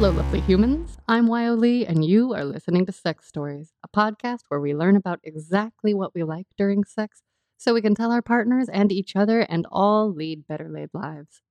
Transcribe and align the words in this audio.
Hello, 0.00 0.12
lovely 0.12 0.40
humans. 0.40 0.96
I'm 1.08 1.28
Wyoh 1.28 1.58
Lee, 1.58 1.84
and 1.84 2.02
you 2.02 2.32
are 2.32 2.46
listening 2.46 2.86
to 2.86 2.90
Sex 2.90 3.26
Stories, 3.26 3.74
a 3.84 3.88
podcast 3.88 4.44
where 4.48 4.58
we 4.58 4.74
learn 4.74 4.96
about 4.96 5.20
exactly 5.22 5.92
what 5.92 6.14
we 6.14 6.22
like 6.22 6.46
during 6.56 6.84
sex 6.84 7.20
so 7.58 7.74
we 7.74 7.82
can 7.82 7.94
tell 7.94 8.10
our 8.10 8.22
partners 8.22 8.70
and 8.70 8.90
each 8.90 9.14
other 9.14 9.40
and 9.40 9.66
all 9.70 10.10
lead 10.10 10.46
better 10.48 10.70
laid 10.70 10.88
lives. 10.94 11.42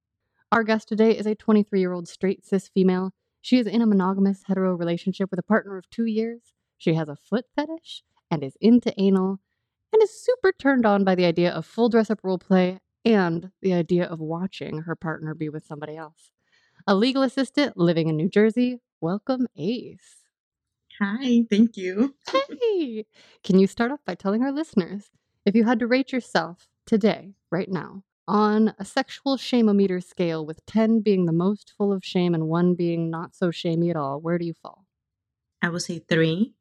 Our 0.52 0.64
guest 0.64 0.88
today 0.88 1.16
is 1.16 1.28
a 1.28 1.36
23 1.36 1.80
year 1.80 1.94
old 1.94 2.08
straight 2.08 2.44
cis 2.44 2.68
female. 2.68 3.12
She 3.40 3.60
is 3.60 3.68
in 3.68 3.84
a 3.84 3.86
monogamous 3.86 4.42
hetero 4.48 4.74
relationship 4.74 5.30
with 5.30 5.40
a 5.40 5.44
partner 5.44 5.78
of 5.78 5.88
two 5.92 6.06
years. 6.06 6.56
She 6.76 6.96
has 6.96 7.08
a 7.08 7.16
foot 7.16 7.46
fetish 7.56 8.02
and 8.32 8.44
is 8.44 8.58
into 8.60 9.00
anal 9.00 9.42
and 9.94 10.02
is 10.02 10.24
super 10.26 10.52
turned 10.52 10.88
on 10.88 11.04
by 11.04 11.14
the 11.14 11.26
idea 11.26 11.52
of 11.52 11.68
full 11.68 11.88
dress 11.88 12.10
up 12.10 12.22
role 12.24 12.40
play 12.40 12.80
and 13.06 13.52
the 13.62 13.74
idea 13.74 14.06
of 14.06 14.20
watching 14.20 14.80
her 14.88 14.96
partner 14.96 15.36
be 15.36 15.50
with 15.50 15.68
somebody 15.68 15.96
else. 15.96 16.32
A 16.88 16.96
legal 16.96 17.24
assistant 17.24 17.78
living 17.78 18.08
in 18.08 18.16
New 18.16 18.30
Jersey. 18.30 18.80
Welcome, 19.02 19.48
Ace. 19.58 20.24
Hi, 21.00 21.46
thank 21.50 21.78
you. 21.78 22.16
Hey, 22.62 23.06
can 23.44 23.58
you 23.60 23.68
start 23.68 23.92
off 23.92 24.00
by 24.06 24.16
telling 24.16 24.44
our 24.44 24.52
listeners 24.52 25.12
if 25.46 25.56
you 25.56 25.64
had 25.64 25.80
to 25.80 25.88
rate 25.88 26.12
yourself 26.12 26.68
today, 26.86 27.36
right 27.52 27.70
now, 27.70 28.04
on 28.28 28.74
a 28.78 28.86
sexual 28.86 29.38
shameometer 29.38 30.04
scale 30.04 30.46
with 30.46 30.66
10 30.66 31.02
being 31.02 31.26
the 31.26 31.32
most 31.34 31.74
full 31.78 31.92
of 31.92 32.04
shame 32.04 32.34
and 32.34 32.48
1 32.48 32.76
being 32.76 33.10
not 33.10 33.36
so 33.36 33.50
shamey 33.50 33.90
at 33.90 33.96
all, 33.96 34.20
where 34.20 34.38
do 34.38 34.46
you 34.46 34.54
fall? 34.54 34.86
I 35.62 35.70
will 35.70 35.80
say 35.80 36.00
three, 36.00 36.54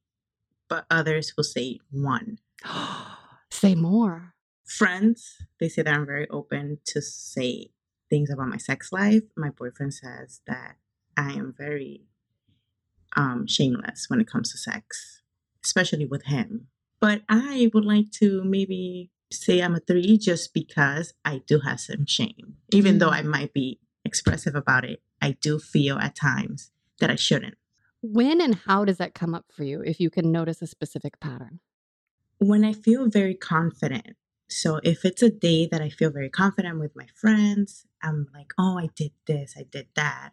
but 0.68 0.86
others 0.90 1.36
will 1.36 1.44
say 1.44 1.78
one. 1.90 2.38
Say 3.50 3.74
more. 3.74 4.34
Friends, 4.66 5.38
they 5.58 5.68
say 5.68 5.82
that 5.82 5.94
I'm 5.94 6.04
very 6.04 6.28
open 6.28 6.78
to 6.86 7.00
say 7.00 7.70
things 8.08 8.30
about 8.30 8.48
my 8.48 8.56
sex 8.56 8.92
life. 8.92 9.22
My 9.36 9.50
boyfriend 9.50 9.94
says 9.94 10.40
that 10.46 10.76
I 11.16 11.32
am 11.32 11.54
very 11.56 12.06
um, 13.16 13.46
shameless 13.46 14.06
when 14.08 14.20
it 14.20 14.30
comes 14.30 14.52
to 14.52 14.58
sex, 14.58 15.22
especially 15.64 16.06
with 16.06 16.24
him. 16.24 16.68
But 17.00 17.22
I 17.28 17.70
would 17.72 17.84
like 17.84 18.10
to 18.12 18.42
maybe 18.44 19.10
say 19.30 19.60
I'm 19.60 19.74
a 19.74 19.80
three 19.80 20.18
just 20.18 20.54
because 20.54 21.14
I 21.24 21.42
do 21.46 21.60
have 21.60 21.80
some 21.80 22.06
shame. 22.06 22.56
Even 22.72 22.98
though 22.98 23.10
I 23.10 23.22
might 23.22 23.52
be 23.52 23.78
expressive 24.04 24.54
about 24.54 24.84
it, 24.84 25.02
I 25.20 25.32
do 25.40 25.58
feel 25.58 25.98
at 25.98 26.16
times 26.16 26.70
that 27.00 27.10
I 27.10 27.16
shouldn't. 27.16 27.56
When 28.00 28.40
and 28.40 28.54
how 28.54 28.84
does 28.84 28.98
that 28.98 29.14
come 29.14 29.34
up 29.34 29.46
for 29.50 29.64
you 29.64 29.82
if 29.82 30.00
you 30.00 30.10
can 30.10 30.30
notice 30.30 30.62
a 30.62 30.66
specific 30.66 31.20
pattern? 31.20 31.60
When 32.38 32.64
I 32.64 32.72
feel 32.72 33.08
very 33.08 33.34
confident. 33.34 34.16
So 34.48 34.80
if 34.82 35.04
it's 35.04 35.22
a 35.22 35.30
day 35.30 35.66
that 35.66 35.82
I 35.82 35.90
feel 35.90 36.10
very 36.10 36.30
confident 36.30 36.78
with 36.78 36.96
my 36.96 37.06
friends, 37.14 37.84
I'm 38.02 38.28
like, 38.34 38.52
oh, 38.58 38.78
I 38.78 38.88
did 38.94 39.12
this, 39.26 39.54
I 39.58 39.64
did 39.70 39.88
that. 39.94 40.30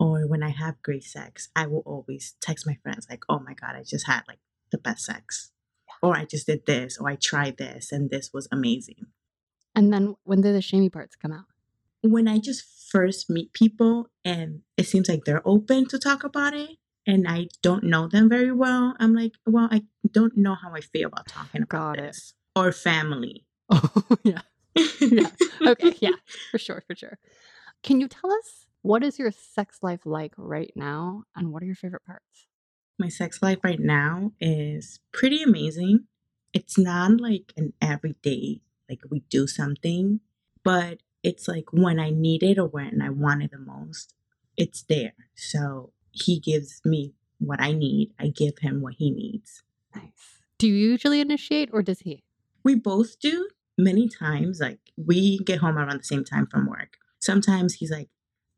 Or 0.00 0.26
when 0.28 0.42
I 0.42 0.50
have 0.50 0.82
great 0.82 1.04
sex, 1.04 1.48
I 1.56 1.66
will 1.66 1.82
always 1.84 2.36
text 2.40 2.66
my 2.66 2.76
friends, 2.82 3.06
like, 3.10 3.24
oh 3.28 3.40
my 3.40 3.54
God, 3.54 3.74
I 3.74 3.82
just 3.82 4.06
had 4.06 4.22
like 4.28 4.38
the 4.70 4.78
best 4.78 5.04
sex. 5.04 5.50
Or 6.02 6.16
I 6.16 6.24
just 6.24 6.46
did 6.46 6.64
this, 6.66 6.96
or 6.98 7.08
I 7.08 7.16
tried 7.16 7.56
this, 7.56 7.90
and 7.90 8.08
this 8.08 8.30
was 8.32 8.46
amazing. 8.52 9.06
And 9.74 9.92
then 9.92 10.14
when 10.22 10.40
do 10.40 10.52
the 10.52 10.62
shamey 10.62 10.90
parts 10.90 11.16
come 11.16 11.32
out? 11.32 11.46
When 12.02 12.28
I 12.28 12.38
just 12.38 12.64
first 12.92 13.28
meet 13.28 13.52
people 13.52 14.08
and 14.24 14.60
it 14.76 14.86
seems 14.86 15.08
like 15.08 15.24
they're 15.24 15.46
open 15.46 15.86
to 15.88 15.98
talk 15.98 16.22
about 16.22 16.54
it, 16.54 16.70
and 17.06 17.26
I 17.26 17.48
don't 17.62 17.84
know 17.84 18.06
them 18.06 18.28
very 18.28 18.52
well, 18.52 18.94
I'm 19.00 19.14
like, 19.14 19.32
well, 19.46 19.68
I 19.70 19.82
don't 20.12 20.36
know 20.36 20.54
how 20.54 20.72
I 20.74 20.80
feel 20.80 21.08
about 21.08 21.26
talking 21.26 21.62
about 21.62 21.96
Got 21.96 21.98
it. 21.98 22.02
this. 22.08 22.34
Or 22.54 22.70
family. 22.72 23.44
Oh, 23.70 24.02
yeah. 24.24 24.40
yeah. 25.00 25.30
Okay. 25.66 25.94
Yeah. 26.00 26.10
For 26.50 26.58
sure. 26.58 26.82
For 26.86 26.94
sure. 26.94 27.18
Can 27.82 28.00
you 28.00 28.08
tell 28.08 28.30
us 28.32 28.66
what 28.82 29.02
is 29.02 29.18
your 29.18 29.30
sex 29.30 29.78
life 29.82 30.00
like 30.04 30.32
right 30.36 30.72
now 30.74 31.24
and 31.36 31.52
what 31.52 31.62
are 31.62 31.66
your 31.66 31.74
favorite 31.74 32.04
parts? 32.04 32.46
My 32.98 33.08
sex 33.08 33.42
life 33.42 33.58
right 33.62 33.78
now 33.78 34.32
is 34.40 35.00
pretty 35.12 35.42
amazing. 35.42 36.06
It's 36.52 36.78
not 36.78 37.20
like 37.20 37.52
an 37.56 37.72
everyday, 37.80 38.60
like 38.88 39.00
we 39.10 39.20
do 39.28 39.46
something, 39.46 40.20
but 40.64 40.98
it's 41.22 41.46
like 41.46 41.72
when 41.72 42.00
I 42.00 42.10
need 42.10 42.42
it 42.42 42.58
or 42.58 42.66
when 42.66 43.00
I 43.02 43.10
want 43.10 43.42
it 43.42 43.52
the 43.52 43.58
most, 43.58 44.14
it's 44.56 44.82
there. 44.82 45.14
So 45.34 45.92
he 46.10 46.40
gives 46.40 46.80
me 46.84 47.14
what 47.38 47.60
I 47.60 47.72
need, 47.72 48.12
I 48.18 48.28
give 48.28 48.58
him 48.58 48.80
what 48.80 48.94
he 48.94 49.10
needs. 49.10 49.62
Nice. 49.94 50.42
Do 50.58 50.66
you 50.66 50.74
usually 50.74 51.20
initiate 51.20 51.70
or 51.72 51.82
does 51.82 52.00
he? 52.00 52.24
We 52.64 52.74
both 52.74 53.20
do 53.20 53.48
many 53.78 54.08
times. 54.08 54.60
Like 54.60 54.80
we 54.96 55.38
get 55.38 55.60
home 55.60 55.78
around 55.78 56.00
the 56.00 56.04
same 56.04 56.24
time 56.24 56.46
from 56.46 56.66
work. 56.66 56.98
Sometimes 57.20 57.74
he's 57.74 57.90
like, 57.90 58.08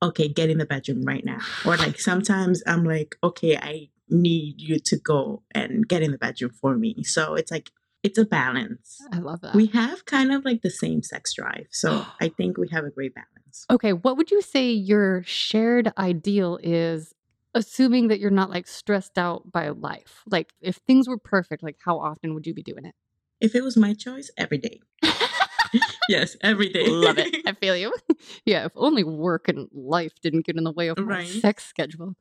okay, 0.02 0.28
get 0.28 0.50
in 0.50 0.58
the 0.58 0.66
bedroom 0.66 1.02
right 1.02 1.24
now. 1.24 1.38
Or 1.64 1.76
like 1.76 2.00
sometimes 2.00 2.62
I'm 2.66 2.84
like, 2.84 3.16
okay, 3.22 3.56
I 3.56 3.90
need 4.08 4.60
you 4.60 4.78
to 4.80 4.96
go 4.96 5.42
and 5.52 5.86
get 5.86 6.02
in 6.02 6.10
the 6.10 6.18
bedroom 6.18 6.52
for 6.60 6.74
me. 6.76 7.04
So 7.04 7.34
it's 7.34 7.50
like, 7.50 7.70
it's 8.02 8.18
a 8.18 8.24
balance. 8.24 8.98
I 9.12 9.18
love 9.18 9.42
that. 9.42 9.54
We 9.54 9.66
have 9.68 10.06
kind 10.06 10.32
of 10.32 10.44
like 10.44 10.62
the 10.62 10.70
same 10.70 11.02
sex 11.02 11.34
drive. 11.34 11.66
So 11.70 12.06
I 12.20 12.28
think 12.28 12.56
we 12.56 12.68
have 12.70 12.84
a 12.84 12.90
great 12.90 13.14
balance. 13.14 13.66
okay. 13.68 13.92
What 13.92 14.16
would 14.16 14.30
you 14.30 14.40
say 14.40 14.70
your 14.70 15.22
shared 15.24 15.92
ideal 15.98 16.58
is, 16.62 17.14
assuming 17.52 18.08
that 18.08 18.20
you're 18.20 18.30
not 18.30 18.48
like 18.48 18.66
stressed 18.66 19.18
out 19.18 19.52
by 19.52 19.68
life? 19.68 20.22
Like, 20.30 20.52
if 20.60 20.76
things 20.86 21.08
were 21.08 21.18
perfect, 21.18 21.62
like, 21.62 21.76
how 21.84 21.98
often 21.98 22.32
would 22.34 22.46
you 22.46 22.54
be 22.54 22.62
doing 22.62 22.86
it? 22.86 22.94
If 23.40 23.54
it 23.54 23.62
was 23.64 23.76
my 23.76 23.94
choice, 23.94 24.30
every 24.36 24.58
day. 24.58 24.80
yes, 26.08 26.36
every 26.42 26.68
day. 26.68 26.86
Love 26.86 27.18
it. 27.18 27.36
I 27.46 27.52
feel 27.52 27.76
you. 27.76 27.92
yeah. 28.44 28.66
If 28.66 28.72
only 28.76 29.04
work 29.04 29.48
and 29.48 29.68
life 29.72 30.12
didn't 30.22 30.44
get 30.46 30.56
in 30.56 30.64
the 30.64 30.72
way 30.72 30.88
of 30.88 30.98
my 30.98 31.04
Right. 31.04 31.26
sex 31.26 31.64
schedule. 31.64 32.16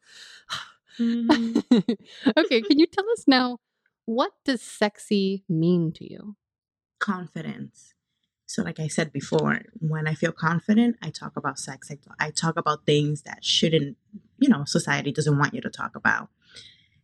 Mhm. 1.00 1.64
okay. 2.38 2.62
Can 2.62 2.80
you 2.80 2.86
tell 2.88 3.10
us 3.12 3.26
now 3.28 3.58
what 4.06 4.32
does 4.46 4.62
sexy 4.62 5.44
mean 5.50 5.92
to 5.94 6.10
you? 6.10 6.36
confidence. 7.00 7.94
So, 8.46 8.62
like 8.64 8.80
I 8.80 8.88
said 8.88 9.14
before, 9.14 9.62
when 9.80 10.06
I 10.08 10.14
feel 10.16 10.32
confident, 10.34 10.98
I 11.02 11.12
talk 11.12 11.38
about 11.38 11.58
sex. 11.60 11.90
I, 11.92 11.98
I 12.20 12.30
talk 12.32 12.58
about 12.58 12.86
things 12.86 13.22
that 13.22 13.46
shouldn't, 13.46 13.96
you 14.38 14.50
know, 14.50 14.66
society 14.66 15.12
doesn't 15.12 15.38
want 15.38 15.54
you 15.54 15.62
to 15.62 15.70
talk 15.70 15.96
about. 15.96 16.30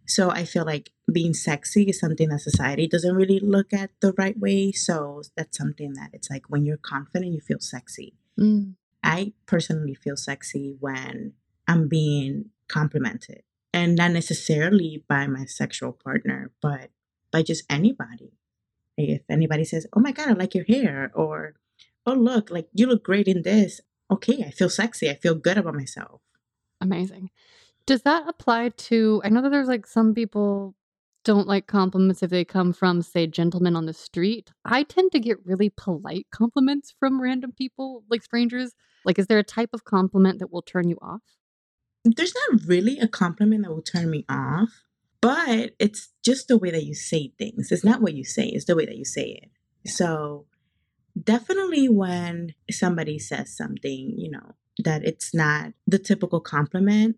So, 0.06 0.30
I 0.30 0.46
feel 0.46 0.66
like 0.66 0.92
being 1.12 1.34
sexy 1.34 1.84
is 1.84 2.00
something 2.00 2.30
that 2.30 2.42
society 2.42 2.88
doesn't 2.88 3.16
really 3.16 3.40
look 3.40 3.74
at 3.74 3.92
the 4.02 4.14
right 4.14 4.38
way. 4.38 4.72
So, 4.72 5.24
that's 5.36 5.58
something 5.58 5.94
that 5.94 6.12
it's 6.14 6.30
like 6.30 6.50
when 6.50 6.66
you're 6.66 6.78
confident, 6.78 7.34
you 7.34 7.42
feel 7.42 7.60
sexy. 7.60 8.14
Mm. 8.40 8.76
I 9.04 9.34
personally 9.46 9.94
feel 9.94 10.18
sexy 10.18 10.76
when 10.80 11.34
I'm 11.68 11.88
being 11.88 12.50
complimented 12.68 13.44
and 13.74 13.96
not 13.96 14.12
necessarily 14.12 15.04
by 15.08 15.28
my 15.28 15.46
sexual 15.46 15.92
partner, 15.92 16.52
but 16.62 16.90
by 17.32 17.44
just 17.44 17.64
anybody. 17.70 18.32
If 18.98 19.22
anybody 19.30 19.66
says, 19.66 19.86
"Oh 19.94 20.00
my 20.00 20.12
god, 20.12 20.30
I 20.30 20.34
like 20.34 20.56
your 20.56 20.64
hair," 20.64 21.12
or 21.14 21.56
"Oh 22.06 22.14
look, 22.14 22.50
like 22.50 22.70
you 22.74 22.88
look 22.88 23.04
great 23.04 23.28
in 23.28 23.42
this," 23.44 23.82
okay, 24.10 24.44
I 24.44 24.52
feel 24.52 24.70
sexy. 24.70 25.10
I 25.10 25.16
feel 25.16 25.36
good 25.36 25.58
about 25.58 25.76
myself. 25.76 26.22
Amazing. 26.80 27.30
Does 27.86 28.02
that 28.04 28.28
apply 28.28 28.70
to? 28.70 29.22
I 29.24 29.30
know 29.30 29.42
that 29.42 29.50
there's 29.50 29.68
like 29.68 29.86
some 29.86 30.14
people 30.14 30.76
don't 31.24 31.48
like 31.48 31.68
compliments 31.68 32.22
if 32.22 32.30
they 32.30 32.46
come 32.46 32.72
from, 32.72 33.02
say, 33.02 33.26
gentlemen 33.28 33.76
on 33.76 33.86
the 33.86 33.94
street. 33.94 34.52
I 34.64 34.84
tend 34.84 35.12
to 35.12 35.20
get 35.20 35.44
really 35.46 35.70
polite 35.70 36.28
compliments 36.32 36.94
from 37.00 37.22
random 37.22 37.52
people, 37.52 38.04
like 38.10 38.24
strangers. 38.24 38.74
Like, 39.06 39.20
is 39.20 39.28
there 39.28 39.40
a 39.40 39.44
type 39.44 39.72
of 39.74 39.84
compliment 39.86 40.40
that 40.40 40.52
will 40.52 40.62
turn 40.62 40.90
you 40.90 40.98
off? 41.02 41.22
There's 42.04 42.34
not 42.50 42.62
really 42.68 43.00
a 43.00 43.08
compliment 43.08 43.64
that 43.64 43.72
will 43.72 43.82
turn 43.82 44.10
me 44.12 44.26
off 44.30 44.86
but 45.26 45.72
it's 45.80 46.10
just 46.24 46.50
the 46.50 46.58
way 46.60 46.70
that 46.70 46.84
you 46.84 46.94
say 46.94 47.34
things. 47.40 47.72
It's 47.72 47.84
not 47.84 48.00
what 48.00 48.14
you 48.14 48.24
say, 48.24 48.46
it's 48.46 48.66
the 48.66 48.76
way 48.76 48.86
that 48.86 48.96
you 48.96 49.06
say 49.06 49.42
it. 49.42 49.90
So 49.90 50.46
definitely 51.20 51.90
when 51.90 52.54
somebody 52.70 53.18
says 53.18 53.58
something, 53.58 54.14
you 54.16 54.30
know, 54.30 54.54
that 54.84 55.04
it's 55.04 55.34
not 55.34 55.74
the 55.88 55.98
typical 55.98 56.40
compliment, 56.40 57.18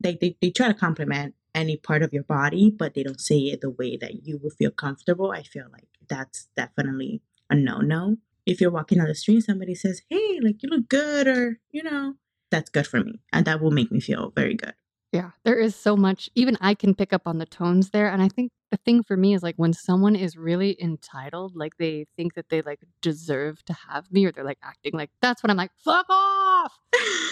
they, 0.00 0.16
they, 0.20 0.36
they 0.40 0.50
try 0.50 0.68
to 0.68 0.74
compliment 0.74 1.34
any 1.54 1.76
part 1.76 2.02
of 2.02 2.12
your 2.12 2.22
body, 2.22 2.70
but 2.70 2.94
they 2.94 3.02
don't 3.02 3.20
say 3.20 3.38
it 3.38 3.60
the 3.60 3.70
way 3.70 3.96
that 3.96 4.26
you 4.26 4.38
will 4.42 4.50
feel 4.50 4.70
comfortable. 4.70 5.32
I 5.32 5.42
feel 5.42 5.66
like 5.72 5.88
that's 6.08 6.48
definitely 6.56 7.22
a 7.50 7.56
no 7.56 7.78
no. 7.78 8.16
If 8.46 8.60
you're 8.60 8.70
walking 8.70 9.00
on 9.00 9.08
the 9.08 9.14
street, 9.14 9.44
somebody 9.44 9.74
says, 9.74 10.02
Hey, 10.08 10.40
like 10.42 10.62
you 10.62 10.70
look 10.70 10.88
good, 10.88 11.26
or, 11.26 11.58
you 11.70 11.82
know, 11.82 12.14
that's 12.50 12.70
good 12.70 12.86
for 12.86 13.00
me. 13.00 13.20
And 13.32 13.44
that 13.44 13.60
will 13.60 13.70
make 13.70 13.92
me 13.92 14.00
feel 14.00 14.32
very 14.34 14.54
good. 14.54 14.74
Yeah, 15.12 15.30
there 15.44 15.58
is 15.58 15.74
so 15.74 15.96
much. 15.96 16.28
Even 16.34 16.58
I 16.60 16.74
can 16.74 16.94
pick 16.94 17.12
up 17.14 17.22
on 17.26 17.38
the 17.38 17.46
tones 17.46 17.90
there. 17.90 18.10
And 18.10 18.20
I 18.20 18.28
think 18.28 18.52
the 18.70 18.76
thing 18.76 19.02
for 19.02 19.16
me 19.16 19.34
is 19.34 19.42
like 19.42 19.54
when 19.56 19.72
someone 19.72 20.14
is 20.14 20.36
really 20.36 20.76
entitled, 20.80 21.56
like 21.56 21.76
they 21.78 22.06
think 22.16 22.34
that 22.34 22.50
they 22.50 22.60
like 22.60 22.80
deserve 23.00 23.64
to 23.64 23.76
have 23.88 24.10
me 24.12 24.26
or 24.26 24.32
they're 24.32 24.44
like 24.44 24.58
acting 24.62 24.92
like 24.92 25.10
that's 25.22 25.42
when 25.42 25.50
I'm 25.50 25.56
like, 25.56 25.70
fuck 25.82 26.06
off. 26.10 26.72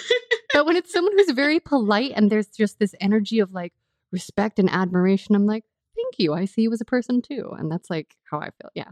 but 0.53 0.65
when 0.65 0.75
it's 0.75 0.91
someone 0.91 1.13
who's 1.15 1.31
very 1.31 1.59
polite 1.59 2.13
and 2.15 2.31
there's 2.31 2.47
just 2.47 2.79
this 2.79 2.95
energy 2.99 3.39
of 3.39 3.53
like 3.53 3.73
respect 4.11 4.57
and 4.57 4.69
admiration, 4.71 5.35
I'm 5.35 5.45
like, 5.45 5.65
thank 5.95 6.15
you. 6.17 6.33
I 6.33 6.45
see 6.45 6.63
you 6.63 6.73
as 6.73 6.81
a 6.81 6.85
person 6.85 7.21
too. 7.21 7.51
And 7.57 7.71
that's 7.71 7.91
like 7.91 8.15
how 8.31 8.39
I 8.39 8.49
feel. 8.59 8.71
Yeah. 8.73 8.91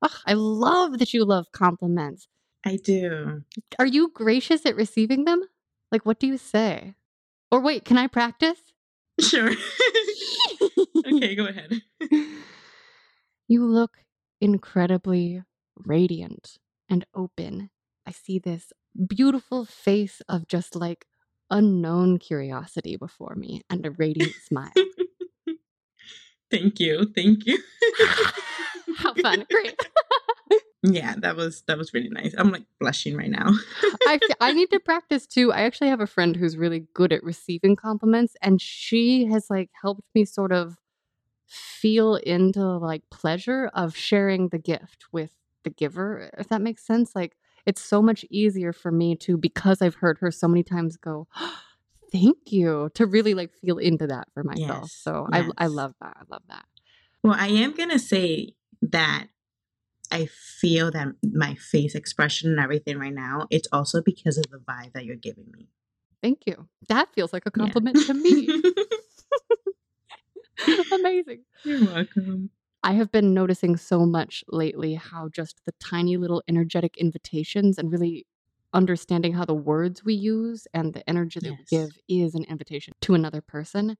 Ugh, 0.00 0.12
I 0.26 0.34
love 0.34 1.00
that 1.00 1.12
you 1.12 1.24
love 1.24 1.46
compliments. 1.52 2.28
I 2.64 2.76
do. 2.76 3.42
Are 3.80 3.86
you 3.86 4.10
gracious 4.14 4.64
at 4.64 4.76
receiving 4.76 5.24
them? 5.24 5.42
Like, 5.90 6.06
what 6.06 6.20
do 6.20 6.28
you 6.28 6.38
say? 6.38 6.94
Or 7.52 7.60
wait, 7.60 7.84
can 7.84 7.98
I 7.98 8.06
practice? 8.06 8.58
Sure. 9.20 9.50
okay, 11.06 11.34
go 11.34 11.46
ahead. 11.46 11.82
You 13.46 13.66
look 13.66 13.98
incredibly 14.40 15.42
radiant 15.76 16.56
and 16.88 17.04
open. 17.14 17.68
I 18.06 18.12
see 18.12 18.38
this 18.38 18.72
beautiful 19.06 19.66
face 19.66 20.22
of 20.30 20.48
just 20.48 20.74
like 20.74 21.04
unknown 21.50 22.18
curiosity 22.18 22.96
before 22.96 23.34
me 23.34 23.60
and 23.68 23.84
a 23.84 23.90
radiant 23.90 24.36
smile. 24.42 24.72
Thank 26.50 26.80
you. 26.80 27.12
Thank 27.14 27.44
you. 27.46 27.58
How 28.96 29.12
fun. 29.12 29.44
Great. 29.50 29.78
Yeah, 30.82 31.14
that 31.18 31.36
was 31.36 31.62
that 31.68 31.78
was 31.78 31.94
really 31.94 32.08
nice. 32.08 32.34
I'm 32.36 32.50
like 32.50 32.64
blushing 32.80 33.16
right 33.16 33.30
now. 33.30 33.52
I 34.06 34.18
I 34.40 34.52
need 34.52 34.70
to 34.70 34.80
practice 34.80 35.26
too. 35.26 35.52
I 35.52 35.62
actually 35.62 35.88
have 35.88 36.00
a 36.00 36.06
friend 36.06 36.34
who's 36.34 36.56
really 36.56 36.86
good 36.92 37.12
at 37.12 37.22
receiving 37.22 37.76
compliments 37.76 38.36
and 38.42 38.60
she 38.60 39.26
has 39.26 39.48
like 39.48 39.70
helped 39.80 40.02
me 40.14 40.24
sort 40.24 40.50
of 40.50 40.76
feel 41.46 42.16
into 42.16 42.60
like 42.64 43.02
pleasure 43.10 43.70
of 43.74 43.96
sharing 43.96 44.48
the 44.48 44.58
gift 44.58 45.04
with 45.12 45.32
the 45.64 45.70
giver, 45.70 46.30
if 46.38 46.48
that 46.48 46.60
makes 46.62 46.84
sense. 46.84 47.14
Like 47.14 47.36
it's 47.64 47.80
so 47.80 48.02
much 48.02 48.24
easier 48.28 48.72
for 48.72 48.90
me 48.90 49.14
to 49.16 49.36
because 49.36 49.82
I've 49.82 49.96
heard 49.96 50.18
her 50.18 50.32
so 50.32 50.48
many 50.48 50.64
times 50.64 50.96
go, 50.96 51.28
"Thank 52.10 52.50
you," 52.50 52.90
to 52.94 53.06
really 53.06 53.34
like 53.34 53.52
feel 53.52 53.78
into 53.78 54.08
that 54.08 54.28
for 54.34 54.42
myself. 54.42 54.82
Yes. 54.82 54.92
So 54.92 55.28
I 55.32 55.48
I 55.58 55.66
love 55.66 55.94
that. 56.00 56.16
I 56.16 56.22
love 56.28 56.42
that. 56.48 56.64
Well, 57.22 57.36
I 57.38 57.46
am 57.48 57.72
gonna 57.72 58.00
say 58.00 58.54
that 58.82 59.28
I 60.12 60.26
feel 60.26 60.90
that 60.92 61.08
my 61.22 61.54
face 61.54 61.94
expression 61.94 62.50
and 62.50 62.60
everything 62.60 62.98
right 62.98 63.14
now, 63.14 63.46
it's 63.50 63.68
also 63.72 64.02
because 64.02 64.38
of 64.38 64.44
the 64.50 64.58
vibe 64.58 64.92
that 64.92 65.04
you're 65.06 65.16
giving 65.16 65.46
me. 65.52 65.68
Thank 66.22 66.46
you. 66.46 66.68
That 66.88 67.12
feels 67.14 67.32
like 67.32 67.46
a 67.46 67.50
Yeah. 67.50 67.64
compliment 67.64 67.98
to 68.06 68.14
me. 68.14 68.62
Amazing. 70.92 71.44
You're 71.64 71.84
welcome. 71.84 72.50
I 72.84 72.92
have 72.94 73.10
been 73.12 73.32
noticing 73.32 73.76
so 73.76 74.04
much 74.04 74.44
lately 74.48 74.94
how 74.94 75.28
just 75.28 75.60
the 75.64 75.72
tiny 75.80 76.16
little 76.16 76.42
energetic 76.48 76.96
invitations 76.96 77.78
and 77.78 77.90
really 77.92 78.26
understanding 78.74 79.32
how 79.34 79.44
the 79.44 79.54
words 79.54 80.04
we 80.04 80.14
use 80.14 80.66
and 80.74 80.92
the 80.94 81.08
energy 81.08 81.40
that 81.40 81.52
we 81.52 81.64
give 81.70 81.90
is 82.08 82.34
an 82.34 82.44
invitation 82.44 82.92
to 83.02 83.14
another 83.14 83.40
person. 83.40 83.96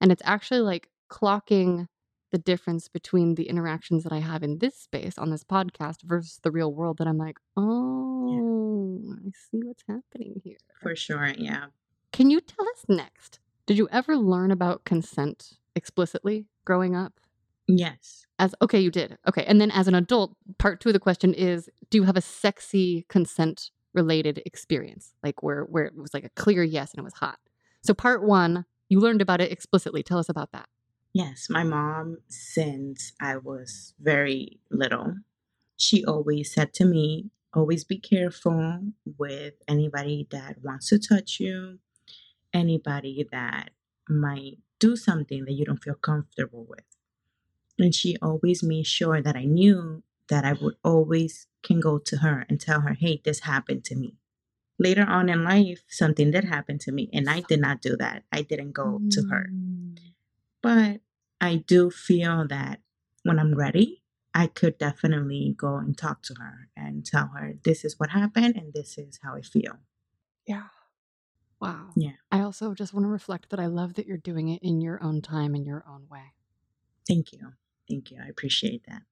And 0.00 0.10
it's 0.10 0.22
actually 0.24 0.60
like 0.60 0.88
clocking 1.10 1.88
the 2.32 2.38
difference 2.38 2.88
between 2.88 3.34
the 3.34 3.48
interactions 3.48 4.02
that 4.04 4.12
I 4.12 4.18
have 4.18 4.42
in 4.42 4.58
this 4.58 4.74
space 4.74 5.18
on 5.18 5.30
this 5.30 5.44
podcast 5.44 6.02
versus 6.02 6.40
the 6.42 6.50
real 6.50 6.72
world 6.72 6.98
that 6.98 7.06
I'm 7.06 7.18
like, 7.18 7.36
oh, 7.56 9.00
I 9.14 9.30
see 9.50 9.60
what's 9.62 9.84
happening 9.86 10.40
here. 10.42 10.56
For 10.80 10.96
sure, 10.96 11.32
yeah. 11.36 11.66
Can 12.10 12.30
you 12.30 12.40
tell 12.40 12.66
us 12.68 12.84
next? 12.88 13.38
Did 13.66 13.76
you 13.76 13.88
ever 13.92 14.16
learn 14.16 14.50
about 14.50 14.84
consent 14.84 15.58
explicitly 15.76 16.46
growing 16.64 16.96
up? 16.96 17.20
Yes. 17.68 18.26
As 18.38 18.54
okay, 18.60 18.80
you 18.80 18.90
did. 18.90 19.18
Okay. 19.28 19.44
And 19.44 19.60
then 19.60 19.70
as 19.70 19.86
an 19.86 19.94
adult, 19.94 20.34
part 20.58 20.80
2 20.80 20.88
of 20.88 20.92
the 20.94 20.98
question 20.98 21.32
is 21.34 21.70
do 21.90 21.98
you 21.98 22.04
have 22.04 22.16
a 22.16 22.22
sexy 22.22 23.06
consent 23.08 23.70
related 23.94 24.42
experience? 24.44 25.14
Like 25.22 25.42
where 25.42 25.64
where 25.64 25.84
it 25.84 25.96
was 25.96 26.12
like 26.12 26.24
a 26.24 26.30
clear 26.30 26.64
yes 26.64 26.92
and 26.92 26.98
it 26.98 27.04
was 27.04 27.14
hot. 27.14 27.38
So 27.82 27.94
part 27.94 28.24
1, 28.24 28.64
you 28.88 29.00
learned 29.00 29.22
about 29.22 29.40
it 29.40 29.52
explicitly. 29.52 30.02
Tell 30.02 30.18
us 30.18 30.28
about 30.28 30.52
that. 30.52 30.68
Yes, 31.14 31.48
my 31.50 31.62
mom, 31.62 32.18
since 32.28 33.12
I 33.20 33.36
was 33.36 33.94
very 34.00 34.60
little, 34.70 35.16
she 35.76 36.04
always 36.04 36.52
said 36.52 36.72
to 36.74 36.86
me, 36.86 37.30
always 37.52 37.84
be 37.84 37.98
careful 37.98 38.80
with 39.18 39.54
anybody 39.68 40.26
that 40.30 40.62
wants 40.62 40.88
to 40.88 40.98
touch 40.98 41.38
you, 41.38 41.78
anybody 42.54 43.26
that 43.30 43.70
might 44.08 44.58
do 44.78 44.96
something 44.96 45.44
that 45.44 45.52
you 45.52 45.66
don't 45.66 45.82
feel 45.82 45.94
comfortable 45.94 46.64
with. 46.66 46.84
And 47.78 47.94
she 47.94 48.16
always 48.22 48.62
made 48.62 48.86
sure 48.86 49.20
that 49.20 49.36
I 49.36 49.44
knew 49.44 50.02
that 50.28 50.44
I 50.44 50.54
would 50.54 50.76
always 50.82 51.46
can 51.62 51.80
go 51.80 51.98
to 51.98 52.18
her 52.18 52.46
and 52.48 52.60
tell 52.60 52.80
her, 52.80 52.94
hey, 52.94 53.20
this 53.22 53.40
happened 53.40 53.84
to 53.84 53.96
me. 53.96 54.16
Later 54.78 55.04
on 55.06 55.28
in 55.28 55.44
life, 55.44 55.82
something 55.88 56.30
did 56.30 56.44
happen 56.44 56.78
to 56.78 56.92
me, 56.92 57.10
and 57.12 57.28
I 57.28 57.40
did 57.40 57.60
not 57.60 57.82
do 57.82 57.96
that. 57.98 58.24
I 58.32 58.42
didn't 58.42 58.72
go 58.72 59.00
to 59.10 59.22
her. 59.30 59.50
Mm. 59.52 59.98
But 60.62 61.00
I 61.40 61.56
do 61.56 61.90
feel 61.90 62.46
that 62.48 62.80
when 63.24 63.38
I'm 63.38 63.54
ready, 63.54 64.02
I 64.34 64.46
could 64.46 64.78
definitely 64.78 65.54
go 65.56 65.76
and 65.76 65.96
talk 65.96 66.22
to 66.22 66.34
her 66.38 66.68
and 66.76 67.04
tell 67.04 67.30
her 67.36 67.54
this 67.64 67.84
is 67.84 67.98
what 67.98 68.10
happened 68.10 68.56
and 68.56 68.72
this 68.72 68.96
is 68.96 69.18
how 69.22 69.34
I 69.34 69.42
feel. 69.42 69.78
Yeah. 70.46 70.68
Wow. 71.60 71.90
Yeah. 71.96 72.12
I 72.30 72.40
also 72.40 72.74
just 72.74 72.94
want 72.94 73.04
to 73.04 73.08
reflect 73.08 73.50
that 73.50 73.60
I 73.60 73.66
love 73.66 73.94
that 73.94 74.06
you're 74.06 74.16
doing 74.16 74.48
it 74.48 74.62
in 74.62 74.80
your 74.80 75.02
own 75.02 75.20
time 75.20 75.54
in 75.54 75.64
your 75.64 75.84
own 75.88 76.06
way. 76.10 76.32
Thank 77.06 77.32
you. 77.32 77.52
Thank 77.88 78.10
you. 78.10 78.18
I 78.24 78.28
appreciate 78.28 78.86
that. 78.86 79.02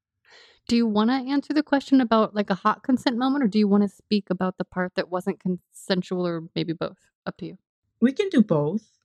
Do 0.68 0.76
you 0.76 0.86
want 0.86 1.10
to 1.10 1.14
answer 1.14 1.52
the 1.52 1.62
question 1.62 2.00
about 2.00 2.34
like 2.34 2.50
a 2.50 2.54
hot 2.54 2.82
consent 2.82 3.16
moment 3.16 3.44
or 3.44 3.48
do 3.48 3.58
you 3.58 3.68
want 3.68 3.82
to 3.82 3.88
speak 3.88 4.30
about 4.30 4.56
the 4.56 4.64
part 4.64 4.94
that 4.94 5.10
wasn't 5.10 5.40
consensual 5.40 6.26
or 6.26 6.44
maybe 6.54 6.72
both? 6.72 6.98
Up 7.26 7.36
to 7.38 7.46
you. 7.46 7.58
We 8.00 8.12
can 8.12 8.28
do 8.30 8.40
both. 8.42 8.99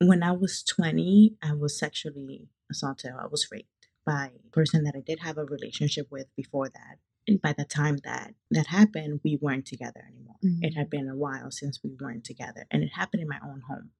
When 0.00 0.22
I 0.22 0.32
was 0.32 0.62
20, 0.62 1.36
I 1.42 1.52
was 1.52 1.78
sexually 1.78 2.48
assaulted. 2.70 3.12
I 3.18 3.26
was 3.26 3.48
raped 3.50 3.88
by 4.06 4.30
a 4.46 4.50
person 4.50 4.84
that 4.84 4.94
I 4.96 5.00
did 5.00 5.20
have 5.20 5.36
a 5.36 5.44
relationship 5.44 6.08
with 6.10 6.26
before 6.36 6.68
that. 6.70 6.98
And 7.28 7.40
by 7.40 7.52
the 7.52 7.66
time 7.66 7.98
that 8.04 8.34
that 8.50 8.68
happened, 8.68 9.20
we 9.22 9.38
weren't 9.40 9.66
together 9.66 10.02
anymore. 10.08 10.36
It 10.62 10.74
had 10.74 10.86
mm. 10.86 10.90
been 10.90 11.08
a 11.08 11.16
while 11.16 11.50
since 11.50 11.80
we 11.84 11.90
weren't 12.00 12.24
together, 12.24 12.66
and 12.70 12.82
it 12.82 12.92
happened 12.94 13.22
in 13.22 13.28
my 13.28 13.38
own 13.44 13.62
home. 13.68 13.90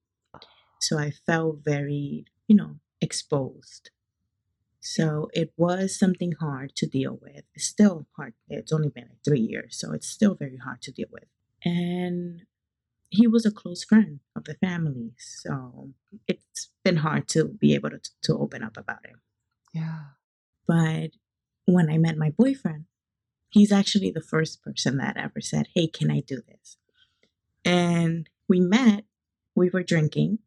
So 0.80 0.98
I 0.98 1.10
felt 1.10 1.58
very, 1.62 2.24
you 2.48 2.56
know, 2.56 2.76
exposed. 3.00 3.90
So 4.80 5.28
it 5.34 5.52
was 5.58 5.98
something 5.98 6.32
hard 6.40 6.74
to 6.76 6.86
deal 6.86 7.18
with. 7.20 7.44
It's 7.54 7.66
still 7.66 8.06
hard. 8.16 8.32
It's 8.48 8.72
only 8.72 8.88
been 8.88 9.08
like 9.10 9.22
three 9.22 9.40
years, 9.40 9.78
so 9.78 9.92
it's 9.92 10.08
still 10.08 10.34
very 10.34 10.56
hard 10.56 10.80
to 10.82 10.92
deal 10.92 11.08
with. 11.12 11.26
And 11.62 12.46
he 13.10 13.26
was 13.26 13.44
a 13.44 13.50
close 13.50 13.84
friend 13.84 14.20
of 14.36 14.44
the 14.44 14.54
family, 14.54 15.12
so 15.18 15.90
it's 16.28 16.70
been 16.84 16.96
hard 16.96 17.28
to 17.28 17.44
be 17.44 17.74
able 17.74 17.90
to, 17.90 18.00
to 18.22 18.38
open 18.38 18.62
up 18.62 18.76
about 18.76 19.04
it. 19.04 19.16
Yeah. 19.74 20.00
But 20.66 21.10
when 21.66 21.90
I 21.90 21.98
met 21.98 22.16
my 22.16 22.30
boyfriend, 22.30 22.84
he's 23.50 23.72
actually 23.72 24.12
the 24.12 24.22
first 24.22 24.62
person 24.62 24.96
that 24.98 25.16
ever 25.16 25.40
said, 25.40 25.68
Hey, 25.74 25.88
can 25.88 26.10
I 26.10 26.20
do 26.20 26.40
this? 26.46 26.76
And 27.64 28.28
we 28.48 28.60
met, 28.60 29.04
we 29.56 29.70
were 29.70 29.82
drinking, 29.82 30.38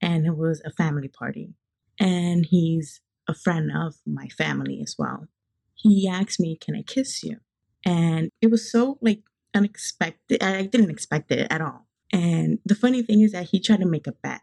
and 0.00 0.26
it 0.26 0.36
was 0.36 0.62
a 0.64 0.70
family 0.70 1.08
party. 1.08 1.54
And 1.98 2.46
he's 2.46 3.00
a 3.28 3.34
friend 3.34 3.70
of 3.74 3.96
my 4.06 4.28
family 4.28 4.80
as 4.80 4.94
well. 4.96 5.26
He 5.74 6.08
asked 6.08 6.38
me, 6.38 6.56
Can 6.56 6.76
I 6.76 6.82
kiss 6.82 7.24
you? 7.24 7.38
And 7.84 8.30
it 8.40 8.50
was 8.50 8.70
so 8.70 8.98
like 9.00 9.22
unexpected. 9.54 10.42
I 10.42 10.66
didn't 10.66 10.90
expect 10.90 11.32
it 11.32 11.48
at 11.50 11.60
all. 11.60 11.85
And 12.12 12.58
the 12.64 12.74
funny 12.74 13.02
thing 13.02 13.20
is 13.20 13.32
that 13.32 13.48
he 13.50 13.60
tried 13.60 13.80
to 13.80 13.86
make 13.86 14.06
a 14.06 14.12
bet. 14.12 14.42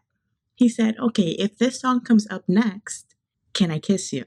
He 0.54 0.68
said, 0.68 0.96
Okay, 0.98 1.30
if 1.38 1.58
this 1.58 1.80
song 1.80 2.00
comes 2.00 2.26
up 2.30 2.44
next, 2.48 3.14
can 3.52 3.70
I 3.70 3.78
kiss 3.78 4.12
you? 4.12 4.24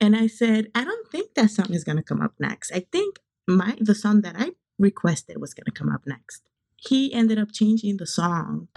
And 0.00 0.16
I 0.16 0.26
said, 0.28 0.70
I 0.74 0.84
don't 0.84 1.08
think 1.10 1.34
that 1.34 1.50
song 1.50 1.72
is 1.72 1.84
gonna 1.84 2.02
come 2.02 2.20
up 2.22 2.34
next. 2.38 2.72
I 2.72 2.86
think 2.92 3.18
my 3.46 3.76
the 3.80 3.94
song 3.94 4.20
that 4.22 4.36
I 4.38 4.52
requested 4.78 5.40
was 5.40 5.54
gonna 5.54 5.72
come 5.74 5.90
up 5.90 6.02
next. 6.06 6.42
He 6.76 7.12
ended 7.12 7.38
up 7.38 7.52
changing 7.52 7.98
the 7.98 8.06
song 8.06 8.68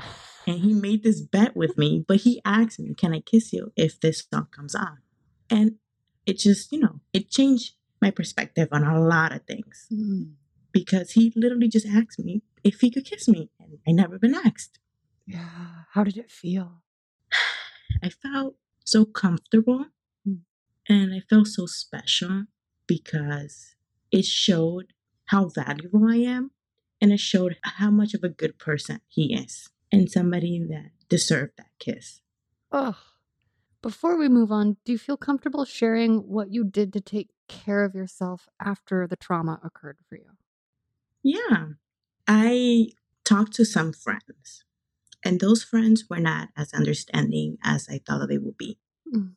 and 0.46 0.60
he 0.60 0.74
made 0.74 1.04
this 1.04 1.22
bet 1.22 1.56
with 1.56 1.78
me, 1.78 2.04
but 2.06 2.18
he 2.22 2.42
asked 2.44 2.80
me, 2.80 2.94
Can 2.94 3.14
I 3.14 3.20
kiss 3.22 3.54
you 3.54 3.72
if 3.76 4.00
this 4.00 4.24
song 4.34 4.48
comes 4.52 4.76
on? 4.76 4.98
And 5.50 5.76
it 6.26 6.38
just, 6.40 6.72
you 6.72 6.80
know, 6.80 7.00
it 7.14 7.30
changed 7.30 7.76
my 8.02 8.12
perspective 8.12 8.68
on 8.72 8.84
a 8.84 9.00
lot 9.00 9.32
of 9.34 9.44
things 9.46 9.88
Mm. 9.92 10.34
because 10.72 11.12
he 11.12 11.32
literally 11.36 11.68
just 11.70 11.86
asked 11.88 12.20
me 12.20 12.42
if 12.64 12.82
he 12.82 12.90
could 12.92 13.06
kiss 13.06 13.28
me, 13.28 13.50
and 13.66 13.80
I 13.88 13.92
never 13.92 14.20
been 14.20 14.36
asked. 14.36 14.80
Yeah. 15.26 15.84
How 15.92 16.04
did 16.04 16.18
it 16.18 16.32
feel? 16.32 16.84
I 18.04 18.10
felt 18.10 18.56
so 18.86 19.06
comfortable 19.06 19.86
Mm. 20.28 20.42
and 20.88 21.14
I 21.14 21.20
felt 21.30 21.48
so 21.48 21.66
special 21.66 22.46
because 22.88 23.76
it 24.12 24.26
showed 24.26 24.94
how 25.26 25.50
valuable 25.50 26.08
I 26.10 26.16
am 26.18 26.52
and 27.02 27.12
it 27.12 27.20
showed 27.20 27.58
how 27.64 27.90
much 27.92 28.14
of 28.14 28.24
a 28.24 28.30
good 28.30 28.58
person 28.58 29.02
he 29.08 29.34
is 29.34 29.70
and 29.92 30.10
somebody 30.10 30.60
that 30.70 30.92
deserved 31.10 31.54
that 31.58 31.72
kiss. 31.80 32.22
Oh. 32.72 32.98
Before 33.82 34.18
we 34.18 34.30
move 34.30 34.50
on, 34.50 34.78
do 34.86 34.94
you 34.94 34.98
feel 34.98 35.18
comfortable 35.18 35.66
sharing 35.66 36.20
what 36.20 36.52
you 36.54 36.64
did 36.64 36.94
to 36.94 37.02
take 37.02 37.32
care 37.50 37.84
of 37.84 37.94
yourself 37.96 38.48
after 38.62 39.06
the 39.08 39.18
trauma 39.18 39.60
occurred 39.62 39.98
for 40.08 40.16
you? 40.16 40.32
Yeah, 41.22 41.66
I 42.28 42.92
talked 43.26 43.54
to 43.54 43.66
some 43.66 43.94
friends, 43.94 44.64
and 45.24 45.40
those 45.40 45.64
friends 45.64 46.06
were 46.10 46.20
not 46.20 46.50
as 46.58 46.74
understanding 46.74 47.58
as 47.64 47.88
I 47.90 48.00
thought 48.06 48.28
they 48.28 48.38
would 48.38 48.58
be. 48.58 48.80
Mm. 49.14 49.34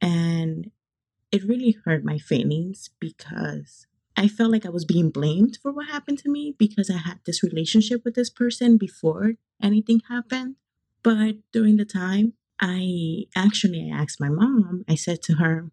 And 0.00 0.70
it 1.32 1.44
really 1.44 1.76
hurt 1.84 2.04
my 2.04 2.18
feelings 2.18 2.90
because 2.98 3.86
I 4.16 4.28
felt 4.28 4.50
like 4.50 4.66
I 4.66 4.70
was 4.70 4.84
being 4.84 5.10
blamed 5.10 5.58
for 5.62 5.72
what 5.72 5.88
happened 5.88 6.18
to 6.20 6.30
me 6.30 6.54
because 6.58 6.90
I 6.90 6.98
had 6.98 7.20
this 7.24 7.42
relationship 7.42 8.02
with 8.04 8.14
this 8.14 8.30
person 8.30 8.76
before 8.76 9.32
anything 9.62 10.02
happened. 10.08 10.56
But 11.02 11.36
during 11.52 11.76
the 11.76 11.84
time, 11.84 12.34
I 12.60 13.24
actually 13.34 13.90
I 13.90 13.96
asked 13.96 14.20
my 14.20 14.28
mom, 14.28 14.84
I 14.88 14.94
said 14.94 15.22
to 15.22 15.34
her, 15.34 15.70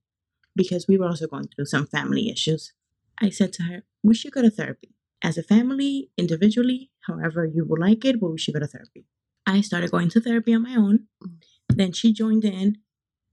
because 0.56 0.88
we 0.88 0.98
were 0.98 1.08
also 1.08 1.28
going 1.28 1.48
through 1.48 1.66
some 1.66 1.88
family 1.88 2.30
issues, 2.30 2.74
I 3.20 3.30
said 3.30 3.52
to 3.54 3.64
her, 3.64 3.84
we 4.04 4.16
should 4.16 4.32
go 4.32 4.42
to 4.42 4.50
therapy. 4.50 4.96
As 5.24 5.38
a 5.38 5.44
family, 5.44 6.12
individually, 6.18 6.92
however 7.08 7.46
you 7.46 7.66
would 7.66 7.80
like 7.80 8.06
it, 8.06 8.20
but 8.20 8.30
we 8.30 8.38
should 8.38 8.54
go 8.54 8.60
to 8.60 8.68
therapy. 8.68 9.06
I 9.46 9.62
started 9.62 9.92
going 9.92 10.10
to 10.10 10.22
therapy 10.22 10.54
on 10.54 10.64
my 10.64 10.76
own. 10.76 11.08
Mm. 11.24 11.38
Then 11.70 11.92
she 11.92 12.14
joined 12.14 12.46
in. 12.46 12.78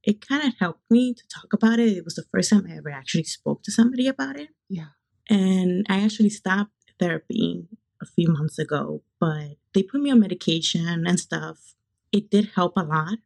It 0.03 0.27
kind 0.27 0.47
of 0.47 0.55
helped 0.59 0.91
me 0.91 1.15
to 1.15 1.23
talk 1.29 1.53
about 1.53 1.79
it. 1.79 1.97
It 1.97 2.05
was 2.05 2.15
the 2.15 2.25
first 2.31 2.51
time 2.51 2.67
I 2.71 2.77
ever 2.77 2.91
actually 2.91 3.25
spoke 3.25 3.63
to 3.65 3.73
somebody 3.73 4.07
about 4.07 4.39
it. 4.39 4.51
Yeah. 4.69 4.93
And 5.29 5.87
I 5.89 6.03
actually 6.03 6.31
stopped 6.31 6.73
therapy 7.01 7.67
a 8.03 8.07
few 8.07 8.29
months 8.29 8.59
ago, 8.59 9.03
but 9.19 9.57
they 9.73 9.83
put 9.83 10.03
me 10.03 10.11
on 10.11 10.21
medication 10.21 11.05
and 11.07 11.19
stuff. 11.19 11.75
It 12.13 12.31
did 12.31 12.51
help 12.55 12.75
a 12.77 12.83
lot. 12.83 13.19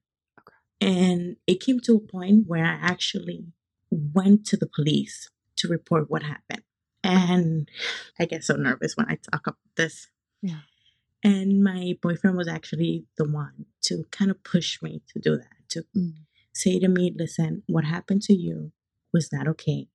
And 0.81 1.37
it 1.47 1.61
came 1.61 1.81
to 1.81 1.97
a 1.97 2.01
point 2.01 2.45
where 2.47 2.65
I 2.65 2.79
actually 2.81 3.49
went 3.91 4.47
to 4.47 4.57
the 4.57 4.69
police 4.69 5.31
to 5.57 5.69
report 5.69 6.09
what 6.09 6.23
happened. 6.23 6.63
And 7.03 7.69
I 8.19 8.25
get 8.25 8.45
so 8.45 8.57
nervous 8.57 8.97
when 8.97 9.07
I 9.09 9.17
talk 9.31 9.47
about 9.47 9.59
this. 9.77 10.09
Yeah. 10.43 10.61
And 11.23 11.63
my 11.63 11.99
boyfriend 12.01 12.37
was 12.37 12.49
actually 12.49 13.07
the 13.17 13.29
one 13.29 13.67
to 13.83 14.05
kind 14.11 14.31
of 14.31 14.43
push 14.45 14.81
me 14.83 15.03
to 15.13 15.19
do 15.19 15.37
that, 15.37 15.69
to 15.71 15.85
Mm. 15.97 16.15
say 16.53 16.79
to 16.79 16.89
me, 16.89 17.13
listen, 17.17 17.63
what 17.67 17.85
happened 17.85 18.23
to 18.23 18.35
you 18.35 18.73
was 19.13 19.33
not 19.33 19.49
okay. 19.49 19.89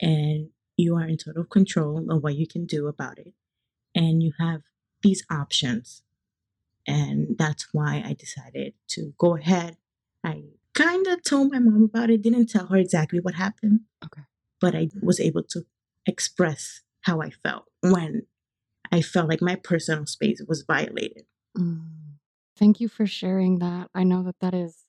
And 0.00 0.50
you 0.76 0.96
are 0.96 1.06
in 1.06 1.18
total 1.18 1.44
control 1.44 2.10
of 2.10 2.22
what 2.22 2.36
you 2.36 2.46
can 2.46 2.64
do 2.64 2.86
about 2.86 3.18
it. 3.18 3.34
And 3.94 4.22
you 4.22 4.32
have 4.38 4.62
these 5.02 5.24
options. 5.30 6.02
And 6.86 7.36
that's 7.38 7.68
why 7.72 8.02
I 8.04 8.14
decided 8.14 8.74
to 8.88 9.14
go 9.18 9.36
ahead. 9.36 9.76
I 10.24 10.44
kind 10.74 11.06
of 11.06 11.22
told 11.22 11.52
my 11.52 11.58
mom 11.58 11.84
about 11.84 12.10
it, 12.10 12.22
didn't 12.22 12.46
tell 12.46 12.66
her 12.66 12.76
exactly 12.76 13.20
what 13.20 13.34
happened. 13.34 13.80
Okay. 14.04 14.22
But 14.60 14.74
I 14.74 14.88
was 15.02 15.20
able 15.20 15.42
to 15.44 15.66
express 16.06 16.80
how 17.02 17.20
I 17.20 17.30
felt 17.30 17.64
when 17.82 18.22
I 18.92 19.02
felt 19.02 19.28
like 19.28 19.42
my 19.42 19.56
personal 19.56 20.06
space 20.06 20.42
was 20.46 20.62
violated. 20.62 21.24
Mm. 21.56 21.86
Thank 22.56 22.80
you 22.80 22.88
for 22.88 23.06
sharing 23.06 23.58
that. 23.60 23.88
I 23.94 24.04
know 24.04 24.22
that 24.24 24.40
that 24.40 24.54
is 24.54 24.84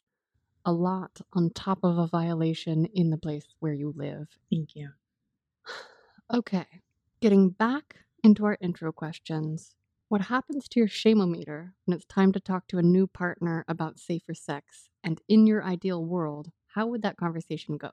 a 0.66 0.74
lot 0.74 1.22
on 1.34 1.52
top 1.52 1.80
of 1.84 1.98
a 1.98 2.08
violation 2.08 2.86
in 2.94 3.10
the 3.10 3.18
place 3.18 3.46
where 3.60 3.74
you 3.74 3.94
live. 3.96 4.28
Thank 4.52 4.76
you. 4.76 4.90
Okay, 6.34 6.66
getting 7.20 7.50
back 7.50 8.06
into 8.24 8.46
our 8.46 8.58
intro 8.62 8.92
questions. 8.92 9.76
What 10.08 10.22
happens 10.22 10.68
to 10.70 10.80
your 10.80 10.88
shameometer 10.88 11.72
when 11.86 11.96
it's 11.96 12.06
time 12.06 12.32
to 12.34 12.40
talk 12.40 12.68
to 12.68 12.78
a 12.78 12.84
new 12.84 13.08
partner 13.08 13.64
about 13.68 14.00
safer 14.00 14.34
sex? 14.34 14.90
And 15.04 15.22
in 15.28 15.48
your 15.48 15.64
ideal 15.64 16.04
world, 16.04 16.52
how 16.68 16.88
would 16.88 17.02
that 17.02 17.18
conversation 17.18 17.78
go? 17.78 17.92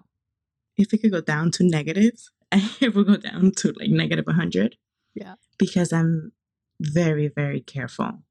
If 0.76 0.92
it 0.92 0.98
could 0.98 1.12
go 1.12 1.20
down 1.20 1.50
to 1.52 1.64
negatives, 1.64 2.30
it 2.80 2.94
would 2.94 3.06
go 3.06 3.16
down 3.16 3.52
to 3.58 3.72
like 3.78 3.90
negative 3.90 4.26
100 4.26 4.76
Yeah. 5.14 5.34
because 5.58 5.92
I'm 5.92 6.32
very, 6.80 7.28
very 7.28 7.60
careful 7.60 8.22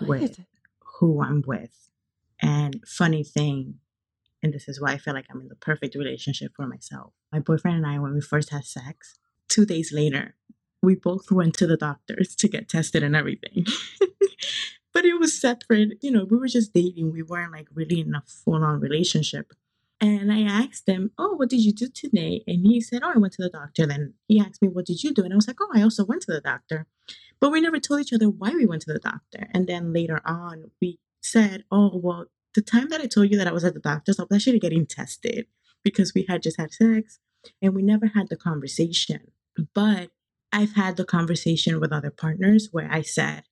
with 0.00 0.40
who 0.98 1.22
I'm 1.22 1.42
with. 1.46 1.90
And 2.40 2.82
funny 2.86 3.22
thing, 3.22 3.74
and 4.42 4.52
this 4.52 4.68
is 4.68 4.80
why 4.80 4.92
I 4.92 4.98
feel 4.98 5.14
like 5.14 5.26
I'm 5.30 5.40
in 5.40 5.48
the 5.48 5.54
perfect 5.54 5.94
relationship 5.94 6.52
for 6.56 6.66
myself. 6.66 7.12
My 7.32 7.38
boyfriend 7.38 7.76
and 7.78 7.86
I, 7.86 7.98
when 7.98 8.14
we 8.14 8.20
first 8.20 8.50
had 8.50 8.64
sex, 8.64 9.18
two 9.48 9.64
days 9.64 9.92
later, 9.92 10.34
we 10.82 10.96
both 10.96 11.30
went 11.30 11.54
to 11.58 11.66
the 11.66 11.76
doctors 11.76 12.34
to 12.36 12.48
get 12.48 12.68
tested 12.68 13.04
and 13.04 13.14
everything. 13.14 13.66
but 14.92 15.04
it 15.04 15.20
was 15.20 15.38
separate. 15.40 15.98
You 16.02 16.10
know, 16.10 16.24
we 16.24 16.36
were 16.36 16.48
just 16.48 16.72
dating. 16.72 17.12
We 17.12 17.22
weren't 17.22 17.52
like 17.52 17.68
really 17.72 18.00
in 18.00 18.14
a 18.14 18.22
full 18.26 18.64
on 18.64 18.80
relationship. 18.80 19.52
And 20.02 20.32
I 20.32 20.42
asked 20.42 20.88
him, 20.88 21.12
Oh, 21.18 21.36
what 21.36 21.50
did 21.50 21.62
you 21.62 21.72
do 21.74 21.88
today? 21.88 22.44
And 22.48 22.66
he 22.66 22.82
said, 22.82 23.02
Oh, 23.04 23.12
I 23.14 23.18
went 23.18 23.34
to 23.34 23.42
the 23.42 23.50
doctor. 23.50 23.86
Then 23.86 24.14
he 24.28 24.40
asked 24.40 24.62
me, 24.62 24.68
What 24.68 24.86
did 24.86 25.04
you 25.04 25.14
do? 25.14 25.24
And 25.24 25.34
I 25.34 25.36
was 25.36 25.48
like, 25.48 25.58
Oh, 25.60 25.70
I 25.74 25.82
also 25.82 26.06
went 26.06 26.22
to 26.24 26.32
the 26.32 26.42
doctor. 26.42 26.88
But 27.40 27.52
we 27.52 27.60
never 27.62 27.80
told 27.80 28.02
each 28.02 28.14
other 28.14 28.30
why 28.30 28.52
we 28.52 28.66
went 28.66 28.82
to 28.84 28.94
the 28.94 29.00
doctor. 29.00 29.48
And 29.54 29.68
then 29.68 29.92
later 29.94 30.22
on, 30.26 30.72
we 30.82 31.00
said, 31.22 31.64
Oh, 31.72 31.92
well, 32.02 32.26
the 32.54 32.62
time 32.62 32.90
that 32.90 33.02
I 33.02 33.08
told 33.08 33.32
you 33.32 33.38
that 33.38 33.48
I 33.48 33.52
was 33.52 33.64
at 33.64 33.74
the 33.74 33.80
doctor's, 33.80 34.20
I 34.20 34.24
was 34.24 34.36
actually 34.38 34.60
getting 34.60 34.86
tested 34.86 35.48
because 35.84 36.14
we 36.14 36.26
had 36.28 36.44
just 36.44 36.58
had 36.60 36.74
sex 36.74 37.20
and 37.62 37.74
we 37.74 37.82
never 37.82 38.08
had 38.08 38.30
the 38.30 38.38
conversation. 38.38 39.32
But 39.74 40.10
I've 40.52 40.74
had 40.74 40.98
the 40.98 41.06
conversation 41.06 41.80
with 41.80 41.92
other 41.92 42.12
partners 42.12 42.70
where 42.72 42.90
I 42.92 43.02
said, 43.02 43.44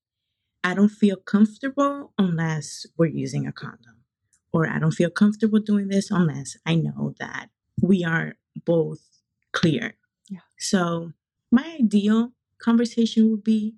I 0.64 0.74
don't 0.74 0.90
feel 0.90 1.16
comfortable 1.16 2.14
unless 2.18 2.86
we're 2.98 3.06
using 3.08 3.46
a 3.46 3.52
condom. 3.52 3.99
Or 4.52 4.68
I 4.68 4.78
don't 4.78 4.90
feel 4.92 5.10
comfortable 5.10 5.60
doing 5.60 5.88
this 5.88 6.10
unless 6.10 6.56
I 6.66 6.74
know 6.74 7.14
that 7.20 7.50
we 7.80 8.04
are 8.04 8.34
both 8.64 9.00
clear. 9.52 9.94
Yeah. 10.28 10.40
So, 10.58 11.12
my 11.52 11.78
ideal 11.80 12.32
conversation 12.58 13.30
would 13.30 13.44
be 13.44 13.74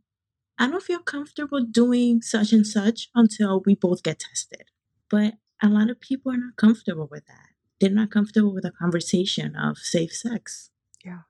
I 0.59 0.69
don't 0.69 0.83
feel 0.83 1.01
comfortable 1.01 1.65
doing 1.65 2.23
such 2.23 2.53
and 2.53 2.67
such 2.67 3.09
until 3.15 3.63
we 3.65 3.75
both 3.75 4.03
get 4.03 4.21
tested. 4.21 4.65
But 5.11 5.35
a 5.63 5.69
lot 5.69 5.91
of 5.91 6.01
people 6.01 6.33
are 6.33 6.37
not 6.37 6.57
comfortable 6.57 7.09
with 7.11 7.27
that. 7.27 7.49
They're 7.81 7.91
not 7.91 8.11
comfortable 8.11 8.55
with 8.55 8.65
a 8.65 8.71
conversation 8.71 9.57
of 9.57 9.79
safe 9.79 10.13
sex. 10.13 10.71
Yeah. 11.05 11.21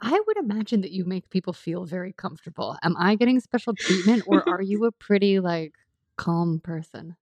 I 0.00 0.20
would 0.26 0.36
imagine 0.38 0.80
that 0.82 0.92
you 0.92 1.04
make 1.04 1.28
people 1.30 1.52
feel 1.52 1.84
very 1.84 2.12
comfortable. 2.12 2.76
Am 2.82 2.96
I 2.96 3.16
getting 3.16 3.40
special 3.40 3.74
treatment 3.74 4.22
or 4.26 4.42
are 4.48 4.62
you 4.62 4.84
a 4.84 4.92
pretty 4.92 5.40
like 5.40 5.74
calm 6.16 6.60
person? 6.60 7.16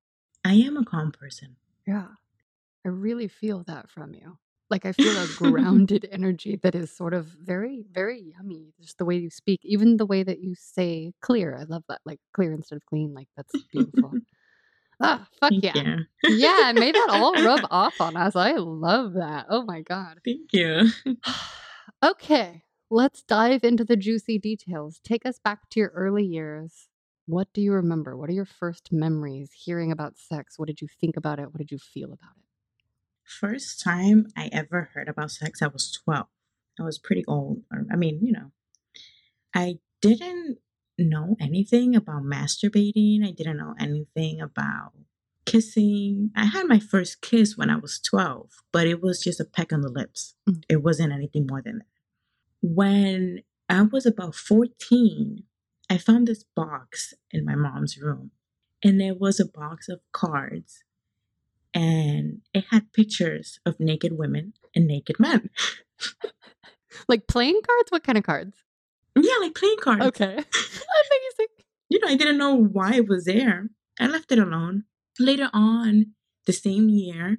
I 0.47 0.53
am 0.53 0.77
a 0.77 0.85
calm 0.85 1.11
person. 1.11 1.57
Yeah. 1.89 2.07
I 2.85 2.89
really 2.89 3.27
feel 3.27 3.65
that 3.67 3.91
from 3.91 4.15
you. 4.15 4.39
Like 4.71 4.87
I 4.87 4.93
feel 4.93 5.17
a 5.17 5.27
grounded 5.37 6.09
energy 6.13 6.57
that 6.63 6.77
is 6.77 6.97
sort 6.97 7.15
of 7.15 7.27
very, 7.27 7.85
very 7.91 8.33
yummy. 8.37 8.73
Just 8.81 8.99
the 8.99 9.05
way 9.05 9.17
you 9.17 9.29
speak, 9.29 9.59
even 9.65 9.97
the 9.97 10.07
way 10.07 10.23
that 10.23 10.39
you 10.39 10.55
say 10.57 11.13
clear. 11.21 11.57
I 11.57 11.65
love 11.65 11.83
that. 11.89 12.01
Like 12.07 12.21
clear 12.33 12.53
instead 12.53 12.77
of 12.77 12.87
clean. 12.87 13.13
Like 13.13 13.29
that's 13.37 13.55
beautiful. 13.73 14.13
Ah, 14.99 15.29
fuck 15.39 15.53
yeah. 15.55 15.73
you. 15.75 15.99
Yeah, 16.39 16.73
may 16.73 16.91
that 16.91 17.09
all 17.11 17.35
rub 17.35 17.61
off 17.71 18.01
on 18.01 18.17
us. 18.17 18.35
I 18.35 18.53
love 18.53 19.13
that. 19.13 19.45
Oh 19.51 19.63
my 19.63 19.83
god. 19.83 20.21
Thank 20.25 20.55
you. 20.55 20.89
okay, 22.03 22.63
let's 22.89 23.23
dive 23.23 23.63
into 23.63 23.85
the 23.85 23.99
juicy 23.99 24.39
details. 24.39 24.99
Take 25.05 25.27
us 25.27 25.39
back 25.39 25.69
to 25.69 25.81
your 25.81 25.91
early 25.91 26.25
years. 26.25 26.89
What 27.27 27.53
do 27.53 27.61
you 27.61 27.73
remember? 27.73 28.17
What 28.17 28.31
are 28.31 28.35
your 28.35 28.45
first 28.45 28.93
memories 28.93 29.51
hearing 29.53 29.91
about 29.91 30.17
sex? 30.17 30.59
What 30.59 30.69
did 30.69 30.81
you 30.81 30.89
think 30.89 31.17
about 31.17 31.41
it? 31.41 31.47
What 31.47 31.59
did 31.59 31.73
you 31.73 31.79
feel 31.79 32.13
about 32.13 32.37
it? 32.37 32.45
First 33.25 33.83
time 33.83 34.29
I 34.37 34.49
ever 34.53 34.91
heard 34.95 35.09
about 35.09 35.33
sex, 35.33 35.61
I 35.61 35.67
was 35.67 35.91
12. 36.05 36.27
I 36.79 36.83
was 36.85 36.99
pretty 36.99 37.25
old. 37.27 37.63
Or, 37.73 37.85
I 37.93 37.97
mean, 37.97 38.21
you 38.23 38.33
know, 38.33 38.53
I 39.53 39.79
didn't 40.01 40.59
know 40.97 41.37
anything 41.41 41.97
about 41.97 42.23
masturbating. 42.23 43.27
I 43.27 43.33
didn't 43.33 43.57
know 43.57 43.75
anything 43.79 44.41
about 44.41 44.93
kissing. 45.47 46.31
I 46.37 46.45
had 46.45 46.67
my 46.67 46.79
first 46.79 47.21
kiss 47.21 47.57
when 47.57 47.71
I 47.71 47.77
was 47.77 47.99
12, 47.99 48.51
but 48.73 48.87
it 48.87 49.03
was 49.03 49.21
just 49.21 49.41
a 49.41 49.45
peck 49.45 49.73
on 49.73 49.81
the 49.81 49.91
lips. 49.91 50.35
Mm. 50.49 50.63
It 50.69 50.83
wasn't 50.83 51.13
anything 51.13 51.47
more 51.49 51.63
than 51.63 51.79
that. 51.79 51.87
When 52.63 53.43
I 53.69 53.83
was 53.83 54.07
about 54.07 54.35
14, 54.35 55.43
I 55.89 55.99
found 55.99 56.27
this 56.27 56.45
box 56.55 57.15
in 57.31 57.45
my 57.45 57.55
mom's 57.55 57.99
room, 57.99 58.33
and 58.83 59.01
there 59.01 59.15
was 59.15 59.41
a 59.41 59.47
box 59.47 59.89
of 59.89 60.01
cards, 60.13 60.85
and 61.73 62.43
it 62.53 62.65
had 62.71 62.93
pictures 62.93 63.61
of 63.65 63.81
naked 63.81 64.19
women 64.19 64.55
and 64.75 64.87
naked 64.87 65.19
men. 65.19 65.51
Like 67.09 67.27
playing 67.27 67.61
cards? 67.67 67.91
What 67.91 68.05
kind 68.05 68.19
of 68.19 68.25
cards? 68.25 68.57
Yeah, 69.17 69.37
like 69.41 69.55
playing 69.55 69.77
cards. 69.81 70.05
Okay. 70.05 70.25
Amazing. 70.35 71.47
you 71.89 72.01
know, 72.01 72.09
I 72.09 72.17
didn't 72.17 72.39
know 72.39 72.55
why 72.55 72.95
it 72.95 73.09
was 73.09 73.25
there. 73.25 73.69
I 73.99 74.07
left 74.07 74.33
it 74.33 74.39
alone. 74.39 74.85
Later 75.19 75.49
on, 75.53 76.13
the 76.47 76.53
same 76.53 76.89
year, 76.89 77.39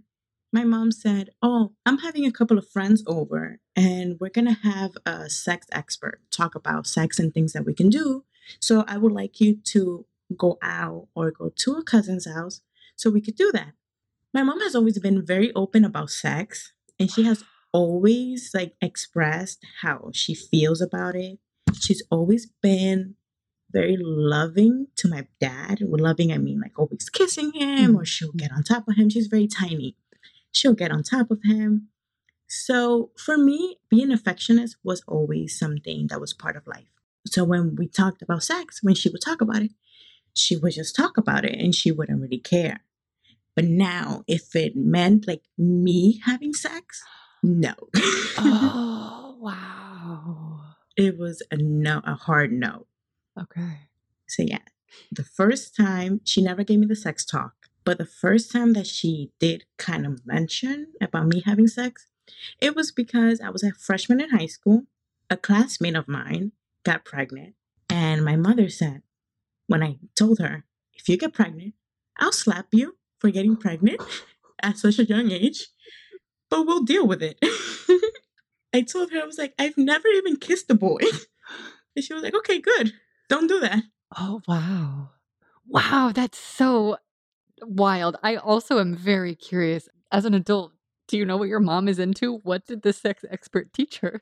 my 0.51 0.63
mom 0.63 0.91
said, 0.91 1.29
Oh, 1.41 1.73
I'm 1.85 1.99
having 1.99 2.25
a 2.25 2.31
couple 2.31 2.57
of 2.57 2.69
friends 2.69 3.03
over 3.05 3.59
and 3.75 4.17
we're 4.19 4.29
going 4.29 4.47
to 4.47 4.67
have 4.67 4.91
a 5.05 5.29
sex 5.29 5.67
expert 5.71 6.21
talk 6.31 6.55
about 6.55 6.87
sex 6.87 7.19
and 7.19 7.33
things 7.33 7.53
that 7.53 7.65
we 7.65 7.73
can 7.73 7.89
do. 7.89 8.23
So 8.59 8.83
I 8.87 8.97
would 8.97 9.11
like 9.11 9.39
you 9.39 9.57
to 9.65 10.05
go 10.37 10.57
out 10.61 11.07
or 11.15 11.31
go 11.31 11.51
to 11.55 11.73
a 11.73 11.83
cousin's 11.83 12.27
house 12.27 12.61
so 12.95 13.09
we 13.09 13.21
could 13.21 13.35
do 13.35 13.51
that. 13.53 13.73
My 14.33 14.43
mom 14.43 14.59
has 14.61 14.75
always 14.75 14.99
been 14.99 15.25
very 15.25 15.53
open 15.53 15.85
about 15.85 16.09
sex 16.09 16.73
and 16.99 17.11
she 17.11 17.23
has 17.23 17.43
always 17.71 18.51
like 18.53 18.73
expressed 18.81 19.65
how 19.81 20.09
she 20.13 20.33
feels 20.33 20.81
about 20.81 21.15
it. 21.15 21.39
She's 21.79 22.03
always 22.09 22.45
been 22.61 23.15
very 23.71 23.97
loving 23.99 24.87
to 24.95 25.07
my 25.07 25.27
dad. 25.39 25.79
With 25.81 26.01
loving, 26.01 26.31
I 26.31 26.37
mean 26.37 26.59
like 26.59 26.77
always 26.77 27.09
kissing 27.09 27.51
him, 27.53 27.95
or 27.95 28.05
she'll 28.05 28.29
mm-hmm. 28.29 28.37
get 28.37 28.51
on 28.51 28.63
top 28.63 28.87
of 28.87 28.95
him. 28.95 29.09
She's 29.09 29.27
very 29.27 29.47
tiny. 29.47 29.95
She'll 30.51 30.73
get 30.73 30.91
on 30.91 31.03
top 31.03 31.29
of 31.29 31.39
him. 31.43 31.89
So 32.47 33.11
for 33.17 33.37
me, 33.37 33.77
being 33.89 34.11
affectionate 34.11 34.71
was 34.83 35.03
always 35.07 35.57
something 35.57 36.07
that 36.07 36.21
was 36.21 36.33
part 36.33 36.55
of 36.55 36.65
life. 36.65 36.87
So 37.31 37.43
when 37.43 37.75
we 37.75 37.87
talked 37.87 38.21
about 38.21 38.43
sex, 38.43 38.81
when 38.81 38.95
she 38.95 39.09
would 39.09 39.21
talk 39.21 39.41
about 39.41 39.61
it, 39.61 39.71
she 40.33 40.55
would 40.55 40.73
just 40.73 40.95
talk 40.95 41.17
about 41.17 41.45
it 41.45 41.57
and 41.59 41.73
she 41.73 41.91
wouldn't 41.91 42.21
really 42.21 42.39
care. 42.39 42.81
But 43.55 43.65
now, 43.65 44.23
if 44.27 44.55
it 44.55 44.75
meant 44.75 45.27
like 45.27 45.41
me 45.57 46.21
having 46.25 46.53
sex, 46.53 47.03
no. 47.43 47.73
Oh, 48.39 49.37
wow. 49.39 50.59
it 50.95 51.17
was 51.17 51.41
a 51.51 51.57
no, 51.57 52.01
a 52.03 52.13
hard 52.13 52.51
no. 52.51 52.85
Okay. 53.39 53.89
So 54.27 54.43
yeah, 54.43 54.59
the 55.11 55.23
first 55.23 55.75
time 55.75 56.21
she 56.23 56.41
never 56.41 56.63
gave 56.63 56.79
me 56.79 56.87
the 56.87 56.95
sex 56.95 57.25
talk, 57.25 57.53
but 57.83 57.97
the 57.97 58.05
first 58.05 58.51
time 58.51 58.73
that 58.73 58.87
she 58.87 59.31
did 59.39 59.65
kind 59.77 60.05
of 60.05 60.25
mention 60.25 60.87
about 61.01 61.27
me 61.27 61.41
having 61.45 61.67
sex, 61.67 62.07
it 62.61 62.75
was 62.75 62.91
because 62.91 63.41
I 63.41 63.49
was 63.49 63.63
a 63.63 63.71
freshman 63.71 64.21
in 64.21 64.29
high 64.29 64.47
school. 64.47 64.83
A 65.29 65.37
classmate 65.37 65.95
of 65.95 66.07
mine 66.07 66.51
got 66.87 67.03
pregnant, 67.03 67.53
and 67.89 68.23
my 68.23 68.37
mother 68.37 68.69
said, 68.69 69.01
when 69.67 69.83
I 69.83 69.97
told 70.15 70.39
her, 70.39 70.63
if 70.93 71.09
you 71.09 71.17
get 71.17 71.33
pregnant, 71.33 71.73
I'll 72.17 72.31
slap 72.31 72.67
you 72.71 72.95
for 73.19 73.29
getting 73.29 73.57
pregnant 73.57 74.01
at 74.63 74.77
such 74.77 74.97
a 74.97 75.05
young 75.05 75.29
age, 75.31 75.67
but 76.49 76.65
we'll 76.65 76.85
deal 76.85 77.05
with 77.05 77.21
it. 77.21 77.37
I 78.73 78.81
told 78.81 79.11
her, 79.11 79.19
I 79.21 79.25
was 79.25 79.37
like, 79.37 79.53
I've 79.59 79.77
never 79.77 80.07
even 80.07 80.37
kissed 80.37 80.71
a 80.71 80.75
boy. 80.75 81.01
And 81.95 82.03
she 82.05 82.13
was 82.13 82.21
like, 82.21 82.35
okay, 82.35 82.61
good. 82.61 82.93
Don't 83.27 83.47
do 83.47 83.59
that. 83.61 83.81
Oh, 84.15 84.39
wow. 84.47 85.09
Wow, 85.65 86.11
that's 86.13 86.37
so 86.37 86.97
wild. 87.63 88.17
I 88.21 88.35
also 88.35 88.79
am 88.79 88.95
very 88.95 89.33
curious. 89.33 89.89
As 90.11 90.23
an 90.23 90.35
adult, 90.35 90.73
do 91.07 91.17
you 91.17 91.25
know 91.25 91.37
what 91.37 91.49
your 91.49 91.59
mom 91.59 91.87
is 91.87 91.97
into? 91.97 92.35
What 92.43 92.67
did 92.67 92.83
the 92.83 92.93
sex 92.93 93.25
expert 93.31 93.73
teach 93.73 93.97
her? 94.01 94.21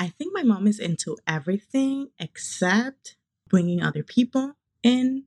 I 0.00 0.08
think 0.08 0.32
my 0.32 0.42
mom 0.42 0.66
is 0.66 0.78
into 0.78 1.18
everything 1.26 2.08
except 2.18 3.16
bringing 3.46 3.82
other 3.82 4.02
people 4.02 4.54
in 4.82 5.24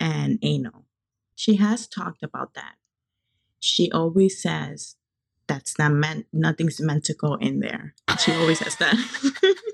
and 0.00 0.38
anal. 0.40 0.86
She 1.34 1.56
has 1.56 1.86
talked 1.86 2.22
about 2.22 2.54
that. 2.54 2.76
She 3.60 3.92
always 3.92 4.40
says 4.40 4.96
that's 5.46 5.78
not 5.78 5.92
meant, 5.92 6.24
nothing's 6.32 6.80
meant 6.80 7.04
to 7.04 7.12
go 7.12 7.34
in 7.34 7.60
there. 7.60 7.94
She 8.18 8.32
always 8.32 8.60
says 8.60 8.76
that. 8.76 8.96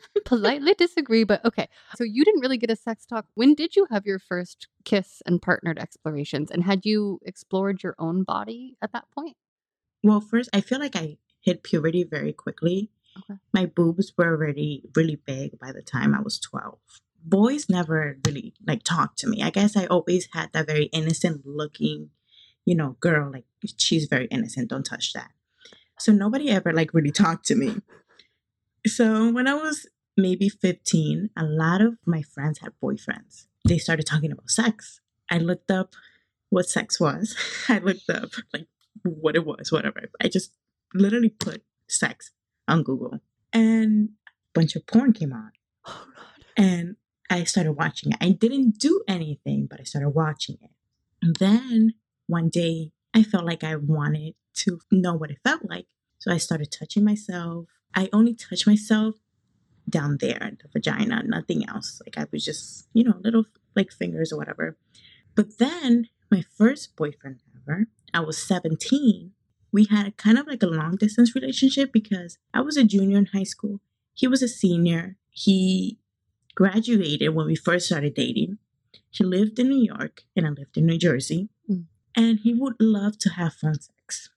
Politely 0.25 0.75
disagree, 0.75 1.23
but 1.23 1.45
okay. 1.45 1.69
So 1.95 2.03
you 2.03 2.25
didn't 2.25 2.41
really 2.41 2.59
get 2.59 2.73
a 2.73 2.77
sex 2.77 3.07
talk. 3.07 3.27
When 3.35 3.55
did 3.55 3.77
you 3.77 3.87
have 3.89 4.05
your 4.05 4.19
first 4.19 4.67
kiss 4.85 5.23
and 5.27 5.41
partnered 5.41 5.79
explorations? 5.79 6.51
And 6.51 6.65
had 6.65 6.85
you 6.85 7.21
explored 7.25 7.85
your 7.85 7.95
own 8.01 8.25
body 8.25 8.77
at 8.83 8.91
that 8.93 9.05
point? 9.15 9.37
well, 10.03 10.21
first, 10.21 10.51
I 10.53 10.61
feel 10.61 10.81
like 10.81 10.97
I 10.97 11.19
hit 11.41 11.63
puberty 11.63 12.03
very 12.05 12.33
quickly. 12.33 12.91
Okay. 13.19 13.39
My 13.53 13.67
boobs 13.67 14.13
were 14.17 14.27
already 14.27 14.85
really 14.95 15.17
big 15.17 15.59
by 15.59 15.73
the 15.73 15.83
time 15.83 16.15
I 16.15 16.21
was 16.21 16.39
12. 16.39 16.79
Boys 17.23 17.69
never 17.69 18.19
really 18.27 18.55
like 18.67 18.83
talked 18.83 19.19
to 19.19 19.29
me. 19.29 19.43
I 19.43 19.51
guess 19.51 19.77
I 19.77 19.87
always 19.87 20.29
had 20.33 20.53
that 20.53 20.67
very 20.67 20.85
innocent 20.87 21.45
looking, 21.45 22.11
you 22.65 22.75
know, 22.75 22.97
girl, 23.01 23.31
like 23.31 23.45
she's 23.79 24.07
very 24.07 24.27
innocent, 24.27 24.71
don't 24.71 24.85
touch 24.85 25.13
that. 25.13 25.31
So 25.99 26.13
nobody 26.13 26.51
ever 26.51 26.73
like 26.73 26.95
really 26.95 27.11
talked 27.11 27.47
to 27.47 27.55
me. 27.55 27.77
So 28.87 29.31
when 29.31 29.47
I 29.47 29.55
was 29.55 29.87
maybe 30.17 30.49
15, 30.49 31.31
a 31.37 31.45
lot 31.45 31.83
of 31.83 31.97
my 32.07 32.23
friends 32.23 32.61
had 32.61 32.73
boyfriends. 32.83 33.47
They 33.69 33.79
started 33.79 34.07
talking 34.07 34.33
about 34.33 34.51
sex. 34.51 35.01
I 35.31 35.39
looked 35.39 35.71
up 35.71 35.95
what 36.49 36.69
sex 36.69 36.99
was. 36.99 37.37
I 37.69 37.79
looked 37.79 38.09
up 38.09 38.31
like 38.53 38.67
what 39.03 39.37
it 39.37 39.45
was, 39.45 39.71
whatever. 39.71 40.01
I 40.21 40.29
just 40.29 40.53
literally 40.95 41.29
put 41.29 41.63
sex 41.87 42.31
on 42.71 42.83
Google 42.83 43.21
and 43.53 44.11
a 44.27 44.31
bunch 44.55 44.77
of 44.77 44.87
porn 44.87 45.13
came 45.13 45.33
on. 45.33 45.53
Oh, 45.87 46.07
God. 46.15 46.45
And 46.57 46.97
I 47.29 47.45
started 47.45 47.73
watching 47.73 48.13
it. 48.13 48.19
I 48.21 48.31
didn't 48.31 48.79
do 48.79 49.03
anything, 49.07 49.67
but 49.71 49.81
I 49.81 49.85
started 49.85 50.11
watching 50.11 50.59
it. 50.63 50.71
And 51.23 51.37
then 51.37 51.95
one 52.27 52.49
day 52.49 52.93
I 53.15 53.23
felt 53.23 53.45
like 53.45 53.65
I 53.65 53.77
wanted 53.77 54.35
to 54.55 54.81
know 54.91 55.15
what 55.15 55.31
it 55.31 55.39
felt 55.45 55.69
like. 55.69 55.87
So 56.19 56.33
I 56.33 56.39
started 56.39 56.71
touching 56.71 57.05
myself. 57.05 57.67
I 57.95 58.09
only 58.13 58.35
touched 58.35 58.67
myself 58.67 59.17
down 59.89 60.19
there, 60.21 60.53
the 60.63 60.69
vagina, 60.73 61.23
nothing 61.25 61.69
else. 61.69 62.01
Like 62.07 62.19
I 62.19 62.27
was 62.31 62.45
just, 62.45 62.89
you 62.93 63.05
know, 63.05 63.15
little 63.21 63.45
like 63.75 63.91
fingers 63.93 64.33
or 64.33 64.37
whatever. 64.37 64.77
But 65.35 65.59
then 65.59 66.09
my 66.31 66.45
first 66.57 66.97
boyfriend 66.97 67.41
ever, 67.57 67.87
I 68.13 68.21
was 68.21 68.39
17. 68.39 69.33
We 69.73 69.87
had 69.87 70.07
a 70.07 70.13
kind 70.13 70.39
of 70.39 70.47
like 70.47 70.63
a 70.63 70.67
long 70.67 70.97
distance 70.97 71.35
relationship 71.35 71.93
because 71.93 72.39
I 72.53 72.61
was 72.61 72.77
a 72.77 72.85
junior 72.85 73.19
in 73.19 73.27
high 73.27 73.45
school. 73.45 73.81
He 74.15 74.27
was 74.27 74.43
a 74.43 74.49
senior. 74.49 75.17
He 75.31 75.99
graduated 76.55 77.35
when 77.35 77.47
we 77.47 77.55
first 77.55 77.87
started 77.87 78.15
dating. 78.15 78.59
He 79.11 79.25
lived 79.25 79.59
in 79.59 79.69
New 79.69 79.83
York 79.83 80.25
and 80.37 80.47
I 80.47 80.51
lived 80.51 80.77
in 80.77 80.87
New 80.87 80.99
Jersey. 80.99 81.49
Mm. 81.71 81.85
And 82.17 82.41
he 82.41 82.53
would 82.55 82.75
love 82.81 83.19
to 83.19 83.31
have 83.31 83.55
phone 83.55 83.81
sex. 83.81 84.31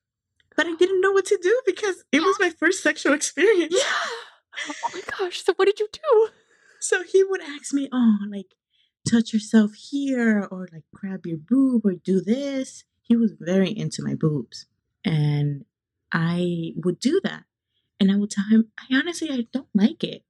But 0.56 0.68
I 0.68 0.76
didn't 0.76 1.02
know 1.02 1.12
what 1.12 1.26
to 1.26 1.40
do 1.42 1.62
because 1.66 2.04
it 2.12 2.22
was 2.22 2.38
my 2.40 2.52
first 2.52 2.84
sexual 2.84 3.14
experience. 3.14 3.74
Yeah. 3.76 4.70
Oh 4.70 4.90
my 4.94 5.02
gosh. 5.18 5.44
So 5.44 5.54
what 5.56 5.66
did 5.66 5.80
you 5.80 5.88
do? 5.92 6.30
So 6.80 7.02
he 7.02 7.24
would 7.24 7.42
ask 7.42 7.74
me, 7.74 7.90
oh, 7.92 8.18
like, 8.30 8.54
touch 9.10 9.34
yourself 9.34 9.74
here, 9.74 10.48
or 10.52 10.68
like, 10.72 10.84
grab 10.94 11.26
your 11.26 11.38
boob, 11.38 11.86
or 11.86 11.94
do 11.96 12.22
this. 12.22 12.84
He 13.02 13.16
was 13.16 13.34
very 13.40 13.72
into 13.72 14.04
my 14.04 14.14
boobs. 14.14 14.68
And 15.06 15.66
I 16.12 16.74
would 16.78 17.00
do 17.00 17.20
that. 17.24 17.44
And 18.00 18.12
I 18.12 18.16
would 18.16 18.32
tell 18.32 18.46
him, 18.50 18.72
I 18.78 18.96
honestly, 18.96 19.30
I 19.32 19.48
don't 19.52 19.70
like 19.74 20.04
it. 20.04 20.24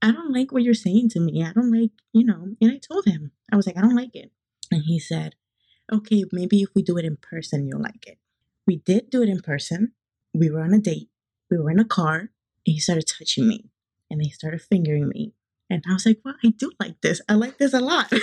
I 0.00 0.12
don't 0.12 0.32
like 0.32 0.52
what 0.52 0.62
you're 0.62 0.74
saying 0.74 1.10
to 1.10 1.20
me. 1.20 1.44
I 1.44 1.52
don't 1.52 1.72
like, 1.72 1.90
you 2.12 2.24
know. 2.24 2.54
And 2.60 2.72
I 2.72 2.78
told 2.78 3.06
him, 3.06 3.32
I 3.52 3.56
was 3.56 3.66
like, 3.66 3.76
I 3.76 3.80
don't 3.80 3.96
like 3.96 4.14
it. 4.14 4.30
And 4.70 4.84
he 4.84 5.00
said, 5.00 5.34
okay, 5.92 6.24
maybe 6.30 6.62
if 6.62 6.68
we 6.74 6.82
do 6.82 6.96
it 6.98 7.04
in 7.04 7.16
person, 7.16 7.66
you'll 7.66 7.82
like 7.82 8.06
it. 8.06 8.18
We 8.66 8.76
did 8.76 9.10
do 9.10 9.22
it 9.22 9.28
in 9.28 9.40
person. 9.40 9.92
We 10.32 10.50
were 10.50 10.60
on 10.60 10.74
a 10.74 10.78
date. 10.78 11.08
We 11.50 11.58
were 11.58 11.70
in 11.70 11.80
a 11.80 11.84
car, 11.84 12.18
and 12.18 12.30
he 12.64 12.78
started 12.78 13.06
touching 13.06 13.48
me, 13.48 13.70
and 14.10 14.20
they 14.20 14.28
started 14.28 14.60
fingering 14.60 15.08
me. 15.08 15.32
And 15.70 15.82
I 15.88 15.94
was 15.94 16.04
like, 16.06 16.20
well, 16.24 16.34
I 16.44 16.50
do 16.50 16.70
like 16.78 17.00
this. 17.00 17.20
I 17.28 17.34
like 17.34 17.58
this 17.58 17.72
a 17.72 17.80
lot. 17.80 18.12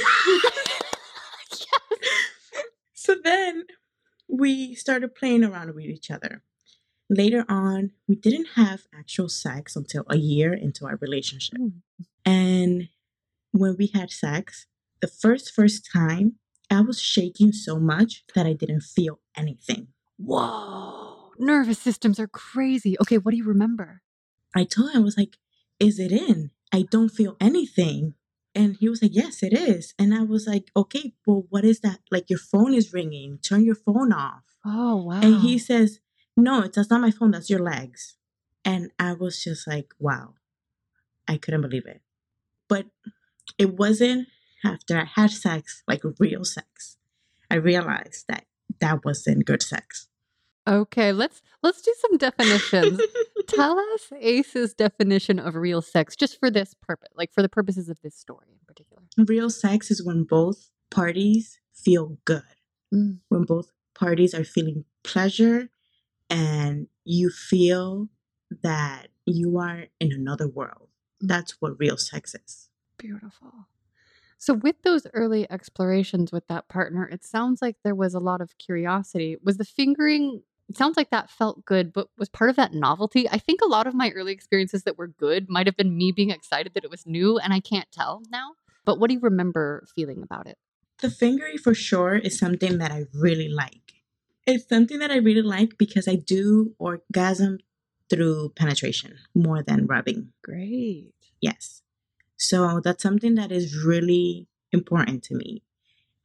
so 2.94 3.16
then 3.24 3.66
we 4.28 4.76
started 4.76 5.16
playing 5.16 5.44
around 5.44 5.74
with 5.76 5.86
each 5.86 6.12
other. 6.12 6.44
Later 7.10 7.46
on, 7.48 7.92
we 8.08 8.16
didn't 8.16 8.50
have 8.56 8.88
actual 8.98 9.30
sex 9.30 9.76
until 9.76 10.06
a 10.10 10.18
year 10.18 10.54
into 10.54 10.88
our 10.88 10.98
relationship. 10.98 11.60
Mm. 11.60 11.74
And 12.26 12.90
when 13.52 13.76
we 13.78 13.88
had 13.94 14.10
sex, 14.10 14.66
the 15.02 15.08
first 15.08 15.54
first 15.54 15.88
time, 15.92 16.36
I 16.72 16.82
was 16.82 17.00
shaking 17.00 17.52
so 17.52 17.80
much 17.80 18.24
that 18.34 18.48
I 18.48 18.54
didn't 18.54 18.82
feel 18.82 19.20
anything. 19.38 19.90
Whoa. 20.18 21.32
Nervous 21.38 21.78
systems 21.80 22.20
are 22.20 22.28
crazy. 22.28 22.96
Okay, 23.02 23.18
what 23.18 23.32
do 23.32 23.38
you 23.38 23.46
remember? 23.46 24.02
I 24.56 24.64
told 24.64 24.92
him, 24.92 25.02
I 25.02 25.04
was 25.04 25.18
like, 25.18 25.38
Is 25.80 26.00
it 26.00 26.12
in? 26.12 26.52
I 26.74 26.84
don't 26.90 27.10
feel 27.10 27.38
anything. 27.40 28.16
And 28.56 28.78
he 28.80 28.90
was 28.90 29.02
like, 29.02 29.14
Yes, 29.14 29.44
it 29.44 29.54
is. 29.54 29.94
And 30.00 30.14
I 30.14 30.24
was 30.24 30.48
like, 30.48 30.72
Okay, 30.76 31.14
well, 31.28 31.46
what 31.50 31.66
is 31.66 31.82
that? 31.82 32.00
Like, 32.10 32.30
your 32.30 32.40
phone 32.40 32.74
is 32.74 32.94
ringing. 32.94 33.40
Turn 33.40 33.66
your 33.66 33.76
phone 33.76 34.14
off. 34.14 34.44
Oh, 34.66 35.04
wow. 35.04 35.20
And 35.22 35.42
he 35.42 35.60
says, 35.60 36.00
No, 36.38 36.62
that's 36.62 36.90
not 36.90 37.02
my 37.02 37.12
phone. 37.12 37.32
That's 37.32 37.50
your 37.50 37.60
legs. 37.60 38.16
And 38.64 38.92
I 38.98 39.14
was 39.14 39.44
just 39.44 39.68
like, 39.68 39.94
Wow. 40.00 40.36
I 41.28 41.38
couldn't 41.38 41.62
believe 41.62 41.86
it. 41.86 42.02
But 42.68 42.86
it 43.58 43.78
wasn't 43.78 44.28
after 44.64 44.98
I 44.98 45.06
had 45.06 45.32
sex, 45.32 45.84
like 45.88 46.02
real 46.20 46.46
sex. 46.46 46.98
I 47.50 47.56
realized 47.56 48.26
that 48.28 48.46
that 48.80 49.06
wasn't 49.06 49.46
good 49.46 49.62
sex. 49.62 50.08
Okay, 50.68 51.12
let's 51.12 51.42
let's 51.62 51.82
do 51.82 51.94
some 52.00 52.18
definitions. 52.18 53.00
Tell 53.48 53.78
us 53.78 54.12
Ace's 54.20 54.74
definition 54.74 55.38
of 55.40 55.56
real 55.56 55.82
sex 55.82 56.16
just 56.16 56.40
for 56.40 56.50
this 56.50 56.74
purpose, 56.74 57.10
like 57.16 57.32
for 57.32 57.42
the 57.44 57.50
purposes 57.50 57.88
of 57.90 58.00
this 58.02 58.16
story 58.16 58.48
in 58.52 58.58
particular. 58.68 59.04
Real 59.28 59.50
sex 59.50 59.92
is 59.92 60.04
when 60.04 60.24
both 60.24 60.72
parties 60.90 61.60
feel 61.74 62.18
good, 62.26 62.44
Mm. 62.94 63.20
when 63.30 63.44
both 63.44 63.72
parties 63.94 64.34
are 64.34 64.44
feeling 64.44 64.86
pleasure 65.04 65.70
and 66.30 66.88
you 67.04 67.30
feel 67.30 68.10
that 68.64 69.08
you 69.26 69.58
are 69.58 69.86
in 70.00 70.12
another 70.12 70.48
world. 70.48 70.90
That's 71.22 71.60
what 71.62 71.80
real 71.80 71.98
sex 71.98 72.36
is. 72.36 72.70
Beautiful. 72.98 73.68
So, 74.38 74.54
with 74.54 74.82
those 74.84 75.08
early 75.14 75.50
explorations 75.52 76.32
with 76.32 76.48
that 76.48 76.68
partner, 76.68 77.08
it 77.08 77.24
sounds 77.24 77.62
like 77.62 77.78
there 77.84 77.96
was 77.96 78.14
a 78.14 78.20
lot 78.20 78.42
of 78.42 78.58
curiosity. 78.58 79.38
Was 79.44 79.58
the 79.58 79.66
fingering, 79.66 80.44
it 80.68 80.78
sounds 80.78 80.98
like 80.98 81.12
that 81.12 81.30
felt 81.30 81.66
good, 81.66 81.94
but 81.94 82.08
was 82.18 82.30
part 82.30 82.50
of 82.50 82.56
that 82.56 82.74
novelty? 82.74 83.30
I 83.30 83.38
think 83.38 83.62
a 83.62 83.68
lot 83.68 83.88
of 83.88 83.94
my 83.94 84.10
early 84.12 84.34
experiences 84.34 84.84
that 84.84 84.98
were 84.98 85.08
good 85.08 85.50
might 85.50 85.68
have 85.68 85.78
been 85.78 85.96
me 85.96 86.12
being 86.12 86.32
excited 86.32 86.74
that 86.74 86.84
it 86.84 86.90
was 86.90 87.06
new, 87.06 87.38
and 87.38 87.54
I 87.54 87.60
can't 87.60 87.92
tell 87.92 88.24
now. 88.30 88.52
But 88.84 89.00
what 89.00 89.10
do 89.10 89.16
you 89.16 89.20
remember 89.20 89.86
feeling 89.96 90.22
about 90.24 90.48
it? 90.48 90.58
The 91.00 91.10
fingery 91.10 91.58
for 91.58 91.74
sure 91.74 92.16
is 92.16 92.38
something 92.38 92.78
that 92.78 92.92
I 92.92 93.06
really 93.14 93.50
like. 93.50 93.94
It's 94.48 94.68
something 94.70 95.00
that 95.00 95.12
I 95.12 95.18
really 95.18 95.42
like 95.42 95.78
because 95.78 96.08
I 96.08 96.16
do 96.16 96.74
orgasm 96.78 97.60
through 98.10 98.54
penetration 98.56 99.18
more 99.34 99.64
than 99.64 99.88
rubbing. 99.88 100.30
Great. 100.44 101.14
Yes. 101.42 101.82
So 102.38 102.80
that's 102.80 103.02
something 103.04 103.36
that 103.36 103.52
is 103.52 103.84
really 103.84 104.48
important 104.72 105.24
to 105.24 105.36
me. 105.36 105.64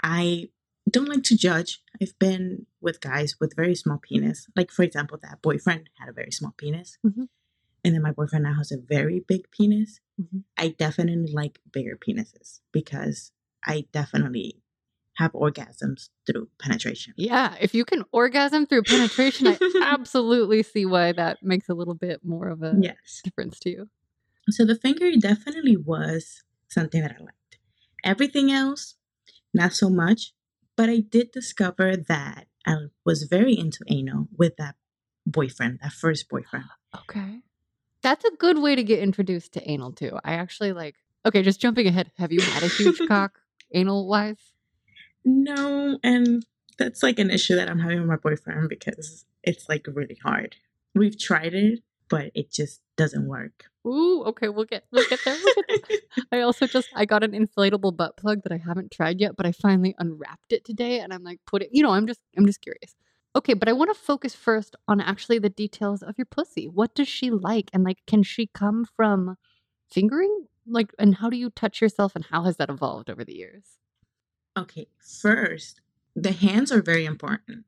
I 0.03 0.51
don't 0.91 1.09
like 1.09 1.23
to 1.25 1.37
judge. 1.37 1.83
I've 2.01 2.19
been 2.19 2.67
with 2.81 3.01
guys 3.01 3.37
with 3.41 3.55
very 3.57 3.75
small 3.75 3.99
penis. 3.99 4.47
Like 4.57 4.71
for 4.71 4.83
example, 4.83 5.19
that 5.23 5.43
boyfriend 5.43 5.91
had 5.99 6.09
a 6.09 6.13
very 6.13 6.31
small 6.33 6.55
penis. 6.57 6.99
Mhm. 7.05 7.29
And 7.85 7.95
then 7.95 8.03
my 8.03 8.13
boyfriend 8.13 8.45
now 8.45 8.55
has 8.55 8.73
a 8.73 8.79
very 8.79 9.21
big 9.21 9.51
penis. 9.51 10.01
Mhm. 10.21 10.45
I 10.59 10.69
definitely 10.71 11.33
like 11.33 11.61
bigger 11.73 11.97
penises 11.97 12.61
because 12.73 13.33
I 13.65 13.87
definitely 13.93 14.63
have 15.17 15.33
orgasms 15.33 16.09
through 16.27 16.49
penetration. 16.59 17.15
Yeah, 17.17 17.57
if 17.61 17.75
you 17.75 17.85
can 17.85 18.05
orgasm 18.13 18.67
through 18.67 18.85
penetration, 18.85 19.47
I 19.49 19.59
absolutely 19.83 20.63
see 20.63 20.87
why 20.87 21.13
that 21.13 21.43
makes 21.43 21.69
a 21.69 21.75
little 21.75 21.95
bit 21.95 22.25
more 22.25 22.49
of 22.49 22.63
a 22.63 22.79
Yes. 22.81 23.21
difference 23.25 23.59
to 23.61 23.71
you. 23.71 23.91
So 24.51 24.65
the 24.65 24.75
finger 24.77 25.11
definitely 25.17 25.77
was 25.77 26.43
something 26.69 27.03
that 27.03 27.17
I 27.19 27.23
liked. 27.23 27.59
Everything 28.05 28.51
else, 28.51 28.97
not 29.53 29.73
so 29.75 29.91
much. 29.91 30.33
But 30.77 30.89
I 30.89 31.01
did 31.01 31.31
discover 31.33 31.95
that 31.97 32.47
I 32.71 32.87
was 33.05 33.25
very 33.25 33.59
into 33.59 33.85
anal 33.89 34.29
with 34.37 34.57
that 34.57 34.77
boyfriend, 35.27 35.81
that 35.83 35.93
first 35.93 36.29
boyfriend. 36.29 36.67
Okay. 36.95 37.43
That's 38.03 38.25
a 38.25 38.31
good 38.39 38.59
way 38.59 38.75
to 38.75 38.83
get 38.83 39.01
introduced 39.01 39.53
to 39.55 39.71
anal 39.71 39.93
too. 39.93 40.19
I 40.25 40.35
actually 40.35 40.73
like 40.73 40.97
okay, 41.27 41.43
just 41.43 41.61
jumping 41.61 41.87
ahead. 41.87 42.11
Have 42.19 42.33
you 42.33 42.41
had 42.41 42.63
a 42.63 42.69
huge 42.69 43.01
cock 43.09 43.41
anal 43.73 44.07
wise? 44.07 44.53
No, 45.25 45.99
and 46.03 46.45
that's 46.79 47.03
like 47.03 47.19
an 47.19 47.31
issue 47.31 47.57
that 47.57 47.69
I'm 47.69 47.79
having 47.79 47.99
with 47.99 48.09
my 48.09 48.17
boyfriend 48.17 48.69
because 48.69 49.25
it's 49.43 49.69
like 49.69 49.87
really 49.87 50.19
hard. 50.23 50.57
We've 50.95 51.19
tried 51.19 51.55
it, 51.55 51.81
but 52.09 52.31
it 52.35 52.51
just 52.51 52.81
doesn't 52.97 53.29
work. 53.29 53.67
Ooh, 53.87 54.25
okay, 54.25 54.49
we'll 54.49 54.67
get 54.67 54.85
we'll 54.93 55.09
get 55.09 55.21
there. 55.25 55.37
We'll 55.43 55.55
get 55.55 55.67
there. 55.89 55.99
I 56.33 56.43
also 56.43 56.67
just 56.67 56.89
I 56.95 57.07
got 57.07 57.23
an 57.23 57.33
inflatable 57.33 57.97
butt 57.97 58.17
plug 58.17 58.43
that 58.43 58.53
I 58.53 58.59
haven't 58.59 58.91
tried 58.91 59.21
yet, 59.21 59.37
but 59.37 59.47
I 59.47 59.53
finally 59.53 59.95
unwrapped 59.99 60.53
it 60.53 60.65
today 60.65 61.01
and 61.01 61.13
I'm 61.13 61.23
like 61.23 61.41
put 61.47 61.63
it 61.63 61.71
you 61.73 61.83
know, 61.83 61.91
I'm 61.91 62.07
just 62.07 62.21
I'm 62.37 62.47
just 62.47 62.61
curious. 62.61 62.95
Okay, 63.37 63.55
but 63.55 63.69
I 63.69 63.73
want 63.73 63.95
to 63.95 64.01
focus 64.01 64.35
first 64.35 64.77
on 64.89 65.01
actually 65.01 65.39
the 65.39 65.49
details 65.49 66.03
of 66.03 66.17
your 66.19 66.27
pussy. 66.27 66.67
What 66.69 66.95
does 66.95 67.09
she 67.09 67.31
like? 67.31 67.71
And 67.73 67.85
like 67.85 67.99
can 68.07 68.23
she 68.23 68.49
come 68.53 68.85
from 68.97 69.37
fingering? 69.91 70.47
Like 70.67 70.93
and 70.99 71.15
how 71.15 71.31
do 71.31 71.39
you 71.39 71.49
touch 71.51 71.81
yourself 71.81 72.15
and 72.15 72.25
how 72.27 72.43
has 72.45 72.59
that 72.59 72.69
evolved 72.71 73.09
over 73.09 73.25
the 73.25 73.37
years? 73.37 73.79
Okay, 74.59 74.89
first, 74.99 75.81
the 76.15 76.33
hands 76.33 76.71
are 76.71 76.83
very 76.83 77.07
important. 77.07 77.65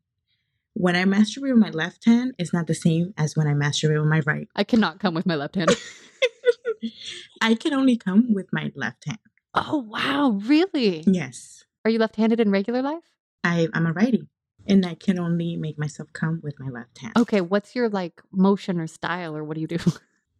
When 0.74 0.96
I 0.96 1.04
masturbate 1.04 1.52
with 1.52 1.58
my 1.58 1.70
left 1.70 2.04
hand, 2.06 2.34
it's 2.38 2.52
not 2.52 2.66
the 2.66 2.74
same 2.74 3.12
as 3.18 3.36
when 3.36 3.46
I 3.46 3.52
masturbate 3.52 4.00
with 4.00 4.08
my 4.08 4.20
right. 4.20 4.48
I 4.56 4.64
cannot 4.64 5.00
come 5.00 5.14
with 5.14 5.26
my 5.26 5.36
left 5.36 5.54
hand. 5.54 5.70
I 7.40 7.54
can 7.54 7.72
only 7.74 7.96
come 7.96 8.32
with 8.32 8.46
my 8.52 8.72
left 8.74 9.04
hand. 9.06 9.18
oh 9.54 9.78
wow, 9.78 10.30
really? 10.44 11.04
Yes, 11.06 11.64
Are 11.84 11.90
you 11.90 11.98
left-handed 11.98 12.40
in 12.40 12.50
regular 12.50 12.80
life? 12.82 13.02
I, 13.44 13.68
I'm 13.74 13.86
a 13.86 13.92
righty, 13.92 14.28
and 14.66 14.86
I 14.86 14.94
can 14.94 15.18
only 15.18 15.56
make 15.56 15.78
myself 15.78 16.08
come 16.12 16.40
with 16.42 16.58
my 16.58 16.68
left 16.70 16.98
hand. 16.98 17.12
Okay, 17.18 17.40
what's 17.40 17.74
your 17.74 17.88
like 17.88 18.22
motion 18.32 18.80
or 18.80 18.86
style 18.86 19.36
or 19.36 19.44
what 19.44 19.54
do 19.56 19.60
you 19.60 19.66
do? 19.68 19.78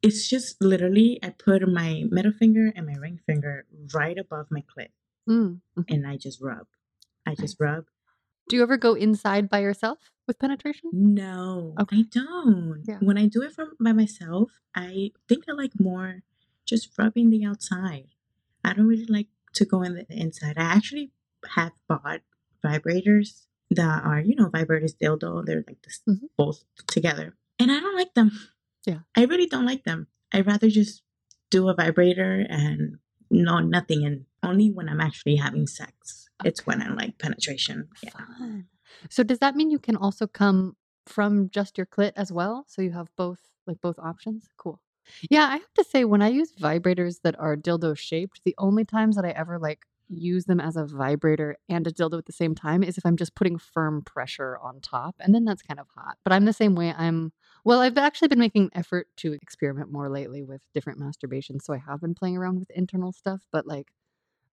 It's 0.05 0.29
just 0.29 0.61
literally 0.61 1.21
I 1.23 1.29
put 1.31 1.63
my 1.69 2.03
middle 2.11 2.33
finger 2.33 2.73
and 2.75 2.87
my 2.87 2.95
ring 2.95 3.21
finger 3.25 3.67
right 3.95 4.19
above 4.19 4.47
my 4.51 4.65
clit, 4.67 4.89
Mm. 5.29 5.61
and 5.89 6.05
I 6.09 6.17
just 6.17 6.41
rub. 6.43 6.67
I 7.25 7.37
just 7.37 7.61
rub. 7.61 7.85
Do 8.49 8.57
you 8.57 8.63
ever 8.63 8.77
go 8.77 8.95
inside 8.95 9.49
by 9.49 9.61
yourself 9.61 9.99
with 10.27 10.39
penetration? 10.39 10.91
No, 10.93 11.75
Okay. 11.81 11.99
I 11.99 12.03
don't. 12.11 12.83
Yeah. 12.87 12.99
When 13.01 13.17
I 13.19 13.27
do 13.27 13.43
it 13.43 13.53
from 13.53 13.73
by 13.81 13.93
myself, 13.93 14.51
I 14.75 15.13
think 15.29 15.45
I 15.49 15.53
like 15.53 15.79
more 15.81 16.23
just 16.67 16.91
rubbing 16.99 17.31
the 17.31 17.45
outside. 17.45 18.09
I 18.65 18.73
don't 18.75 18.87
really 18.87 19.07
like 19.07 19.29
to 19.55 19.65
go 19.65 19.83
in 19.83 19.95
the 19.95 20.07
inside. 20.11 20.59
I 20.59 20.63
actually 20.63 21.11
have 21.55 21.73
bought 21.89 22.21
vibrators 22.65 23.47
that 23.71 24.05
are, 24.05 24.21
you 24.21 24.35
know, 24.37 24.49
vibrators 24.51 24.95
dildo. 24.97 25.45
They're 25.45 25.65
like 25.67 25.83
this 25.83 26.01
Mhm. 26.09 26.29
both 26.37 26.65
together, 26.87 27.35
and 27.59 27.73
I 27.73 27.81
don't 27.81 27.97
like 27.97 28.15
them. 28.15 28.31
Yeah. 28.87 29.01
I 29.17 29.25
really 29.25 29.47
don't 29.47 29.67
like 29.67 29.85
them. 29.85 30.07
I'd 30.33 30.47
rather 30.47 30.69
just 30.71 31.03
do 31.51 31.69
a 31.69 31.75
vibrator 31.75 32.47
and 32.49 32.99
no 33.31 33.59
nothing, 33.61 34.05
and 34.05 34.27
only 34.43 34.71
when 34.71 34.89
I'm 34.89 35.01
actually 35.01 35.37
having 35.37 35.67
sex. 35.67 36.22
It's 36.45 36.67
when 36.67 36.83
I 36.83 36.89
like 36.89 37.19
penetration. 37.19 37.89
Yeah. 38.03 38.11
Fun. 38.11 38.67
So 39.11 39.23
does 39.23 39.39
that 39.39 39.57
mean 39.57 39.71
you 39.71 39.79
can 39.79 39.97
also 39.97 40.27
come 40.27 40.77
from 41.07 41.51
just 41.51 41.77
your 41.77 41.87
clit 41.87 42.13
as 42.17 42.33
well? 42.33 42.65
So 42.69 42.83
you 42.83 42.93
have 42.93 43.09
both 43.17 43.41
like 43.67 43.81
both 43.81 43.99
options? 43.99 44.49
Cool. 44.57 44.81
Yeah, 45.31 45.47
I 45.47 45.57
have 45.57 45.75
to 45.75 45.85
say 45.85 46.05
when 46.05 46.23
I 46.23 46.29
use 46.29 46.53
vibrators 46.53 47.23
that 47.23 47.39
are 47.39 47.57
dildo 47.57 47.97
shaped, 47.97 48.41
the 48.45 48.55
only 48.59 48.85
times 48.85 49.17
that 49.17 49.25
I 49.25 49.31
ever 49.31 49.59
like 49.59 49.81
use 50.09 50.45
them 50.45 50.61
as 50.61 50.77
a 50.77 50.85
vibrator 50.85 51.57
and 51.69 51.87
a 51.87 51.91
dildo 51.91 52.19
at 52.19 52.27
the 52.27 52.33
same 52.33 52.55
time 52.55 52.83
is 52.83 52.99
if 52.99 53.07
I'm 53.07 53.17
just 53.17 53.35
putting 53.35 53.59
firm 53.59 54.03
pressure 54.03 54.59
on 54.63 54.81
top 54.81 55.17
and 55.21 55.35
then 55.35 55.45
that's 55.45 55.63
kind 55.63 55.81
of 55.81 55.87
hot. 55.95 56.19
But 56.23 56.33
I'm 56.33 56.45
the 56.45 56.53
same 56.53 56.75
way. 56.75 56.95
I'm 56.97 57.33
well, 57.65 57.81
I've 57.81 57.99
actually 57.99 58.29
been 58.29 58.41
making 58.41 58.71
effort 58.75 59.07
to 59.19 59.33
experiment 59.35 59.93
more 59.93 60.09
lately 60.09 60.43
with 60.43 60.63
different 60.75 60.99
masturbations, 60.99 61.63
so 61.63 61.73
I 61.73 61.79
have 61.79 62.01
been 62.01 62.15
playing 62.15 62.37
around 62.37 62.59
with 62.59 62.71
internal 62.71 63.13
stuff, 63.13 63.47
but 63.53 63.67
like 63.67 63.93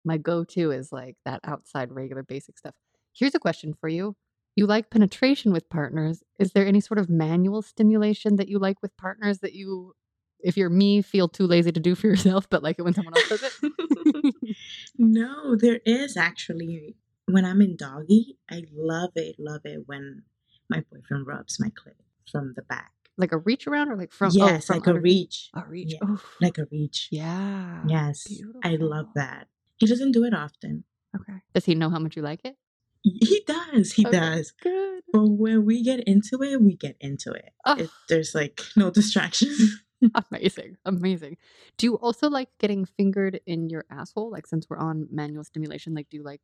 my 0.04 0.16
go-to 0.16 0.70
is 0.70 0.92
like 0.92 1.16
that 1.24 1.40
outside 1.44 1.92
regular 1.92 2.22
basic 2.22 2.58
stuff. 2.58 2.74
Here's 3.12 3.34
a 3.34 3.38
question 3.40 3.74
for 3.74 3.88
you. 3.88 4.16
You 4.56 4.66
like 4.66 4.90
penetration 4.90 5.52
with 5.52 5.68
partners. 5.70 6.22
Is 6.38 6.52
there 6.52 6.66
any 6.66 6.80
sort 6.80 6.98
of 6.98 7.08
manual 7.08 7.62
stimulation 7.62 8.36
that 8.36 8.48
you 8.48 8.58
like 8.58 8.82
with 8.82 8.96
partners 8.96 9.38
that 9.40 9.52
you, 9.52 9.94
if 10.40 10.56
you're 10.56 10.70
me, 10.70 11.02
feel 11.02 11.28
too 11.28 11.46
lazy 11.46 11.72
to 11.72 11.80
do 11.80 11.94
for 11.94 12.06
yourself, 12.12 12.48
but 12.50 12.62
like 12.62 12.78
it 12.78 12.82
when 12.82 12.94
someone 12.94 13.14
else 13.16 13.28
does 13.28 13.42
it? 13.42 14.56
no, 14.98 15.56
there 15.56 15.80
is 15.84 16.16
actually. 16.16 16.96
When 17.26 17.44
I'm 17.44 17.60
in 17.60 17.76
doggy, 17.76 18.38
I 18.50 18.64
love 18.74 19.10
it, 19.14 19.36
love 19.38 19.60
it 19.64 19.82
when 19.86 20.24
my 20.68 20.82
boyfriend 20.90 21.26
rubs 21.28 21.60
my 21.60 21.68
clit 21.68 21.94
from 22.30 22.54
the 22.56 22.62
back. 22.62 22.90
Like 23.16 23.30
a 23.32 23.38
reach 23.38 23.66
around 23.68 23.88
or 23.90 23.96
like 23.96 24.12
from 24.12 24.28
oh, 24.28 24.46
yes, 24.46 24.64
oh, 24.64 24.66
from 24.66 24.76
like 24.78 24.86
a 24.88 25.00
reach. 25.00 25.50
A 25.54 25.62
reach. 25.68 25.94
Yeah, 26.00 26.16
Like 26.40 26.58
a 26.58 26.66
reach. 26.72 27.08
yeah. 27.12 27.82
Yes. 27.86 28.26
I 28.64 28.76
love 28.80 29.06
that. 29.14 29.46
He 29.80 29.86
doesn't 29.86 30.12
do 30.12 30.24
it 30.24 30.34
often. 30.34 30.84
Okay. 31.16 31.40
Does 31.54 31.64
he 31.64 31.74
know 31.74 31.90
how 31.90 31.98
much 31.98 32.16
you 32.16 32.22
like 32.22 32.44
it? 32.44 32.56
He 33.02 33.42
does. 33.46 33.92
He 33.92 34.06
Okay. 34.06 34.18
does. 34.18 34.52
Good. 34.52 35.02
But 35.12 35.26
when 35.26 35.64
we 35.64 35.82
get 35.82 36.00
into 36.06 36.42
it, 36.42 36.60
we 36.60 36.76
get 36.76 36.96
into 37.00 37.32
it. 37.32 37.50
Oh. 37.64 37.76
it 37.76 37.90
there's 38.08 38.34
like 38.34 38.60
no 38.76 38.90
distractions. 38.90 39.82
Amazing. 40.30 40.76
Amazing. 40.84 41.36
Do 41.78 41.86
you 41.86 41.94
also 41.96 42.28
like 42.28 42.48
getting 42.58 42.84
fingered 42.84 43.40
in 43.46 43.68
your 43.70 43.84
asshole? 43.90 44.30
Like 44.30 44.46
since 44.46 44.68
we're 44.68 44.78
on 44.78 45.08
manual 45.10 45.44
stimulation, 45.44 45.94
like 45.94 46.08
do 46.10 46.18
you 46.18 46.22
like 46.22 46.42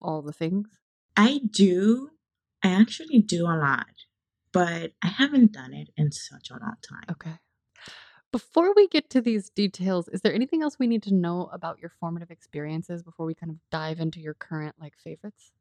all 0.00 0.22
the 0.22 0.32
things? 0.32 0.68
I 1.16 1.40
do. 1.50 2.10
I 2.62 2.68
actually 2.72 3.20
do 3.20 3.44
a 3.46 3.56
lot, 3.56 3.86
but 4.52 4.92
I 5.02 5.08
haven't 5.08 5.52
done 5.52 5.72
it 5.72 5.88
in 5.96 6.12
such 6.12 6.50
a 6.50 6.54
long 6.54 6.76
time. 6.86 7.04
Okay. 7.10 7.38
Before 8.36 8.74
we 8.76 8.86
get 8.86 9.08
to 9.08 9.22
these 9.22 9.48
details, 9.48 10.08
is 10.08 10.20
there 10.20 10.34
anything 10.34 10.62
else 10.62 10.78
we 10.78 10.86
need 10.86 11.02
to 11.04 11.14
know 11.14 11.48
about 11.54 11.78
your 11.80 11.88
formative 11.88 12.30
experiences 12.30 13.02
before 13.02 13.24
we 13.24 13.34
kind 13.34 13.48
of 13.48 13.56
dive 13.70 13.98
into 13.98 14.20
your 14.20 14.34
current 14.34 14.74
like 14.78 14.92
favorites? 15.02 15.52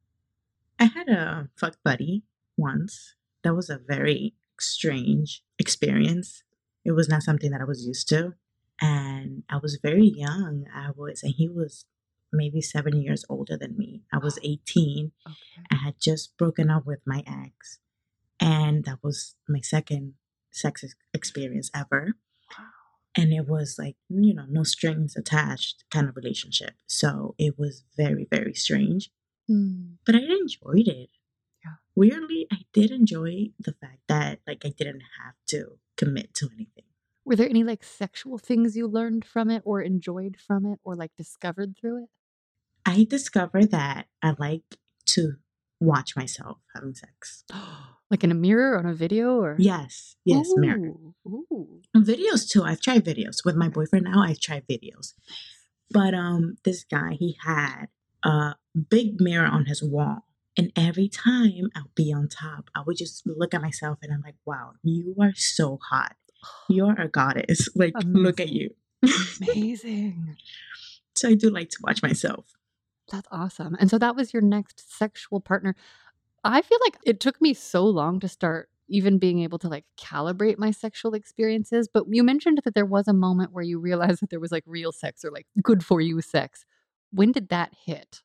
I 0.78 0.84
had 0.84 1.08
a 1.08 1.48
fuck 1.56 1.78
buddy 1.86 2.24
once. 2.58 3.16
That 3.46 3.56
was 3.56 3.70
a 3.70 3.78
very 3.78 4.34
strange 4.60 5.42
experience. 5.58 6.44
It 6.84 6.92
was 6.92 7.08
not 7.08 7.24
something 7.24 7.50
that 7.52 7.62
I 7.62 7.64
was 7.64 7.88
used 7.88 8.10
to. 8.10 8.34
And 8.82 9.44
I 9.50 9.56
was 9.56 9.80
very 9.82 10.08
young. 10.14 10.66
I 10.76 10.90
was, 10.94 11.24
and 11.24 11.34
he 11.34 11.48
was 11.48 11.86
maybe 12.34 12.60
seven 12.60 13.02
years 13.02 13.24
older 13.30 13.56
than 13.56 13.78
me. 13.78 14.02
I 14.12 14.18
was 14.18 14.38
18. 14.44 15.14
Okay. 15.26 15.36
I 15.72 15.76
had 15.76 15.96
just 15.98 16.36
broken 16.38 16.70
up 16.70 16.86
with 16.86 17.00
my 17.06 17.24
ex. 17.26 17.80
And 18.38 18.84
that 18.84 19.00
was 19.02 19.36
my 19.48 19.62
second 19.62 20.16
sex 20.52 20.84
experience 21.14 21.72
ever. 21.74 22.16
And 23.18 23.32
it 23.34 23.48
was 23.48 23.78
like, 23.80 23.96
you 24.10 24.34
know, 24.34 24.46
no 24.50 24.64
strings 24.64 25.16
attached 25.16 25.86
kind 25.90 26.10
of 26.10 26.16
relationship. 26.18 26.74
So 26.88 27.36
it 27.38 27.58
was 27.58 27.84
very, 27.98 28.28
very 28.30 28.54
strange 28.54 29.10
Hmm. 29.48 29.94
but 30.06 30.16
I 30.16 30.20
enjoyed 30.22 30.88
it. 30.88 31.12
Yeah. 31.64 31.76
Weirdly, 31.96 32.48
I 32.52 32.66
did 32.74 32.90
enjoy 32.92 33.52
the 33.60 33.74
fact 33.74 34.00
that 34.08 34.40
like 34.48 34.66
I 34.66 34.70
didn't 34.70 35.04
have 35.24 35.36
to 35.48 35.78
commit 35.98 36.34
to 36.36 36.50
anything. 36.54 36.86
Were 37.26 37.36
there 37.36 37.50
any 37.50 37.64
like 37.64 37.84
sexual 37.84 38.38
things 38.38 38.76
you 38.76 38.88
learned 38.88 39.26
from 39.26 39.50
it 39.52 39.62
or 39.66 39.82
enjoyed 39.82 40.38
from 40.40 40.66
it 40.66 40.80
or 40.84 40.96
like 40.96 41.16
discovered 41.16 41.76
through 41.78 42.04
it? 42.04 42.10
I 42.86 43.04
discovered 43.04 43.72
that 43.72 44.08
I 44.22 44.36
like 44.38 44.78
to 45.08 45.38
watch 45.80 46.16
myself 46.16 46.58
having 46.74 46.94
sex. 46.94 47.44
like 48.12 48.24
in 48.24 48.32
a 48.32 48.36
mirror 48.36 48.78
on 48.78 48.86
a 48.86 48.94
video 48.94 49.40
or 49.40 49.56
Yes, 49.58 50.16
yes, 50.26 50.52
mirror. 50.56 50.94
Ooh, 51.26 51.46
ooh. 51.52 51.82
Videos 51.96 52.50
too. 52.50 52.64
I've 52.64 52.82
tried 52.82 53.06
videos 53.06 53.46
with 53.46 53.56
my 53.56 53.70
boyfriend 53.70 54.06
now. 54.06 54.22
I've 54.22 54.40
tried 54.40 54.68
videos, 54.68 55.14
but 55.90 56.14
um, 56.14 56.56
this 56.64 56.84
guy 56.84 57.14
he 57.20 57.38
had 57.44 57.88
a 58.24 58.56
big 58.90 59.22
mirror 59.22 59.48
on 59.48 59.66
his 59.66 59.84
wall. 59.84 60.26
And 60.58 60.72
every 60.76 61.10
time 61.10 61.70
I'll 61.76 61.92
be 61.96 62.14
on 62.14 62.30
top, 62.30 62.70
I 62.74 62.82
would 62.82 62.98
just 62.98 63.28
look 63.28 63.54
at 63.54 63.62
myself 63.62 64.00
and 64.02 64.14
I'm 64.14 64.22
like, 64.22 64.36
wow, 64.46 64.72
you 64.84 65.16
are 65.22 65.34
so 65.36 65.80
hot. 65.90 66.16
You're 66.70 67.00
a 67.00 67.10
goddess. 67.10 67.68
Like, 67.76 67.94
look 68.06 68.40
at 68.40 68.50
you. 68.50 68.70
Amazing. 69.42 70.38
So 71.16 71.30
I 71.30 71.34
do 71.34 71.50
like 71.50 71.70
to 71.72 71.78
watch 71.84 72.02
myself. 72.02 72.46
That's 73.12 73.28
awesome. 73.32 73.76
And 73.80 73.90
so 73.90 73.98
that 74.00 74.16
was 74.16 74.34
your 74.34 74.42
next 74.42 74.98
sexual 74.98 75.40
partner. 75.40 75.76
I 76.44 76.62
feel 76.62 76.80
like 76.82 76.98
it 77.04 77.20
took 77.20 77.42
me 77.42 77.54
so 77.54 77.86
long 77.86 78.20
to 78.20 78.28
start 78.28 78.70
even 78.88 79.18
being 79.18 79.40
able 79.42 79.58
to 79.60 79.68
like 79.68 79.86
calibrate 79.98 80.58
my 80.58 80.72
sexual 80.72 81.14
experiences. 81.14 81.88
But 81.92 82.06
you 82.10 82.24
mentioned 82.24 82.62
that 82.64 82.76
there 82.76 82.86
was 82.86 83.08
a 83.08 83.14
moment 83.14 83.52
where 83.52 83.64
you 83.64 83.80
realized 83.80 84.20
that 84.22 84.30
there 84.30 84.40
was 84.40 84.52
like 84.52 84.64
real 84.66 84.92
sex 84.92 85.24
or 85.26 85.32
like 85.32 85.48
good 85.62 85.84
for 85.84 86.02
you 86.02 86.22
sex. 86.22 86.66
When 87.12 87.32
did 87.32 87.50
that 87.50 87.74
hit? 87.86 88.22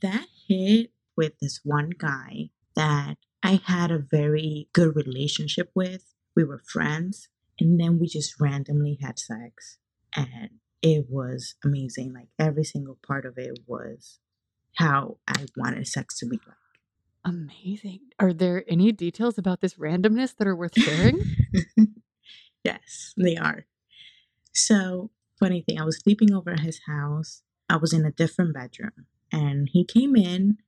That 0.00 0.26
hit 0.48 0.90
with 1.16 1.38
this 1.40 1.60
one 1.64 1.90
guy 1.96 2.50
that 2.76 3.16
I 3.42 3.60
had 3.64 3.90
a 3.90 3.98
very 3.98 4.68
good 4.72 4.94
relationship 4.96 5.70
with. 5.74 6.14
We 6.34 6.44
were 6.44 6.62
friends. 6.66 7.28
And 7.60 7.78
then 7.78 7.98
we 7.98 8.06
just 8.06 8.40
randomly 8.40 8.98
had 9.00 9.18
sex. 9.18 9.78
And 10.14 10.50
it 10.82 11.06
was 11.08 11.54
amazing. 11.64 12.12
Like 12.12 12.28
every 12.38 12.64
single 12.64 12.98
part 13.06 13.24
of 13.24 13.38
it 13.38 13.60
was 13.66 14.18
how 14.76 15.18
I 15.28 15.46
wanted 15.56 15.86
sex 15.86 16.18
to 16.18 16.26
be 16.26 16.38
like. 16.46 16.56
Amazing. 17.24 18.00
Are 18.18 18.32
there 18.32 18.64
any 18.66 18.90
details 18.90 19.38
about 19.38 19.60
this 19.60 19.74
randomness 19.74 20.36
that 20.36 20.48
are 20.48 20.56
worth 20.56 20.76
sharing? 20.76 21.20
yes, 22.64 23.14
they 23.16 23.36
are. 23.36 23.66
So, 24.52 25.10
funny 25.38 25.62
thing, 25.62 25.80
I 25.80 25.84
was 25.84 25.98
sleeping 25.98 26.34
over 26.34 26.50
at 26.50 26.60
his 26.60 26.80
house. 26.86 27.42
I 27.70 27.76
was 27.76 27.92
in 27.92 28.04
a 28.04 28.10
different 28.10 28.54
bedroom, 28.54 29.06
and 29.30 29.68
he 29.70 29.84
came 29.84 30.16
in. 30.16 30.58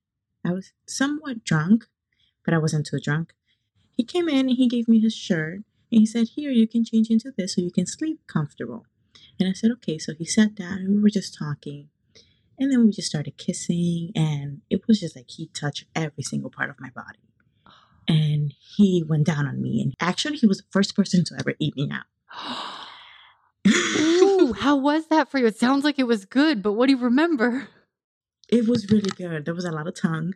I 0.46 0.52
was 0.52 0.72
somewhat 0.86 1.44
drunk, 1.44 1.86
but 2.44 2.54
I 2.54 2.58
wasn't 2.58 2.86
too 2.86 3.00
drunk. 3.00 3.34
He 3.90 4.04
came 4.04 4.28
in 4.28 4.48
and 4.48 4.56
he 4.56 4.68
gave 4.68 4.86
me 4.86 5.00
his 5.00 5.14
shirt, 5.14 5.54
and 5.54 6.00
he 6.00 6.06
said, 6.06 6.28
Here, 6.28 6.50
you 6.50 6.68
can 6.68 6.84
change 6.84 7.10
into 7.10 7.32
this 7.36 7.56
so 7.56 7.62
you 7.62 7.72
can 7.72 7.86
sleep 7.86 8.20
comfortable. 8.28 8.86
And 9.38 9.48
I 9.48 9.52
said, 9.52 9.70
Okay. 9.72 9.98
So 9.98 10.14
he 10.14 10.24
sat 10.24 10.54
down, 10.54 10.78
and 10.78 10.96
we 10.96 11.02
were 11.02 11.10
just 11.10 11.36
talking. 11.38 11.88
And 12.58 12.70
then 12.70 12.84
we 12.84 12.92
just 12.92 13.08
started 13.08 13.36
kissing, 13.36 14.12
and 14.14 14.60
it 14.70 14.86
was 14.86 15.00
just 15.00 15.16
like 15.16 15.28
he 15.28 15.48
touched 15.48 15.86
every 15.94 16.22
single 16.22 16.50
part 16.50 16.70
of 16.70 16.76
my 16.78 16.90
body. 16.90 17.18
Oh. 17.66 17.72
And 18.06 18.54
he 18.76 19.02
went 19.02 19.26
down 19.26 19.46
on 19.46 19.60
me, 19.60 19.80
and 19.82 19.94
actually, 20.00 20.36
he 20.36 20.46
was 20.46 20.58
the 20.58 20.64
first 20.70 20.94
person 20.94 21.24
to 21.24 21.36
ever 21.40 21.54
eat 21.58 21.74
me 21.74 21.90
out. 21.90 22.06
Ooh, 23.66 24.52
how 24.58 24.76
was 24.76 25.08
that 25.08 25.30
for 25.30 25.38
you? 25.38 25.46
It 25.46 25.58
sounds 25.58 25.82
like 25.82 25.98
it 25.98 26.06
was 26.06 26.24
good, 26.24 26.62
but 26.62 26.74
what 26.74 26.86
do 26.86 26.92
you 26.92 26.98
remember? 26.98 27.68
it 28.48 28.68
was 28.68 28.90
really 28.90 29.10
good. 29.10 29.44
There 29.44 29.54
was 29.54 29.64
a 29.64 29.72
lot 29.72 29.86
of 29.86 29.94
tongue, 29.94 30.34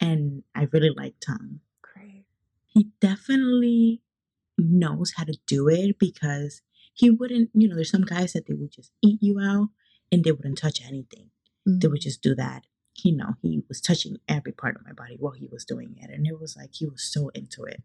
and 0.00 0.42
I 0.54 0.68
really 0.72 0.90
like 0.90 1.14
tongue. 1.20 1.60
Great. 1.80 2.24
He 2.66 2.88
definitely 3.00 4.02
knows 4.58 5.12
how 5.16 5.24
to 5.24 5.36
do 5.46 5.68
it 5.68 5.98
because 5.98 6.62
he 6.94 7.10
wouldn't, 7.10 7.50
you 7.54 7.68
know, 7.68 7.74
there's 7.74 7.90
some 7.90 8.04
guys 8.04 8.32
that 8.32 8.46
they 8.46 8.54
would 8.54 8.72
just 8.72 8.92
eat 9.02 9.18
you 9.22 9.40
out 9.40 9.68
and 10.10 10.24
they 10.24 10.32
wouldn't 10.32 10.58
touch 10.58 10.80
anything. 10.86 11.30
They 11.66 11.88
would 11.88 12.00
just 12.00 12.22
do 12.22 12.34
that. 12.34 12.64
You 13.02 13.16
know, 13.16 13.34
he 13.40 13.62
was 13.68 13.80
touching 13.80 14.18
every 14.28 14.52
part 14.52 14.76
of 14.76 14.84
my 14.84 14.92
body 14.92 15.16
while 15.18 15.32
he 15.32 15.48
was 15.50 15.64
doing 15.64 15.96
it. 15.98 16.10
And 16.10 16.26
it 16.26 16.38
was 16.38 16.56
like 16.56 16.70
he 16.74 16.86
was 16.86 17.02
so 17.02 17.30
into 17.30 17.64
it. 17.64 17.82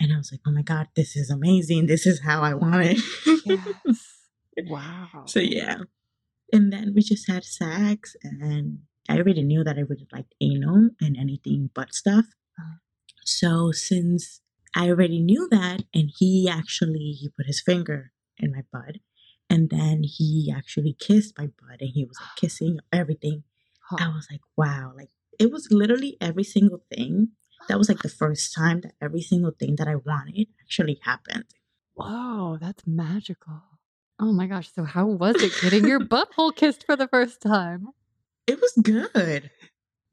And 0.00 0.12
I 0.12 0.16
was 0.16 0.32
like, 0.32 0.40
oh 0.46 0.50
my 0.50 0.62
God, 0.62 0.88
this 0.96 1.14
is 1.14 1.30
amazing. 1.30 1.86
This 1.86 2.06
is 2.06 2.22
how 2.22 2.42
I 2.42 2.54
want 2.54 2.82
it. 2.82 2.98
Yes. 3.44 4.16
Wow. 4.66 5.24
So 5.26 5.40
yeah. 5.40 5.78
And 6.52 6.72
then 6.72 6.92
we 6.94 7.02
just 7.02 7.26
had 7.26 7.42
sex 7.42 8.14
and 8.22 8.80
I 9.08 9.16
already 9.16 9.42
knew 9.42 9.64
that 9.64 9.78
I 9.78 9.80
really 9.80 10.06
liked 10.12 10.34
anal 10.40 10.90
and 11.00 11.16
anything 11.16 11.70
but 11.74 11.94
stuff. 11.94 12.26
Uh-huh. 12.58 12.76
So 13.24 13.72
since 13.72 14.40
I 14.76 14.88
already 14.88 15.20
knew 15.20 15.48
that 15.50 15.84
and 15.94 16.10
he 16.18 16.48
actually 16.50 17.16
he 17.18 17.30
put 17.34 17.46
his 17.46 17.62
finger 17.62 18.11
in 18.42 18.52
my 18.52 18.64
butt 18.72 18.96
and 19.52 19.68
then 19.68 20.02
he 20.02 20.52
actually 20.54 20.96
kissed 20.98 21.36
my 21.36 21.46
butt 21.46 21.80
and 21.80 21.90
he 21.90 22.04
was 22.04 22.18
like 22.18 22.36
kissing 22.36 22.80
everything. 22.92 23.44
I 23.98 24.08
was 24.08 24.26
like, 24.30 24.40
wow, 24.56 24.92
like 24.96 25.10
it 25.38 25.52
was 25.52 25.68
literally 25.70 26.16
every 26.20 26.44
single 26.44 26.82
thing. 26.90 27.32
That 27.68 27.76
was 27.78 27.88
like 27.88 28.00
the 28.00 28.08
first 28.08 28.54
time 28.54 28.80
that 28.80 28.94
every 29.00 29.20
single 29.20 29.50
thing 29.50 29.76
that 29.76 29.86
I 29.86 29.96
wanted 29.96 30.48
actually 30.60 30.98
happened. 31.02 31.44
Whoa, 31.94 32.56
that's 32.60 32.86
magical. 32.86 33.62
Oh 34.18 34.32
my 34.32 34.46
gosh. 34.46 34.72
So, 34.72 34.84
how 34.84 35.04
was 35.06 35.36
it 35.42 35.52
getting 35.60 35.86
your 35.86 36.00
butthole 36.14 36.56
kissed 36.56 36.86
for 36.86 36.96
the 36.96 37.08
first 37.08 37.42
time? 37.42 37.88
It 38.46 38.60
was 38.60 38.72
good. 38.82 39.50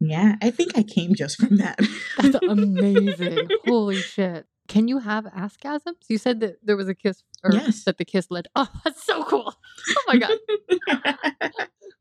Yeah, 0.02 0.36
I 0.42 0.52
think 0.52 0.78
I 0.78 0.84
came 0.84 1.15
just 1.15 1.39
from 1.39 1.58
that. 1.58 1.80
That's 2.18 2.38
amazing. 2.48 3.50
Holy 3.63 4.02
shit. 4.02 4.46
Can 4.70 4.88
you 4.88 5.00
have 5.00 5.26
askasms? 5.26 6.06
You 6.08 6.18
said 6.18 6.40
that 6.40 6.60
there 6.64 6.78
was 6.78 6.88
a 6.88 6.96
kiss, 6.96 7.24
or 7.44 7.52
Yes. 7.52 7.84
that 7.84 7.98
the 7.98 8.06
kiss 8.06 8.28
led. 8.30 8.48
Oh, 8.56 8.68
that's 8.86 9.04
so 9.04 9.24
cool. 9.26 9.54
Oh 9.90 10.04
my 10.08 10.18
God. 10.18 10.38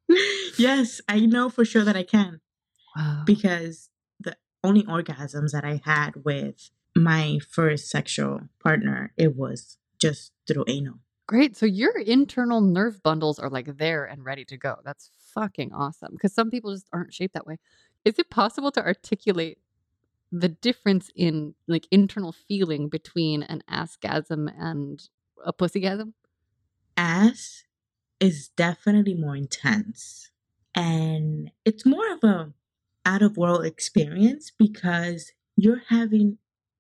yes, 0.58 1.00
I 1.08 1.20
know 1.20 1.48
for 1.48 1.64
sure 1.64 1.84
that 1.84 1.96
I 1.96 2.02
can 2.04 2.40
Wow. 2.96 3.22
because 3.26 3.90
the 4.20 4.36
only 4.62 4.82
orgasms 4.84 5.52
that 5.52 5.64
I 5.64 5.80
had 5.84 6.24
with 6.24 6.70
my 6.94 7.38
first 7.48 7.88
sexual 7.90 8.40
partner, 8.62 9.12
it 9.16 9.36
was 9.36 9.78
just 10.00 10.32
through 10.46 10.64
anal. 10.68 11.00
Great. 11.26 11.56
So, 11.56 11.66
your 11.66 11.96
internal 11.98 12.60
nerve 12.60 13.02
bundles 13.02 13.38
are 13.38 13.50
like 13.50 13.76
there 13.78 14.04
and 14.04 14.24
ready 14.24 14.44
to 14.46 14.56
go. 14.56 14.76
That's 14.84 15.10
fucking 15.34 15.72
awesome. 15.72 16.12
Because 16.12 16.32
some 16.32 16.50
people 16.50 16.72
just 16.72 16.88
aren't 16.92 17.12
shaped 17.12 17.34
that 17.34 17.46
way. 17.46 17.58
Is 18.04 18.18
it 18.18 18.30
possible 18.30 18.70
to 18.72 18.84
articulate 18.84 19.58
the 20.30 20.48
difference 20.48 21.10
in 21.14 21.54
like 21.66 21.86
internal 21.90 22.32
feeling 22.32 22.88
between 22.88 23.42
an 23.42 23.62
askasm 23.70 24.48
and 24.58 25.08
a 25.44 25.52
pussygasm? 25.52 26.14
Ass 26.96 27.64
is 28.20 28.48
definitely 28.48 29.14
more 29.14 29.36
intense 29.36 30.30
and 30.74 31.50
it's 31.64 31.86
more 31.86 32.12
of 32.12 32.24
a 32.24 32.52
out 33.06 33.22
of 33.22 33.36
world 33.36 33.64
experience 33.64 34.52
because 34.56 35.32
you're 35.56 35.82
having 35.88 36.38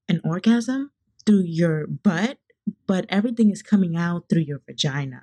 an 0.08 0.20
orgasm 0.24 0.90
through 1.24 1.42
your 1.42 1.86
butt, 1.86 2.38
but 2.86 3.06
everything 3.08 3.50
is 3.50 3.62
coming 3.62 3.96
out 3.96 4.28
through 4.28 4.42
your 4.42 4.60
vagina. 4.66 5.22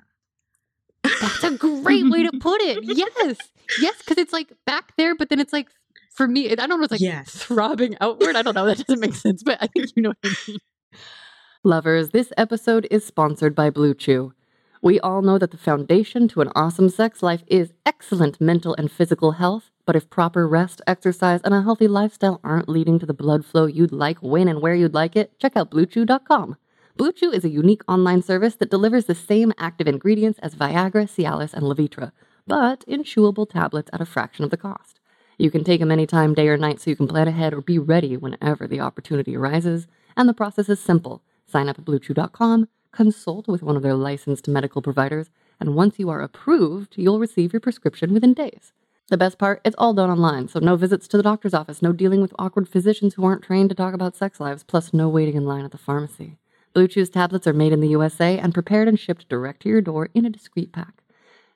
That's 1.20 1.44
a 1.44 1.50
great 1.58 2.08
way 2.08 2.24
to 2.24 2.32
put 2.38 2.60
it. 2.60 2.78
Yes. 2.82 3.36
Yes, 3.80 3.98
because 3.98 4.18
it's 4.18 4.32
like 4.32 4.52
back 4.64 4.96
there, 4.96 5.14
but 5.14 5.28
then 5.28 5.40
it's 5.40 5.52
like 5.52 5.68
for 6.16 6.26
me, 6.26 6.50
I 6.50 6.54
don't 6.54 6.68
know, 6.70 6.82
it's 6.82 6.90
like 6.90 7.00
Yes. 7.00 7.30
throbbing 7.30 7.96
outward. 8.00 8.36
I 8.36 8.42
don't 8.42 8.54
know. 8.54 8.66
That 8.66 8.78
doesn't 8.78 9.00
make 9.00 9.14
sense, 9.26 9.42
but 9.42 9.58
I 9.60 9.66
think 9.66 9.90
you 9.94 10.02
know 10.02 10.10
what 10.10 10.18
I 10.24 10.34
mean. 10.48 10.58
Lovers, 11.64 12.10
this 12.10 12.32
episode 12.36 12.86
is 12.90 13.04
sponsored 13.04 13.54
by 13.54 13.70
Blue 13.70 13.94
Chew. 13.94 14.32
We 14.82 15.00
all 15.00 15.20
know 15.22 15.36
that 15.38 15.50
the 15.50 15.56
foundation 15.56 16.28
to 16.28 16.40
an 16.40 16.52
awesome 16.54 16.88
sex 16.88 17.22
life 17.22 17.42
is 17.48 17.72
excellent 17.84 18.40
mental 18.40 18.74
and 18.78 18.90
physical 18.90 19.32
health, 19.32 19.70
but 19.84 19.96
if 19.96 20.08
proper 20.10 20.46
rest, 20.46 20.80
exercise, 20.86 21.40
and 21.42 21.52
a 21.54 21.62
healthy 21.62 21.88
lifestyle 21.88 22.40
aren't 22.44 22.68
leading 22.68 22.98
to 23.00 23.06
the 23.06 23.14
blood 23.14 23.44
flow 23.44 23.66
you'd 23.66 23.90
like 23.92 24.18
when 24.22 24.46
and 24.48 24.60
where 24.62 24.74
you'd 24.74 24.94
like 24.94 25.16
it, 25.16 25.38
check 25.40 25.56
out 25.56 25.70
BlueChew.com. 25.70 26.56
Blue 26.96 27.12
Chew 27.12 27.32
is 27.32 27.44
a 27.44 27.48
unique 27.50 27.82
online 27.88 28.22
service 28.22 28.54
that 28.56 28.70
delivers 28.70 29.06
the 29.06 29.14
same 29.14 29.52
active 29.58 29.88
ingredients 29.88 30.38
as 30.42 30.54
Viagra, 30.54 31.04
Cialis, 31.08 31.52
and 31.52 31.64
Levitra, 31.64 32.12
but 32.46 32.84
in 32.86 33.02
chewable 33.02 33.48
tablets 33.48 33.90
at 33.92 34.00
a 34.00 34.06
fraction 34.06 34.44
of 34.44 34.50
the 34.50 34.56
cost. 34.56 35.00
You 35.38 35.50
can 35.50 35.64
take 35.64 35.80
them 35.80 35.90
anytime, 35.90 36.34
day 36.34 36.48
or 36.48 36.56
night, 36.56 36.80
so 36.80 36.90
you 36.90 36.96
can 36.96 37.08
plan 37.08 37.28
ahead 37.28 37.52
or 37.52 37.60
be 37.60 37.78
ready 37.78 38.16
whenever 38.16 38.66
the 38.66 38.80
opportunity 38.80 39.36
arises. 39.36 39.86
And 40.16 40.28
the 40.28 40.34
process 40.34 40.68
is 40.68 40.80
simple. 40.80 41.22
Sign 41.46 41.68
up 41.68 41.78
at 41.78 41.84
BlueChew.com, 41.84 42.68
consult 42.90 43.46
with 43.46 43.62
one 43.62 43.76
of 43.76 43.82
their 43.82 43.94
licensed 43.94 44.48
medical 44.48 44.80
providers, 44.80 45.30
and 45.60 45.74
once 45.74 45.98
you 45.98 46.08
are 46.08 46.22
approved, 46.22 46.94
you'll 46.96 47.18
receive 47.18 47.52
your 47.52 47.60
prescription 47.60 48.12
within 48.12 48.34
days. 48.34 48.72
The 49.08 49.16
best 49.16 49.38
part, 49.38 49.60
it's 49.64 49.76
all 49.78 49.94
done 49.94 50.10
online, 50.10 50.48
so 50.48 50.58
no 50.58 50.74
visits 50.74 51.06
to 51.08 51.16
the 51.16 51.22
doctor's 51.22 51.54
office, 51.54 51.80
no 51.80 51.92
dealing 51.92 52.20
with 52.20 52.34
awkward 52.38 52.68
physicians 52.68 53.14
who 53.14 53.24
aren't 53.24 53.42
trained 53.42 53.68
to 53.68 53.74
talk 53.76 53.94
about 53.94 54.16
sex 54.16 54.40
lives, 54.40 54.64
plus 54.64 54.92
no 54.92 55.08
waiting 55.08 55.36
in 55.36 55.44
line 55.44 55.64
at 55.64 55.70
the 55.70 55.78
pharmacy. 55.78 56.38
Blue 56.72 56.88
Chew's 56.88 57.10
tablets 57.10 57.46
are 57.46 57.52
made 57.52 57.72
in 57.72 57.80
the 57.80 57.88
USA 57.88 58.36
and 58.38 58.52
prepared 58.52 58.88
and 58.88 58.98
shipped 58.98 59.28
direct 59.28 59.62
to 59.62 59.68
your 59.68 59.80
door 59.80 60.08
in 60.12 60.26
a 60.26 60.30
discreet 60.30 60.72
pack. 60.72 61.02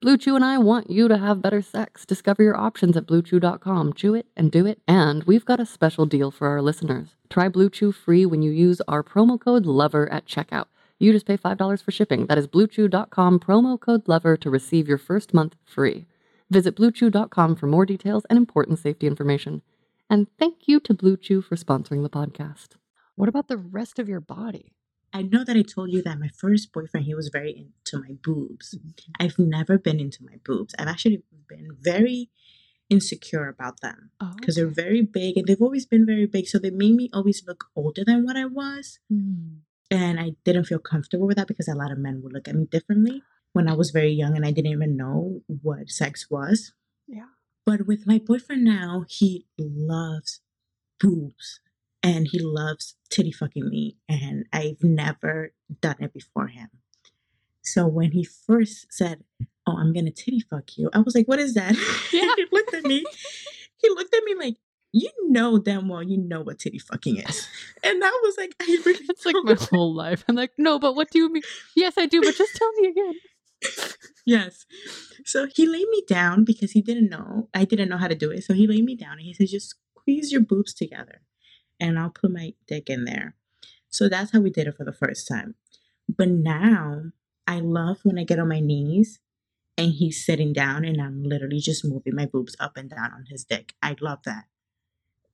Blue 0.00 0.16
Chew 0.16 0.34
and 0.34 0.42
I 0.42 0.56
want 0.56 0.88
you 0.88 1.08
to 1.08 1.18
have 1.18 1.42
better 1.42 1.60
sex. 1.60 2.06
Discover 2.06 2.42
your 2.42 2.56
options 2.56 2.96
at 2.96 3.04
bluechew.com. 3.04 3.92
Chew 3.92 4.14
it 4.14 4.24
and 4.34 4.50
do 4.50 4.64
it. 4.64 4.80
And 4.88 5.24
we've 5.24 5.44
got 5.44 5.60
a 5.60 5.66
special 5.66 6.06
deal 6.06 6.30
for 6.30 6.48
our 6.48 6.62
listeners. 6.62 7.16
Try 7.28 7.50
Blue 7.50 7.68
Chew 7.68 7.92
free 7.92 8.24
when 8.24 8.40
you 8.40 8.50
use 8.50 8.80
our 8.88 9.02
promo 9.02 9.38
code 9.38 9.66
LOVER 9.66 10.10
at 10.10 10.24
checkout. 10.24 10.68
You 10.98 11.12
just 11.12 11.26
pay 11.26 11.36
$5 11.36 11.82
for 11.82 11.90
shipping. 11.90 12.24
That 12.28 12.38
is 12.38 12.48
bluechew.com 12.48 13.40
promo 13.40 13.78
code 13.78 14.08
LOVER 14.08 14.38
to 14.38 14.48
receive 14.48 14.88
your 14.88 14.96
first 14.96 15.34
month 15.34 15.56
free. 15.66 16.06
Visit 16.48 16.76
bluechew.com 16.76 17.56
for 17.56 17.66
more 17.66 17.84
details 17.84 18.24
and 18.30 18.38
important 18.38 18.78
safety 18.78 19.06
information. 19.06 19.60
And 20.08 20.28
thank 20.38 20.66
you 20.66 20.80
to 20.80 20.94
Blue 20.94 21.18
Chew 21.18 21.42
for 21.42 21.56
sponsoring 21.56 22.02
the 22.02 22.08
podcast. 22.08 22.68
What 23.16 23.28
about 23.28 23.48
the 23.48 23.58
rest 23.58 23.98
of 23.98 24.08
your 24.08 24.20
body? 24.20 24.72
I 25.12 25.22
know 25.22 25.44
that 25.44 25.56
I 25.56 25.62
told 25.62 25.90
you 25.90 26.02
that 26.02 26.18
my 26.18 26.28
first 26.28 26.72
boyfriend, 26.72 27.06
he 27.06 27.14
was 27.14 27.30
very 27.32 27.50
into 27.52 28.02
my 28.02 28.14
boobs. 28.22 28.74
Mm-hmm. 28.74 29.12
I've 29.18 29.38
never 29.38 29.78
been 29.78 30.00
into 30.00 30.24
my 30.24 30.36
boobs. 30.44 30.74
I've 30.78 30.88
actually 30.88 31.22
been 31.48 31.76
very 31.80 32.30
insecure 32.88 33.48
about 33.48 33.80
them 33.80 34.10
Oh, 34.20 34.32
because 34.36 34.56
they're 34.56 34.66
very 34.66 35.02
big 35.02 35.36
and 35.36 35.46
they've 35.46 35.62
always 35.62 35.86
been 35.86 36.06
very 36.06 36.26
big. 36.26 36.46
So 36.48 36.58
they 36.58 36.70
made 36.70 36.94
me 36.94 37.10
always 37.12 37.42
look 37.46 37.66
older 37.74 38.04
than 38.04 38.24
what 38.24 38.36
I 38.36 38.46
was. 38.46 38.98
Mm. 39.12 39.60
And 39.90 40.20
I 40.20 40.34
didn't 40.44 40.64
feel 40.64 40.78
comfortable 40.78 41.26
with 41.26 41.36
that 41.36 41.48
because 41.48 41.68
a 41.68 41.74
lot 41.74 41.90
of 41.90 41.98
men 41.98 42.20
would 42.22 42.32
look 42.32 42.46
at 42.46 42.54
me 42.54 42.66
differently 42.66 43.22
when 43.52 43.68
I 43.68 43.74
was 43.74 43.90
very 43.90 44.12
young 44.12 44.36
and 44.36 44.46
I 44.46 44.52
didn't 44.52 44.70
even 44.70 44.96
know 44.96 45.42
what 45.62 45.90
sex 45.90 46.30
was. 46.30 46.72
Yeah. 47.08 47.26
But 47.66 47.86
with 47.86 48.06
my 48.06 48.18
boyfriend 48.18 48.64
now, 48.64 49.04
he 49.08 49.46
loves 49.58 50.40
boobs 51.00 51.60
and 52.02 52.28
he 52.30 52.38
loves 52.38 52.96
titty 53.10 53.32
fucking 53.32 53.68
me. 53.68 53.96
And 54.08 54.46
I've 54.52 54.82
never 54.82 55.52
done 55.80 55.96
it 56.00 56.12
before 56.12 56.48
him. 56.48 56.68
So 57.62 57.86
when 57.86 58.12
he 58.12 58.24
first 58.24 58.86
said, 58.90 59.24
Oh, 59.66 59.76
I'm 59.76 59.92
gonna 59.92 60.10
titty 60.10 60.40
fuck 60.40 60.76
you, 60.76 60.90
I 60.92 61.00
was 61.00 61.14
like, 61.14 61.26
What 61.26 61.38
is 61.38 61.54
that? 61.54 61.74
Yeah. 62.12 62.32
he 62.36 62.46
looked 62.50 62.74
at 62.74 62.84
me. 62.84 63.04
He 63.76 63.88
looked 63.90 64.14
at 64.14 64.24
me 64.24 64.34
like, 64.34 64.56
You 64.92 65.10
know 65.28 65.58
damn 65.58 65.88
well 65.88 66.02
you 66.02 66.16
know 66.16 66.40
what 66.40 66.58
titty 66.58 66.78
fucking 66.78 67.18
is. 67.18 67.48
And 67.84 68.02
I 68.02 68.20
was 68.22 68.36
like, 68.38 68.54
I 68.60 68.64
really 68.86 69.04
It's 69.08 69.26
like 69.26 69.36
my 69.42 69.54
whole 69.54 69.94
life. 69.94 70.24
I'm 70.28 70.36
like, 70.36 70.52
no, 70.56 70.78
but 70.78 70.94
what 70.94 71.10
do 71.10 71.18
you 71.18 71.32
mean? 71.32 71.42
Yes, 71.76 71.94
I 71.98 72.06
do, 72.06 72.20
but 72.22 72.34
just 72.34 72.56
tell 72.56 72.72
me 72.72 72.88
again. 72.88 73.14
yes. 74.24 74.64
So 75.26 75.46
he 75.54 75.66
laid 75.66 75.86
me 75.90 76.02
down 76.08 76.44
because 76.44 76.72
he 76.72 76.80
didn't 76.80 77.10
know. 77.10 77.50
I 77.52 77.66
didn't 77.66 77.90
know 77.90 77.98
how 77.98 78.08
to 78.08 78.14
do 78.14 78.30
it. 78.30 78.42
So 78.42 78.54
he 78.54 78.66
laid 78.66 78.84
me 78.84 78.96
down 78.96 79.12
and 79.12 79.20
he 79.20 79.34
says, 79.34 79.50
just 79.50 79.74
squeeze 79.98 80.32
your 80.32 80.40
boobs 80.40 80.72
together 80.72 81.20
and 81.80 81.98
I'll 81.98 82.10
put 82.10 82.32
my 82.32 82.54
dick 82.66 82.90
in 82.90 83.04
there. 83.04 83.34
So 83.88 84.08
that's 84.08 84.32
how 84.32 84.40
we 84.40 84.50
did 84.50 84.66
it 84.66 84.76
for 84.76 84.84
the 84.84 84.92
first 84.92 85.26
time. 85.26 85.54
But 86.08 86.28
now 86.28 87.04
I 87.46 87.60
love 87.60 87.98
when 88.04 88.18
I 88.18 88.24
get 88.24 88.38
on 88.38 88.48
my 88.48 88.60
knees 88.60 89.20
and 89.76 89.92
he's 89.92 90.24
sitting 90.24 90.52
down 90.52 90.84
and 90.84 91.00
I'm 91.00 91.22
literally 91.24 91.58
just 91.58 91.84
moving 91.84 92.14
my 92.14 92.26
boobs 92.26 92.56
up 92.60 92.76
and 92.76 92.90
down 92.90 93.12
on 93.12 93.26
his 93.28 93.44
dick. 93.44 93.74
I 93.82 93.96
love 94.00 94.20
that. 94.24 94.44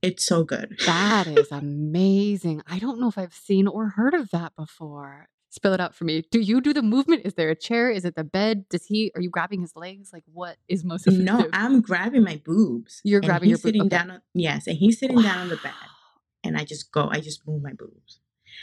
It's 0.03 0.25
so 0.25 0.45
good. 0.45 0.79
That 0.87 1.27
is 1.39 1.51
amazing. 1.51 2.63
I 2.67 2.79
don't 2.79 3.01
know 3.01 3.09
if 3.09 3.19
I've 3.19 3.35
seen 3.35 3.67
or 3.67 3.91
heard 3.91 4.15
of 4.15 4.31
that 4.31 4.55
before. 4.57 5.29
Spill 5.51 5.73
it 5.73 5.81
out 5.81 5.95
for 5.95 6.05
me. 6.05 6.23
Do 6.31 6.39
you 6.39 6.61
do 6.61 6.75
the 6.75 6.83
movement? 6.83 7.23
Is 7.25 7.35
there 7.35 7.49
a 7.49 7.55
chair? 7.55 7.91
Is 7.91 8.05
it 8.05 8.15
the 8.15 8.25
bed? 8.25 8.69
Does 8.69 8.85
he? 8.85 9.11
Are 9.15 9.23
you 9.23 9.31
grabbing 9.31 9.63
his 9.63 9.75
legs? 9.75 10.11
Like 10.13 10.25
what 10.27 10.59
is 10.69 10.85
most 10.85 11.07
effective? 11.07 11.25
No, 11.25 11.49
I'm 11.53 11.81
grabbing 11.81 12.25
my 12.25 12.41
boobs. 12.45 13.01
You're 13.05 13.23
grabbing 13.23 13.49
your 13.49 13.57
he's 13.57 13.63
boob- 13.63 13.69
sitting 13.69 13.83
okay. 13.83 13.97
down 13.97 14.11
on 14.11 14.23
yes, 14.35 14.67
and 14.67 14.77
he's 14.77 14.99
sitting 14.99 15.23
down 15.23 15.39
on 15.39 15.49
the 15.49 15.57
bed. 15.57 15.73
And 16.47 16.57
I 16.57 16.65
just 16.65 16.91
go, 16.93 17.09
I 17.11 17.21
just 17.21 17.47
move 17.47 17.63
my 17.63 17.73
boobs. 17.73 18.21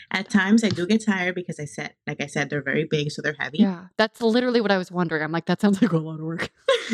At 0.09 0.29
times 0.29 0.63
I 0.63 0.69
do 0.69 0.87
get 0.87 1.05
tired 1.05 1.35
because 1.35 1.59
I 1.59 1.65
said, 1.65 1.93
like 2.07 2.19
I 2.21 2.25
said, 2.25 2.49
they're 2.49 2.63
very 2.63 2.85
big, 2.85 3.11
so 3.11 3.21
they're 3.21 3.35
heavy. 3.37 3.59
Yeah, 3.59 3.85
that's 3.97 4.21
literally 4.21 4.59
what 4.61 4.71
I 4.71 4.77
was 4.77 4.91
wondering. 4.91 5.21
I'm 5.21 5.31
like, 5.31 5.45
that 5.45 5.61
sounds 5.61 5.81
like 5.81 5.91
a 5.91 5.97
lot 5.97 6.15
of 6.19 6.25
work. 6.25 6.49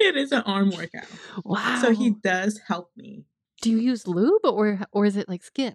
it 0.00 0.16
is 0.16 0.32
an 0.32 0.42
arm 0.46 0.70
workout. 0.70 1.06
Wow. 1.44 1.78
So 1.80 1.92
he 1.92 2.10
does 2.10 2.60
help 2.68 2.90
me. 2.96 3.24
do 3.62 3.70
you 3.70 3.78
use 3.78 4.06
lube 4.06 4.44
or 4.44 4.80
or 4.92 5.04
is 5.06 5.16
it 5.16 5.28
like 5.28 5.42
skin? 5.42 5.74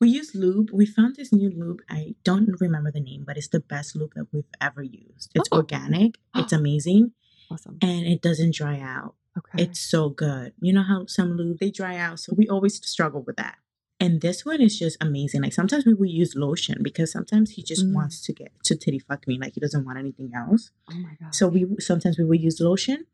We 0.00 0.08
use 0.08 0.34
lube. 0.34 0.70
We 0.72 0.86
found 0.86 1.16
this 1.16 1.32
new 1.32 1.50
lube. 1.50 1.80
I 1.90 2.14
don't 2.24 2.58
remember 2.60 2.90
the 2.90 3.00
name, 3.00 3.24
but 3.26 3.36
it's 3.36 3.48
the 3.48 3.60
best 3.60 3.94
lube 3.94 4.12
that 4.16 4.28
we've 4.32 4.44
ever 4.60 4.82
used. 4.82 5.32
It's 5.34 5.48
Oh. 5.52 5.58
organic. 5.58 6.16
It's 6.34 6.52
amazing, 6.60 7.12
Awesome. 7.50 7.76
and 7.82 8.06
it 8.06 8.22
doesn't 8.22 8.54
dry 8.54 8.80
out. 8.80 9.14
Okay. 9.40 9.64
It's 9.64 9.80
so 9.80 10.08
good. 10.08 10.52
You 10.60 10.72
know 10.72 10.82
how 10.82 11.06
some 11.06 11.36
lube 11.36 11.58
they 11.58 11.70
dry 11.70 11.96
out, 11.96 12.20
so 12.20 12.34
we 12.36 12.48
always 12.48 12.74
struggle 12.86 13.22
with 13.22 13.36
that. 13.36 13.56
And 14.02 14.20
this 14.22 14.46
one 14.46 14.62
is 14.62 14.78
just 14.78 14.96
amazing. 15.00 15.42
Like 15.42 15.52
sometimes 15.52 15.84
we 15.84 15.92
will 15.94 16.06
use 16.06 16.34
lotion 16.34 16.78
because 16.82 17.12
sometimes 17.12 17.50
he 17.52 17.62
just 17.62 17.84
Mm. 17.84 17.94
wants 17.94 18.22
to 18.22 18.32
get 18.32 18.50
to 18.64 18.74
titty 18.74 18.98
fuck 18.98 19.26
me, 19.28 19.38
like 19.38 19.52
he 19.54 19.60
doesn't 19.60 19.84
want 19.84 19.98
anything 19.98 20.30
else. 20.34 20.70
oh 20.90 20.94
my 20.96 21.14
god. 21.20 21.34
So 21.34 21.48
we 21.48 21.66
sometimes 21.80 22.16
we 22.18 22.24
will 22.24 22.42
use 22.48 22.60
lotion. 22.60 23.04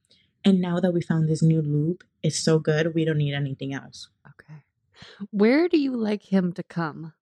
And 0.45 0.61
now 0.61 0.79
that 0.79 0.93
we 0.93 1.01
found 1.03 1.29
this 1.29 1.43
new 1.43 1.61
lube, 1.61 2.05
it's 2.23 2.39
so 2.39 2.61
good 2.61 2.95
we 2.95 3.05
don't 3.05 3.19
need 3.19 3.35
anything 3.35 3.73
else. 3.75 4.09
okay. 4.33 4.63
Where 5.31 5.69
do 5.69 5.77
you 5.79 5.97
like 5.97 6.33
him 6.33 6.53
to 6.55 6.63
come? 6.63 7.13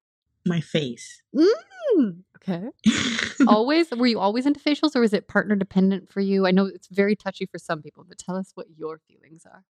My 0.46 0.60
face. 0.60 1.22
Mm, 1.34 2.24
okay. 2.48 2.68
always 3.48 3.90
were 3.90 4.06
you 4.06 4.20
always 4.20 4.46
into 4.46 4.60
facials 4.60 4.94
or 4.94 5.02
is 5.02 5.12
it 5.12 5.28
partner 5.28 5.56
dependent 5.56 6.10
for 6.10 6.20
you? 6.20 6.46
I 6.46 6.50
know 6.50 6.66
it's 6.66 6.88
very 6.88 7.16
touchy 7.16 7.46
for 7.46 7.58
some 7.58 7.82
people, 7.82 8.04
but 8.06 8.18
tell 8.18 8.36
us 8.36 8.52
what 8.54 8.66
your 8.76 9.00
feelings 9.08 9.44
are. 9.46 9.64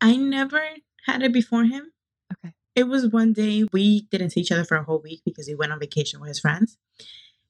I 0.00 0.16
never 0.16 0.62
had 1.06 1.22
it 1.22 1.32
before 1.32 1.64
him. 1.64 1.92
Okay. 2.32 2.54
It 2.74 2.84
was 2.84 3.08
one 3.08 3.32
day 3.32 3.64
we 3.72 4.02
didn't 4.10 4.30
see 4.30 4.40
each 4.40 4.52
other 4.52 4.64
for 4.64 4.76
a 4.76 4.84
whole 4.84 5.00
week 5.00 5.22
because 5.24 5.46
he 5.46 5.54
went 5.54 5.72
on 5.72 5.80
vacation 5.80 6.20
with 6.20 6.28
his 6.28 6.40
friends. 6.40 6.78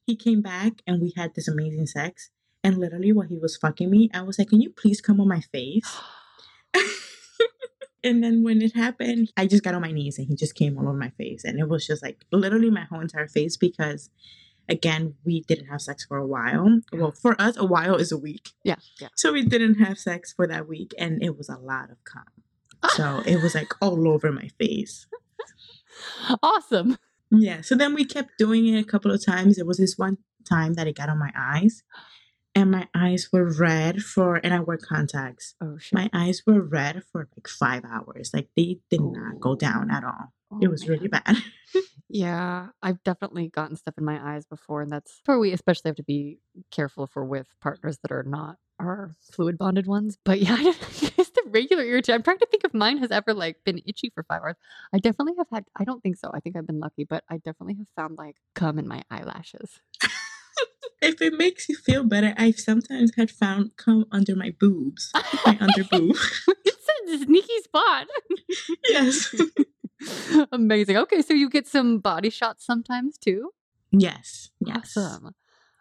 He 0.05 0.15
came 0.15 0.41
back 0.41 0.81
and 0.85 1.01
we 1.01 1.13
had 1.15 1.33
this 1.33 1.47
amazing 1.47 1.87
sex. 1.87 2.29
And 2.63 2.77
literally, 2.77 3.11
while 3.11 3.27
he 3.27 3.37
was 3.37 3.57
fucking 3.57 3.89
me, 3.89 4.09
I 4.13 4.21
was 4.21 4.39
like, 4.39 4.49
Can 4.49 4.61
you 4.61 4.69
please 4.69 5.01
come 5.01 5.19
on 5.19 5.27
my 5.27 5.41
face? 5.41 5.97
and 8.03 8.23
then 8.23 8.43
when 8.43 8.61
it 8.61 8.75
happened, 8.75 9.31
I 9.35 9.47
just 9.47 9.63
got 9.63 9.75
on 9.75 9.81
my 9.81 9.91
knees 9.91 10.17
and 10.17 10.27
he 10.27 10.35
just 10.35 10.55
came 10.55 10.77
all 10.77 10.87
over 10.87 10.97
my 10.97 11.09
face. 11.11 11.43
And 11.43 11.59
it 11.59 11.67
was 11.67 11.87
just 11.87 12.03
like 12.03 12.25
literally 12.31 12.69
my 12.69 12.83
whole 12.83 13.01
entire 13.01 13.27
face 13.27 13.57
because, 13.57 14.09
again, 14.69 15.15
we 15.25 15.41
didn't 15.41 15.67
have 15.67 15.81
sex 15.81 16.05
for 16.05 16.17
a 16.17 16.25
while. 16.27 16.79
Well, 16.91 17.11
for 17.11 17.39
us, 17.41 17.57
a 17.57 17.65
while 17.65 17.95
is 17.95 18.11
a 18.11 18.17
week. 18.17 18.51
Yeah. 18.63 18.75
Yeah. 18.99 19.09
So 19.15 19.33
we 19.33 19.43
didn't 19.45 19.75
have 19.75 19.97
sex 19.97 20.31
for 20.33 20.47
that 20.47 20.67
week. 20.67 20.93
And 20.97 21.21
it 21.23 21.37
was 21.37 21.49
a 21.49 21.57
lot 21.57 21.89
of 21.91 21.97
cum. 22.03 22.25
So 22.97 23.21
it 23.25 23.41
was 23.41 23.55
like 23.55 23.71
all 23.81 24.07
over 24.09 24.31
my 24.31 24.49
face. 24.59 25.07
awesome. 26.41 26.97
Yeah. 27.31 27.61
So 27.61 27.75
then 27.75 27.93
we 27.93 28.05
kept 28.05 28.37
doing 28.37 28.67
it 28.67 28.79
a 28.79 28.83
couple 28.83 29.11
of 29.11 29.25
times. 29.25 29.57
It 29.57 29.65
was 29.65 29.77
this 29.77 29.97
one 29.97 30.17
time 30.47 30.73
that 30.73 30.87
it 30.87 30.97
got 30.97 31.09
on 31.09 31.17
my 31.19 31.31
eyes. 31.35 31.83
And 32.55 32.69
my 32.69 32.87
eyes 32.93 33.29
were 33.33 33.51
red 33.51 34.03
for, 34.03 34.35
and 34.35 34.53
I 34.53 34.59
wear 34.59 34.77
contacts. 34.77 35.55
Oh 35.59 35.77
shit. 35.79 35.93
My 35.93 36.09
eyes 36.13 36.43
were 36.45 36.61
red 36.61 37.03
for 37.11 37.27
like 37.35 37.47
five 37.47 37.83
hours. 37.83 38.29
Like 38.31 38.49
they 38.55 38.77
did 38.91 39.01
not 39.01 39.39
go 39.39 39.55
down 39.55 39.89
at 39.89 40.03
all. 40.03 40.33
Oh, 40.51 40.59
It 40.61 40.67
was 40.67 40.87
really 40.87 41.07
bad. 41.07 41.37
Yeah, 42.09 42.67
I've 42.81 43.03
definitely 43.03 43.47
gotten 43.47 43.75
stuff 43.75 43.95
in 43.97 44.05
my 44.05 44.35
eyes 44.35 44.45
before, 44.45 44.81
and 44.81 44.91
that's 44.91 45.21
where 45.25 45.39
we 45.39 45.51
especially 45.51 45.89
have 45.89 45.95
to 45.95 46.03
be 46.03 46.39
careful 46.69 47.07
for 47.07 47.25
with 47.25 47.47
partners 47.61 47.99
that 48.03 48.11
are 48.11 48.23
not 48.23 48.57
our 48.79 49.11
fluid 49.31 49.57
bonded 49.57 49.87
ones. 49.87 50.17
But 50.23 50.39
yeah, 50.41 50.57
it's 50.59 51.29
the 51.31 51.43
regular 51.47 51.83
irritation. 51.83 52.15
I'm 52.15 52.23
trying 52.23 52.39
to 52.39 52.47
think 52.49 52.63
if 52.63 52.73
mine 52.73 52.97
has 52.99 53.11
ever 53.11 53.33
like 53.33 53.63
been 53.63 53.81
itchy 53.85 54.09
for 54.13 54.23
five 54.23 54.41
hours. 54.41 54.55
I 54.93 54.99
definitely 54.99 55.33
have 55.37 55.47
had. 55.51 55.65
I 55.75 55.83
don't 55.83 56.01
think 56.01 56.17
so. 56.17 56.31
I 56.33 56.39
think 56.39 56.55
I've 56.55 56.67
been 56.67 56.79
lucky, 56.79 57.03
but 57.03 57.23
I 57.29 57.37
definitely 57.37 57.75
have 57.75 57.89
found 57.95 58.17
like 58.17 58.35
cum 58.53 58.77
in 58.79 58.87
my 58.87 59.03
eyelashes. 59.09 59.79
if 61.01 61.21
it 61.21 61.33
makes 61.33 61.69
you 61.69 61.75
feel 61.75 62.03
better, 62.03 62.33
I've 62.37 62.59
sometimes 62.59 63.13
had 63.15 63.31
found 63.31 63.75
come 63.77 64.05
under 64.11 64.35
my 64.35 64.53
boobs, 64.59 65.11
my 65.45 65.57
under 65.59 65.83
boob. 65.91 66.17
it's 66.65 67.21
a 67.21 67.25
sneaky 67.25 67.59
spot. 67.63 68.07
yes. 68.89 69.33
Amazing. 70.51 70.97
Okay, 70.97 71.21
so 71.21 71.33
you 71.33 71.49
get 71.49 71.67
some 71.67 71.99
body 71.99 72.29
shots 72.29 72.65
sometimes 72.65 73.17
too. 73.17 73.51
Yes. 73.91 74.51
Yes. 74.59 74.97
Awesome. 74.97 75.35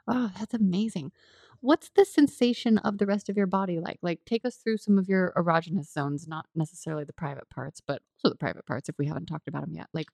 Oh, 0.06 0.30
that's 0.38 0.54
amazing. 0.54 1.12
What's 1.60 1.90
the 1.94 2.04
sensation 2.04 2.78
of 2.78 2.98
the 2.98 3.06
rest 3.06 3.28
of 3.28 3.36
your 3.36 3.46
body 3.46 3.78
like? 3.78 3.98
Like, 4.02 4.20
take 4.26 4.44
us 4.44 4.56
through 4.56 4.78
some 4.78 4.98
of 4.98 5.08
your 5.08 5.32
erogenous 5.36 5.92
zones, 5.92 6.26
not 6.26 6.46
necessarily 6.54 7.04
the 7.04 7.12
private 7.12 7.48
parts, 7.50 7.80
but 7.80 8.02
also 8.18 8.32
the 8.32 8.38
private 8.38 8.66
parts 8.66 8.88
if 8.88 8.96
we 8.98 9.06
haven't 9.06 9.26
talked 9.26 9.46
about 9.48 9.62
them 9.64 9.74
yet. 9.74 9.86
Like, 9.94 10.08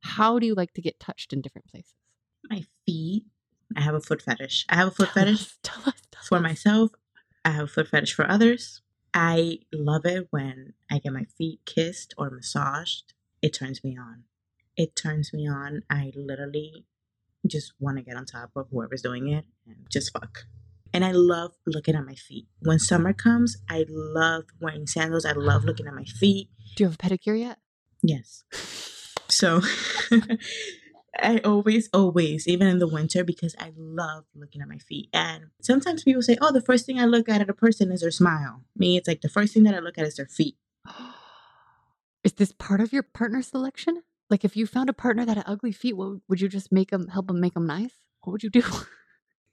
how 0.00 0.38
do 0.38 0.46
you 0.46 0.54
like 0.54 0.72
to 0.74 0.82
get 0.82 0.98
touched 0.98 1.32
in 1.32 1.42
different 1.42 1.66
places? 1.66 1.94
My 2.50 2.64
feet. 2.86 3.24
I 3.76 3.80
have 3.82 3.94
a 3.94 4.00
foot 4.00 4.22
fetish. 4.22 4.66
I 4.68 4.76
have 4.76 4.88
a 4.88 4.90
foot 4.90 5.10
Tell 5.14 5.24
fetish 5.24 5.40
us, 5.40 5.58
tell 5.62 5.82
us, 5.86 6.02
tell 6.10 6.22
for 6.28 6.36
us. 6.36 6.42
myself. 6.42 6.90
I 7.44 7.50
have 7.50 7.64
a 7.64 7.68
foot 7.68 7.88
fetish 7.88 8.14
for 8.14 8.30
others. 8.30 8.80
I 9.12 9.58
love 9.72 10.06
it 10.06 10.28
when 10.30 10.72
I 10.90 10.98
get 10.98 11.12
my 11.12 11.24
feet 11.38 11.60
kissed 11.66 12.14
or 12.18 12.30
massaged. 12.30 13.13
It 13.44 13.52
turns 13.52 13.84
me 13.84 13.94
on. 13.98 14.22
It 14.74 14.96
turns 14.96 15.34
me 15.34 15.46
on. 15.46 15.82
I 15.90 16.12
literally 16.16 16.86
just 17.46 17.74
want 17.78 17.98
to 17.98 18.02
get 18.02 18.16
on 18.16 18.24
top 18.24 18.52
of 18.56 18.68
whoever's 18.70 19.02
doing 19.02 19.28
it 19.28 19.44
and 19.66 19.76
just 19.90 20.14
fuck. 20.14 20.46
And 20.94 21.04
I 21.04 21.12
love 21.12 21.52
looking 21.66 21.94
at 21.94 22.06
my 22.06 22.14
feet. 22.14 22.46
When 22.60 22.78
summer 22.78 23.12
comes, 23.12 23.58
I 23.68 23.84
love 23.86 24.44
wearing 24.62 24.86
sandals. 24.86 25.26
I 25.26 25.32
love 25.32 25.66
looking 25.66 25.86
at 25.86 25.92
my 25.92 26.04
feet. 26.04 26.48
Do 26.74 26.84
you 26.84 26.88
have 26.88 26.94
a 26.94 26.96
pedicure 26.96 27.38
yet? 27.38 27.58
Yes. 28.02 28.44
So 29.28 29.60
I 31.18 31.40
always, 31.44 31.90
always, 31.92 32.48
even 32.48 32.66
in 32.66 32.78
the 32.78 32.88
winter, 32.88 33.24
because 33.24 33.54
I 33.58 33.72
love 33.76 34.24
looking 34.34 34.62
at 34.62 34.68
my 34.68 34.78
feet. 34.78 35.10
And 35.12 35.48
sometimes 35.60 36.02
people 36.02 36.22
say, 36.22 36.38
oh, 36.40 36.50
the 36.50 36.62
first 36.62 36.86
thing 36.86 36.98
I 36.98 37.04
look 37.04 37.28
at 37.28 37.42
at 37.42 37.50
a 37.50 37.54
person 37.54 37.92
is 37.92 38.00
their 38.00 38.10
smile. 38.10 38.62
Me, 38.74 38.96
it's 38.96 39.06
like 39.06 39.20
the 39.20 39.28
first 39.28 39.52
thing 39.52 39.64
that 39.64 39.74
I 39.74 39.80
look 39.80 39.98
at 39.98 40.06
is 40.06 40.16
their 40.16 40.28
feet. 40.28 40.56
Is 42.24 42.32
this 42.32 42.52
part 42.52 42.80
of 42.80 42.92
your 42.92 43.02
partner 43.02 43.42
selection? 43.42 44.02
Like, 44.30 44.44
if 44.44 44.56
you 44.56 44.66
found 44.66 44.88
a 44.88 44.94
partner 44.94 45.26
that 45.26 45.36
had 45.36 45.44
ugly 45.46 45.72
feet, 45.72 45.96
what, 45.96 46.20
would 46.28 46.40
you 46.40 46.48
just 46.48 46.72
make 46.72 46.90
them 46.90 47.08
help 47.08 47.26
them 47.26 47.38
make 47.40 47.54
them 47.54 47.66
nice? 47.66 47.92
What 48.22 48.32
would 48.32 48.42
you 48.42 48.50
do? 48.50 48.62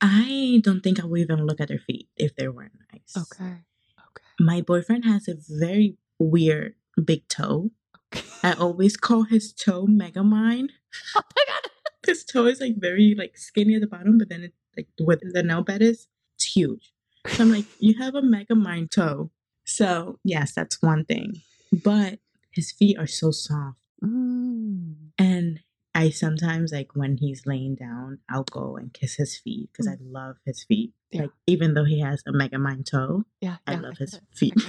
I 0.02 0.62
don't 0.64 0.82
think 0.82 1.00
I 1.00 1.06
would 1.06 1.20
even 1.20 1.46
look 1.46 1.60
at 1.60 1.68
their 1.68 1.80
feet 1.80 2.08
if 2.16 2.36
they 2.36 2.48
weren't 2.48 2.80
nice. 2.92 3.16
okay. 3.16 3.52
Okay. 3.54 4.24
My 4.40 4.62
boyfriend 4.62 5.06
has 5.06 5.28
a 5.28 5.36
very 5.48 5.98
weird 6.18 6.76
big 7.04 7.28
toe. 7.28 7.72
Okay. 8.14 8.26
I 8.42 8.54
always 8.54 8.98
call 8.98 9.24
his 9.24 9.54
toe 9.54 9.86
Megamind. 9.86 10.70
oh 11.16 11.22
my 11.36 11.44
god. 11.48 11.72
His 12.08 12.26
toe 12.26 12.48
is 12.48 12.60
like 12.60 12.78
very 12.78 13.14
like 13.16 13.38
skinny 13.38 13.76
at 13.76 13.82
the 13.82 13.88
bottom, 13.88 14.18
but 14.18 14.28
then 14.28 14.42
it's 14.42 14.58
like 14.76 14.88
where 15.00 15.20
the 15.22 15.44
nail 15.44 15.62
bed 15.62 15.84
is, 15.84 16.08
it's 16.36 16.46
huge. 16.56 16.92
So 17.28 17.44
I'm 17.44 17.52
like, 17.52 17.66
you 17.80 17.96
have 18.00 18.16
a 18.16 18.22
Megamind 18.24 18.90
toe. 18.90 19.30
So 19.66 20.18
yes, 20.24 20.54
that's 20.54 20.82
one 20.82 21.06
thing. 21.06 21.42
But 21.72 22.18
his 22.52 22.72
feet 22.72 22.98
are 22.98 23.08
so 23.08 23.32
soft. 23.32 23.78
Mm. 24.04 24.96
And 25.18 25.60
I 25.94 26.10
sometimes 26.10 26.72
like 26.72 26.96
when 26.96 27.18
he's 27.18 27.46
laying 27.46 27.76
down, 27.76 28.20
I'll 28.30 28.44
go 28.44 28.78
and 28.78 28.94
kiss 28.94 29.16
his 29.16 29.38
feet 29.38 29.70
because 29.72 29.88
I 29.88 29.98
love 30.02 30.38
his 30.46 30.64
feet. 30.64 30.94
Yeah. 31.12 31.24
Like 31.24 31.32
even 31.48 31.74
though 31.74 31.84
he 31.86 32.00
has 32.02 32.24
a 32.28 32.32
mega 32.32 32.58
mind 32.60 32.88
toe, 32.88 33.26
Yeah, 33.42 33.58
I 33.68 33.74
yeah, 33.74 33.80
love 33.82 33.92
get 33.94 34.00
his 34.00 34.14
it. 34.16 34.22
feet. 34.34 34.54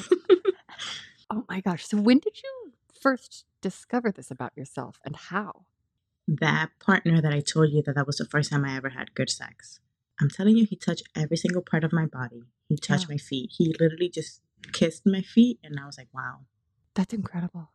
Oh 1.35 1.47
my 1.49 1.63
gosh. 1.63 1.87
So 1.87 1.97
when 1.99 2.19
did 2.19 2.43
you 2.43 2.73
first 2.93 3.47
discover 3.63 4.13
this 4.13 4.31
about 4.31 4.53
yourself 4.57 4.99
and 5.05 5.17
how? 5.17 5.65
that 6.29 6.71
partner 6.79 7.21
that 7.21 7.33
I 7.33 7.41
told 7.41 7.71
you 7.73 7.83
that 7.83 7.95
that 7.97 8.07
was 8.07 8.17
the 8.19 8.27
first 8.27 8.51
time 8.53 8.65
I 8.65 8.77
ever 8.77 8.91
had 8.91 9.15
good 9.15 9.29
sex. 9.29 9.81
I'm 10.21 10.29
telling 10.31 10.57
you, 10.57 10.65
he 10.67 10.77
touched 10.77 11.03
every 11.17 11.37
single 11.37 11.63
part 11.63 11.83
of 11.85 11.93
my 11.93 12.07
body. 12.07 12.45
He 12.69 12.77
touched 12.77 13.09
Yeah. 13.09 13.15
my 13.15 13.17
feet. 13.19 13.51
He 13.59 13.75
literally 13.81 14.09
just 14.09 14.41
kissed 14.73 15.05
my 15.05 15.21
feet, 15.23 15.59
and 15.65 15.81
I 15.81 15.87
was 15.87 15.99
like, 15.99 16.09
wow. 16.15 16.41
That's 16.95 17.13
incredible. 17.13 17.71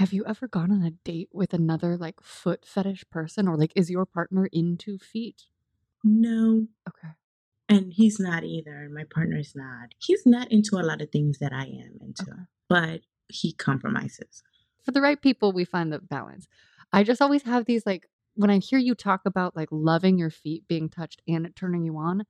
Have 0.00 0.14
you 0.14 0.24
ever 0.24 0.48
gone 0.48 0.72
on 0.72 0.82
a 0.82 0.92
date 0.92 1.28
with 1.30 1.52
another 1.52 1.94
like 1.94 2.22
foot 2.22 2.64
fetish 2.64 3.04
person 3.10 3.46
or 3.46 3.58
like 3.58 3.70
is 3.76 3.90
your 3.90 4.06
partner 4.06 4.48
into 4.50 4.96
feet? 4.96 5.42
No. 6.02 6.68
Okay. 6.88 7.08
And 7.68 7.92
he's 7.92 8.18
not 8.18 8.42
either. 8.42 8.88
My 8.92 9.04
partner's 9.04 9.54
not. 9.54 9.94
He's 9.98 10.24
not 10.24 10.50
into 10.50 10.76
a 10.76 10.82
lot 10.82 11.02
of 11.02 11.10
things 11.10 11.38
that 11.38 11.52
I 11.52 11.64
am 11.64 11.98
into, 12.00 12.22
Okay. 12.22 12.42
but 12.68 13.02
he 13.28 13.52
compromises. 13.52 14.42
For 14.84 14.90
the 14.92 15.02
right 15.02 15.20
people, 15.20 15.52
we 15.52 15.66
find 15.66 15.92
the 15.92 15.98
balance. 15.98 16.48
I 16.92 17.04
just 17.04 17.20
always 17.22 17.42
have 17.42 17.66
these 17.66 17.84
like 17.84 18.08
when 18.36 18.50
I 18.50 18.58
hear 18.58 18.78
you 18.78 18.94
talk 18.94 19.20
about 19.26 19.54
like 19.54 19.68
loving 19.70 20.16
your 20.18 20.30
feet 20.30 20.66
being 20.66 20.88
touched 20.88 21.20
and 21.28 21.44
it 21.44 21.54
turning 21.54 21.84
you 21.84 21.98
on, 21.98 22.24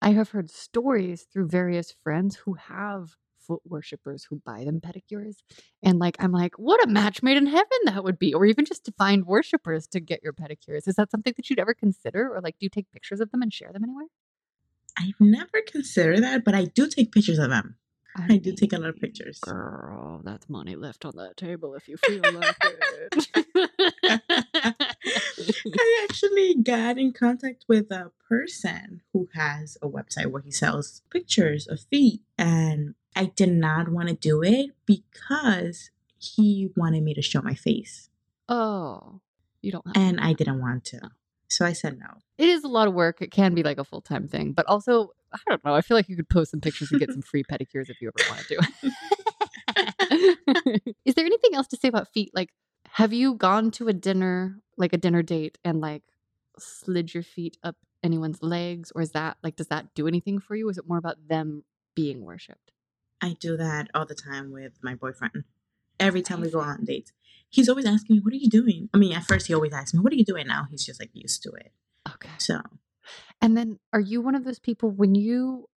I 0.00 0.12
have 0.12 0.30
heard 0.30 0.50
stories 0.50 1.24
through 1.24 1.48
various 1.48 1.92
friends 2.02 2.36
who 2.36 2.54
have 2.54 3.16
foot 3.50 3.62
worshippers 3.64 4.24
who 4.30 4.40
buy 4.46 4.62
them 4.62 4.80
pedicures. 4.80 5.38
And 5.82 5.98
like 5.98 6.14
I'm 6.20 6.30
like, 6.30 6.56
what 6.56 6.84
a 6.84 6.88
match 6.88 7.20
made 7.20 7.36
in 7.36 7.46
heaven 7.46 7.78
that 7.86 8.04
would 8.04 8.16
be. 8.16 8.32
Or 8.32 8.46
even 8.46 8.64
just 8.64 8.84
to 8.84 8.92
find 8.92 9.26
worshippers 9.26 9.88
to 9.88 9.98
get 9.98 10.22
your 10.22 10.32
pedicures. 10.32 10.86
Is 10.86 10.94
that 10.94 11.10
something 11.10 11.32
that 11.36 11.50
you'd 11.50 11.58
ever 11.58 11.74
consider? 11.74 12.32
Or 12.32 12.40
like 12.40 12.54
do 12.60 12.64
you 12.66 12.70
take 12.70 12.92
pictures 12.92 13.18
of 13.18 13.32
them 13.32 13.42
and 13.42 13.52
share 13.52 13.72
them 13.72 13.82
anywhere? 13.82 14.06
I've 14.96 15.20
never 15.20 15.62
considered 15.66 16.22
that, 16.22 16.44
but 16.44 16.54
I 16.54 16.66
do 16.66 16.86
take 16.86 17.10
pictures 17.10 17.40
of 17.40 17.50
them. 17.50 17.74
I 18.16 18.36
do 18.36 18.52
take 18.54 18.72
a 18.72 18.78
lot 18.78 18.90
of 18.90 18.96
pictures. 18.96 19.38
Girl, 19.40 20.20
that's 20.24 20.48
money 20.48 20.76
left 20.76 21.04
on 21.04 21.12
that 21.16 21.36
table 21.36 21.74
if 21.74 21.88
you 21.88 21.96
feel 21.96 22.22
like 22.22 22.56
it. 22.62 23.28
I 25.78 26.06
actually 26.08 26.56
got 26.62 26.98
in 26.98 27.12
contact 27.12 27.64
with 27.68 27.90
a 27.90 28.10
person 28.28 29.02
who 29.12 29.28
has 29.34 29.78
a 29.80 29.88
website 29.88 30.26
where 30.26 30.42
he 30.42 30.50
sells 30.50 31.02
pictures 31.10 31.68
of 31.68 31.80
feet, 31.80 32.22
and 32.36 32.94
I 33.16 33.26
did 33.26 33.50
not 33.50 33.88
want 33.88 34.08
to 34.08 34.14
do 34.14 34.42
it 34.42 34.70
because 34.86 35.90
he 36.18 36.70
wanted 36.76 37.02
me 37.02 37.14
to 37.14 37.22
show 37.22 37.42
my 37.42 37.54
face, 37.54 38.08
oh, 38.48 39.20
you 39.62 39.72
don't 39.72 39.86
have 39.86 39.94
to 39.94 40.00
and 40.00 40.18
do 40.18 40.24
I 40.24 40.32
didn't 40.32 40.60
want 40.60 40.84
to. 40.86 41.00
Oh. 41.04 41.08
So 41.48 41.66
I 41.66 41.72
said 41.72 41.98
no. 41.98 42.06
It 42.38 42.48
is 42.48 42.62
a 42.62 42.68
lot 42.68 42.86
of 42.86 42.94
work. 42.94 43.20
It 43.20 43.32
can 43.32 43.54
be 43.54 43.62
like 43.62 43.78
a 43.78 43.84
full 43.84 44.00
time 44.00 44.28
thing, 44.28 44.52
but 44.52 44.66
also 44.66 45.10
I 45.32 45.38
don't 45.48 45.64
know. 45.64 45.74
I 45.74 45.80
feel 45.80 45.96
like 45.96 46.08
you 46.08 46.16
could 46.16 46.28
post 46.28 46.52
some 46.52 46.60
pictures 46.60 46.90
and 46.90 47.00
get 47.00 47.10
some 47.10 47.22
free 47.22 47.42
pedicures 47.44 47.88
if 47.88 48.00
you 48.00 48.10
ever 48.16 48.30
want 48.30 48.46
to. 48.48 48.60
is 51.04 51.14
there 51.14 51.26
anything 51.26 51.54
else 51.54 51.66
to 51.68 51.76
say 51.76 51.88
about 51.88 52.12
feet? 52.12 52.30
Like, 52.34 52.50
have 52.92 53.12
you 53.12 53.34
gone 53.34 53.70
to 53.72 53.88
a 53.88 53.92
dinner, 53.92 54.60
like 54.76 54.92
a 54.92 54.98
dinner 54.98 55.22
date, 55.22 55.58
and 55.64 55.80
like 55.80 56.02
slid 56.58 57.14
your 57.14 57.22
feet 57.22 57.56
up 57.62 57.76
anyone's 58.02 58.42
legs, 58.42 58.92
or 58.94 59.02
is 59.02 59.12
that 59.12 59.36
like 59.42 59.56
does 59.56 59.68
that 59.68 59.94
do 59.94 60.06
anything 60.06 60.38
for 60.40 60.54
you? 60.54 60.68
Is 60.68 60.78
it 60.78 60.88
more 60.88 60.98
about 60.98 61.16
them 61.28 61.64
being 61.94 62.22
worshipped? 62.22 62.72
I 63.22 63.36
do 63.38 63.56
that 63.56 63.88
all 63.94 64.06
the 64.06 64.14
time 64.14 64.50
with 64.52 64.72
my 64.82 64.94
boyfriend. 64.94 65.44
Every 65.98 66.22
time 66.22 66.40
we 66.40 66.50
go 66.50 66.60
on 66.60 66.84
dates, 66.84 67.12
he's 67.50 67.68
always 67.68 67.84
asking 67.86 68.16
me, 68.16 68.20
"What 68.20 68.32
are 68.32 68.36
you 68.36 68.48
doing?" 68.48 68.88
I 68.94 68.98
mean, 68.98 69.12
at 69.12 69.24
first 69.24 69.46
he 69.48 69.54
always 69.54 69.72
asks 69.72 69.92
me, 69.94 70.00
"What 70.00 70.12
are 70.12 70.16
you 70.16 70.24
doing?" 70.24 70.46
Now 70.46 70.66
he's 70.70 70.84
just 70.84 71.00
like 71.00 71.10
used 71.12 71.42
to 71.42 71.50
it. 71.52 71.72
Okay. 72.08 72.30
So 72.38 72.60
And 73.42 73.56
then 73.56 73.78
are 73.92 74.00
you 74.00 74.20
one 74.20 74.34
of 74.34 74.44
those 74.44 74.58
people 74.58 74.90
when 74.90 75.14
you 75.14 75.68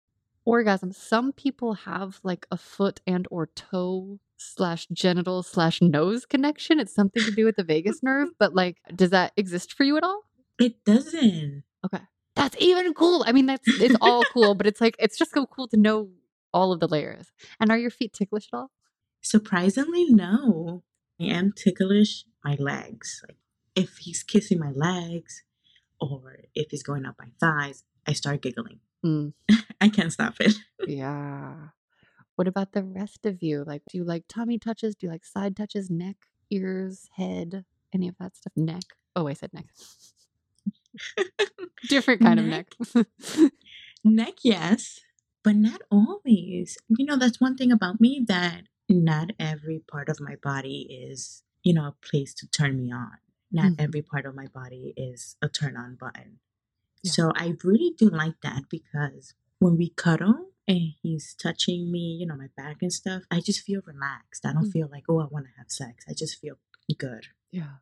orgasm, 0.44 0.92
some 0.92 1.32
people 1.32 1.74
have 1.74 2.20
like 2.22 2.46
a 2.50 2.56
foot 2.56 3.00
and 3.06 3.26
or 3.30 3.46
toe 3.46 4.18
slash 4.36 4.86
genital 4.92 5.42
slash 5.42 5.80
nose 5.80 6.26
connection. 6.26 6.80
It's 6.80 6.94
something 6.94 7.22
to 7.22 7.30
do 7.30 7.44
with 7.44 7.56
the 7.56 7.64
vagus 7.64 8.02
nerve, 8.02 8.28
but 8.38 8.54
like 8.54 8.78
does 8.94 9.10
that 9.10 9.32
exist 9.36 9.72
for 9.72 9.84
you 9.84 9.96
at 9.96 10.04
all? 10.04 10.22
it 10.58 10.84
doesn't. 10.84 11.64
Okay. 11.84 12.02
That's 12.36 12.56
even 12.60 12.94
cool. 12.94 13.24
I 13.26 13.32
mean, 13.32 13.46
that's 13.46 13.66
it's 13.66 13.96
all 14.00 14.22
cool, 14.32 14.54
but 14.54 14.66
it's 14.66 14.80
like 14.80 14.96
it's 14.98 15.18
just 15.18 15.32
so 15.32 15.46
cool 15.46 15.68
to 15.68 15.76
know 15.76 16.08
all 16.52 16.72
of 16.72 16.80
the 16.80 16.88
layers. 16.88 17.32
And 17.60 17.70
are 17.70 17.78
your 17.78 17.90
feet 17.90 18.12
ticklish 18.12 18.48
at 18.52 18.56
all? 18.56 18.70
Surprisingly, 19.22 20.06
no. 20.10 20.82
I 21.20 21.24
am 21.24 21.52
ticklish 21.52 22.24
my 22.44 22.56
legs. 22.58 23.22
Like 23.28 23.36
if 23.74 23.98
he's 23.98 24.22
kissing 24.22 24.58
my 24.58 24.70
legs 24.72 25.42
or 26.00 26.40
if 26.54 26.70
he's 26.70 26.82
going 26.82 27.06
up 27.06 27.16
my 27.18 27.28
thighs, 27.40 27.84
I 28.06 28.12
start 28.12 28.42
giggling. 28.42 28.80
Mm, 29.04 29.32
I 29.80 29.88
can't 29.88 30.12
stop 30.12 30.34
it. 30.40 30.54
yeah. 30.86 31.54
What 32.36 32.48
about 32.48 32.72
the 32.72 32.82
rest 32.82 33.26
of 33.26 33.42
you? 33.42 33.62
Like, 33.64 33.82
do 33.90 33.98
you 33.98 34.04
like 34.04 34.24
tummy 34.28 34.58
touches? 34.58 34.94
Do 34.96 35.06
you 35.06 35.12
like 35.12 35.24
side 35.24 35.54
touches, 35.56 35.90
neck, 35.90 36.16
ears, 36.50 37.08
head, 37.16 37.64
any 37.92 38.08
of 38.08 38.16
that 38.18 38.36
stuff? 38.36 38.52
Neck. 38.56 38.82
Oh, 39.14 39.28
I 39.28 39.34
said 39.34 39.52
neck. 39.52 39.66
Different 41.88 42.20
kind 42.22 42.40
of 42.40 42.46
Neck? 42.46 42.74
neck. 42.94 43.06
Neck, 44.04 44.34
yes, 44.42 45.00
but 45.42 45.56
not 45.56 45.80
always. 45.90 46.78
You 46.88 47.04
know, 47.06 47.16
that's 47.16 47.40
one 47.40 47.56
thing 47.56 47.72
about 47.72 48.00
me 48.00 48.24
that 48.28 48.62
not 48.88 49.30
every 49.38 49.80
part 49.80 50.08
of 50.08 50.20
my 50.20 50.36
body 50.36 50.86
is, 50.90 51.42
you 51.62 51.72
know, 51.74 51.86
a 51.88 52.06
place 52.06 52.34
to 52.34 52.46
turn 52.48 52.76
me 52.78 52.92
on. 52.92 53.18
Not 53.50 53.72
Mhm. 53.72 53.76
every 53.80 54.02
part 54.02 54.24
of 54.26 54.34
my 54.34 54.46
body 54.46 54.94
is 54.96 55.36
a 55.42 55.48
turn 55.48 55.76
on 55.76 55.96
button. 55.96 56.38
Yeah. 57.02 57.12
So 57.12 57.32
I 57.34 57.56
really 57.64 57.90
do 57.96 58.08
like 58.08 58.40
that 58.42 58.68
because 58.68 59.34
when 59.58 59.76
we 59.76 59.90
cuddle 59.90 60.50
and 60.68 60.94
he's 61.02 61.34
touching 61.34 61.90
me, 61.90 62.16
you 62.20 62.26
know, 62.26 62.36
my 62.36 62.48
back 62.56 62.82
and 62.82 62.92
stuff, 62.92 63.24
I 63.30 63.40
just 63.40 63.60
feel 63.60 63.82
relaxed. 63.84 64.46
I 64.46 64.52
don't 64.52 64.66
Mm. 64.68 64.72
feel 64.72 64.88
like, 64.88 65.04
oh, 65.08 65.18
I 65.20 65.26
want 65.26 65.46
to 65.46 65.52
have 65.58 65.70
sex. 65.70 66.04
I 66.08 66.14
just 66.14 66.38
feel 66.38 66.58
good. 66.98 67.28
Yeah. 67.50 67.76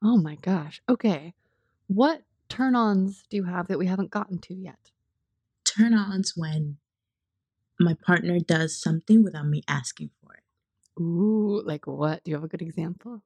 Oh 0.00 0.16
my 0.16 0.36
gosh. 0.36 0.82
Okay. 0.88 1.34
What 1.88 2.24
turn 2.48 2.74
ons 2.74 3.24
do 3.28 3.36
you 3.36 3.44
have 3.44 3.68
that 3.68 3.78
we 3.78 3.86
haven't 3.86 4.10
gotten 4.10 4.38
to 4.40 4.54
yet? 4.54 4.90
Turn 5.64 5.94
ons 5.94 6.36
when 6.36 6.78
my 7.82 7.94
partner 7.94 8.38
does 8.38 8.80
something 8.80 9.22
without 9.22 9.46
me 9.46 9.62
asking 9.68 10.10
for 10.20 10.34
it. 10.34 11.02
Ooh, 11.02 11.62
like 11.64 11.86
what? 11.86 12.24
Do 12.24 12.30
you 12.30 12.36
have 12.36 12.44
a 12.44 12.48
good 12.48 12.62
example? 12.62 13.22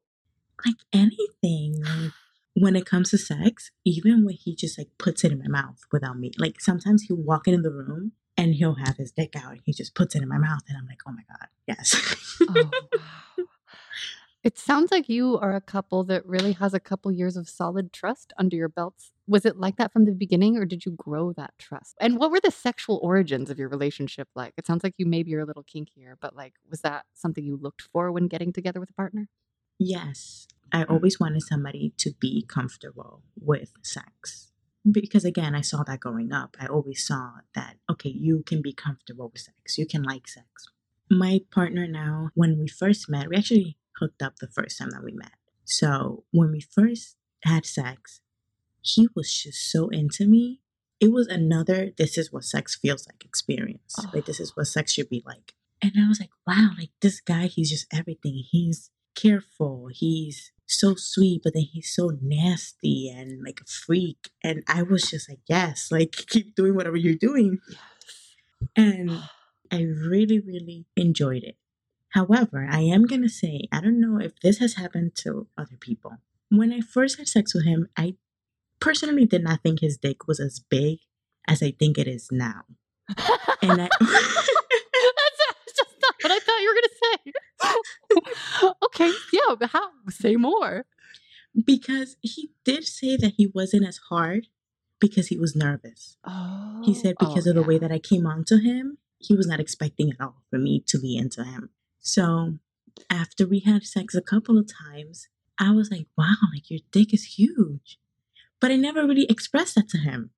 Like 0.64 0.76
anything. 0.92 1.82
Like 1.82 2.12
when 2.54 2.74
it 2.74 2.86
comes 2.86 3.10
to 3.10 3.18
sex, 3.18 3.70
even 3.84 4.24
when 4.24 4.34
he 4.34 4.56
just 4.56 4.78
like 4.78 4.88
puts 4.98 5.24
it 5.24 5.32
in 5.32 5.38
my 5.38 5.48
mouth 5.48 5.80
without 5.92 6.18
me. 6.18 6.32
Like 6.38 6.60
sometimes 6.60 7.02
he'll 7.02 7.16
walk 7.16 7.46
into 7.46 7.62
the 7.62 7.70
room 7.70 8.12
and 8.36 8.54
he'll 8.54 8.76
have 8.76 8.96
his 8.96 9.12
dick 9.12 9.34
out 9.36 9.52
and 9.52 9.60
he 9.64 9.72
just 9.72 9.94
puts 9.94 10.14
it 10.14 10.22
in 10.22 10.28
my 10.28 10.38
mouth 10.38 10.62
and 10.68 10.78
I'm 10.78 10.86
like, 10.86 11.00
oh 11.06 11.12
my 11.12 11.22
God, 11.28 11.48
yes. 11.66 12.36
Oh, 12.48 12.54
wow. 12.92 13.46
It 14.42 14.58
sounds 14.58 14.92
like 14.92 15.08
you 15.08 15.38
are 15.38 15.56
a 15.56 15.60
couple 15.60 16.04
that 16.04 16.24
really 16.24 16.52
has 16.52 16.72
a 16.72 16.80
couple 16.80 17.10
years 17.10 17.36
of 17.36 17.48
solid 17.48 17.92
trust 17.92 18.32
under 18.38 18.56
your 18.56 18.68
belts. 18.68 19.10
Was 19.28 19.44
it 19.44 19.56
like 19.58 19.76
that 19.76 19.92
from 19.92 20.04
the 20.04 20.12
beginning 20.12 20.56
or 20.56 20.64
did 20.64 20.84
you 20.84 20.92
grow 20.92 21.32
that 21.32 21.54
trust? 21.58 21.96
And 22.00 22.18
what 22.18 22.30
were 22.30 22.40
the 22.40 22.50
sexual 22.50 23.00
origins 23.02 23.50
of 23.50 23.58
your 23.58 23.68
relationship 23.68 24.28
like? 24.34 24.54
It 24.56 24.66
sounds 24.66 24.84
like 24.84 24.94
you 24.98 25.06
maybe 25.06 25.30
you're 25.30 25.40
a 25.40 25.46
little 25.46 25.64
kinkier, 25.64 26.14
but 26.20 26.36
like 26.36 26.54
was 26.70 26.80
that 26.82 27.06
something 27.14 27.44
you 27.44 27.56
looked 27.56 27.82
for 27.82 28.12
when 28.12 28.28
getting 28.28 28.52
together 28.52 28.80
with 28.80 28.90
a 28.90 28.94
partner? 28.94 29.28
Yes, 29.78 30.46
I 30.72 30.84
mm. 30.84 30.90
always 30.90 31.20
wanted 31.20 31.42
somebody 31.42 31.92
to 31.98 32.12
be 32.20 32.44
comfortable 32.46 33.22
with 33.36 33.72
sex. 33.82 34.52
Because 34.90 35.24
again, 35.24 35.54
I 35.54 35.62
saw 35.62 35.82
that 35.82 36.00
growing 36.00 36.32
up. 36.32 36.56
I 36.60 36.66
always 36.66 37.04
saw 37.04 37.32
that, 37.54 37.76
okay, 37.90 38.10
you 38.10 38.44
can 38.46 38.62
be 38.62 38.72
comfortable 38.72 39.30
with 39.32 39.42
sex, 39.42 39.78
you 39.78 39.86
can 39.86 40.02
like 40.02 40.28
sex. 40.28 40.46
My 41.10 41.40
partner 41.50 41.86
now, 41.86 42.30
when 42.34 42.58
we 42.58 42.68
first 42.68 43.08
met, 43.08 43.28
we 43.28 43.36
actually 43.36 43.78
hooked 43.98 44.22
up 44.22 44.36
the 44.36 44.48
first 44.48 44.78
time 44.78 44.90
that 44.90 45.04
we 45.04 45.12
met. 45.12 45.32
So 45.64 46.24
when 46.30 46.50
we 46.52 46.60
first 46.60 47.16
had 47.44 47.66
sex, 47.66 48.20
he 48.86 49.08
was 49.14 49.32
just 49.32 49.70
so 49.70 49.88
into 49.88 50.26
me. 50.26 50.60
It 51.00 51.12
was 51.12 51.26
another, 51.26 51.90
this 51.96 52.16
is 52.16 52.32
what 52.32 52.44
sex 52.44 52.76
feels 52.76 53.06
like 53.06 53.24
experience. 53.24 53.96
Like, 54.14 54.24
this 54.24 54.40
is 54.40 54.50
oh. 54.50 54.52
what 54.54 54.66
sex 54.66 54.92
should 54.92 55.10
be 55.10 55.22
like. 55.26 55.52
And 55.82 55.92
I 55.98 56.08
was 56.08 56.20
like, 56.20 56.30
wow, 56.46 56.70
like 56.78 56.90
this 57.02 57.20
guy, 57.20 57.46
he's 57.46 57.70
just 57.70 57.86
everything. 57.92 58.44
He's 58.50 58.90
careful. 59.14 59.88
He's 59.92 60.52
so 60.66 60.94
sweet, 60.94 61.42
but 61.44 61.54
then 61.54 61.66
he's 61.70 61.94
so 61.94 62.12
nasty 62.22 63.12
and 63.14 63.42
like 63.44 63.60
a 63.60 63.66
freak. 63.66 64.30
And 64.42 64.62
I 64.68 64.82
was 64.82 65.10
just 65.10 65.28
like, 65.28 65.40
yes, 65.48 65.88
like 65.90 66.12
keep 66.28 66.54
doing 66.54 66.74
whatever 66.74 66.96
you're 66.96 67.14
doing. 67.14 67.58
And 68.74 69.10
I 69.70 69.82
really, 69.82 70.38
really 70.38 70.86
enjoyed 70.96 71.42
it. 71.42 71.56
However, 72.10 72.66
I 72.70 72.80
am 72.80 73.04
going 73.04 73.22
to 73.22 73.28
say, 73.28 73.68
I 73.72 73.80
don't 73.80 74.00
know 74.00 74.18
if 74.18 74.38
this 74.40 74.58
has 74.58 74.74
happened 74.74 75.16
to 75.16 75.48
other 75.58 75.76
people. 75.78 76.18
When 76.48 76.72
I 76.72 76.80
first 76.80 77.18
had 77.18 77.28
sex 77.28 77.52
with 77.52 77.66
him, 77.66 77.88
I 77.96 78.14
personally 78.80 79.24
did 79.26 79.42
not 79.42 79.62
think 79.62 79.80
his 79.80 79.96
dick 79.96 80.26
was 80.26 80.40
as 80.40 80.60
big 80.60 80.98
as 81.48 81.62
I 81.62 81.70
think 81.72 81.98
it 81.98 82.06
is 82.08 82.28
now. 82.30 82.62
And 83.62 83.82
I. 83.82 83.88
That's 84.00 85.76
just 85.76 85.94
not 86.02 86.14
what 86.22 86.32
I 86.32 86.38
thought 86.38 86.60
you 86.60 86.68
were 86.68 86.80
gonna 86.80 86.88
say. 87.02 88.72
okay, 88.86 89.12
yeah, 89.32 89.54
but 89.58 89.70
how? 89.70 89.88
Say 90.10 90.36
more. 90.36 90.84
because 91.64 92.16
he 92.20 92.50
did 92.64 92.84
say 92.84 93.16
that 93.16 93.34
he 93.36 93.46
wasn't 93.54 93.86
as 93.86 93.98
hard 94.10 94.48
because 95.00 95.28
he 95.28 95.38
was 95.38 95.54
nervous. 95.56 96.16
Oh, 96.24 96.82
He 96.84 96.94
said 96.94 97.14
oh, 97.20 97.26
oh, 97.26 97.28
because 97.28 97.46
oh, 97.46 97.50
of 97.50 97.56
the 97.56 97.62
way 97.62 97.78
that 97.78 97.92
I 97.92 97.98
came 97.98 98.26
onto 98.26 98.58
him, 98.58 98.98
he 99.18 99.34
was 99.34 99.46
not 99.46 99.60
expecting 99.60 100.10
at 100.10 100.20
all 100.20 100.42
for 100.50 100.58
me 100.58 100.80
to 100.88 100.98
be 100.98 101.16
into 101.16 101.44
him. 101.44 101.70
So 102.00 102.58
after 103.10 103.46
we 103.46 103.60
had 103.60 103.84
sex 103.84 104.14
a 104.14 104.22
couple 104.22 104.58
of 104.58 104.68
times, 104.68 105.28
I 105.58 105.70
was 105.72 105.90
like, 105.90 106.06
wow, 106.16 106.36
like 106.52 106.70
your 106.70 106.80
dick 106.92 107.12
is 107.14 107.24
huge. 107.38 107.98
But 108.60 108.70
I 108.70 108.76
never 108.76 109.06
really 109.06 109.26
expressed 109.26 109.74
that 109.74 109.88
to 109.90 109.98
him. 109.98 110.30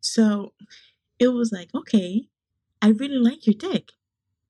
So 0.00 0.52
it 1.18 1.28
was 1.28 1.52
like, 1.52 1.70
okay, 1.74 2.28
I 2.80 2.88
really 2.88 3.18
like 3.18 3.46
your 3.46 3.54
dick. 3.54 3.92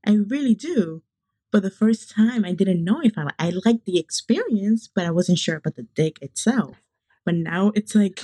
I 0.07 0.13
really 0.13 0.55
do. 0.55 1.03
But 1.51 1.63
the 1.63 1.71
first 1.71 2.11
time 2.11 2.45
I 2.45 2.53
didn't 2.53 2.85
know 2.85 3.01
if 3.03 3.17
I 3.17 3.31
I 3.39 3.53
liked 3.65 3.87
the 3.87 3.99
experience, 3.99 4.89
but 4.95 5.07
I 5.07 5.11
wasn't 5.11 5.39
sure 5.39 5.57
about 5.57 5.77
the 5.77 5.87
dick 5.95 6.19
itself. 6.21 6.77
But 7.25 7.37
now 7.37 7.73
it's 7.75 7.95
like, 7.95 8.21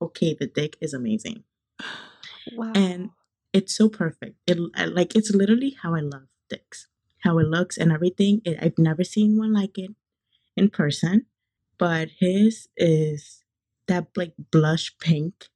okay, 0.00 0.36
the 0.38 0.46
dick 0.46 0.76
is 0.80 0.94
amazing. 0.94 1.44
Wow. 2.52 2.72
And 2.74 3.10
it's 3.52 3.76
so 3.76 3.88
perfect. 3.88 4.36
It 4.46 4.58
like 4.88 5.16
it's 5.16 5.34
literally 5.34 5.76
how 5.82 5.94
I 5.94 6.00
love 6.00 6.28
dicks, 6.48 6.86
how 7.24 7.38
it 7.38 7.46
looks 7.46 7.76
and 7.76 7.90
everything. 7.92 8.42
It, 8.44 8.58
I've 8.60 8.78
never 8.78 9.04
seen 9.04 9.38
one 9.38 9.52
like 9.52 9.76
it 9.78 9.90
in 10.56 10.70
person, 10.70 11.26
but 11.78 12.08
his 12.18 12.68
is 12.76 13.44
that 13.88 14.08
like 14.16 14.34
blush 14.50 14.96
pink. 14.98 15.46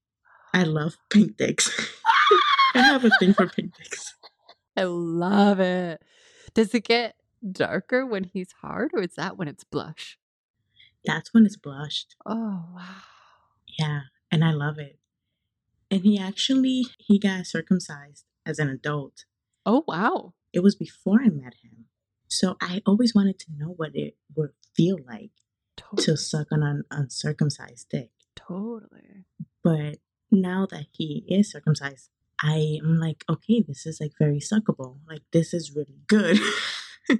I 0.53 0.65
love 0.65 0.97
pink 1.11 1.37
dicks. 1.37 1.71
I 2.75 2.81
have 2.83 3.05
a 3.05 3.11
thing 3.19 3.35
for 3.35 3.47
pink 3.49 3.77
dicks. 3.77 4.15
I 4.77 4.85
love 4.85 5.61
it. 5.61 6.03
Does 6.55 6.75
it 6.75 6.85
get 6.85 7.17
darker 7.51 8.07
when 8.07 8.25
he's 8.25 8.53
hard, 8.61 8.91
or 8.95 9.03
is 9.03 9.15
that 9.17 9.37
when 9.37 9.49
it's 9.49 9.65
blush? 9.65 10.19
That's 11.05 11.33
when 11.35 11.47
it's 11.47 11.57
blushed. 11.57 12.17
Oh 12.27 12.65
wow. 12.75 13.03
Yeah, 13.79 14.01
and 14.31 14.45
I 14.45 14.53
love 14.53 14.79
it. 14.79 14.99
And 15.91 16.03
he 16.03 16.19
actually 16.19 16.87
he 16.99 17.19
got 17.19 17.47
circumcised 17.47 18.25
as 18.47 18.59
an 18.59 18.69
adult. 18.69 19.25
Oh 19.67 19.85
wow. 19.87 20.35
It 20.53 20.61
was 20.63 20.75
before 20.75 21.21
I 21.23 21.29
met 21.29 21.55
him. 21.63 21.87
So 22.29 22.57
I 22.61 22.83
always 22.87 23.15
wanted 23.15 23.39
to 23.41 23.47
know 23.57 23.75
what 23.77 23.95
it 23.95 24.17
would 24.35 24.51
feel 24.75 24.97
like 25.07 25.33
Totally. 25.77 26.05
to 26.05 26.17
suck 26.17 26.47
on 26.53 26.63
an 26.63 26.85
uncircumcised 26.91 27.89
dick. 27.91 28.11
Totally. 28.47 29.25
But 29.63 29.99
now 30.31 30.67
that 30.71 30.87
he 30.93 31.25
is 31.29 31.51
circumcised, 31.51 32.11
I 32.43 32.79
am 32.83 32.99
like, 32.99 33.25
okay, 33.29 33.63
this 33.63 33.87
is 33.87 34.01
like 34.01 34.13
very 34.19 34.41
suckable. 34.41 34.99
Like 35.09 35.23
this 35.33 35.55
is 35.55 35.75
really 35.75 35.99
good. 36.07 36.39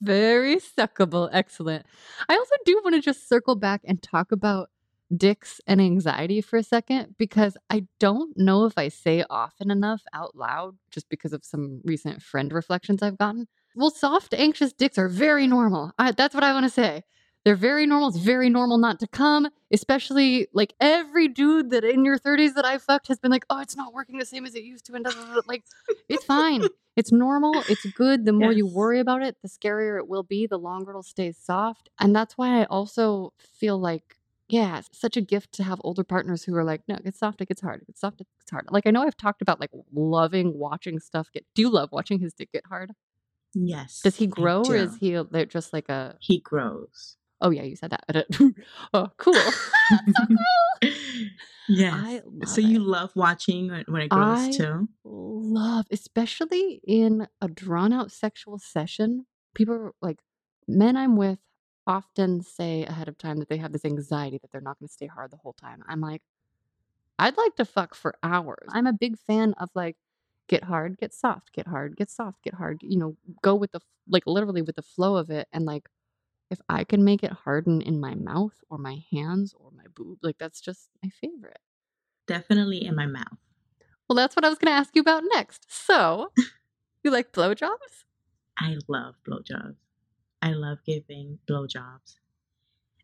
Very 0.00 0.56
suckable. 0.58 1.28
Excellent. 1.32 1.84
I 2.28 2.36
also 2.36 2.54
do 2.64 2.80
want 2.84 2.94
to 2.94 3.00
just 3.00 3.28
circle 3.28 3.56
back 3.56 3.80
and 3.84 4.00
talk 4.00 4.30
about 4.30 4.70
dicks 5.14 5.60
and 5.66 5.80
anxiety 5.80 6.40
for 6.40 6.56
a 6.56 6.62
second 6.62 7.16
because 7.18 7.56
I 7.70 7.86
don't 7.98 8.36
know 8.36 8.64
if 8.64 8.74
I 8.76 8.88
say 8.88 9.24
often 9.28 9.70
enough 9.70 10.02
out 10.12 10.36
loud 10.36 10.76
just 10.90 11.08
because 11.08 11.32
of 11.32 11.44
some 11.44 11.80
recent 11.84 12.22
friend 12.22 12.52
reflections 12.52 13.02
I've 13.02 13.18
gotten. 13.18 13.48
Well, 13.74 13.90
soft, 13.90 14.34
anxious 14.34 14.72
dicks 14.72 14.98
are 14.98 15.08
very 15.08 15.46
normal. 15.46 15.92
I, 15.98 16.12
that's 16.12 16.34
what 16.34 16.44
I 16.44 16.52
want 16.52 16.64
to 16.64 16.70
say. 16.70 17.02
They're 17.44 17.56
very 17.56 17.86
normal. 17.86 18.08
It's 18.08 18.18
very 18.18 18.50
normal 18.50 18.78
not 18.78 19.00
to 19.00 19.06
come, 19.06 19.48
especially 19.72 20.48
like 20.52 20.74
every 20.80 21.28
dude 21.28 21.70
that 21.70 21.84
in 21.84 22.04
your 22.04 22.18
30s 22.18 22.54
that 22.54 22.64
I 22.64 22.78
fucked 22.78 23.08
has 23.08 23.18
been 23.18 23.30
like, 23.30 23.46
oh, 23.48 23.60
it's 23.60 23.76
not 23.76 23.94
working 23.94 24.18
the 24.18 24.26
same 24.26 24.44
as 24.44 24.54
it 24.54 24.64
used 24.64 24.86
to. 24.86 24.94
And 24.94 25.04
da, 25.04 25.10
da, 25.10 25.24
da, 25.24 25.34
da." 25.34 25.40
like, 25.46 25.64
it's 26.08 26.24
fine. 26.24 26.64
It's 26.98 27.12
normal. 27.12 27.62
It's 27.68 27.86
good. 27.92 28.24
The 28.24 28.32
more 28.32 28.50
you 28.50 28.66
worry 28.66 28.98
about 28.98 29.22
it, 29.22 29.36
the 29.40 29.48
scarier 29.48 29.98
it 29.98 30.08
will 30.08 30.24
be, 30.24 30.48
the 30.48 30.58
longer 30.58 30.90
it'll 30.90 31.04
stay 31.04 31.30
soft. 31.30 31.88
And 32.00 32.12
that's 32.14 32.36
why 32.36 32.60
I 32.60 32.64
also 32.64 33.34
feel 33.38 33.78
like, 33.78 34.16
yeah, 34.48 34.78
it's 34.80 34.98
such 34.98 35.16
a 35.16 35.20
gift 35.20 35.52
to 35.52 35.62
have 35.62 35.80
older 35.84 36.02
partners 36.02 36.42
who 36.42 36.56
are 36.56 36.64
like, 36.64 36.82
no, 36.88 36.96
it 36.96 37.04
gets 37.04 37.20
soft, 37.20 37.40
it 37.40 37.46
gets 37.46 37.60
hard, 37.60 37.82
it 37.82 37.86
gets 37.86 38.00
soft, 38.00 38.20
it 38.20 38.26
gets 38.40 38.50
hard. 38.50 38.66
Like 38.72 38.84
I 38.84 38.90
know 38.90 39.04
I've 39.04 39.16
talked 39.16 39.42
about 39.42 39.60
like 39.60 39.70
loving 39.92 40.58
watching 40.58 40.98
stuff 40.98 41.30
get. 41.32 41.46
Do 41.54 41.62
you 41.62 41.70
love 41.70 41.90
watching 41.92 42.18
his 42.18 42.34
dick 42.34 42.50
get 42.50 42.66
hard? 42.66 42.90
yes. 43.54 44.00
Does 44.02 44.16
he 44.16 44.26
grow 44.26 44.64
or 44.64 44.74
is 44.74 44.96
he 44.96 45.16
just 45.48 45.72
like 45.72 45.88
a? 45.88 46.16
He 46.18 46.40
grows. 46.40 47.17
Oh 47.40 47.50
yeah, 47.50 47.62
you 47.62 47.76
said 47.76 47.90
that. 47.90 48.26
oh, 48.94 49.08
cool. 49.16 49.34
That's 49.34 49.54
so 50.16 50.26
cool. 50.26 50.90
yes. 51.68 51.94
I 51.94 52.22
love 52.24 52.48
so 52.48 52.60
you 52.60 52.80
it. 52.80 52.82
love 52.82 53.12
watching 53.14 53.70
when, 53.70 53.84
when 53.88 54.02
it 54.02 54.08
grows 54.08 54.48
I 54.48 54.50
too? 54.56 54.88
love, 55.04 55.86
especially 55.90 56.80
in 56.86 57.28
a 57.40 57.48
drawn 57.48 57.92
out 57.92 58.10
sexual 58.10 58.58
session. 58.58 59.26
People 59.54 59.92
like 60.02 60.18
men 60.66 60.96
I'm 60.96 61.16
with 61.16 61.38
often 61.86 62.42
say 62.42 62.84
ahead 62.84 63.08
of 63.08 63.16
time 63.16 63.38
that 63.38 63.48
they 63.48 63.56
have 63.56 63.72
this 63.72 63.84
anxiety 63.84 64.38
that 64.38 64.50
they're 64.52 64.60
not 64.60 64.78
going 64.78 64.88
to 64.88 64.92
stay 64.92 65.06
hard 65.06 65.30
the 65.30 65.38
whole 65.38 65.54
time. 65.54 65.82
I'm 65.88 66.00
like, 66.00 66.22
I'd 67.18 67.36
like 67.36 67.56
to 67.56 67.64
fuck 67.64 67.94
for 67.94 68.14
hours. 68.22 68.68
I'm 68.70 68.86
a 68.86 68.92
big 68.92 69.18
fan 69.18 69.54
of 69.54 69.70
like 69.74 69.96
get 70.48 70.64
hard, 70.64 70.98
get 70.98 71.12
soft, 71.14 71.52
get 71.52 71.66
hard, 71.66 71.96
get 71.96 72.10
soft, 72.10 72.42
get 72.42 72.54
hard. 72.54 72.80
You 72.82 72.98
know, 72.98 73.16
go 73.42 73.54
with 73.54 73.72
the 73.72 73.80
like 74.08 74.24
literally 74.26 74.62
with 74.62 74.76
the 74.76 74.82
flow 74.82 75.16
of 75.16 75.30
it 75.30 75.48
and 75.52 75.64
like 75.64 75.88
if 76.50 76.60
I 76.68 76.84
can 76.84 77.04
make 77.04 77.22
it 77.22 77.32
harden 77.32 77.80
in 77.82 78.00
my 78.00 78.14
mouth 78.14 78.54
or 78.70 78.78
my 78.78 79.04
hands 79.12 79.54
or 79.58 79.70
my 79.76 79.84
boob. 79.94 80.18
Like 80.22 80.38
that's 80.38 80.60
just 80.60 80.88
my 81.02 81.10
favorite. 81.20 81.60
Definitely 82.26 82.84
in 82.84 82.94
my 82.94 83.06
mouth. 83.06 83.38
Well, 84.08 84.16
that's 84.16 84.36
what 84.36 84.44
I 84.44 84.48
was 84.48 84.58
going 84.58 84.72
to 84.72 84.78
ask 84.78 84.94
you 84.94 85.02
about 85.02 85.22
next. 85.34 85.66
So, 85.68 86.32
you 87.04 87.10
like 87.10 87.32
blowjobs? 87.32 88.04
I 88.58 88.76
love 88.88 89.16
blowjobs. 89.28 89.76
I 90.40 90.52
love 90.52 90.78
giving 90.86 91.38
blowjobs. 91.48 92.16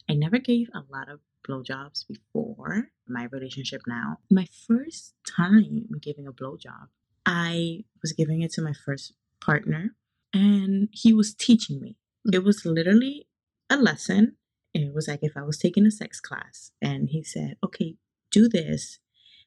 I 0.08 0.14
never 0.14 0.38
gave 0.38 0.68
a 0.74 0.82
lot 0.90 1.08
of 1.10 1.20
blowjobs 1.46 2.06
before 2.06 2.88
my 3.06 3.24
relationship 3.24 3.82
now. 3.86 4.18
My 4.30 4.46
first 4.66 5.14
time 5.26 5.86
giving 6.00 6.26
a 6.26 6.32
blowjob, 6.32 6.88
I 7.26 7.84
was 8.02 8.12
giving 8.12 8.42
it 8.42 8.52
to 8.52 8.62
my 8.62 8.72
first 8.72 9.12
partner 9.40 9.94
and 10.32 10.88
he 10.92 11.12
was 11.12 11.34
teaching 11.34 11.80
me. 11.80 11.96
It 12.24 12.32
mm-hmm. 12.32 12.46
was 12.46 12.64
literally 12.64 13.26
a 13.74 13.82
lesson. 13.82 14.36
And 14.74 14.84
it 14.84 14.94
was 14.94 15.06
like 15.08 15.20
if 15.22 15.36
I 15.36 15.42
was 15.42 15.58
taking 15.58 15.86
a 15.86 15.90
sex 15.90 16.20
class 16.20 16.72
and 16.82 17.10
he 17.10 17.22
said, 17.22 17.56
okay, 17.64 17.96
do 18.30 18.48
this. 18.48 18.98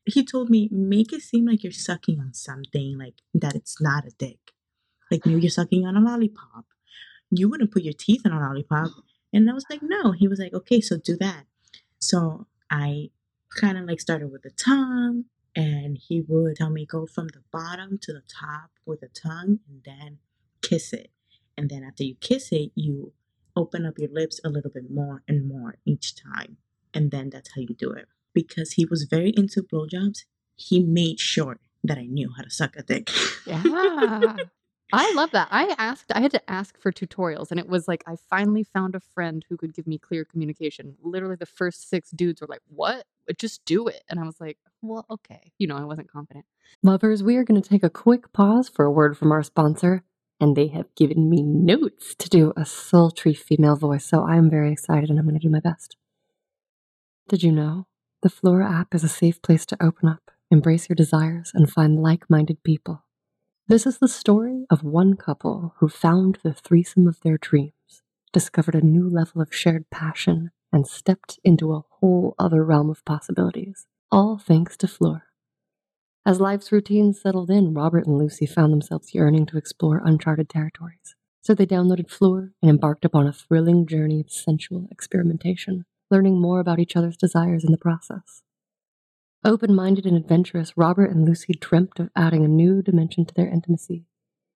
He 0.06 0.24
told 0.24 0.50
me, 0.50 0.70
make 0.72 1.12
it 1.12 1.22
seem 1.22 1.46
like 1.46 1.64
you're 1.64 1.72
sucking 1.74 2.20
on 2.20 2.34
something, 2.34 2.98
like 2.98 3.16
that 3.34 3.56
it's 3.56 3.82
not 3.82 4.06
a 4.06 4.12
dick. 4.18 4.40
Like 5.12 5.26
maybe 5.26 5.42
you're 5.42 5.50
sucking 5.50 5.86
on 5.86 5.98
a 5.98 6.00
lollipop. 6.00 6.66
You 7.30 7.50
wouldn't 7.50 7.72
put 7.72 7.84
your 7.84 7.94
teeth 7.94 8.22
in 8.26 8.32
a 8.32 8.40
lollipop. 8.40 8.92
And 9.34 9.50
I 9.50 9.54
was 9.54 9.66
like, 9.70 9.82
no. 9.84 10.14
He 10.14 10.28
was 10.30 10.40
like, 10.40 10.54
okay, 10.54 10.80
so 10.80 10.98
do 10.98 11.18
that. 11.18 11.44
So 12.00 12.48
I 12.72 13.10
kind 13.54 13.78
of 13.78 13.86
like 13.86 14.00
started 14.00 14.32
with 14.32 14.44
the 14.44 14.52
tongue, 14.52 15.26
and 15.56 15.98
he 15.98 16.22
would 16.28 16.56
tell 16.56 16.70
me 16.70 16.86
go 16.86 17.06
from 17.06 17.28
the 17.28 17.42
bottom 17.52 17.98
to 18.04 18.14
the 18.14 18.22
top 18.28 18.70
with 18.86 19.02
the 19.02 19.08
tongue 19.08 19.60
and 19.68 19.82
then 19.84 20.20
kiss 20.62 20.94
it. 20.94 21.12
And 21.58 21.70
then 21.70 21.84
after 21.84 22.04
you 22.04 22.16
kiss 22.22 22.52
it, 22.52 22.72
you 22.76 23.14
open 23.58 23.86
up 23.86 23.97
your 23.97 24.12
lips 24.12 24.39
a 24.45 24.49
little 24.49 24.72
bit 24.72 24.89
more 24.89 25.24
and 25.28 25.47
more 25.47 25.76
each 25.86 26.16
time. 26.16 26.58
And 26.93 27.12
then 27.12 27.30
that's 27.30 27.49
how 27.55 27.62
you 27.62 27.76
do 27.76 27.91
it. 27.91 28.08
Because 28.34 28.74
he 28.74 28.86
was 28.86 29.03
very 29.03 29.34
into 29.36 29.64
blowjobs, 29.64 30.20
he 30.55 30.82
made 30.82 31.20
sure 31.20 31.60
that 31.84 31.97
I 31.97 32.05
knew 32.05 32.32
how 32.36 32.43
to 32.43 32.49
suck 32.49 32.76
a 32.76 32.84
dick. 32.84 33.10
Yeah. 33.45 33.64
I 34.93 35.12
love 35.14 35.32
that. 35.32 35.49
I 35.51 35.76
asked, 35.78 36.14
I 36.16 36.22
had 36.22 36.32
to 36.32 36.49
ask 36.49 36.80
for 36.80 36.93
tutorials, 36.93 37.51
and 37.51 37.60
it 37.60 37.68
was 37.68 37.89
like 37.89 38.03
I 38.08 38.16
finally 38.30 38.64
found 38.64 38.95
a 38.95 39.01
friend 39.01 39.43
who 39.49 39.58
could 39.58 39.74
give 39.74 39.86
me 39.86 39.97
clear 39.97 40.24
communication. 40.24 40.95
Literally, 41.03 41.36
the 41.36 41.45
first 41.45 41.89
six 41.89 42.10
dudes 42.12 42.39
were 42.39 42.47
like, 42.47 42.62
What? 42.70 43.05
Just 43.38 43.66
do 43.66 43.88
it. 43.88 44.03
And 44.10 44.20
I 44.20 44.24
was 44.24 44.39
like, 44.39 44.58
Well, 44.82 45.05
okay. 45.10 45.51
You 45.58 45.68
know, 45.68 45.76
I 45.76 45.84
wasn't 45.84 46.10
confident. 46.10 46.45
Lovers, 46.84 47.22
we 47.22 47.36
are 47.36 47.43
going 47.43 47.62
to 47.62 47.70
take 47.70 47.84
a 47.84 47.89
quick 47.89 48.32
pause 48.32 48.70
for 48.70 48.86
a 48.86 48.91
word 48.91 49.18
from 49.18 49.32
our 49.32 49.43
sponsor, 49.43 50.03
and 50.40 50.56
they 50.56 50.68
have 50.68 50.94
given 50.96 51.30
me 51.30 51.42
notes 51.42 52.16
to 52.16 52.30
do 52.30 52.54
a 52.56 52.66
sultry 52.66 53.34
female 53.34 53.76
voice, 53.76 54.06
so 54.06 54.24
I'm 54.24 54.50
very 54.50 54.72
excited 54.72 55.10
and 55.10 55.20
I'm 55.20 55.26
going 55.26 55.40
to 55.40 55.46
do 55.46 55.52
my 55.52 55.60
best. 55.60 55.98
Did 57.28 57.44
you 57.44 57.52
know? 57.52 57.88
The 58.24 58.30
Fleur 58.30 58.62
app 58.62 58.96
is 58.96 59.04
a 59.04 59.10
safe 59.10 59.42
place 59.42 59.66
to 59.68 59.84
open 59.84 60.10
up, 60.10 60.32
embrace 60.50 60.90
your 60.90 60.96
desires, 60.96 61.52
and 61.54 61.70
find 61.70 62.02
like 62.02 62.30
minded 62.30 62.64
people. 62.64 63.04
This 63.68 63.86
is 63.86 64.00
the 64.00 64.08
story 64.08 64.66
of 64.70 64.84
one 64.84 65.16
couple 65.16 65.76
who 65.78 65.90
found 65.90 66.40
the 66.42 66.54
threesome 66.54 67.08
of 67.08 67.20
their 67.22 67.38
dreams, 67.38 68.02
discovered 68.34 68.76
a 68.76 68.82
new 68.86 69.10
level 69.10 69.42
of 69.42 69.54
shared 69.54 69.90
passion, 69.90 70.52
and 70.72 70.88
stepped 70.88 71.40
into 71.44 71.74
a 71.74 71.84
whole 72.00 72.34
other 72.40 72.64
realm 72.64 72.90
of 72.90 73.06
possibilities, 73.06 73.86
all 74.12 74.38
thanks 74.38 74.78
to 74.78 74.88
Fleur. 74.88 75.27
As 76.28 76.42
life's 76.42 76.74
routines 76.74 77.22
settled 77.22 77.50
in, 77.50 77.74
Robert 77.74 78.06
and 78.06 78.18
Lucy 78.18 78.46
found 78.46 78.74
themselves 78.74 79.16
yearning 79.16 79.46
to 79.46 79.58
explore 79.58 80.02
uncharted 80.04 80.50
territories. 80.50 81.16
So 81.42 81.54
they 81.54 81.66
downloaded 81.66 82.10
Fleur 82.10 82.52
and 82.62 82.70
embarked 82.70 83.06
upon 83.06 83.28
a 83.28 83.32
thrilling 83.32 83.88
journey 83.88 84.20
of 84.20 84.30
sensual 84.30 84.90
experimentation, 84.92 85.86
learning 86.12 86.42
more 86.42 86.60
about 86.60 86.80
each 86.80 86.98
other's 86.98 87.16
desires 87.16 87.64
in 87.64 87.72
the 87.72 87.78
process. 87.78 88.42
Open 89.46 89.74
minded 89.74 90.06
and 90.06 90.18
adventurous, 90.18 90.76
Robert 90.76 91.12
and 91.12 91.26
Lucy 91.26 91.54
dreamt 91.54 91.98
of 91.98 92.10
adding 92.14 92.44
a 92.44 92.50
new 92.50 92.82
dimension 92.82 93.26
to 93.26 93.34
their 93.34 93.48
intimacy, 93.48 94.04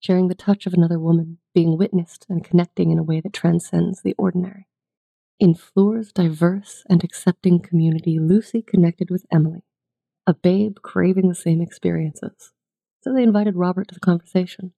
sharing 0.02 0.28
the 0.28 0.36
touch 0.36 0.66
of 0.66 0.74
another 0.74 1.00
woman, 1.00 1.38
being 1.54 1.78
witnessed, 1.78 2.26
and 2.28 2.44
connecting 2.44 2.92
in 2.92 3.00
a 3.00 3.04
way 3.04 3.22
that 3.22 3.32
transcends 3.32 4.02
the 4.02 4.14
ordinary. 4.18 4.68
In 5.40 5.56
Fleur's 5.56 6.12
diverse 6.12 6.84
and 6.90 7.02
accepting 7.02 7.62
community, 7.62 8.20
Lucy 8.20 8.62
connected 8.62 9.10
with 9.10 9.26
Emily, 9.32 9.64
a 10.28 10.34
babe 10.34 10.78
craving 10.82 11.28
the 11.28 11.36
same 11.36 11.62
experiences. 11.62 12.52
So 13.02 13.14
they 13.14 13.24
invited 13.24 13.56
Robert 13.56 13.88
to 13.88 13.94
the 13.94 14.00
conversation. 14.00 14.74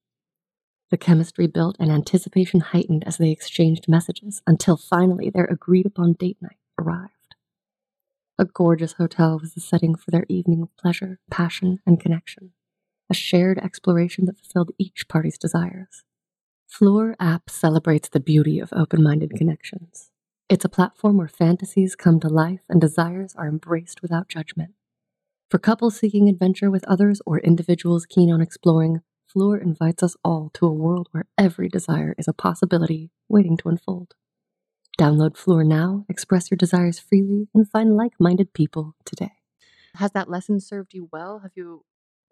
The 0.89 0.97
chemistry 0.97 1.47
built 1.47 1.75
and 1.79 1.91
anticipation 1.91 2.59
heightened 2.59 3.03
as 3.05 3.17
they 3.17 3.31
exchanged 3.31 3.89
messages 3.89 4.41
until 4.47 4.77
finally 4.77 5.29
their 5.29 5.45
agreed 5.45 5.85
upon 5.85 6.13
date 6.13 6.37
night 6.41 6.59
arrived. 6.79 7.35
A 8.39 8.45
gorgeous 8.45 8.93
hotel 8.93 9.39
was 9.39 9.53
the 9.53 9.61
setting 9.61 9.95
for 9.95 10.11
their 10.11 10.25
evening 10.29 10.61
of 10.61 10.75
pleasure, 10.77 11.19
passion, 11.29 11.79
and 11.85 11.99
connection, 11.99 12.51
a 13.09 13.13
shared 13.13 13.59
exploration 13.59 14.25
that 14.25 14.37
fulfilled 14.37 14.71
each 14.77 15.07
party's 15.07 15.37
desires. 15.37 16.03
Fleur 16.67 17.15
app 17.19 17.49
celebrates 17.49 18.09
the 18.09 18.19
beauty 18.19 18.59
of 18.59 18.73
open 18.73 19.03
minded 19.03 19.33
connections. 19.35 20.09
It's 20.49 20.65
a 20.65 20.69
platform 20.69 21.17
where 21.17 21.27
fantasies 21.27 21.95
come 21.95 22.19
to 22.21 22.27
life 22.27 22.61
and 22.69 22.81
desires 22.81 23.35
are 23.35 23.47
embraced 23.47 24.01
without 24.01 24.29
judgment. 24.29 24.73
For 25.53 25.59
couples 25.59 25.95
seeking 25.99 26.29
adventure 26.29 26.71
with 26.71 26.83
others 26.85 27.21
or 27.27 27.37
individuals 27.37 28.07
keen 28.07 28.31
on 28.31 28.41
exploring, 28.41 29.01
Fleur 29.27 29.55
invites 29.55 30.01
us 30.01 30.15
all 30.25 30.49
to 30.55 30.65
a 30.65 30.73
world 30.73 31.09
where 31.11 31.27
every 31.37 31.69
desire 31.69 32.15
is 32.17 32.27
a 32.27 32.33
possibility 32.33 33.11
waiting 33.29 33.55
to 33.57 33.69
unfold. 33.69 34.15
Download 34.97 35.37
Fleur 35.37 35.63
now, 35.63 36.07
express 36.09 36.49
your 36.49 36.55
desires 36.57 36.97
freely, 36.97 37.49
and 37.53 37.69
find 37.69 37.95
like 37.95 38.13
minded 38.19 38.53
people 38.53 38.95
today. 39.05 39.33
Has 39.93 40.11
that 40.13 40.27
lesson 40.27 40.59
served 40.59 40.95
you 40.95 41.07
well? 41.11 41.41
Have 41.43 41.51
you 41.53 41.85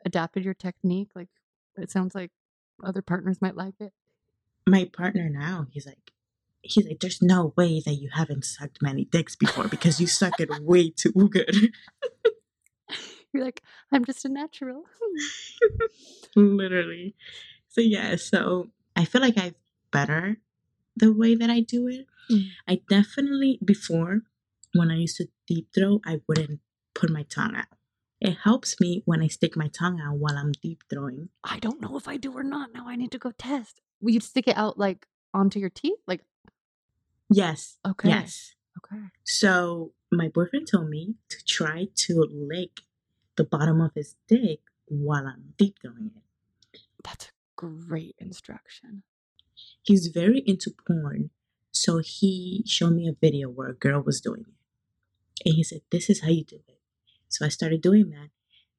adapted 0.04 0.44
your 0.44 0.56
technique? 0.56 1.12
Like, 1.14 1.30
it 1.78 1.92
sounds 1.92 2.16
like 2.16 2.32
other 2.84 3.04
partners 3.04 3.40
might 3.40 3.56
like 3.56 3.76
it. 3.80 3.94
My 4.66 4.86
partner 4.86 5.30
now, 5.30 5.68
he's 5.70 5.86
like, 5.86 6.12
he's 6.64 6.88
like, 6.88 7.02
there's 7.02 7.22
no 7.22 7.54
way 7.56 7.84
that 7.86 8.02
you 8.02 8.10
haven't 8.14 8.46
sucked 8.46 8.82
many 8.82 9.06
dicks 9.06 9.36
before 9.36 9.68
because 9.68 10.02
you 10.02 10.08
suck 10.08 10.40
it 10.40 10.50
way 10.64 10.90
too 10.90 11.30
good. 11.30 11.70
You're 13.34 13.44
like, 13.46 13.62
I'm 13.92 14.06
just 14.06 14.26
a 14.26 14.30
natural. 14.30 14.84
Literally. 16.36 17.16
So 17.70 17.82
yeah, 17.82 18.16
so 18.18 18.70
I 18.96 19.06
feel 19.06 19.22
like 19.22 19.38
I've 19.38 19.56
better 19.92 20.38
the 20.96 21.14
way 21.14 21.36
that 21.36 21.50
I 21.50 21.62
do 21.62 21.88
it. 21.88 22.08
Mm. 22.30 22.48
I 22.68 22.82
definitely 22.90 23.60
before 23.64 24.22
when 24.74 24.92
I 24.92 24.98
used 24.98 25.18
to 25.18 25.28
deep 25.48 25.70
throat, 25.74 26.02
I 26.06 26.22
wouldn't 26.28 26.60
put 26.94 27.10
my 27.10 27.24
tongue 27.24 27.56
out. 27.56 27.66
It 28.20 28.38
helps 28.44 28.80
me 28.80 29.02
when 29.06 29.22
I 29.22 29.28
stick 29.28 29.58
my 29.58 29.68
tongue 29.68 30.00
out 30.00 30.18
while 30.18 30.38
I'm 30.38 30.52
deep 30.52 30.84
throwing. 30.90 31.30
I 31.44 31.60
don't 31.60 31.82
know 31.82 31.98
if 31.98 32.08
I 32.08 32.18
do 32.18 32.32
or 32.34 32.44
not. 32.44 32.74
Now 32.74 32.88
I 32.88 32.96
need 32.96 33.12
to 33.12 33.18
go 33.18 33.32
test. 33.32 33.82
Will 34.00 34.12
you 34.12 34.20
stick 34.20 34.48
it 34.48 34.58
out 34.58 34.78
like 34.78 35.08
onto 35.34 35.60
your 35.60 35.70
teeth? 35.70 36.00
Like 36.08 36.22
Yes. 37.30 37.78
Okay. 37.88 38.10
Yes. 38.10 38.56
Okay. 38.78 39.02
So 39.24 39.94
my 40.12 40.28
boyfriend 40.28 40.68
told 40.68 40.90
me 40.90 41.16
to 41.30 41.38
try 41.46 41.88
to 41.96 42.28
lick 42.32 42.82
the 43.42 43.58
bottom 43.58 43.82
of 43.82 43.92
his 43.96 44.16
dick 44.28 44.60
while 44.88 45.26
I'm 45.26 45.54
deep 45.58 45.78
throwing 45.82 46.12
it. 46.16 46.80
That's 47.04 47.26
a 47.26 47.30
great 47.56 48.16
instruction. 48.20 49.02
He's 49.82 50.08
very 50.08 50.44
into 50.46 50.72
porn. 50.88 51.32
So 51.72 52.00
he 52.00 52.64
showed 52.68 52.94
me 52.94 53.08
a 53.08 53.16
video 53.20 53.50
where 53.50 53.70
a 53.70 53.74
girl 53.74 54.02
was 54.02 54.22
doing 54.22 54.46
it. 54.48 55.48
And 55.48 55.56
he 55.56 55.64
said, 55.64 55.82
This 55.92 56.08
is 56.10 56.22
how 56.22 56.30
you 56.30 56.44
do 56.44 56.58
it. 56.68 56.80
So 57.30 57.44
I 57.46 57.50
started 57.50 57.82
doing 57.82 58.12
that. 58.12 58.30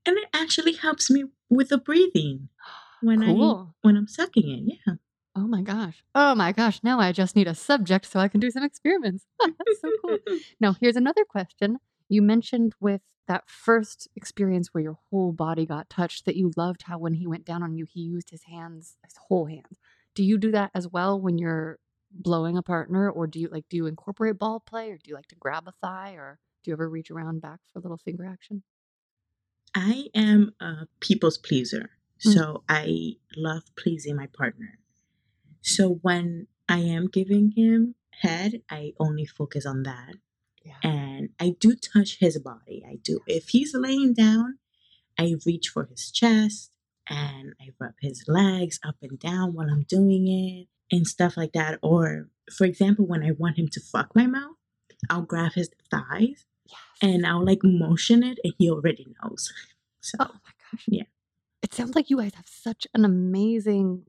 And 0.07 0.17
it 0.19 0.29
actually 0.33 0.75
helps 0.75 1.11
me 1.11 1.25
with 1.49 1.71
the 1.71 1.79
breathing 1.79 2.49
when 3.03 3.21
Cool. 3.23 3.71
I 3.71 3.87
when 3.87 3.97
I'm 3.97 4.07
sucking 4.07 4.49
it. 4.69 4.79
Yeah. 4.87 4.95
Oh 5.35 5.49
my 5.49 5.63
gosh. 5.63 6.05
Oh 6.15 6.37
my 6.37 6.53
gosh. 6.53 6.79
Now 6.85 7.01
I 7.01 7.11
just 7.11 7.35
need 7.35 7.49
a 7.49 7.55
subject 7.55 8.07
so 8.07 8.21
I 8.21 8.29
can 8.29 8.39
do 8.39 8.51
some 8.51 8.63
experiments. 8.63 9.25
That's 9.41 9.81
so 9.81 9.91
cool. 10.05 10.19
Now, 10.61 10.77
here's 10.81 10.95
another 10.97 11.25
question. 11.25 11.79
You 12.13 12.21
mentioned 12.21 12.75
with 12.79 13.01
that 13.27 13.45
first 13.47 14.07
experience 14.15 14.69
where 14.75 14.83
your 14.83 14.99
whole 15.09 15.33
body 15.33 15.65
got 15.65 15.89
touched 15.89 16.27
that 16.27 16.37
you 16.37 16.53
loved 16.59 16.83
how 16.83 16.99
when 16.99 17.15
he 17.15 17.27
went 17.27 17.47
down 17.47 17.63
on 17.63 17.75
you, 17.75 17.87
he 17.91 18.01
used 18.01 18.29
his 18.29 18.43
hands, 18.43 18.99
his 19.03 19.15
whole 19.17 19.47
hands. 19.47 19.79
Do 20.15 20.23
you 20.23 20.37
do 20.37 20.51
that 20.51 20.73
as 20.75 20.87
well 20.87 21.19
when 21.19 21.39
you're 21.39 21.79
blowing 22.11 22.59
a 22.59 22.63
partner 22.63 23.09
or 23.09 23.27
do 23.27 23.41
you 23.41 23.49
like 23.49 23.65
do 23.71 23.79
you 23.79 23.87
incorporate 23.87 24.39
ball 24.39 24.61
play 24.61 24.91
or 24.91 24.99
do 24.99 25.09
you 25.09 25.15
like 25.15 25.29
to 25.29 25.37
grab 25.37 25.67
a 25.67 25.73
thigh 25.81 26.13
or 26.13 26.39
do 26.63 26.71
you 26.71 26.75
ever 26.75 26.87
reach 26.87 27.11
around 27.11 27.41
back 27.41 27.61
for 27.73 27.79
a 27.79 27.83
little 27.83 27.97
finger 27.97 28.27
action? 28.27 28.63
I 29.75 30.09
am 30.15 30.53
a 30.61 30.87
people's 31.01 31.39
pleaser. 31.39 31.93
Mm. 32.27 32.35
So 32.35 32.63
I 32.69 33.15
love 33.35 33.63
pleasing 33.75 34.17
my 34.17 34.27
partner. 34.27 34.79
So 35.63 35.99
when 36.03 36.47
I 36.69 36.81
am 36.81 37.07
giving 37.07 37.53
him 37.53 37.95
head, 38.21 38.61
I 38.69 38.93
only 39.01 39.25
focus 39.25 39.65
on 39.65 39.85
that. 39.85 40.17
Yeah. 40.63 40.75
And 40.83 41.02
I 41.41 41.57
do 41.59 41.75
touch 41.75 42.19
his 42.19 42.39
body. 42.39 42.85
I 42.89 42.97
do. 43.03 43.21
If 43.27 43.49
he's 43.51 43.75
laying 43.75 44.15
down, 44.15 44.59
I 45.19 45.35
reach 45.47 45.69
for 45.69 45.85
his 45.85 46.11
chest 46.11 46.71
and 47.09 47.55
I 47.61 47.69
rub 47.79 47.95
his 48.01 48.25
legs 48.29 48.79
up 48.85 48.97
and 49.03 49.19
down 49.19 49.55
while 49.55 49.69
I'm 49.71 49.83
doing 49.83 50.29
it 50.29 50.69
and 50.95 51.07
stuff 51.07 51.37
like 51.37 51.53
that. 51.53 51.79
Or, 51.83 52.29
for 52.53 52.65
example, 52.65 53.07
when 53.07 53.23
I 53.23 53.33
want 53.33 53.59
him 53.59 53.69
to 53.69 53.81
fuck 53.81 54.15
my 54.15 54.27
mouth, 54.27 54.57
I'll 55.11 55.23
grab 55.23 55.53
his 55.55 55.71
thighs 55.91 56.45
and 57.01 57.27
I'll 57.27 57.45
like 57.45 57.61
motion 57.65 58.23
it, 58.23 58.39
and 58.45 58.55
he 58.59 58.71
already 58.71 59.07
knows. 59.23 59.53
So 60.05 60.17
Oh 60.19 60.25
my 60.25 60.51
gosh. 60.73 60.85
Yeah. 60.89 61.05
It 61.63 61.73
sounds 61.73 61.95
like 61.95 62.11
you 62.11 62.17
guys 62.17 62.35
have 62.35 62.49
such 62.49 62.89
an 62.93 63.05
amazing 63.05 64.07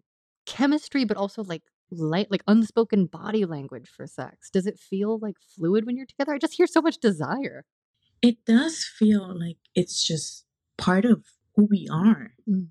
chemistry, 0.48 1.06
but 1.06 1.18
also 1.18 1.44
like 1.44 1.62
light, 2.00 2.30
like 2.32 2.44
unspoken 2.48 3.06
body 3.08 3.46
language 3.46 3.90
for 3.90 4.08
sex. 4.08 4.50
Does 4.50 4.68
it 4.68 4.80
feel 4.80 5.20
like 5.20 5.36
fluid 5.40 5.86
when 5.86 5.98
you're 5.98 6.06
together? 6.06 6.34
I 6.34 6.38
just 6.38 6.56
hear 6.56 6.68
so 6.68 6.82
much 6.82 6.98
desire. 7.00 7.66
it 8.24 8.46
does 8.46 8.86
feel 8.86 9.38
like 9.38 9.58
it's 9.76 10.02
just 10.04 10.46
part 10.78 11.06
of 11.06 11.26
who 11.56 11.68
we 11.70 11.88
are. 11.92 12.34
Mm. 12.50 12.68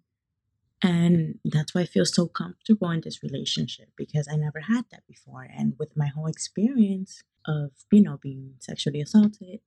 And 0.82 1.36
that's 1.44 1.74
why 1.74 1.82
I 1.82 1.86
feel 1.86 2.06
so 2.06 2.26
comfortable 2.26 2.90
in 2.90 3.02
this 3.02 3.22
relationship 3.22 3.90
because 3.96 4.26
I 4.32 4.36
never 4.36 4.60
had 4.60 4.86
that 4.90 5.06
before. 5.06 5.46
And 5.56 5.74
with 5.78 5.92
my 5.96 6.06
whole 6.08 6.26
experience 6.26 7.22
of, 7.46 7.70
you 7.92 8.02
know, 8.02 8.18
being 8.20 8.54
sexually 8.58 9.00
assaulted, 9.00 9.60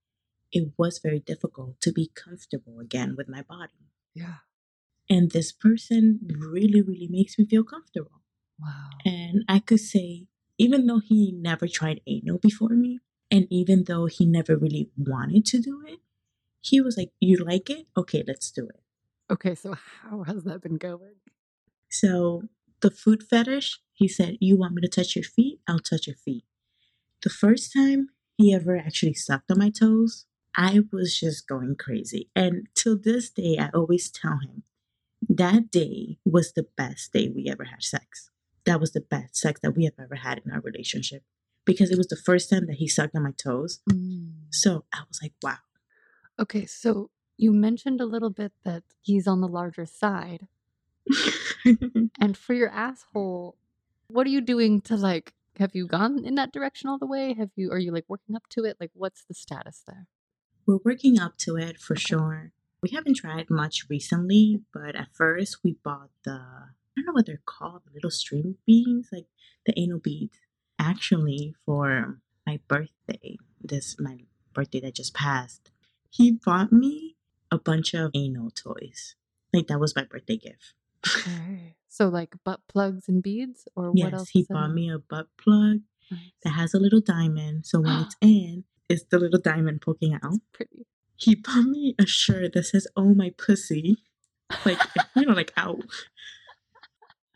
it 0.51 0.71
was 0.77 0.99
very 0.99 1.19
difficult 1.19 1.79
to 1.81 1.93
be 1.93 2.11
comfortable 2.15 2.79
again 2.79 3.15
with 3.15 3.29
my 3.29 3.43
body. 3.43 3.91
Yeah. 4.13 4.39
And 5.09 5.31
this 5.31 5.51
person 5.51 6.19
really, 6.27 6.81
really 6.81 7.07
makes 7.09 7.37
me 7.37 7.45
feel 7.45 7.63
comfortable. 7.63 8.21
Wow. 8.59 8.89
And 9.05 9.43
I 9.47 9.59
could 9.59 9.79
say, 9.79 10.27
even 10.57 10.87
though 10.87 10.99
he 10.99 11.31
never 11.31 11.67
tried 11.67 12.01
anal 12.07 12.37
before 12.37 12.69
me, 12.69 12.99
and 13.29 13.47
even 13.49 13.85
though 13.85 14.05
he 14.05 14.25
never 14.25 14.55
really 14.55 14.89
wanted 14.97 15.45
to 15.47 15.59
do 15.59 15.83
it, 15.85 15.99
he 16.61 16.81
was 16.81 16.97
like, 16.97 17.11
You 17.19 17.37
like 17.37 17.69
it? 17.69 17.87
Okay, 17.97 18.23
let's 18.27 18.51
do 18.51 18.67
it. 18.67 18.81
Okay, 19.29 19.55
so 19.55 19.75
how 20.03 20.23
has 20.23 20.43
that 20.43 20.61
been 20.61 20.77
going? 20.77 21.15
So 21.89 22.43
the 22.81 22.91
food 22.91 23.23
fetish, 23.23 23.79
he 23.93 24.07
said, 24.07 24.37
You 24.39 24.57
want 24.57 24.73
me 24.73 24.81
to 24.81 24.87
touch 24.87 25.15
your 25.15 25.23
feet? 25.23 25.59
I'll 25.67 25.79
touch 25.79 26.07
your 26.07 26.15
feet. 26.15 26.45
The 27.23 27.29
first 27.29 27.73
time 27.73 28.09
he 28.37 28.53
ever 28.53 28.77
actually 28.77 29.13
sucked 29.13 29.51
on 29.51 29.59
my 29.59 29.69
toes, 29.69 30.25
I 30.55 30.81
was 30.91 31.19
just 31.19 31.47
going 31.47 31.75
crazy. 31.75 32.29
And 32.35 32.67
till 32.75 32.97
this 32.97 33.29
day, 33.29 33.57
I 33.59 33.69
always 33.73 34.09
tell 34.09 34.39
him 34.39 34.63
that 35.27 35.71
day 35.71 36.17
was 36.23 36.53
the 36.53 36.67
best 36.77 37.13
day 37.13 37.27
we 37.27 37.49
ever 37.49 37.65
had 37.65 37.83
sex. 37.83 38.29
That 38.65 38.79
was 38.79 38.93
the 38.93 39.01
best 39.01 39.37
sex 39.37 39.59
that 39.61 39.75
we 39.75 39.85
have 39.85 39.93
ever 39.99 40.15
had 40.15 40.41
in 40.45 40.51
our 40.51 40.61
relationship 40.61 41.23
because 41.65 41.91
it 41.91 41.97
was 41.97 42.07
the 42.07 42.15
first 42.15 42.49
time 42.49 42.67
that 42.67 42.77
he 42.77 42.87
sucked 42.87 43.15
on 43.15 43.23
my 43.23 43.31
toes. 43.31 43.79
Mm. 43.91 44.31
So 44.51 44.85
I 44.93 45.01
was 45.07 45.19
like, 45.21 45.33
wow. 45.41 45.57
Okay, 46.39 46.65
so 46.65 47.09
you 47.37 47.51
mentioned 47.51 48.01
a 48.01 48.05
little 48.05 48.29
bit 48.29 48.53
that 48.63 48.83
he's 49.01 49.27
on 49.27 49.41
the 49.41 49.47
larger 49.47 49.85
side. 49.85 50.47
And 52.19 52.37
for 52.37 52.53
your 52.53 52.69
asshole, 52.69 53.55
what 54.07 54.27
are 54.27 54.29
you 54.29 54.41
doing 54.41 54.81
to 54.81 54.95
like 54.95 55.33
have 55.57 55.73
you 55.73 55.87
gone 55.87 56.25
in 56.25 56.35
that 56.35 56.51
direction 56.51 56.89
all 56.89 56.97
the 56.97 57.05
way? 57.05 57.33
Have 57.33 57.51
you 57.55 57.71
are 57.71 57.79
you 57.79 57.91
like 57.91 58.05
working 58.07 58.35
up 58.35 58.47
to 58.49 58.63
it? 58.65 58.77
Like 58.79 58.91
what's 58.93 59.23
the 59.25 59.33
status 59.33 59.83
there? 59.87 60.07
We're 60.65 60.79
working 60.83 61.19
up 61.19 61.37
to 61.39 61.55
it 61.55 61.79
for 61.79 61.95
sure. 61.95 62.51
We 62.81 62.89
haven't 62.89 63.17
tried 63.17 63.49
much 63.49 63.85
recently, 63.89 64.61
but 64.73 64.95
at 64.95 65.09
first 65.13 65.59
we 65.63 65.77
bought 65.83 66.09
the 66.23 66.41
I 66.97 67.01
don't 67.01 67.07
know 67.07 67.13
what 67.13 67.25
they're 67.25 67.41
called, 67.45 67.81
the 67.85 67.93
little 67.93 68.11
string 68.11 68.55
beads, 68.65 69.09
like 69.11 69.27
the 69.65 69.77
anal 69.77 69.99
beads. 69.99 70.37
Actually, 70.79 71.55
for 71.65 72.19
my 72.45 72.59
birthday, 72.67 73.37
this 73.61 73.95
my 73.99 74.19
birthday 74.53 74.79
that 74.81 74.95
just 74.95 75.13
passed, 75.13 75.71
he 76.09 76.31
bought 76.31 76.71
me 76.71 77.15
a 77.51 77.57
bunch 77.57 77.93
of 77.93 78.11
anal 78.13 78.51
toys. 78.51 79.15
Like 79.53 79.67
that 79.67 79.79
was 79.79 79.95
my 79.95 80.03
birthday 80.03 80.37
gift. 80.37 80.73
Okay. 81.07 81.75
So 81.87 82.09
like 82.09 82.35
butt 82.43 82.61
plugs 82.67 83.07
and 83.07 83.23
beads 83.23 83.67
or 83.75 83.89
what 83.91 83.97
yes, 83.97 84.13
else? 84.13 84.29
he 84.29 84.45
bought 84.49 84.71
me 84.73 84.89
a 84.89 84.99
butt 84.99 85.27
plug 85.37 85.79
Nice. 86.11 86.19
that 86.43 86.49
has 86.51 86.73
a 86.73 86.79
little 86.79 86.99
diamond. 87.01 87.65
So 87.65 87.79
when 87.79 88.01
it's 88.01 88.15
in, 88.21 88.65
it's 88.89 89.03
the 89.09 89.17
little 89.19 89.39
diamond 89.39 89.81
poking 89.81 90.13
out. 90.13 90.21
That's 90.23 90.39
pretty. 90.51 90.85
He 91.15 91.35
bought 91.35 91.63
me 91.63 91.95
a 91.97 92.05
shirt 92.05 92.53
that 92.53 92.63
says 92.63 92.87
"Oh 92.97 93.13
my 93.13 93.31
pussy," 93.37 93.97
like 94.65 94.79
you 95.15 95.25
know, 95.25 95.33
like 95.33 95.53
out. 95.55 95.79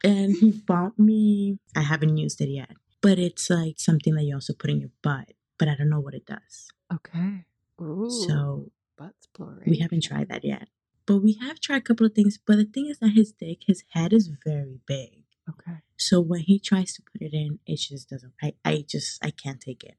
And 0.04 0.36
he 0.36 0.52
bought 0.52 0.98
me. 0.98 1.60
I 1.76 1.82
haven't 1.82 2.18
used 2.18 2.42
it 2.42 2.50
yet, 2.50 2.72
but 3.02 3.20
it's 3.20 3.50
like 3.50 3.80
something 3.80 4.16
that 4.16 4.24
you 4.24 4.36
also 4.36 4.54
put 4.54 4.70
in 4.70 4.80
your 4.80 4.92
butt. 5.02 5.34
But 5.58 5.68
I 5.68 5.76
don't 5.76 5.90
know 5.90 6.00
what 6.00 6.14
it 6.14 6.26
does. 6.26 6.70
Okay. 6.94 7.46
Ooh. 7.82 8.10
So 8.10 8.72
butt 8.98 9.14
we 9.66 9.80
haven't 9.80 10.04
tried 10.04 10.30
that 10.30 10.44
yet. 10.44 10.68
But 11.06 11.18
we 11.18 11.34
have 11.42 11.60
tried 11.60 11.78
a 11.78 11.82
couple 11.82 12.06
of 12.06 12.14
things. 12.14 12.38
But 12.38 12.58
the 12.58 12.66
thing 12.66 12.88
is 12.88 13.00
that 13.00 13.10
his 13.10 13.32
dick, 13.32 13.60
his 13.66 13.84
head 13.90 14.14
is 14.14 14.30
very 14.46 14.80
big. 14.86 15.24
Okay. 15.50 15.80
So 15.98 16.22
when 16.22 16.42
he 16.42 16.60
tries 16.60 16.94
to 16.94 17.02
put 17.02 17.22
it 17.22 17.34
in, 17.34 17.60
it 17.66 17.78
just 17.78 18.10
doesn't. 18.10 18.34
I, 18.42 18.54
I 18.64 18.86
just 18.88 19.24
I 19.24 19.32
can't 19.32 19.60
take 19.60 19.84
it. 19.84 19.96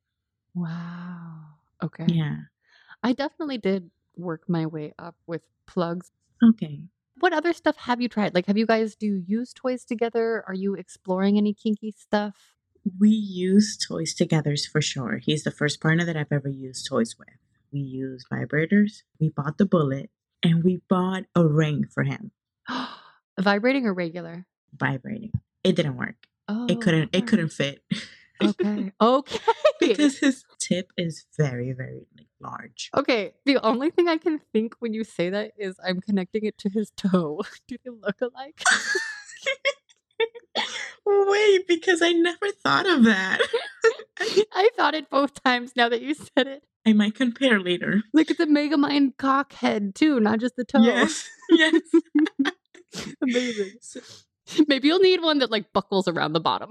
Wow. 0.54 1.56
Okay. 1.82 2.06
Yeah. 2.06 2.36
I 3.02 3.12
definitely 3.12 3.58
did 3.58 3.90
work 4.16 4.48
my 4.48 4.66
way 4.66 4.92
up 4.98 5.16
with 5.26 5.42
plugs. 5.66 6.10
Okay. 6.42 6.82
What 7.20 7.32
other 7.32 7.52
stuff 7.52 7.76
have 7.76 8.00
you 8.00 8.08
tried? 8.08 8.34
Like 8.34 8.46
have 8.46 8.56
you 8.58 8.66
guys 8.66 8.96
do 8.96 9.06
you 9.06 9.22
use 9.26 9.52
toys 9.54 9.84
together? 9.84 10.42
Are 10.48 10.54
you 10.54 10.74
exploring 10.74 11.36
any 11.36 11.54
kinky 11.54 11.92
stuff? 11.96 12.54
We 12.98 13.10
use 13.10 13.76
toys 13.76 14.14
together 14.14 14.54
for 14.72 14.80
sure. 14.80 15.18
He's 15.18 15.44
the 15.44 15.50
first 15.50 15.80
partner 15.80 16.04
that 16.06 16.16
I've 16.16 16.32
ever 16.32 16.48
used 16.48 16.86
toys 16.88 17.14
with. 17.18 17.28
We 17.72 17.80
use 17.80 18.24
vibrators. 18.32 19.02
We 19.20 19.28
bought 19.28 19.58
the 19.58 19.66
bullet 19.66 20.10
and 20.42 20.64
we 20.64 20.80
bought 20.88 21.24
a 21.34 21.46
ring 21.46 21.84
for 21.92 22.02
him, 22.04 22.32
Vibrating 23.38 23.86
or 23.86 23.92
regular? 23.94 24.46
vibrating. 24.74 25.32
It 25.62 25.76
didn't 25.76 25.96
work. 25.96 26.16
Oh, 26.48 26.66
It 26.68 26.80
couldn't. 26.80 27.10
It 27.14 27.26
couldn't 27.26 27.50
fit 27.50 27.82
Okay. 28.42 28.92
Okay. 29.00 29.38
because 29.78 30.18
his 30.18 30.44
tip 30.58 30.90
is 30.96 31.26
very, 31.36 31.72
very 31.72 32.06
like, 32.16 32.28
large. 32.40 32.90
Okay, 32.96 33.32
the 33.44 33.58
only 33.58 33.90
thing 33.90 34.08
I 34.08 34.16
can 34.16 34.40
think 34.52 34.74
when 34.78 34.92
you 34.94 35.04
say 35.04 35.30
that 35.30 35.52
is 35.58 35.76
I'm 35.84 36.00
connecting 36.00 36.44
it 36.44 36.58
to 36.58 36.68
his 36.68 36.90
toe. 36.96 37.42
Do 37.68 37.76
they 37.84 37.90
look 37.90 38.16
alike? 38.20 38.62
Wait, 41.06 41.66
because 41.66 42.02
I 42.02 42.12
never 42.12 42.50
thought 42.62 42.86
of 42.86 43.04
that. 43.04 43.40
I 44.52 44.68
thought 44.76 44.94
it 44.94 45.08
both 45.10 45.42
times 45.42 45.72
now 45.74 45.88
that 45.88 46.02
you 46.02 46.14
said 46.14 46.46
it. 46.46 46.62
I 46.86 46.92
might 46.92 47.14
compare 47.14 47.60
later. 47.60 48.02
Like 48.12 48.30
it's 48.30 48.40
a 48.40 48.46
Megamind 48.46 49.16
cock 49.16 49.52
head 49.52 49.94
too, 49.94 50.20
not 50.20 50.40
just 50.40 50.56
the 50.56 50.64
toe. 50.64 50.82
Yes. 50.82 51.28
Yes. 51.50 51.82
Amazing. 53.22 53.72
Maybe 54.66 54.88
you'll 54.88 54.98
need 54.98 55.22
one 55.22 55.38
that 55.38 55.50
like 55.50 55.72
buckles 55.72 56.08
around 56.08 56.32
the 56.32 56.40
bottom. 56.40 56.70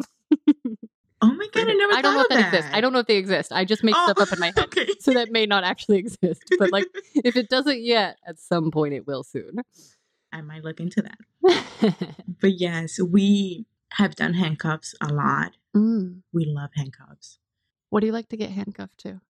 Oh 1.22 1.34
my 1.34 1.48
god, 1.54 1.68
I 1.70 1.74
never 1.74 1.94
I 1.94 2.02
don't 2.02 2.14
know 2.16 2.22
if 2.22 2.30
that 2.30 2.54
exists. 2.54 2.72
I 2.74 2.82
don't 2.82 2.94
know 2.94 3.00
if 3.00 3.08
they 3.08 3.18
exist. 3.18 3.52
I 3.52 3.66
just 3.66 3.84
make 3.84 3.96
Oh, 3.98 4.06
stuff 4.12 4.28
up 4.28 4.34
in 4.34 4.40
my 4.40 4.48
head. 4.56 4.60
Okay. 4.66 4.88
So 5.00 5.14
that 5.14 5.32
may 5.32 5.46
not 5.46 5.64
actually 5.64 5.98
exist. 6.06 6.44
But 6.58 6.72
like 6.72 6.86
if 7.16 7.36
it 7.36 7.50
doesn't 7.50 7.82
yet, 7.82 8.18
at 8.26 8.40
some 8.40 8.72
point 8.72 8.94
it 8.94 9.06
will 9.08 9.24
soon. 9.24 9.56
I 10.32 10.42
might 10.42 10.64
look 10.64 10.80
into 10.80 11.02
that. 11.02 11.18
But 12.42 12.60
yes, 12.60 13.00
we 13.00 13.66
have 13.94 14.16
done 14.16 14.36
handcuffs 14.36 14.94
a 15.02 15.12
lot. 15.12 15.54
Mm. 15.76 16.22
We 16.32 16.46
love 16.46 16.70
handcuffs. 16.76 17.40
What 17.90 18.02
do 18.02 18.06
you 18.08 18.14
like 18.14 18.30
to 18.30 18.38
get 18.38 18.52
handcuffed 18.52 19.00
to? 19.00 19.22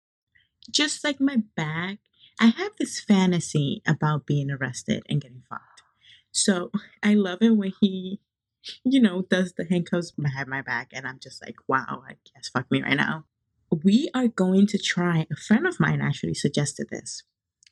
Just 0.69 1.03
like 1.05 1.21
my 1.21 1.37
back, 1.55 1.99
I 2.39 2.47
have 2.47 2.73
this 2.77 2.99
fantasy 2.99 3.81
about 3.87 4.25
being 4.25 4.51
arrested 4.51 5.03
and 5.09 5.21
getting 5.21 5.43
fucked. 5.49 5.63
So 6.31 6.69
I 7.01 7.13
love 7.13 7.39
it 7.41 7.51
when 7.51 7.71
he, 7.79 8.19
you 8.84 9.01
know, 9.01 9.24
does 9.30 9.53
the 9.53 9.66
handcuffs 9.66 10.12
behind 10.12 10.47
my 10.47 10.62
back, 10.62 10.89
and 10.93 11.07
I'm 11.07 11.20
just 11.20 11.43
like, 11.45 11.55
wow, 11.68 12.03
I 12.07 12.16
guess 12.34 12.49
fuck 12.49 12.70
me 12.72 12.82
right 12.82 12.97
now. 12.97 13.26
We 13.84 14.10
are 14.14 14.28
going 14.28 14.68
to 14.68 14.78
try, 14.78 15.28
a 15.32 15.36
friend 15.36 15.68
of 15.68 15.80
mine 15.80 16.01
actually 16.01 16.34
suggested 16.34 16.88
this. 16.89 17.24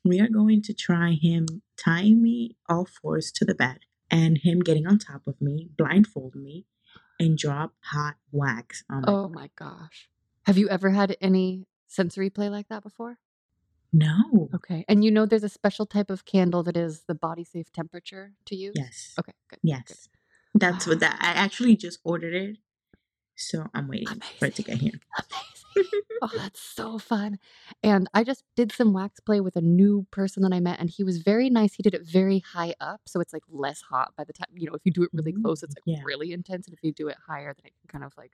We 0.04 0.20
are 0.20 0.28
going 0.28 0.62
to 0.62 0.74
try 0.74 1.18
him 1.20 1.46
tying 1.76 2.22
me 2.22 2.56
all 2.68 2.86
fours 2.86 3.32
to 3.32 3.44
the 3.44 3.54
bed 3.54 3.80
and 4.10 4.38
him 4.38 4.60
getting 4.60 4.86
on 4.86 4.98
top 4.98 5.26
of 5.26 5.40
me, 5.40 5.70
blindfold 5.76 6.34
me, 6.34 6.66
and 7.18 7.36
drop 7.36 7.72
hot 7.80 8.14
wax 8.30 8.84
on 8.90 9.02
my 9.02 9.12
Oh 9.12 9.28
my 9.28 9.50
gosh. 9.56 10.08
Have 10.46 10.56
you 10.56 10.68
ever 10.68 10.90
had 10.90 11.16
any 11.20 11.66
sensory 11.86 12.30
play 12.30 12.48
like 12.48 12.68
that 12.68 12.82
before? 12.82 13.18
No. 13.92 14.50
Okay. 14.54 14.84
And 14.88 15.04
you 15.04 15.10
know 15.10 15.26
there's 15.26 15.44
a 15.44 15.48
special 15.48 15.84
type 15.84 16.10
of 16.10 16.24
candle 16.24 16.62
that 16.62 16.76
is 16.76 17.02
the 17.08 17.14
body 17.14 17.44
safe 17.44 17.72
temperature 17.72 18.34
to 18.46 18.54
use? 18.54 18.74
Yes. 18.76 19.14
Okay, 19.18 19.32
good. 19.48 19.58
good. 19.62 20.17
That's 20.58 20.86
what 20.86 21.00
that 21.00 21.18
I 21.20 21.30
actually 21.30 21.76
just 21.76 21.98
ordered 22.04 22.34
it. 22.34 22.56
So 23.36 23.66
I'm 23.72 23.88
waiting 23.88 24.20
for 24.38 24.46
it 24.46 24.56
to 24.56 24.62
get 24.62 24.78
here. 24.78 25.00
Amazing. 25.76 26.00
oh, 26.22 26.30
that's 26.36 26.60
so 26.60 26.98
fun. 26.98 27.38
And 27.82 28.08
I 28.12 28.24
just 28.24 28.42
did 28.56 28.72
some 28.72 28.92
wax 28.92 29.20
play 29.20 29.40
with 29.40 29.56
a 29.56 29.60
new 29.60 30.06
person 30.10 30.42
that 30.42 30.52
I 30.52 30.60
met, 30.60 30.80
and 30.80 30.90
he 30.90 31.04
was 31.04 31.18
very 31.18 31.50
nice. 31.50 31.74
He 31.74 31.82
did 31.82 31.94
it 31.94 32.02
very 32.02 32.40
high 32.40 32.74
up, 32.80 33.02
so 33.06 33.20
it's 33.20 33.32
like 33.32 33.44
less 33.48 33.82
hot 33.82 34.12
by 34.16 34.24
the 34.24 34.32
time, 34.32 34.48
you 34.54 34.68
know, 34.68 34.74
if 34.74 34.82
you 34.84 34.92
do 34.92 35.02
it 35.02 35.10
really 35.12 35.32
mm-hmm. 35.32 35.42
close, 35.42 35.62
it's 35.62 35.74
like 35.76 35.84
yeah. 35.86 36.02
really 36.04 36.32
intense. 36.32 36.66
And 36.66 36.74
if 36.74 36.82
you 36.82 36.92
do 36.92 37.08
it 37.08 37.16
higher, 37.26 37.54
then 37.54 37.66
it 37.66 37.72
can 37.80 38.00
kind 38.00 38.04
of 38.04 38.16
like 38.16 38.32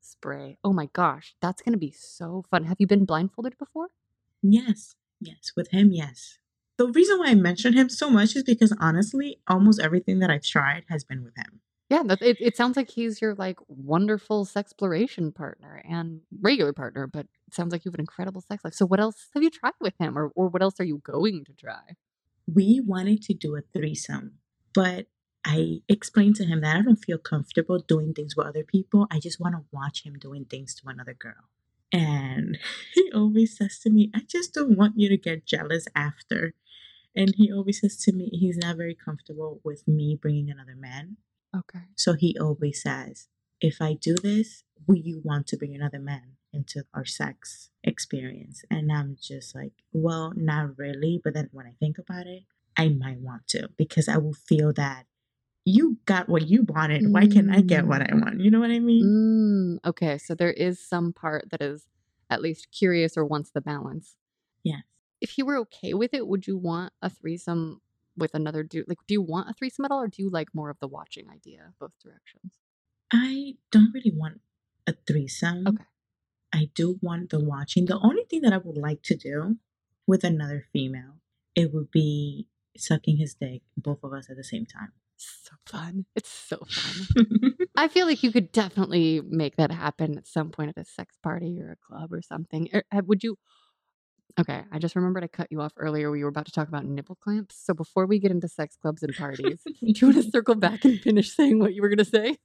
spray. 0.00 0.58
Oh 0.62 0.72
my 0.72 0.88
gosh, 0.92 1.34
that's 1.40 1.62
going 1.62 1.72
to 1.72 1.78
be 1.78 1.90
so 1.90 2.44
fun. 2.50 2.64
Have 2.64 2.76
you 2.78 2.86
been 2.86 3.04
blindfolded 3.04 3.58
before? 3.58 3.88
Yes. 4.42 4.94
Yes. 5.20 5.52
With 5.56 5.70
him, 5.70 5.90
yes. 5.90 6.38
The 6.76 6.88
reason 6.88 7.18
why 7.18 7.28
I 7.28 7.34
mention 7.34 7.72
him 7.72 7.88
so 7.88 8.10
much 8.10 8.36
is 8.36 8.42
because 8.42 8.76
honestly, 8.80 9.40
almost 9.46 9.80
everything 9.80 10.18
that 10.18 10.30
I've 10.30 10.44
tried 10.44 10.84
has 10.88 11.04
been 11.04 11.22
with 11.22 11.36
him. 11.36 11.60
Yeah, 11.90 12.02
that 12.04 12.22
it, 12.22 12.38
it 12.40 12.56
sounds 12.56 12.76
like 12.76 12.90
he's 12.90 13.20
your 13.20 13.34
like 13.34 13.58
wonderful 13.68 14.46
sexploration 14.46 15.34
partner 15.34 15.82
and 15.88 16.20
regular 16.40 16.72
partner, 16.72 17.06
but 17.06 17.26
it 17.46 17.54
sounds 17.54 17.72
like 17.72 17.84
you 17.84 17.90
have 17.90 17.94
an 17.94 18.00
incredible 18.00 18.40
sex 18.40 18.64
life. 18.64 18.74
So 18.74 18.86
what 18.86 19.00
else 19.00 19.28
have 19.34 19.42
you 19.42 19.50
tried 19.50 19.74
with 19.80 19.94
him 20.00 20.16
or, 20.16 20.32
or 20.34 20.48
what 20.48 20.62
else 20.62 20.80
are 20.80 20.84
you 20.84 20.98
going 21.04 21.44
to 21.44 21.52
try? 21.52 21.96
We 22.52 22.80
wanted 22.84 23.22
to 23.24 23.34
do 23.34 23.56
a 23.56 23.60
threesome, 23.60 24.38
but 24.74 25.06
I 25.44 25.80
explained 25.88 26.36
to 26.36 26.46
him 26.46 26.62
that 26.62 26.76
I 26.76 26.82
don't 26.82 26.96
feel 26.96 27.18
comfortable 27.18 27.78
doing 27.78 28.14
things 28.14 28.34
with 28.34 28.46
other 28.46 28.64
people. 28.64 29.06
I 29.10 29.20
just 29.20 29.38
want 29.38 29.54
to 29.54 29.64
watch 29.70 30.04
him 30.04 30.14
doing 30.18 30.46
things 30.46 30.74
to 30.76 30.88
another 30.88 31.14
girl. 31.14 31.50
And 31.92 32.58
he 32.94 33.12
always 33.12 33.56
says 33.56 33.78
to 33.80 33.90
me, 33.90 34.10
I 34.14 34.20
just 34.26 34.54
don't 34.54 34.76
want 34.76 34.94
you 34.98 35.08
to 35.10 35.18
get 35.18 35.44
jealous 35.44 35.86
after. 35.94 36.54
And 37.14 37.34
he 37.36 37.52
always 37.52 37.80
says 37.80 37.98
to 38.04 38.12
me, 38.12 38.30
he's 38.32 38.56
not 38.56 38.76
very 38.76 38.94
comfortable 38.94 39.60
with 39.62 39.86
me 39.86 40.18
bringing 40.20 40.50
another 40.50 40.76
man. 40.76 41.18
Okay. 41.54 41.84
So 41.96 42.14
he 42.14 42.36
always 42.38 42.82
says, 42.82 43.28
if 43.60 43.80
I 43.80 43.94
do 43.94 44.14
this, 44.16 44.64
will 44.86 44.96
you 44.96 45.20
want 45.24 45.46
to 45.48 45.56
bring 45.56 45.74
another 45.74 45.98
man 46.00 46.36
into 46.52 46.84
our 46.92 47.04
sex 47.04 47.70
experience? 47.82 48.64
And 48.70 48.90
I'm 48.92 49.16
just 49.20 49.54
like, 49.54 49.72
well, 49.92 50.32
not 50.36 50.76
really. 50.78 51.20
But 51.22 51.34
then 51.34 51.48
when 51.52 51.66
I 51.66 51.74
think 51.78 51.98
about 51.98 52.26
it, 52.26 52.42
I 52.76 52.88
might 52.88 53.20
want 53.20 53.46
to 53.48 53.68
because 53.76 54.08
I 54.08 54.18
will 54.18 54.34
feel 54.34 54.72
that 54.74 55.06
you 55.64 55.98
got 56.04 56.28
what 56.28 56.48
you 56.48 56.62
wanted. 56.62 57.10
Why 57.12 57.26
can't 57.26 57.50
I 57.50 57.60
get 57.62 57.86
what 57.86 58.02
I 58.02 58.06
Mm. 58.06 58.20
want? 58.22 58.40
You 58.40 58.50
know 58.50 58.60
what 58.60 58.70
I 58.70 58.80
mean? 58.80 59.80
Mm, 59.84 59.88
okay, 59.88 60.18
so 60.18 60.34
there 60.34 60.52
is 60.52 60.78
some 60.78 61.12
part 61.12 61.50
that 61.50 61.62
is 61.62 61.86
at 62.28 62.42
least 62.42 62.68
curious 62.70 63.16
or 63.16 63.24
wants 63.24 63.50
the 63.50 63.60
balance. 63.60 64.16
Yes. 64.62 64.82
If 65.20 65.30
he 65.30 65.42
were 65.42 65.56
okay 65.58 65.94
with 65.94 66.12
it, 66.12 66.26
would 66.26 66.46
you 66.46 66.58
want 66.58 66.92
a 67.00 67.08
threesome 67.08 67.80
with 68.16 68.34
another 68.34 68.62
dude? 68.62 68.88
Like, 68.88 68.98
do 69.06 69.14
you 69.14 69.22
want 69.22 69.50
a 69.50 69.54
threesome 69.54 69.84
at 69.84 69.90
all, 69.90 70.02
or 70.02 70.08
do 70.08 70.22
you 70.22 70.30
like 70.30 70.54
more 70.54 70.70
of 70.70 70.78
the 70.80 70.88
watching 70.88 71.28
idea, 71.30 71.72
both 71.78 71.92
directions? 72.02 72.58
I 73.12 73.56
don't 73.70 73.92
really 73.94 74.12
want 74.14 74.40
a 74.86 74.94
threesome. 75.06 75.66
Okay. 75.66 75.84
I 76.52 76.70
do 76.74 76.98
want 77.02 77.30
the 77.30 77.40
watching. 77.40 77.86
The 77.86 77.98
only 77.98 78.24
thing 78.24 78.42
that 78.42 78.52
I 78.52 78.58
would 78.58 78.76
like 78.76 79.02
to 79.04 79.16
do 79.16 79.56
with 80.06 80.24
another 80.24 80.64
female, 80.72 81.16
it 81.54 81.72
would 81.72 81.90
be 81.90 82.46
sucking 82.76 83.16
his 83.16 83.34
dick, 83.34 83.62
both 83.76 84.02
of 84.04 84.12
us 84.12 84.30
at 84.30 84.36
the 84.36 84.44
same 84.44 84.66
time. 84.66 84.92
So 85.16 85.52
fun. 85.66 86.06
It's 86.16 86.28
so 86.30 86.58
fun. 86.68 87.56
I 87.76 87.88
feel 87.88 88.06
like 88.06 88.22
you 88.22 88.32
could 88.32 88.52
definitely 88.52 89.20
make 89.26 89.56
that 89.56 89.70
happen 89.70 90.18
at 90.18 90.26
some 90.26 90.50
point 90.50 90.70
at 90.76 90.82
a 90.82 90.84
sex 90.84 91.16
party 91.22 91.60
or 91.60 91.72
a 91.72 91.76
club 91.76 92.12
or 92.12 92.22
something. 92.22 92.68
Er, 92.74 92.82
Would 92.92 93.22
you? 93.22 93.36
Okay, 94.38 94.64
I 94.72 94.78
just 94.78 94.96
remembered 94.96 95.22
I 95.22 95.28
cut 95.28 95.50
you 95.50 95.60
off 95.60 95.72
earlier. 95.76 96.10
We 96.10 96.24
were 96.24 96.28
about 96.28 96.46
to 96.46 96.52
talk 96.52 96.66
about 96.66 96.84
nipple 96.84 97.14
clamps. 97.14 97.56
So 97.56 97.72
before 97.72 98.06
we 98.06 98.18
get 98.18 98.32
into 98.32 98.48
sex 98.48 98.76
clubs 98.76 99.02
and 99.02 99.14
parties, 99.14 99.60
do 99.64 99.74
you 99.80 100.08
want 100.08 100.24
to 100.24 100.30
circle 100.30 100.56
back 100.56 100.84
and 100.84 100.98
finish 101.00 101.34
saying 101.34 101.60
what 101.60 101.74
you 101.74 101.82
were 101.82 101.88
going 101.88 101.98
to 101.98 102.04
say? 102.04 102.38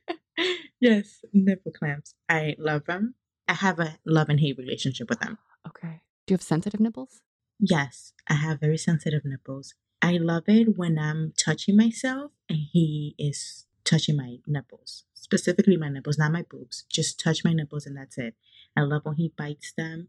yes, 0.80 1.24
nipple 1.32 1.72
clamps. 1.72 2.14
I 2.28 2.56
love 2.58 2.84
them. 2.84 3.14
I 3.48 3.54
have 3.54 3.80
a 3.80 3.96
love 4.04 4.28
and 4.28 4.38
hate 4.40 4.58
relationship 4.58 5.08
with 5.08 5.20
them. 5.20 5.38
Okay. 5.66 6.00
Do 6.26 6.32
you 6.32 6.34
have 6.36 6.42
sensitive 6.42 6.80
nipples? 6.80 7.20
Yes, 7.60 8.14
I 8.26 8.34
have 8.34 8.60
very 8.60 8.78
sensitive 8.78 9.22
nipples. 9.24 9.74
I 10.00 10.12
love 10.12 10.44
it 10.46 10.78
when 10.78 10.98
I'm 10.98 11.34
touching 11.36 11.76
myself 11.76 12.30
and 12.48 12.58
he 12.72 13.14
is 13.18 13.66
touching 13.84 14.16
my 14.16 14.36
nipples, 14.46 15.04
specifically 15.14 15.76
my 15.76 15.88
nipples, 15.88 16.16
not 16.16 16.32
my 16.32 16.42
boobs. 16.48 16.84
Just 16.88 17.20
touch 17.20 17.44
my 17.44 17.52
nipples 17.52 17.84
and 17.84 17.96
that's 17.96 18.16
it. 18.16 18.34
I 18.76 18.82
love 18.82 19.04
when 19.04 19.16
he 19.16 19.32
bites 19.36 19.72
them. 19.76 20.08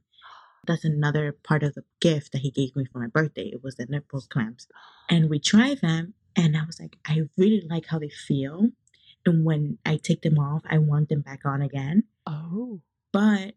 That's 0.68 0.86
another 0.86 1.32
part 1.32 1.64
of 1.64 1.74
the 1.76 1.84
gift 2.02 2.32
that 2.34 2.40
he 2.42 2.52
gave 2.52 2.76
me 2.76 2.86
for 2.86 3.00
my 3.00 3.08
birthday. 3.08 3.48
It 3.54 3.64
was 3.64 3.76
the 3.76 3.86
nipple 3.86 4.22
clamps. 4.30 4.68
And 5.10 5.30
we 5.30 5.40
tried 5.40 5.82
them 5.82 6.14
and 6.36 6.56
I 6.56 6.64
was 6.66 6.80
like, 6.80 6.98
I 7.08 7.22
really 7.38 7.66
like 7.68 7.88
how 7.88 7.98
they 7.98 8.10
feel. 8.10 8.70
And 9.26 9.44
when 9.44 9.80
I 9.86 9.98
take 9.98 10.22
them 10.22 10.38
off, 10.38 10.62
I 10.70 10.78
want 10.78 11.10
them 11.10 11.22
back 11.22 11.42
on 11.46 11.62
again. 11.64 12.04
Oh. 12.28 12.82
But 13.12 13.56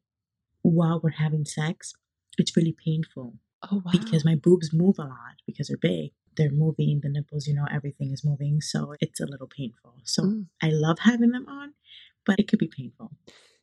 while 0.63 0.99
we're 1.03 1.11
having 1.11 1.45
sex, 1.45 1.93
it's 2.39 2.57
really 2.57 2.75
painful 2.85 3.35
Oh, 3.71 3.77
wow. 3.85 3.93
because 3.93 4.25
my 4.25 4.35
boobs 4.35 4.73
move 4.73 4.97
a 4.99 5.03
lot 5.03 5.35
because 5.47 5.69
they're 5.69 5.77
big. 5.77 6.13
They're 6.37 6.51
moving, 6.51 7.01
the 7.03 7.11
nipples, 7.11 7.47
you 7.47 7.55
know, 7.55 7.67
everything 7.71 8.11
is 8.13 8.25
moving. 8.25 8.61
So 8.63 8.95
it's 9.01 9.21
a 9.21 9.27
little 9.27 9.47
painful. 9.47 9.97
So 10.05 10.23
Mm. 10.23 10.47
I 10.63 10.71
love 10.71 11.01
having 11.01 11.33
them 11.33 11.47
on, 11.49 11.75
but 12.25 12.39
it 12.41 12.49
could 12.49 12.59
be 12.59 12.69
painful. 12.75 13.13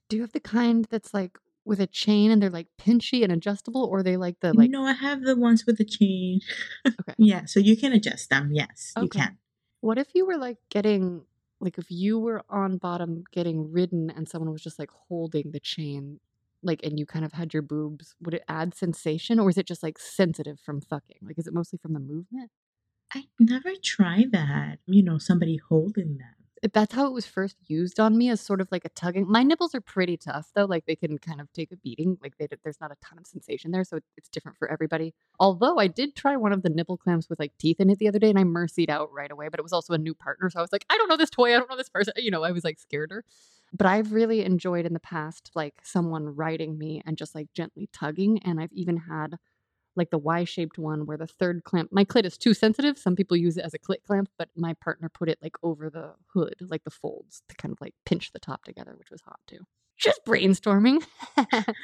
Do 0.07 0.15
you 0.17 0.21
have 0.21 0.31
the 0.33 0.39
kind 0.39 0.85
that's 0.91 1.13
like 1.13 1.39
with 1.69 1.79
a 1.79 1.87
chain 1.87 2.31
and 2.31 2.41
they're 2.41 2.49
like 2.49 2.67
pinchy 2.81 3.23
and 3.23 3.31
adjustable, 3.31 3.85
or 3.85 3.99
are 3.99 4.03
they 4.03 4.17
like 4.17 4.39
the 4.41 4.53
like? 4.53 4.71
no, 4.71 4.83
I 4.83 4.93
have 4.93 5.21
the 5.21 5.37
ones 5.37 5.65
with 5.65 5.77
the 5.77 5.85
chain. 5.85 6.41
Okay. 6.85 7.13
yeah, 7.17 7.45
so 7.45 7.59
you 7.59 7.77
can 7.77 7.93
adjust 7.93 8.29
them. 8.29 8.49
Yes, 8.51 8.91
you 8.99 9.07
can. 9.07 9.37
What 9.81 9.97
if 9.97 10.07
you 10.13 10.25
were 10.25 10.37
like 10.37 10.57
getting 10.69 11.25
like 11.61 11.77
if 11.77 11.89
you 11.89 12.19
were 12.19 12.41
on 12.49 12.77
bottom 12.77 13.23
getting 13.31 13.71
ridden 13.71 14.09
and 14.09 14.27
someone 14.27 14.51
was 14.51 14.63
just 14.63 14.79
like 14.79 14.89
holding 15.07 15.51
the 15.51 15.59
chain, 15.59 16.19
like 16.63 16.81
and 16.83 16.99
you 16.99 17.05
kind 17.05 17.23
of 17.23 17.33
had 17.33 17.53
your 17.53 17.63
boobs, 17.63 18.15
would 18.19 18.33
it 18.33 18.43
add 18.49 18.73
sensation 18.73 19.39
or 19.39 19.49
is 19.49 19.57
it 19.57 19.67
just 19.67 19.83
like 19.83 19.99
sensitive 19.99 20.59
from 20.59 20.81
fucking? 20.81 21.19
Like 21.21 21.37
is 21.37 21.47
it 21.47 21.53
mostly 21.53 21.79
from 21.79 21.93
the 21.93 21.99
movement? 21.99 22.51
I 23.13 23.25
never 23.39 23.71
tried 23.81 24.31
that, 24.33 24.79
you 24.85 25.03
know, 25.03 25.17
somebody 25.17 25.57
holding 25.57 26.17
them. 26.17 26.38
That's 26.73 26.93
how 26.93 27.07
it 27.07 27.13
was 27.13 27.25
first 27.25 27.55
used 27.67 27.99
on 27.99 28.17
me 28.17 28.29
as 28.29 28.41
sort 28.41 28.59
of 28.59 28.67
like 28.71 28.83
a 28.83 28.89
tugging. 28.89 29.25
My 29.29 29.43
nipples 29.43 29.73
are 29.73 29.81
pretty 29.81 30.17
tough 30.17 30.51
though, 30.53 30.65
like 30.65 30.85
they 30.85 30.95
can 30.95 31.17
kind 31.17 31.39
of 31.39 31.51
take 31.53 31.71
a 31.71 31.77
beating. 31.77 32.17
Like 32.21 32.37
they, 32.37 32.47
there's 32.63 32.81
not 32.81 32.91
a 32.91 32.97
ton 33.03 33.17
of 33.17 33.25
sensation 33.25 33.71
there, 33.71 33.83
so 33.83 33.99
it's 34.17 34.29
different 34.29 34.57
for 34.57 34.69
everybody. 34.69 35.13
Although 35.39 35.77
I 35.77 35.87
did 35.87 36.15
try 36.15 36.35
one 36.35 36.51
of 36.51 36.63
the 36.63 36.69
nipple 36.69 36.97
clamps 36.97 37.29
with 37.29 37.39
like 37.39 37.53
teeth 37.57 37.79
in 37.79 37.89
it 37.89 37.99
the 37.99 38.07
other 38.09 38.19
day, 38.19 38.29
and 38.29 38.37
I 38.39 38.43
mercied 38.43 38.89
out 38.89 39.11
right 39.13 39.31
away. 39.31 39.47
But 39.49 39.59
it 39.59 39.63
was 39.63 39.73
also 39.73 39.93
a 39.93 39.97
new 39.97 40.13
partner, 40.13 40.49
so 40.49 40.59
I 40.59 40.61
was 40.61 40.71
like, 40.71 40.85
I 40.89 40.97
don't 40.97 41.07
know 41.07 41.17
this 41.17 41.29
toy, 41.29 41.55
I 41.55 41.59
don't 41.59 41.69
know 41.69 41.77
this 41.77 41.89
person. 41.89 42.13
You 42.17 42.31
know, 42.31 42.43
I 42.43 42.51
was 42.51 42.63
like 42.63 42.79
scared 42.79 43.11
her. 43.11 43.23
But 43.71 43.85
I've 43.87 44.11
really 44.11 44.43
enjoyed 44.43 44.85
in 44.85 44.93
the 44.93 44.99
past 44.99 45.51
like 45.55 45.75
someone 45.83 46.35
riding 46.35 46.77
me 46.77 47.01
and 47.05 47.17
just 47.17 47.35
like 47.35 47.53
gently 47.53 47.89
tugging, 47.93 48.39
and 48.43 48.59
I've 48.59 48.73
even 48.73 48.97
had 48.97 49.37
like 49.95 50.09
the 50.11 50.17
Y-shaped 50.17 50.77
one 50.77 51.05
where 51.05 51.17
the 51.17 51.27
third 51.27 51.63
clamp 51.63 51.89
my 51.91 52.05
clit 52.05 52.25
is 52.25 52.37
too 52.37 52.53
sensitive. 52.53 52.97
Some 52.97 53.15
people 53.15 53.35
use 53.35 53.57
it 53.57 53.65
as 53.65 53.73
a 53.73 53.79
clit 53.79 54.03
clamp, 54.05 54.29
but 54.37 54.49
my 54.55 54.73
partner 54.75 55.09
put 55.09 55.29
it 55.29 55.39
like 55.41 55.55
over 55.63 55.89
the 55.89 56.13
hood, 56.33 56.55
like 56.61 56.83
the 56.83 56.89
folds, 56.91 57.41
to 57.49 57.55
kind 57.55 57.71
of 57.71 57.81
like 57.81 57.93
pinch 58.05 58.31
the 58.31 58.39
top 58.39 58.63
together, 58.63 58.95
which 58.97 59.11
was 59.11 59.21
hot 59.21 59.39
too. 59.47 59.59
Just 59.97 60.21
brainstorming. 60.25 61.03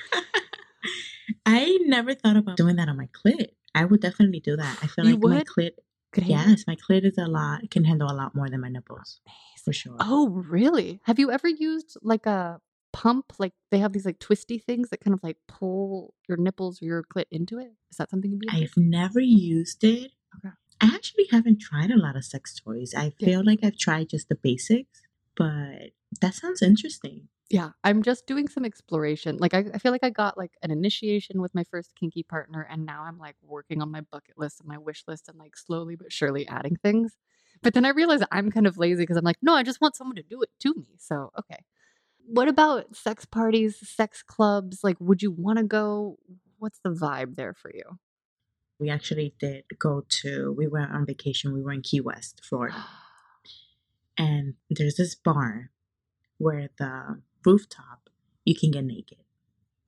I 1.46 1.78
never 1.86 2.14
thought 2.14 2.38
about 2.38 2.58
doing 2.58 2.76
that 2.78 2.90
on 2.90 2.98
my 2.98 3.08
clit. 3.08 3.48
I 3.74 3.86
would 3.86 4.02
definitely 4.02 4.40
do 4.40 4.56
that. 4.56 4.80
I 4.82 4.88
feel 4.88 5.06
You 5.06 5.16
like 5.18 5.22
my 5.24 5.64
clit, 5.64 5.72
Could 6.12 6.24
handle- 6.24 6.50
yes, 6.52 6.64
my 6.68 6.76
clit 6.76 7.04
is 7.06 7.18
a 7.18 7.26
lot, 7.28 7.70
can 7.72 7.84
handle 7.84 8.10
a 8.12 8.14
lot 8.16 8.36
more 8.36 8.50
than 8.50 8.62
my 8.62 8.70
nipples, 8.70 9.20
for 9.64 9.74
sure. 9.74 9.98
Oh, 10.00 10.30
really? 10.30 11.02
Have 11.04 11.20
you 11.20 11.32
ever 11.32 11.48
used 11.48 11.98
like 12.02 12.26
a 12.26 12.62
pump? 12.96 13.34
Like 13.40 13.54
they 13.72 13.80
have 13.80 13.92
these 13.94 14.06
like 14.06 14.20
twisty 14.20 14.58
things 14.58 14.90
that 14.90 15.02
kind 15.02 15.14
of 15.14 15.22
like 15.22 15.38
pull 15.48 16.14
your 16.28 16.38
nipples 16.38 16.82
or 16.82 16.86
your 16.86 17.04
clit 17.04 17.26
into 17.32 17.60
it. 17.60 17.72
Is 17.92 17.98
that 17.98 18.10
something 18.10 18.32
you'd? 18.32 18.44
I've 18.50 18.78
never 18.78 19.20
used 19.20 19.84
it. 19.84 20.12
Okay. 20.38 20.54
I 20.82 20.88
actually 20.96 21.28
haven't 21.32 21.60
tried 21.60 21.92
a 21.92 21.98
lot 21.98 22.16
of 22.16 22.24
sex 22.26 22.56
toys. 22.60 22.94
I 22.96 23.12
Yeah. 23.20 23.28
feel 23.28 23.44
like 23.46 23.60
I've 23.64 23.78
tried 23.78 24.10
just 24.10 24.30
the 24.30 24.36
basics, 24.36 25.02
but 25.36 25.92
that 26.22 26.34
sounds 26.36 26.62
interesting. 26.62 27.28
yeah 27.52 27.70
i'm 27.84 28.02
just 28.02 28.26
doing 28.32 28.48
some 28.48 28.66
exploration 28.66 29.38
like 29.44 29.54
I, 29.54 29.62
I 29.76 29.78
feel 29.78 29.92
like 29.92 30.04
i 30.10 30.10
got 30.24 30.34
like 30.44 30.54
an 30.64 30.72
initiation 30.72 31.42
with 31.44 31.54
my 31.54 31.64
first 31.74 31.92
kinky 32.00 32.24
partner 32.24 32.62
and 32.72 32.86
now 32.86 33.04
i'm 33.08 33.20
like 33.20 33.36
working 33.56 33.82
on 33.84 33.92
my 33.92 34.02
bucket 34.02 34.36
list 34.44 34.62
and 34.62 34.68
my 34.74 34.80
wish 34.88 35.04
list 35.08 35.30
and 35.30 35.38
like 35.38 35.56
slowly 35.66 35.96
but 36.02 36.12
surely 36.20 36.44
adding 36.48 36.76
things 36.86 37.10
but 37.62 37.74
then 37.76 37.86
i 37.86 37.90
realize 37.90 38.22
i'm 38.32 38.50
kind 38.56 38.66
of 38.66 38.80
lazy 38.80 39.04
because 39.04 39.18
i'm 39.20 39.24
like 39.32 39.42
no 39.44 39.54
i 39.54 39.62
just 39.70 39.80
want 39.82 39.96
someone 39.96 40.16
to 40.22 40.24
do 40.34 40.42
it 40.42 40.50
to 40.64 40.74
me 40.82 40.90
so 41.10 41.16
okay 41.42 41.62
what 42.28 42.48
about 42.48 42.96
sex 42.96 43.26
parties 43.26 43.78
sex 43.88 44.24
clubs 44.24 44.80
like 44.84 44.98
would 45.00 45.22
you 45.22 45.32
want 45.32 45.58
to 45.58 45.64
go 45.64 46.18
what's 46.60 46.80
the 46.80 46.90
vibe 46.90 47.36
there 47.36 47.54
for 47.54 47.72
you 47.74 48.00
We 48.80 48.90
actually 48.90 49.34
did 49.40 49.64
go 49.80 50.04
to, 50.22 50.54
we 50.58 50.68
were 50.68 50.80
on 50.80 51.06
vacation, 51.06 51.54
we 51.54 51.62
were 51.64 51.72
in 51.72 51.82
Key 51.82 52.02
West, 52.02 52.42
Florida. 52.44 52.76
And 54.18 54.54
there's 54.70 54.96
this 54.96 55.14
bar 55.14 55.72
where 56.38 56.70
the 56.80 57.22
rooftop, 57.46 58.10
you 58.46 58.56
can 58.56 58.72
get 58.72 58.86
naked. 58.86 59.18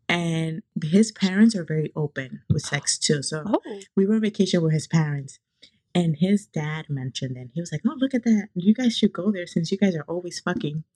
And 0.09 0.63
his 0.83 1.11
parents 1.13 1.55
are 1.55 1.63
very 1.63 1.93
open 1.95 2.41
with 2.49 2.63
sex 2.63 2.97
too. 3.05 3.23
So 3.23 3.43
oh 3.45 3.61
we 3.95 4.05
were 4.05 4.15
on 4.15 4.21
vacation 4.21 4.61
with 4.61 4.73
his 4.73 4.87
parents 4.87 5.39
and 5.95 6.17
his 6.17 6.45
dad 6.45 6.89
mentioned 6.89 7.37
it. 7.37 7.49
He 7.53 7.61
was 7.61 7.71
like, 7.71 7.81
Oh, 7.87 7.95
look 7.97 8.13
at 8.13 8.23
that. 8.25 8.49
You 8.53 8.73
guys 8.73 8.97
should 8.97 9.13
go 9.13 9.31
there 9.31 9.47
since 9.47 9.71
you 9.71 9.77
guys 9.77 9.95
are 9.95 10.05
always 10.07 10.39
fucking. 10.41 10.83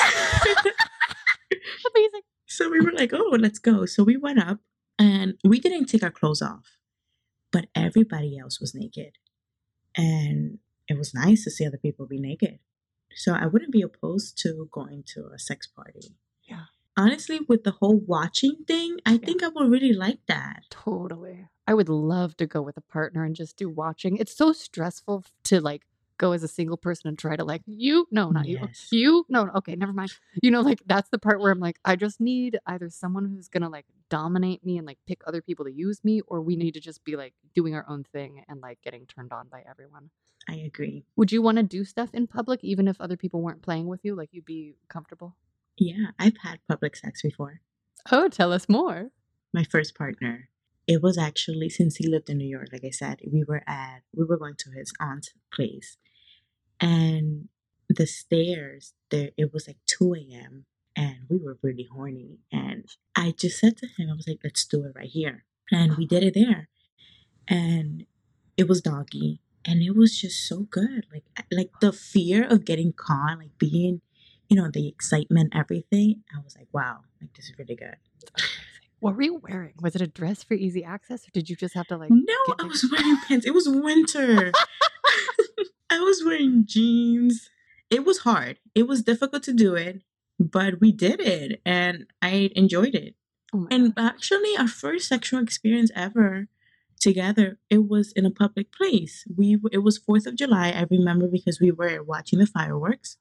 amazing 1.94 2.22
so 2.46 2.68
we 2.70 2.80
were 2.80 2.91
like, 3.02 3.12
Oh, 3.14 3.36
let's 3.38 3.58
go. 3.58 3.86
So 3.86 4.04
we 4.04 4.16
went 4.16 4.42
up 4.42 4.58
and 4.98 5.34
we 5.44 5.60
didn't 5.60 5.86
take 5.86 6.02
our 6.02 6.10
clothes 6.10 6.42
off, 6.42 6.76
but 7.50 7.66
everybody 7.74 8.38
else 8.38 8.60
was 8.60 8.74
naked. 8.74 9.12
And 9.96 10.58
it 10.88 10.96
was 10.96 11.14
nice 11.14 11.44
to 11.44 11.50
see 11.50 11.66
other 11.66 11.78
people 11.78 12.06
be 12.06 12.20
naked. 12.20 12.58
So 13.14 13.34
I 13.34 13.46
wouldn't 13.46 13.72
be 13.72 13.82
opposed 13.82 14.38
to 14.38 14.68
going 14.72 15.04
to 15.14 15.28
a 15.34 15.38
sex 15.38 15.66
party. 15.66 16.16
Yeah. 16.48 16.64
Honestly, 16.96 17.40
with 17.48 17.64
the 17.64 17.72
whole 17.72 17.98
watching 17.98 18.64
thing, 18.66 18.98
I 19.06 19.16
think 19.16 19.42
I 19.42 19.48
would 19.48 19.70
really 19.70 19.92
like 19.92 20.20
that. 20.28 20.64
Totally. 20.70 21.48
I 21.66 21.74
would 21.74 21.88
love 21.88 22.36
to 22.36 22.46
go 22.46 22.60
with 22.60 22.76
a 22.76 22.82
partner 22.82 23.24
and 23.24 23.34
just 23.34 23.56
do 23.56 23.68
watching. 23.68 24.16
It's 24.16 24.36
so 24.36 24.52
stressful 24.52 25.24
to 25.44 25.60
like 25.60 25.82
go 26.22 26.32
as 26.32 26.42
a 26.42 26.48
single 26.58 26.76
person 26.86 27.08
and 27.08 27.18
try 27.18 27.34
to 27.36 27.44
like 27.52 27.62
you 27.66 28.06
no 28.18 28.24
not 28.30 28.46
you 28.46 28.58
Yes. 28.62 28.88
you 28.92 29.26
no 29.28 29.44
no, 29.46 29.52
okay 29.60 29.74
never 29.76 29.92
mind 30.00 30.12
you 30.42 30.50
know 30.52 30.60
like 30.70 30.80
that's 30.86 31.08
the 31.10 31.18
part 31.26 31.40
where 31.40 31.50
i'm 31.52 31.58
like 31.68 31.78
i 31.84 31.94
just 31.96 32.20
need 32.20 32.58
either 32.72 32.88
someone 32.90 33.24
who's 33.30 33.48
gonna 33.48 33.68
like 33.68 33.86
dominate 34.08 34.64
me 34.64 34.78
and 34.78 34.86
like 34.86 34.98
pick 35.06 35.20
other 35.26 35.42
people 35.42 35.64
to 35.64 35.72
use 35.72 35.98
me 36.04 36.20
or 36.28 36.40
we 36.40 36.54
need 36.56 36.74
to 36.74 36.80
just 36.80 37.04
be 37.04 37.16
like 37.16 37.34
doing 37.54 37.74
our 37.74 37.84
own 37.88 38.04
thing 38.14 38.44
and 38.48 38.60
like 38.60 38.78
getting 38.82 39.04
turned 39.06 39.32
on 39.32 39.48
by 39.48 39.62
everyone 39.68 40.10
I 40.48 40.56
agree. 40.70 41.04
would 41.16 41.30
you 41.32 41.40
want 41.42 41.56
to 41.58 41.62
do 41.62 41.84
stuff 41.84 42.10
in 42.12 42.26
public 42.26 42.60
even 42.62 42.86
if 42.88 43.00
other 43.00 43.16
people 43.16 43.40
weren't 43.42 43.62
playing 43.62 43.86
with 43.86 44.00
you 44.04 44.14
like 44.14 44.30
you'd 44.32 44.44
be 44.44 44.74
comfortable 44.88 45.30
Yeah, 45.78 46.06
I've 46.18 46.38
had 46.46 46.58
public 46.68 46.94
sex 46.96 47.22
before. 47.22 47.60
oh 48.10 48.28
tell 48.28 48.52
us 48.52 48.68
more 48.68 49.10
My 49.58 49.64
first 49.74 49.94
partner, 50.02 50.48
it 50.94 51.00
was 51.06 51.16
actually 51.28 51.68
since 51.78 51.96
he 51.96 52.06
lived 52.08 52.28
in 52.30 52.38
New 52.38 52.48
York, 52.56 52.68
like 52.72 52.84
I 52.84 52.90
said, 52.90 53.16
we 53.34 53.44
were 53.50 53.62
at 53.68 53.98
we 54.18 54.24
were 54.28 54.36
going 54.44 54.56
to 54.62 54.70
his 54.78 54.92
aunt's 55.06 55.30
place. 55.56 55.96
And 56.82 57.48
the 57.88 58.06
stairs, 58.06 58.92
there 59.10 59.30
it 59.38 59.52
was 59.54 59.68
like 59.68 59.78
2 59.86 60.14
a.m. 60.14 60.66
and 60.96 61.18
we 61.28 61.38
were 61.38 61.58
really 61.62 61.88
horny. 61.90 62.40
And 62.50 62.86
I 63.16 63.32
just 63.38 63.58
said 63.58 63.76
to 63.78 63.86
him, 63.86 64.10
I 64.10 64.14
was 64.14 64.26
like, 64.26 64.40
let's 64.42 64.66
do 64.66 64.84
it 64.84 64.92
right 64.96 65.08
here. 65.08 65.44
And 65.70 65.96
we 65.96 66.06
did 66.06 66.24
it 66.24 66.34
there. 66.34 66.68
And 67.48 68.04
it 68.56 68.68
was 68.68 68.82
doggy. 68.82 69.40
And 69.64 69.80
it 69.80 69.94
was 69.94 70.20
just 70.20 70.46
so 70.46 70.66
good. 70.70 71.06
Like 71.12 71.24
like 71.52 71.70
the 71.80 71.92
fear 71.92 72.44
of 72.44 72.64
getting 72.64 72.92
caught, 72.92 73.38
like 73.38 73.56
being, 73.58 74.00
you 74.48 74.56
know, 74.56 74.68
the 74.68 74.88
excitement, 74.88 75.52
everything. 75.54 76.24
I 76.36 76.40
was 76.42 76.56
like, 76.56 76.66
wow, 76.72 77.02
like 77.20 77.32
this 77.34 77.46
is 77.46 77.58
really 77.58 77.76
good. 77.76 77.96
what 78.98 79.16
were 79.16 79.22
you 79.22 79.40
wearing 79.48 79.74
was 79.80 79.96
it 79.96 80.02
a 80.02 80.06
dress 80.06 80.44
for 80.44 80.54
easy 80.54 80.84
access 80.84 81.26
or 81.26 81.30
did 81.32 81.50
you 81.50 81.56
just 81.56 81.74
have 81.74 81.88
to 81.88 81.96
like 81.96 82.10
No, 82.10 82.54
I 82.58 82.64
was 82.64 82.88
wearing 82.90 83.18
pants. 83.26 83.46
It 83.46 83.54
was 83.54 83.68
winter. 83.68 84.52
I 85.92 85.98
was 86.00 86.24
wearing 86.24 86.64
jeans. 86.66 87.50
It 87.90 88.06
was 88.06 88.18
hard. 88.20 88.58
It 88.74 88.88
was 88.88 89.02
difficult 89.02 89.42
to 89.42 89.52
do 89.52 89.74
it, 89.74 90.00
but 90.40 90.80
we 90.80 90.90
did 90.90 91.20
it 91.20 91.60
and 91.66 92.06
I 92.22 92.50
enjoyed 92.56 92.94
it. 92.94 93.14
oh 93.54 93.68
And 93.70 93.94
gosh. 93.94 94.12
actually, 94.12 94.56
our 94.56 94.68
first 94.68 95.06
sexual 95.06 95.42
experience 95.42 95.90
ever 95.94 96.48
together, 96.98 97.58
it 97.68 97.88
was 97.88 98.12
in 98.12 98.24
a 98.24 98.30
public 98.30 98.72
place. 98.72 99.24
We 99.36 99.58
it 99.70 99.82
was 99.82 100.00
4th 100.00 100.26
of 100.26 100.36
July, 100.36 100.70
I 100.70 100.86
remember 100.90 101.28
because 101.28 101.60
we 101.60 101.70
were 101.70 102.02
watching 102.02 102.38
the 102.38 102.46
fireworks. 102.46 103.18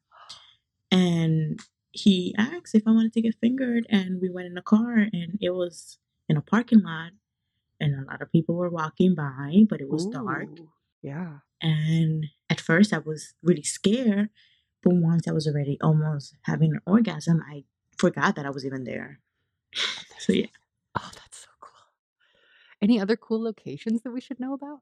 And 0.89 1.59
he 1.91 2.33
asked 2.37 2.73
if 2.73 2.83
I 2.87 2.91
wanted 2.91 3.11
to 3.13 3.21
get 3.21 3.35
fingered 3.41 3.85
and 3.89 4.21
we 4.21 4.29
went 4.29 4.47
in 4.47 4.57
a 4.57 4.61
car 4.61 4.93
and 5.11 5.37
it 5.41 5.51
was 5.51 5.97
in 6.29 6.37
a 6.37 6.41
parking 6.41 6.83
lot 6.83 7.11
and 7.81 7.95
a 7.95 8.09
lot 8.09 8.21
of 8.21 8.31
people 8.31 8.55
were 8.55 8.69
walking 8.69 9.13
by, 9.13 9.65
but 9.69 9.81
it 9.81 9.89
was 9.89 10.05
dark. 10.05 10.47
Yeah 11.01 11.39
And 11.61 12.25
at 12.61 12.65
first, 12.65 12.93
I 12.93 12.99
was 12.99 13.33
really 13.41 13.63
scared. 13.63 14.29
But 14.83 14.93
once 14.93 15.27
I 15.27 15.31
was 15.31 15.47
already 15.47 15.77
almost 15.81 16.35
having 16.43 16.71
an 16.71 16.81
orgasm, 16.85 17.43
I 17.47 17.63
forgot 17.97 18.35
that 18.35 18.45
I 18.45 18.49
was 18.49 18.65
even 18.65 18.83
there. 18.83 19.19
Oh, 19.77 20.03
so, 20.19 20.33
yeah, 20.33 20.47
Oh, 20.95 21.09
that's 21.13 21.41
so 21.41 21.47
cool. 21.59 21.71
Any 22.81 22.99
other 22.99 23.15
cool 23.15 23.41
locations 23.43 24.01
that 24.01 24.11
we 24.11 24.21
should 24.21 24.39
know 24.39 24.53
about? 24.53 24.79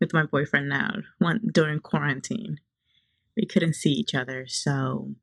with 0.00 0.12
my 0.12 0.24
boyfriend 0.24 0.68
now, 0.68 0.96
one 1.18 1.40
during 1.52 1.78
quarantine, 1.78 2.58
we 3.36 3.46
couldn't 3.46 3.74
see 3.74 3.92
each 3.92 4.14
other. 4.14 4.44
So, 4.46 5.14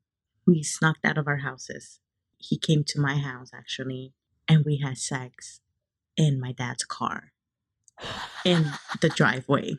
we 0.46 0.62
snuck 0.62 0.96
out 1.04 1.18
of 1.18 1.28
our 1.28 1.36
houses. 1.36 2.00
He 2.38 2.58
came 2.58 2.82
to 2.84 2.98
my 3.00 3.16
house 3.18 3.50
actually, 3.54 4.14
and 4.48 4.64
we 4.64 4.78
had 4.78 4.98
sex 4.98 5.60
in 6.16 6.40
my 6.40 6.52
dad's 6.52 6.84
car 6.84 7.32
in 8.44 8.72
the 9.00 9.08
driveway. 9.10 9.76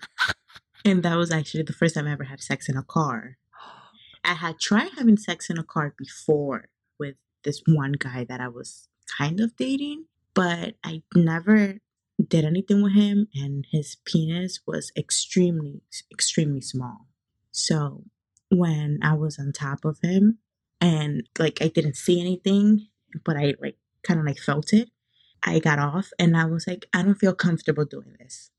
And 0.85 1.03
that 1.03 1.15
was 1.15 1.31
actually 1.31 1.63
the 1.63 1.73
first 1.73 1.95
time 1.95 2.07
I 2.07 2.11
ever 2.11 2.25
had 2.25 2.41
sex 2.41 2.67
in 2.67 2.77
a 2.77 2.83
car. 2.83 3.37
I 4.23 4.33
had 4.33 4.59
tried 4.59 4.91
having 4.97 5.17
sex 5.17 5.49
in 5.49 5.57
a 5.57 5.63
car 5.63 5.93
before 5.97 6.69
with 6.99 7.15
this 7.43 7.61
one 7.65 7.93
guy 7.93 8.25
that 8.27 8.39
I 8.39 8.47
was 8.47 8.87
kind 9.17 9.39
of 9.39 9.55
dating, 9.55 10.05
but 10.33 10.75
I 10.83 11.03
never 11.15 11.79
did 12.25 12.45
anything 12.45 12.81
with 12.83 12.93
him, 12.93 13.27
and 13.33 13.65
his 13.71 13.97
penis 14.05 14.61
was 14.65 14.91
extremely, 14.95 15.81
extremely 16.11 16.61
small. 16.61 17.07
So 17.51 18.03
when 18.49 18.99
I 19.01 19.13
was 19.13 19.39
on 19.39 19.51
top 19.51 19.83
of 19.83 19.99
him, 20.01 20.37
and 20.79 21.27
like 21.39 21.61
I 21.61 21.67
didn't 21.69 21.95
see 21.95 22.19
anything, 22.19 22.87
but 23.25 23.37
I 23.37 23.55
like 23.61 23.77
kind 24.03 24.19
of 24.19 24.25
like 24.25 24.39
felt 24.39 24.73
it, 24.73 24.89
I 25.43 25.59
got 25.59 25.79
off 25.79 26.09
and 26.19 26.37
I 26.37 26.45
was 26.45 26.67
like, 26.67 26.85
I 26.93 27.01
don't 27.03 27.15
feel 27.15 27.33
comfortable 27.33 27.85
doing 27.85 28.15
this. 28.19 28.51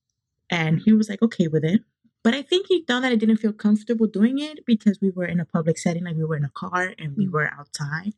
And 0.51 0.81
he 0.81 0.93
was 0.93 1.09
like, 1.09 1.23
okay 1.23 1.49
with 1.49 1.65
it. 1.65 1.83
But 2.25 2.35
I 2.35 2.43
think 2.43 2.67
he 2.69 2.83
thought 2.83 3.03
that 3.03 3.13
I 3.13 3.17
didn't 3.17 3.37
feel 3.37 3.53
comfortable 3.53 4.07
doing 4.07 4.39
it 4.41 4.65
because 4.67 4.99
we 5.01 5.11
were 5.11 5.27
in 5.27 5.39
a 5.41 5.45
public 5.45 5.79
setting, 5.79 6.05
like 6.05 6.17
we 6.17 6.25
were 6.25 6.37
in 6.37 6.45
a 6.45 6.51
car 6.51 6.95
and 6.99 7.17
we 7.17 7.27
Mm. 7.27 7.33
were 7.33 7.51
outside. 7.53 8.15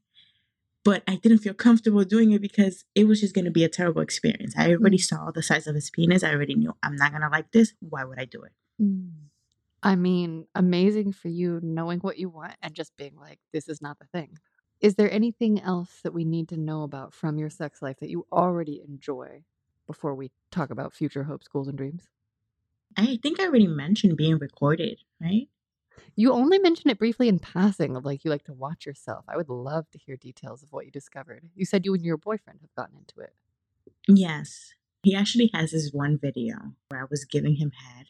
But 0.85 1.03
I 1.09 1.17
didn't 1.17 1.39
feel 1.39 1.55
comfortable 1.55 2.05
doing 2.05 2.31
it 2.31 2.41
because 2.41 2.85
it 2.95 3.05
was 3.09 3.21
just 3.21 3.35
going 3.35 3.45
to 3.47 3.51
be 3.51 3.65
a 3.65 3.69
terrible 3.69 4.03
experience. 4.03 4.55
I 4.57 4.71
already 4.73 4.99
saw 4.99 5.33
the 5.33 5.43
size 5.43 5.67
of 5.67 5.75
his 5.75 5.91
penis. 5.91 6.23
I 6.23 6.33
already 6.33 6.55
knew 6.55 6.73
I'm 6.85 6.95
not 6.95 7.11
going 7.11 7.23
to 7.23 7.29
like 7.29 7.51
this. 7.51 7.75
Why 7.81 8.05
would 8.05 8.21
I 8.21 8.25
do 8.25 8.43
it? 8.43 8.53
Mm. 8.81 9.11
I 9.83 9.97
mean, 9.97 10.47
amazing 10.55 11.13
for 11.13 11.29
you 11.29 11.61
knowing 11.63 11.99
what 12.01 12.19
you 12.19 12.29
want 12.29 12.55
and 12.63 12.75
just 12.75 12.97
being 12.97 13.17
like, 13.17 13.41
this 13.53 13.69
is 13.69 13.83
not 13.83 13.99
the 13.99 14.07
thing. 14.07 14.39
Is 14.81 14.95
there 14.95 15.11
anything 15.11 15.61
else 15.61 16.01
that 16.03 16.15
we 16.15 16.25
need 16.25 16.49
to 16.51 16.57
know 16.57 16.83
about 16.83 17.13
from 17.13 17.39
your 17.39 17.51
sex 17.51 17.83
life 17.83 17.99
that 18.01 18.11
you 18.11 18.27
already 18.33 18.83
enjoy 18.87 19.43
before 19.87 20.15
we 20.15 20.31
talk 20.51 20.71
about 20.71 20.93
future 20.93 21.25
hopes, 21.25 21.49
goals, 21.49 21.69
and 21.69 21.77
dreams? 21.79 22.09
I 22.97 23.19
think 23.23 23.41
I 23.41 23.45
already 23.45 23.67
mentioned 23.67 24.17
being 24.17 24.39
recorded, 24.39 25.01
right? 25.21 25.49
You 26.15 26.33
only 26.33 26.59
mentioned 26.59 26.91
it 26.91 26.99
briefly 26.99 27.29
in 27.29 27.39
passing 27.39 27.95
of 27.95 28.05
like 28.05 28.25
you 28.25 28.31
like 28.31 28.45
to 28.45 28.55
watch 28.55 28.87
yourself. 28.87 29.25
I 29.29 29.37
would 29.37 29.51
love 29.51 29.91
to 29.91 29.99
hear 29.99 30.17
details 30.17 30.63
of 30.63 30.73
what 30.73 30.87
you 30.87 30.91
discovered. 30.91 31.51
You 31.55 31.67
said 31.67 31.85
you 31.85 31.93
and 31.93 32.03
your 32.03 32.17
boyfriend 32.17 32.61
have 32.63 32.75
gotten 32.75 32.97
into 32.97 33.21
it. 33.21 33.35
Yes. 34.09 34.73
He 35.03 35.15
actually 35.15 35.51
has 35.53 35.73
this 35.73 35.91
one 35.93 36.19
video 36.19 36.57
where 36.89 37.03
I 37.03 37.07
was 37.11 37.27
giving 37.27 37.57
him 37.57 37.71
head 37.73 38.07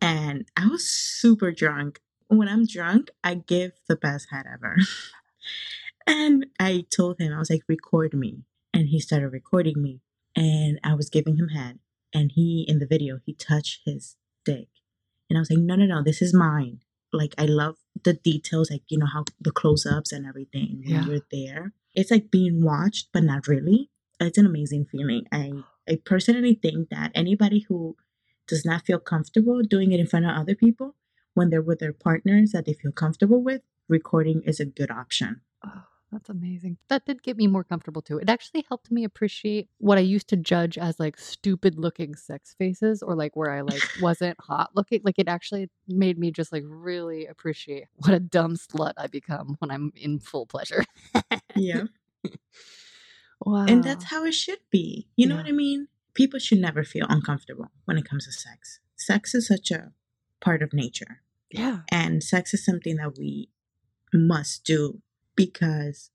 and 0.00 0.48
I 0.56 0.68
was 0.68 0.88
super 0.88 1.52
drunk. 1.52 2.00
When 2.28 2.48
I'm 2.48 2.66
drunk, 2.66 3.10
I 3.22 3.34
give 3.34 3.72
the 3.88 3.96
best 3.96 4.28
head 4.30 4.46
ever. 4.50 4.76
and 6.06 6.46
I 6.58 6.86
told 6.94 7.20
him, 7.20 7.32
I 7.32 7.38
was 7.38 7.50
like, 7.50 7.62
record 7.68 8.14
me. 8.14 8.44
And 8.72 8.88
he 8.88 9.00
started 9.00 9.28
recording 9.28 9.82
me. 9.82 10.00
And 10.34 10.80
I 10.82 10.94
was 10.94 11.10
giving 11.10 11.36
him 11.36 11.48
head. 11.48 11.80
And 12.14 12.32
he, 12.32 12.64
in 12.66 12.78
the 12.78 12.86
video, 12.86 13.20
he 13.24 13.34
touched 13.34 13.82
his 13.84 14.16
dick. 14.44 14.68
And 15.28 15.36
I 15.38 15.40
was 15.40 15.50
like, 15.50 15.60
no, 15.60 15.76
no, 15.76 15.86
no, 15.86 16.02
this 16.02 16.20
is 16.22 16.34
mine. 16.34 16.80
Like, 17.12 17.34
I 17.38 17.44
love 17.46 17.76
the 18.04 18.14
details, 18.14 18.70
like, 18.70 18.82
you 18.88 18.98
know, 18.98 19.06
how 19.06 19.24
the 19.40 19.50
close 19.50 19.86
ups 19.86 20.12
and 20.12 20.26
everything 20.26 20.82
when 20.84 20.94
Yeah. 20.94 21.06
you're 21.06 21.26
there. 21.30 21.72
It's 21.94 22.10
like 22.10 22.30
being 22.30 22.62
watched, 22.64 23.08
but 23.12 23.24
not 23.24 23.48
really. 23.48 23.90
It's 24.20 24.38
an 24.38 24.46
amazing 24.46 24.86
feeling. 24.86 25.24
I, 25.32 25.52
I 25.88 25.98
personally 26.04 26.54
think 26.54 26.88
that 26.90 27.10
anybody 27.14 27.60
who 27.68 27.96
does 28.46 28.64
not 28.64 28.84
feel 28.84 28.98
comfortable 28.98 29.62
doing 29.62 29.92
it 29.92 30.00
in 30.00 30.06
front 30.06 30.26
of 30.26 30.36
other 30.36 30.54
people, 30.54 30.94
when 31.34 31.50
they're 31.50 31.62
with 31.62 31.78
their 31.78 31.92
partners 31.92 32.52
that 32.52 32.64
they 32.66 32.74
feel 32.74 32.92
comfortable 32.92 33.42
with, 33.42 33.62
recording 33.88 34.42
is 34.44 34.60
a 34.60 34.64
good 34.64 34.90
option. 34.90 35.40
That's 36.12 36.28
amazing. 36.28 36.76
That 36.88 37.04
did 37.06 37.22
get 37.22 37.36
me 37.36 37.46
more 37.46 37.62
comfortable 37.62 38.02
too. 38.02 38.18
It 38.18 38.28
actually 38.28 38.64
helped 38.68 38.90
me 38.90 39.04
appreciate 39.04 39.68
what 39.78 39.96
I 39.96 40.00
used 40.00 40.26
to 40.30 40.36
judge 40.36 40.76
as 40.76 40.98
like 40.98 41.16
stupid 41.18 41.78
looking 41.78 42.16
sex 42.16 42.54
faces 42.58 43.00
or 43.02 43.14
like 43.14 43.36
where 43.36 43.50
I 43.52 43.60
like 43.60 43.80
wasn't 44.02 44.36
hot 44.40 44.70
looking. 44.74 45.02
Like 45.04 45.18
it 45.20 45.28
actually 45.28 45.70
made 45.86 46.18
me 46.18 46.32
just 46.32 46.50
like 46.50 46.64
really 46.66 47.26
appreciate 47.26 47.84
what 47.98 48.12
a 48.12 48.18
dumb 48.18 48.56
slut 48.56 48.94
I 48.98 49.06
become 49.06 49.54
when 49.60 49.70
I'm 49.70 49.92
in 49.94 50.18
full 50.18 50.46
pleasure. 50.46 50.84
Yeah. 51.54 51.84
Wow. 53.40 53.66
And 53.68 53.82
that's 53.84 54.04
how 54.04 54.24
it 54.24 54.34
should 54.34 54.58
be. 54.70 55.08
You 55.16 55.26
know 55.26 55.36
Yeah. 55.36 55.42
what 55.42 55.48
I 55.48 55.52
mean? 55.52 55.88
People 56.14 56.38
should 56.40 56.58
never 56.58 56.82
feel 56.84 57.06
uncomfortable 57.08 57.70
when 57.84 57.96
it 57.96 58.04
comes 58.04 58.26
to 58.26 58.32
sex. 58.32 58.80
Sex 58.96 59.34
is 59.34 59.46
such 59.46 59.70
a 59.70 59.92
part 60.40 60.60
of 60.62 60.72
nature. 60.72 61.22
yeah. 61.50 61.80
And 61.90 62.22
sex 62.22 62.52
is 62.52 62.64
something 62.64 62.96
that 62.96 63.16
we 63.16 63.48
must 64.12 64.64
do 64.64 65.00
because 65.46 66.10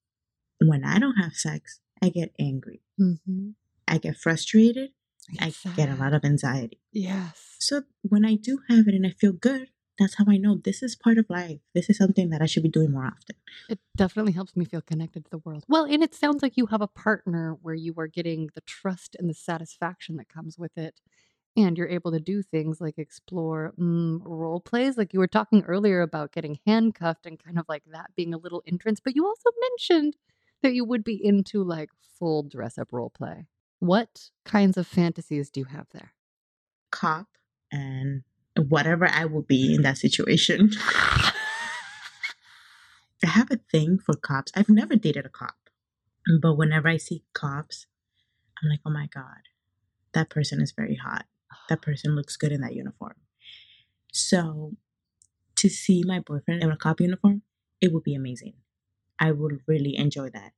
when 0.62 0.84
I 0.84 1.00
don't 1.00 1.16
have 1.16 1.34
sex, 1.34 1.80
I 2.02 2.10
get 2.10 2.34
angry. 2.40 2.82
Mm-hmm. 3.00 3.52
I 3.88 3.98
get 3.98 4.18
frustrated. 4.18 4.92
I 5.40 5.54
get 5.76 5.90
a 5.90 5.96
lot 5.96 6.14
of 6.14 6.24
anxiety. 6.24 6.80
Yes. 6.92 7.56
So 7.60 7.84
when 8.04 8.26
I 8.26 8.36
do 8.36 8.60
have 8.70 8.88
it 8.88 8.94
and 8.94 9.08
I 9.08 9.10
feel 9.10 9.32
good, 9.32 9.70
that's 9.98 10.16
how 10.16 10.26
I 10.28 10.38
know 10.38 10.56
this 10.56 10.84
is 10.84 10.96
part 10.96 11.18
of 11.18 11.26
life. 11.30 11.60
This 11.74 11.90
is 11.90 11.98
something 11.98 12.30
that 12.30 12.42
I 12.42 12.46
should 12.46 12.64
be 12.64 12.70
doing 12.70 12.92
more 12.92 13.06
often. 13.06 13.36
It 13.70 13.80
definitely 13.96 14.34
helps 14.34 14.56
me 14.56 14.66
feel 14.66 14.82
connected 14.82 15.24
to 15.26 15.32
the 15.32 15.38
world. 15.40 15.64
Well, 15.68 15.86
and 15.86 16.04
it 16.04 16.14
sounds 16.14 16.44
like 16.44 16.58
you 16.58 16.68
have 16.68 16.82
a 16.82 16.88
partner 16.88 17.58
where 17.62 17.74
you 17.74 17.94
are 17.98 18.08
getting 18.08 18.50
the 18.54 18.62
trust 18.62 19.16
and 19.18 19.30
the 19.30 19.34
satisfaction 19.34 20.18
that 20.18 20.30
comes 20.30 20.60
with 20.60 20.78
it. 20.78 21.00
And 21.58 21.78
you're 21.78 21.88
able 21.88 22.12
to 22.12 22.20
do 22.20 22.44
things 22.44 22.82
like 22.82 22.98
explore 22.98 23.74
mm, 23.80 24.20
role 24.26 24.60
plays. 24.60 24.98
Like 24.98 25.14
you 25.14 25.20
were 25.20 25.28
talking 25.28 25.64
earlier 25.64 26.02
about 26.02 26.34
getting 26.34 26.60
handcuffed 26.68 27.26
and 27.26 27.42
kind 27.42 27.58
of 27.58 27.66
like 27.70 27.84
that 27.92 28.12
being 28.16 28.34
a 28.34 28.38
little 28.38 28.62
entrance. 28.68 29.00
But 29.00 29.16
you 29.16 29.26
also 29.26 29.50
mentioned 29.70 30.18
that 30.62 30.74
you 30.74 30.84
would 30.84 31.04
be 31.04 31.20
into 31.24 31.64
like 31.64 31.90
full 32.20 32.44
dress 32.44 32.78
up 32.78 32.92
role 32.92 33.10
play. 33.10 33.48
What 33.80 34.30
kinds 34.44 34.78
of 34.78 34.88
fantasies 34.88 35.50
do 35.50 35.62
you 35.62 35.66
have 35.68 35.88
there? 35.92 36.14
Cop 36.92 37.28
and 37.72 38.24
whatever 38.58 39.08
I 39.08 39.26
will 39.26 39.42
be 39.42 39.74
in 39.76 39.82
that 39.84 39.98
situation. 39.98 40.72
I 43.24 43.28
have 43.30 43.52
a 43.52 43.60
thing 43.72 43.98
for 43.98 44.16
cops. 44.16 44.52
I've 44.56 44.70
never 44.70 44.96
dated 44.96 45.26
a 45.26 45.30
cop, 45.30 45.70
but 46.42 46.56
whenever 46.56 46.88
I 46.88 46.98
see 46.98 47.24
cops, 47.34 47.88
I'm 48.62 48.70
like, 48.70 48.82
oh 48.86 48.92
my 48.92 49.08
God, 49.14 49.50
that 50.14 50.30
person 50.30 50.62
is 50.62 50.72
very 50.72 50.96
hot. 50.96 51.26
That 51.70 51.82
person 51.82 52.16
looks 52.16 52.38
good 52.38 52.52
in 52.52 52.62
that 52.62 52.76
uniform. 52.76 53.16
So 54.12 54.74
to 55.56 55.70
see 55.70 56.04
my 56.06 56.20
boyfriend 56.20 56.64
in 56.64 56.72
a 56.72 56.78
cop 56.78 57.02
uniform, 57.02 57.42
it 57.82 57.94
would 57.94 58.04
be 58.04 58.16
amazing. 58.16 58.54
I 59.20 59.32
would 59.32 59.62
really 59.68 59.96
enjoy 59.96 60.30
that. 60.32 60.52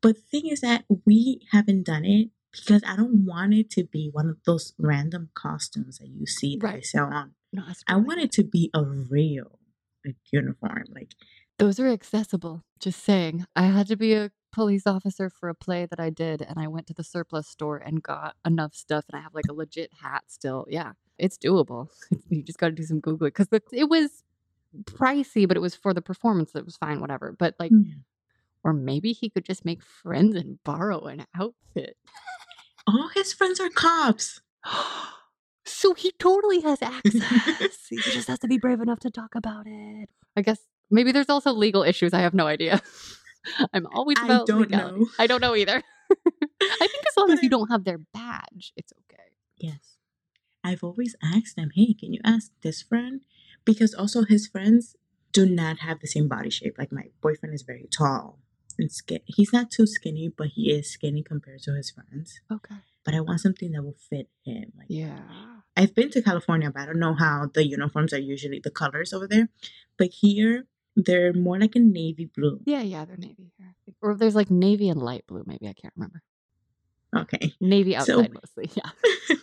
But 0.00 0.16
the 0.16 0.22
thing 0.22 0.46
is 0.46 0.60
that 0.60 0.84
we 1.04 1.42
haven't 1.52 1.84
done 1.84 2.04
it 2.04 2.30
because 2.52 2.82
I 2.86 2.96
don't 2.96 3.24
want 3.24 3.54
it 3.54 3.70
to 3.70 3.84
be 3.84 4.10
one 4.12 4.28
of 4.28 4.36
those 4.46 4.72
random 4.78 5.30
costumes 5.34 5.98
that 5.98 6.08
you 6.08 6.26
see 6.26 6.56
that 6.56 6.66
Right. 6.66 6.76
I 6.76 6.80
sell 6.80 7.06
on. 7.12 7.32
No, 7.52 7.64
I 7.88 7.96
want 7.96 8.20
it 8.20 8.32
to 8.32 8.44
be 8.44 8.70
a 8.74 8.82
real 8.84 9.58
like 10.04 10.16
uniform. 10.32 10.84
Like 10.94 11.12
Those 11.58 11.80
are 11.80 11.88
accessible. 11.88 12.62
Just 12.78 13.02
saying. 13.02 13.46
I 13.56 13.62
had 13.62 13.88
to 13.88 13.96
be 13.96 14.14
a 14.14 14.30
police 14.52 14.86
officer 14.86 15.28
for 15.30 15.48
a 15.48 15.54
play 15.54 15.86
that 15.86 16.00
I 16.00 16.10
did, 16.10 16.42
and 16.42 16.58
I 16.58 16.68
went 16.68 16.86
to 16.88 16.94
the 16.94 17.04
surplus 17.04 17.46
store 17.48 17.76
and 17.78 18.02
got 18.02 18.36
enough 18.44 18.74
stuff, 18.74 19.04
and 19.10 19.18
I 19.18 19.22
have 19.22 19.34
like 19.34 19.46
a 19.48 19.52
legit 19.54 19.90
hat 20.02 20.24
still. 20.28 20.66
Yeah, 20.68 20.92
it's 21.18 21.38
doable. 21.38 21.88
you 22.28 22.42
just 22.42 22.58
got 22.58 22.66
to 22.68 22.72
do 22.72 22.82
some 22.84 23.00
googling 23.00 23.32
because 23.34 23.48
it 23.72 23.88
was 23.88 24.22
pricey, 24.84 25.46
but 25.48 25.56
it 25.56 25.60
was 25.60 25.74
for 25.74 25.94
the 25.94 26.02
performance. 26.02 26.52
It 26.54 26.64
was 26.64 26.76
fine, 26.76 27.00
whatever. 27.00 27.34
But 27.38 27.54
like, 27.58 27.70
Yeah. 27.72 27.94
or 28.64 28.72
maybe 28.72 29.12
he 29.12 29.30
could 29.30 29.44
just 29.44 29.64
make 29.64 29.82
friends 29.82 30.36
and 30.36 30.58
borrow 30.64 31.04
an 31.06 31.24
outfit. 31.38 31.96
all 32.86 33.08
his 33.14 33.32
friends 33.32 33.60
are 33.60 33.70
cops. 33.70 34.40
so 35.64 35.94
he 35.94 36.12
totally 36.18 36.60
has 36.60 36.80
access. 36.82 37.86
he 37.88 37.96
just 37.98 38.28
has 38.28 38.38
to 38.40 38.48
be 38.48 38.58
brave 38.58 38.80
enough 38.80 39.00
to 39.00 39.10
talk 39.10 39.34
about 39.34 39.66
it. 39.66 40.08
I 40.36 40.42
guess 40.42 40.58
maybe 40.90 41.12
there's 41.12 41.28
also 41.28 41.52
legal 41.52 41.82
issues. 41.82 42.12
I 42.14 42.20
have 42.20 42.34
no 42.34 42.46
idea. 42.46 42.80
I'm 43.72 43.86
always 43.86 44.16
I 44.20 44.26
don't 44.44 44.60
legality. 44.60 45.00
know. 45.00 45.06
I 45.18 45.26
don't 45.26 45.40
know 45.40 45.54
either. 45.56 45.82
I 46.60 46.86
think 46.88 47.06
as 47.06 47.16
long 47.16 47.28
But 47.28 47.38
as 47.38 47.42
you 47.42 47.50
don't 47.50 47.68
have 47.70 47.84
their 47.84 47.98
badge, 47.98 48.72
it's 48.76 48.92
okay. 48.92 49.22
Yes. 49.56 49.96
I've 50.64 50.82
always 50.82 51.14
asked 51.22 51.56
them, 51.56 51.70
hey, 51.74 51.94
can 51.94 52.12
you 52.12 52.20
ask 52.24 52.50
this 52.62 52.82
friend? 52.82 53.22
Because 53.64 53.94
also 53.94 54.24
his 54.24 54.46
friends 54.46 54.96
do 55.32 55.46
not 55.46 55.78
have 55.80 56.00
the 56.00 56.06
same 56.06 56.28
body 56.28 56.50
shape. 56.50 56.76
Like 56.78 56.92
my 56.92 57.10
boyfriend 57.20 57.54
is 57.54 57.62
very 57.62 57.86
tall 57.90 58.38
and 58.78 58.90
skinny. 58.90 59.22
He's 59.26 59.52
not 59.52 59.70
too 59.70 59.86
skinny, 59.86 60.28
but 60.34 60.48
he 60.48 60.72
is 60.72 60.90
skinny 60.90 61.22
compared 61.22 61.62
to 61.62 61.74
his 61.74 61.90
friends. 61.90 62.40
Okay. 62.52 62.76
But 63.04 63.14
I 63.14 63.20
want 63.20 63.40
something 63.40 63.72
that 63.72 63.82
will 63.82 63.96
fit 64.10 64.28
him. 64.44 64.72
Like 64.76 64.86
Yeah. 64.88 65.20
I've 65.76 65.94
been 65.94 66.10
to 66.10 66.22
California, 66.22 66.70
but 66.70 66.82
I 66.82 66.86
don't 66.86 66.98
know 66.98 67.14
how 67.14 67.50
the 67.52 67.66
uniforms 67.66 68.12
are 68.12 68.18
usually 68.18 68.58
the 68.58 68.70
colors 68.70 69.12
over 69.12 69.28
there. 69.28 69.48
But 69.96 70.08
here 70.20 70.66
they're 71.06 71.32
more 71.32 71.58
like 71.58 71.76
a 71.76 71.80
navy 71.80 72.28
blue. 72.36 72.60
Yeah, 72.66 72.82
yeah, 72.82 73.04
they're 73.04 73.16
navy 73.16 73.52
here. 73.56 73.74
Or 74.02 74.14
there's 74.14 74.34
like 74.34 74.50
navy 74.50 74.88
and 74.88 75.00
light 75.00 75.24
blue, 75.26 75.44
maybe. 75.46 75.68
I 75.68 75.72
can't 75.72 75.94
remember. 75.96 76.22
Okay. 77.16 77.54
Navy 77.60 77.92
So- 77.92 77.98
outside 78.20 78.34
mostly. 78.34 78.70
Yeah. 78.76 78.90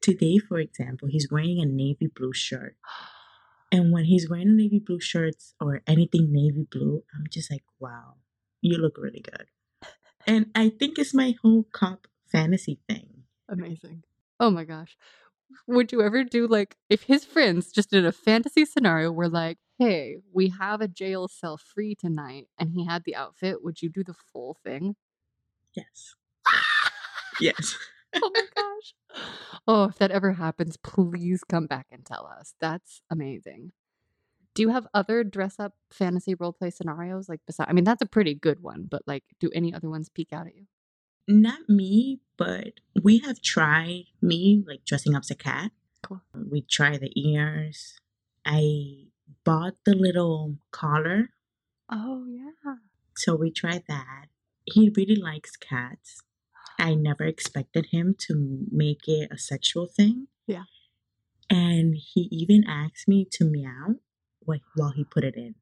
Today, 0.00 0.38
for 0.38 0.58
example, 0.60 1.08
he's 1.08 1.28
wearing 1.30 1.60
a 1.60 1.66
navy 1.66 2.06
blue 2.06 2.32
shirt. 2.32 2.76
And 3.72 3.92
when 3.92 4.04
he's 4.04 4.30
wearing 4.30 4.48
a 4.50 4.52
navy 4.52 4.78
blue 4.78 5.00
shirts 5.00 5.54
or 5.60 5.82
anything 5.88 6.32
navy 6.32 6.68
blue, 6.70 7.02
I'm 7.12 7.24
just 7.28 7.50
like, 7.50 7.64
wow, 7.80 8.14
you 8.60 8.78
look 8.78 8.96
really 8.96 9.18
good. 9.20 9.46
And 10.24 10.52
I 10.54 10.68
think 10.68 11.00
it's 11.00 11.12
my 11.12 11.34
whole 11.42 11.64
cop 11.72 12.06
fantasy 12.30 12.78
thing. 12.88 13.24
Amazing. 13.48 14.04
Oh 14.38 14.50
my 14.52 14.62
gosh. 14.62 14.96
Would 15.66 15.92
you 15.92 16.02
ever 16.02 16.24
do 16.24 16.46
like 16.46 16.76
if 16.88 17.02
his 17.04 17.24
friends 17.24 17.72
just 17.72 17.90
did 17.90 18.04
a 18.06 18.12
fantasy 18.12 18.64
scenario 18.64 19.10
where 19.12 19.28
like, 19.28 19.58
hey, 19.78 20.16
we 20.32 20.48
have 20.50 20.80
a 20.80 20.88
jail 20.88 21.28
cell 21.28 21.56
free 21.58 21.94
tonight 21.94 22.46
and 22.58 22.70
he 22.72 22.84
had 22.86 23.04
the 23.04 23.14
outfit, 23.16 23.62
would 23.62 23.82
you 23.82 23.88
do 23.88 24.04
the 24.04 24.14
full 24.14 24.56
thing? 24.64 24.96
Yes. 25.74 26.14
Yes. 27.38 27.76
oh 28.14 28.30
my 28.32 28.42
gosh. 28.54 28.94
Oh, 29.68 29.84
if 29.84 29.96
that 29.98 30.10
ever 30.10 30.32
happens, 30.32 30.78
please 30.78 31.44
come 31.44 31.66
back 31.66 31.86
and 31.92 32.02
tell 32.02 32.26
us. 32.26 32.54
That's 32.60 33.02
amazing. 33.10 33.72
Do 34.54 34.62
you 34.62 34.70
have 34.70 34.86
other 34.94 35.22
dress 35.22 35.60
up 35.60 35.74
fantasy 35.90 36.34
role 36.34 36.54
play 36.54 36.70
scenarios? 36.70 37.28
Like 37.28 37.40
besides 37.46 37.68
I 37.68 37.74
mean 37.74 37.84
that's 37.84 38.00
a 38.02 38.06
pretty 38.06 38.34
good 38.34 38.60
one, 38.62 38.86
but 38.90 39.02
like 39.06 39.24
do 39.38 39.50
any 39.54 39.74
other 39.74 39.90
ones 39.90 40.08
peek 40.08 40.32
out 40.32 40.46
at 40.46 40.56
you? 40.56 40.66
Not 41.28 41.68
me, 41.68 42.20
but 42.36 42.74
we 43.02 43.18
have 43.18 43.40
tried 43.42 44.04
me 44.22 44.64
like 44.66 44.84
dressing 44.84 45.14
up 45.14 45.22
as 45.22 45.30
a 45.30 45.34
cat. 45.34 45.72
Cool. 46.02 46.20
We 46.34 46.62
try 46.62 46.96
the 46.98 47.10
ears. 47.20 47.98
I 48.44 49.06
bought 49.44 49.74
the 49.84 49.94
little 49.94 50.58
collar, 50.70 51.30
Oh 51.90 52.24
yeah. 52.28 52.76
so 53.16 53.34
we 53.34 53.50
tried 53.50 53.84
that. 53.88 54.26
He 54.64 54.90
really 54.96 55.16
likes 55.16 55.56
cats. 55.56 56.20
I 56.78 56.94
never 56.94 57.24
expected 57.24 57.86
him 57.90 58.14
to 58.28 58.66
make 58.70 59.08
it 59.08 59.30
a 59.32 59.38
sexual 59.38 59.86
thing. 59.86 60.28
Yeah. 60.46 60.64
And 61.50 61.94
he 61.96 62.28
even 62.32 62.64
asked 62.68 63.08
me 63.08 63.24
to 63.32 63.44
meow 63.44 63.96
while 64.40 64.60
while 64.76 64.90
he 64.92 65.04
put 65.04 65.24
it 65.24 65.34
in. 65.36 65.54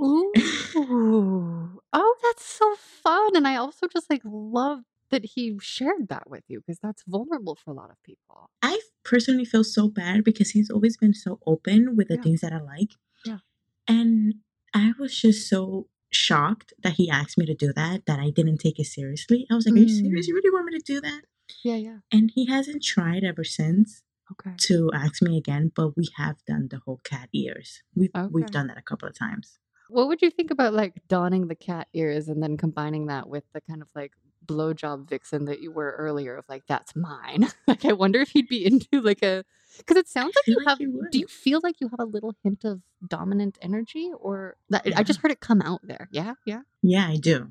Ooh. 0.00 0.32
Oh, 1.92 2.16
that's 2.22 2.44
so 2.44 2.74
fun. 2.76 3.34
And 3.36 3.48
I 3.48 3.56
also 3.56 3.88
just 3.88 4.10
like 4.10 4.20
love 4.24 4.80
that 5.10 5.24
he 5.24 5.58
shared 5.60 6.08
that 6.08 6.28
with 6.28 6.44
you 6.48 6.60
because 6.60 6.78
that's 6.80 7.02
vulnerable 7.06 7.56
for 7.56 7.70
a 7.70 7.74
lot 7.74 7.90
of 7.90 8.02
people. 8.02 8.50
I 8.62 8.80
personally 9.04 9.44
feel 9.44 9.64
so 9.64 9.88
bad 9.88 10.24
because 10.24 10.50
he's 10.50 10.70
always 10.70 10.96
been 10.96 11.14
so 11.14 11.40
open 11.46 11.96
with 11.96 12.08
the 12.08 12.16
Yeah. 12.16 12.22
things 12.22 12.40
that 12.42 12.52
I 12.52 12.60
like. 12.60 12.90
Yeah. 13.24 13.38
And 13.86 14.34
I 14.74 14.92
was 14.98 15.18
just 15.18 15.48
so 15.48 15.88
shocked 16.10 16.72
that 16.82 16.94
he 16.94 17.08
asked 17.10 17.38
me 17.38 17.46
to 17.46 17.54
do 17.54 17.72
that 17.74 18.06
that 18.06 18.18
I 18.18 18.30
didn't 18.30 18.58
take 18.58 18.78
it 18.78 18.86
seriously. 18.86 19.46
I 19.50 19.54
was 19.54 19.66
like, 19.66 19.74
Are 19.76 19.78
you 19.78 19.88
serious? 19.88 20.26
Mm. 20.26 20.28
You 20.28 20.34
really 20.34 20.50
want 20.50 20.66
me 20.66 20.78
to 20.78 20.84
do 20.84 21.00
that? 21.00 21.22
Yeah, 21.64 21.76
yeah. 21.76 21.98
And 22.12 22.30
he 22.34 22.46
hasn't 22.46 22.82
tried 22.82 23.24
ever 23.24 23.44
since 23.44 24.02
Okay. 24.30 24.52
to 24.58 24.90
ask 24.94 25.22
me 25.22 25.38
again, 25.38 25.72
but 25.74 25.96
we 25.96 26.06
have 26.16 26.36
done 26.44 26.68
the 26.70 26.80
whole 26.84 27.00
cat 27.02 27.30
ears. 27.32 27.82
We've 27.94 28.10
we've 28.30 28.50
done 28.50 28.66
that 28.66 28.76
a 28.76 28.82
couple 28.82 29.08
of 29.08 29.18
times. 29.18 29.58
What 29.88 30.06
would 30.08 30.20
you 30.20 30.28
think 30.30 30.50
about 30.50 30.74
like 30.74 31.00
donning 31.08 31.48
the 31.48 31.54
cat 31.54 31.88
ears 31.94 32.28
and 32.28 32.42
then 32.42 32.58
combining 32.58 33.06
that 33.06 33.26
with 33.26 33.44
the 33.54 33.62
kind 33.62 33.80
of 33.80 33.88
like 33.94 34.12
blowjob 34.48 35.08
vixen 35.08 35.44
that 35.44 35.60
you 35.60 35.70
were 35.70 35.94
earlier 35.98 36.36
of 36.36 36.48
like 36.48 36.64
that's 36.66 36.96
mine? 36.96 37.48
like 37.66 37.84
I 37.84 37.92
wonder 37.92 38.20
if 38.20 38.30
he'd 38.30 38.48
be 38.48 38.64
into 38.66 39.00
like 39.00 39.22
a 39.22 39.44
because 39.76 39.96
it 39.96 40.08
sounds 40.08 40.34
like 40.34 40.46
you 40.46 40.64
have. 40.66 40.78
Do 40.78 41.18
you 41.18 41.28
feel 41.28 41.60
like 41.62 41.80
you 41.80 41.88
have 41.88 42.00
a 42.00 42.04
little 42.04 42.34
hint 42.42 42.64
of 42.64 42.82
dominant 43.06 43.58
energy, 43.62 44.10
or 44.18 44.56
that 44.70 44.82
I 44.96 45.02
just 45.02 45.20
heard 45.20 45.30
it 45.30 45.40
come 45.40 45.62
out 45.62 45.80
there? 45.84 46.08
Yeah, 46.10 46.34
yeah. 46.44 46.62
Yeah, 46.82 47.06
I 47.08 47.16
do. 47.16 47.50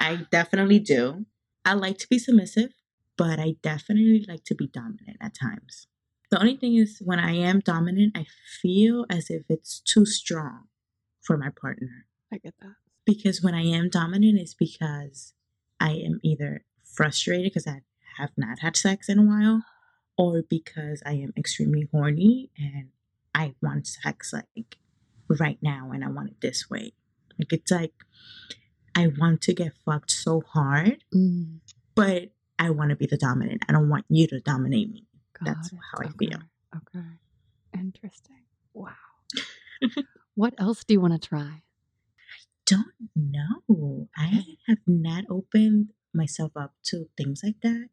I 0.00 0.26
definitely 0.30 0.78
do. 0.78 1.26
I 1.64 1.74
like 1.74 1.98
to 1.98 2.08
be 2.08 2.18
submissive, 2.18 2.72
but 3.16 3.38
I 3.38 3.56
definitely 3.62 4.24
like 4.26 4.44
to 4.44 4.54
be 4.54 4.66
dominant 4.66 5.18
at 5.20 5.34
times. 5.38 5.86
The 6.30 6.40
only 6.40 6.56
thing 6.56 6.76
is, 6.76 7.02
when 7.04 7.18
I 7.18 7.32
am 7.32 7.60
dominant, 7.60 8.16
I 8.16 8.24
feel 8.62 9.04
as 9.10 9.30
if 9.30 9.42
it's 9.48 9.80
too 9.80 10.06
strong 10.06 10.68
for 11.20 11.36
my 11.36 11.50
partner. 11.50 12.06
I 12.32 12.38
get 12.38 12.54
that. 12.60 12.76
Because 13.04 13.42
when 13.42 13.54
I 13.54 13.62
am 13.62 13.88
dominant, 13.90 14.38
it's 14.38 14.54
because 14.54 15.34
I 15.80 15.92
am 15.92 16.20
either 16.22 16.64
frustrated 16.84 17.46
because 17.52 17.66
I 17.66 17.82
have 18.18 18.30
not 18.36 18.58
had 18.60 18.76
sex 18.76 19.08
in 19.08 19.18
a 19.18 19.22
while, 19.22 19.64
or 20.16 20.42
because 20.48 21.02
I 21.06 21.12
am 21.14 21.32
extremely 21.36 21.88
horny 21.90 22.50
and 22.58 22.88
I 23.34 23.54
want 23.62 23.86
sex 23.86 24.32
like 24.32 24.76
right 25.28 25.58
now 25.62 25.90
and 25.92 26.04
I 26.04 26.08
want 26.08 26.30
it 26.30 26.40
this 26.40 26.68
way. 26.68 26.92
Like 27.38 27.52
it's 27.52 27.70
like 27.70 27.94
I 28.94 29.06
want 29.18 29.40
to 29.42 29.54
get 29.54 29.72
fucked 29.84 30.10
so 30.10 30.42
hard, 30.46 31.04
Mm, 31.14 31.60
but 31.94 32.30
I 32.58 32.70
want 32.70 32.90
to 32.90 32.96
be 32.96 33.06
the 33.06 33.16
dominant. 33.16 33.62
I 33.68 33.72
don't 33.72 33.88
want 33.88 34.04
you 34.08 34.26
to 34.28 34.40
dominate 34.40 34.90
me. 34.92 35.06
That's 35.42 35.70
got 35.70 35.78
it. 35.78 35.82
how 35.92 35.98
I 36.02 36.06
okay. 36.08 36.14
feel. 36.18 36.38
Okay. 36.76 37.06
Interesting. 37.72 38.42
Wow. 38.74 38.90
what 40.34 40.54
else 40.58 40.84
do 40.84 40.94
you 40.94 41.00
want 41.00 41.14
to 41.20 41.28
try? 41.28 41.62
Don't 42.70 42.86
know. 43.16 44.08
I 44.16 44.44
have 44.68 44.78
not 44.86 45.24
opened 45.28 45.88
myself 46.14 46.52
up 46.54 46.74
to 46.84 47.08
things 47.16 47.40
like 47.44 47.60
that. 47.64 47.88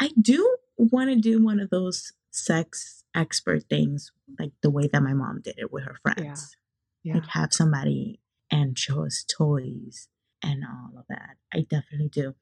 I 0.00 0.10
do 0.20 0.56
want 0.76 1.10
to 1.10 1.16
do 1.16 1.40
one 1.40 1.60
of 1.60 1.70
those 1.70 2.12
sex 2.32 3.04
expert 3.14 3.64
things, 3.70 4.10
like 4.38 4.50
the 4.60 4.70
way 4.70 4.88
that 4.92 5.02
my 5.04 5.14
mom 5.14 5.40
did 5.42 5.54
it 5.56 5.72
with 5.72 5.84
her 5.84 5.96
friends. 6.02 6.56
Yeah. 7.04 7.14
Like 7.14 7.26
have 7.28 7.52
somebody 7.52 8.18
and 8.50 8.76
show 8.76 9.06
us 9.06 9.24
toys 9.24 10.08
and 10.42 10.64
all 10.64 10.98
of 10.98 11.04
that. 11.08 11.36
I 11.54 11.60
definitely 11.60 12.08
do. 12.08 12.34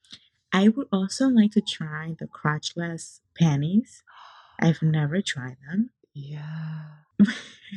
I 0.54 0.68
would 0.68 0.88
also 0.90 1.28
like 1.28 1.52
to 1.52 1.60
try 1.60 2.16
the 2.18 2.26
crotchless 2.26 3.20
panties. 3.38 4.02
I've 4.58 4.80
never 4.80 5.20
tried 5.20 5.58
them. 5.68 5.90
Yeah. 6.18 6.84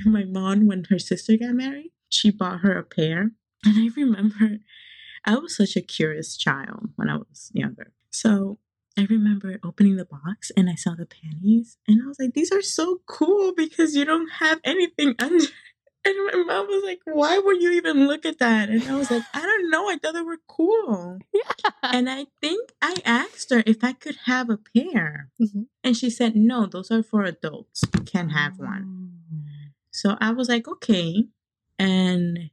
my 0.06 0.24
mom, 0.24 0.66
when 0.66 0.86
her 0.90 0.98
sister 0.98 1.36
got 1.36 1.56
married, 1.56 1.92
she 2.08 2.32
bought 2.32 2.62
her 2.62 2.78
a 2.80 2.84
pair. 2.84 3.32
And 3.66 3.76
I 3.78 3.90
remember 3.96 4.60
I 5.26 5.36
was 5.36 5.56
such 5.56 5.76
a 5.76 5.82
curious 5.82 6.38
child 6.38 6.90
when 6.96 7.10
I 7.10 7.18
was 7.18 7.52
younger. 7.54 7.92
So 8.12 8.60
I 8.98 9.06
remember 9.10 9.60
opening 9.64 9.96
the 9.98 10.06
box 10.06 10.52
and 10.58 10.70
I 10.70 10.76
saw 10.76 10.96
the 10.96 11.06
panties 11.06 11.78
and 11.88 12.02
I 12.04 12.08
was 12.08 12.20
like, 12.20 12.34
these 12.34 12.52
are 12.52 12.62
so 12.62 13.02
cool 13.06 13.54
because 13.56 13.96
you 13.96 14.06
don't 14.06 14.30
have 14.40 14.60
anything 14.64 15.16
under. 15.20 15.46
And 16.06 16.16
my 16.32 16.44
mom 16.54 16.68
was 16.68 16.84
like, 16.86 17.02
why 17.04 17.38
would 17.38 17.62
you 17.62 17.72
even 17.72 18.08
look 18.08 18.26
at 18.26 18.40
that? 18.40 18.70
And 18.70 18.82
I 18.84 18.96
was 18.96 19.12
like, 19.12 19.22
I 19.34 19.42
don't 19.42 19.70
know. 19.70 19.90
I 19.90 19.98
thought 19.98 20.14
they 20.14 20.22
were 20.22 20.40
cool. 20.48 21.20
Yeah. 21.34 21.72
And 21.84 22.10
I 22.10 22.28
think 22.40 22.72
I 22.82 22.96
asked 23.04 23.50
her 23.52 23.62
if 23.66 23.84
I 23.84 23.92
could 23.92 24.16
have 24.24 24.50
a 24.50 24.58
pair. 24.58 25.28
Mhm. 25.42 25.66
And 25.84 25.98
she 25.98 26.10
said, 26.10 26.38
no, 26.38 26.66
those 26.66 26.90
are 26.90 27.04
for 27.04 27.24
adults. 27.26 27.84
You 27.98 28.04
can't 28.04 28.32
have 28.32 28.58
one. 28.60 29.20
So 29.92 30.16
I 30.22 30.32
was 30.32 30.48
like, 30.48 30.70
okay. 30.70 31.26
And 31.78 32.50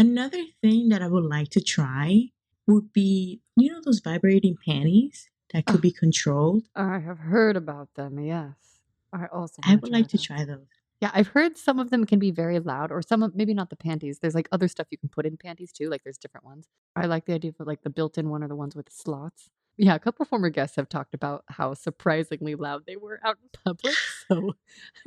another 0.00 0.44
thing 0.62 0.88
that 0.90 1.02
I 1.02 1.08
would 1.08 1.24
like 1.24 1.50
to 1.50 1.60
try 1.60 2.30
would 2.66 2.92
be, 2.92 3.40
you 3.56 3.70
know, 3.72 3.80
those 3.84 4.00
vibrating 4.00 4.56
panties 4.64 5.28
that 5.52 5.66
could 5.66 5.76
Oh. 5.78 5.80
be 5.80 5.90
controlled. 5.92 6.64
I 6.74 6.98
have 6.98 7.18
heard 7.18 7.56
about 7.56 7.94
them. 7.94 8.18
Yes, 8.18 8.82
I 9.12 9.26
also. 9.26 9.60
I 9.64 9.76
would 9.76 9.90
like 9.90 10.08
to 10.08 10.18
try 10.18 10.44
those. 10.44 10.66
Yeah, 11.00 11.10
I've 11.14 11.28
heard 11.28 11.56
some 11.56 11.78
of 11.78 11.90
them 11.90 12.04
can 12.04 12.18
be 12.18 12.30
very 12.30 12.58
loud, 12.60 12.92
or 12.92 13.00
some 13.02 13.22
of 13.22 13.34
maybe 13.34 13.54
not 13.54 13.70
the 13.70 13.76
panties. 13.76 14.18
There's 14.18 14.34
like 14.34 14.48
other 14.52 14.68
stuff 14.68 14.88
you 14.90 14.98
can 14.98 15.08
put 15.08 15.26
in 15.26 15.36
panties 15.36 15.72
too. 15.72 15.88
Like 15.88 16.02
there's 16.04 16.18
different 16.18 16.44
ones. 16.44 16.68
I 16.94 17.06
like 17.06 17.24
the 17.26 17.32
idea 17.34 17.52
of 17.58 17.66
like 17.66 17.82
the 17.82 17.90
built-in 17.90 18.28
one 18.28 18.42
or 18.42 18.48
the 18.48 18.56
ones 18.56 18.76
with 18.76 18.90
slots. 18.90 19.50
Yeah, 19.78 19.94
a 19.94 19.98
couple 19.98 20.26
former 20.26 20.50
guests 20.50 20.76
have 20.76 20.88
talked 20.90 21.14
about 21.14 21.44
how 21.48 21.72
surprisingly 21.74 22.54
loud 22.54 22.84
they 22.86 22.96
were 22.96 23.18
out 23.24 23.38
in 23.42 23.48
public. 23.64 23.94
So 24.28 24.54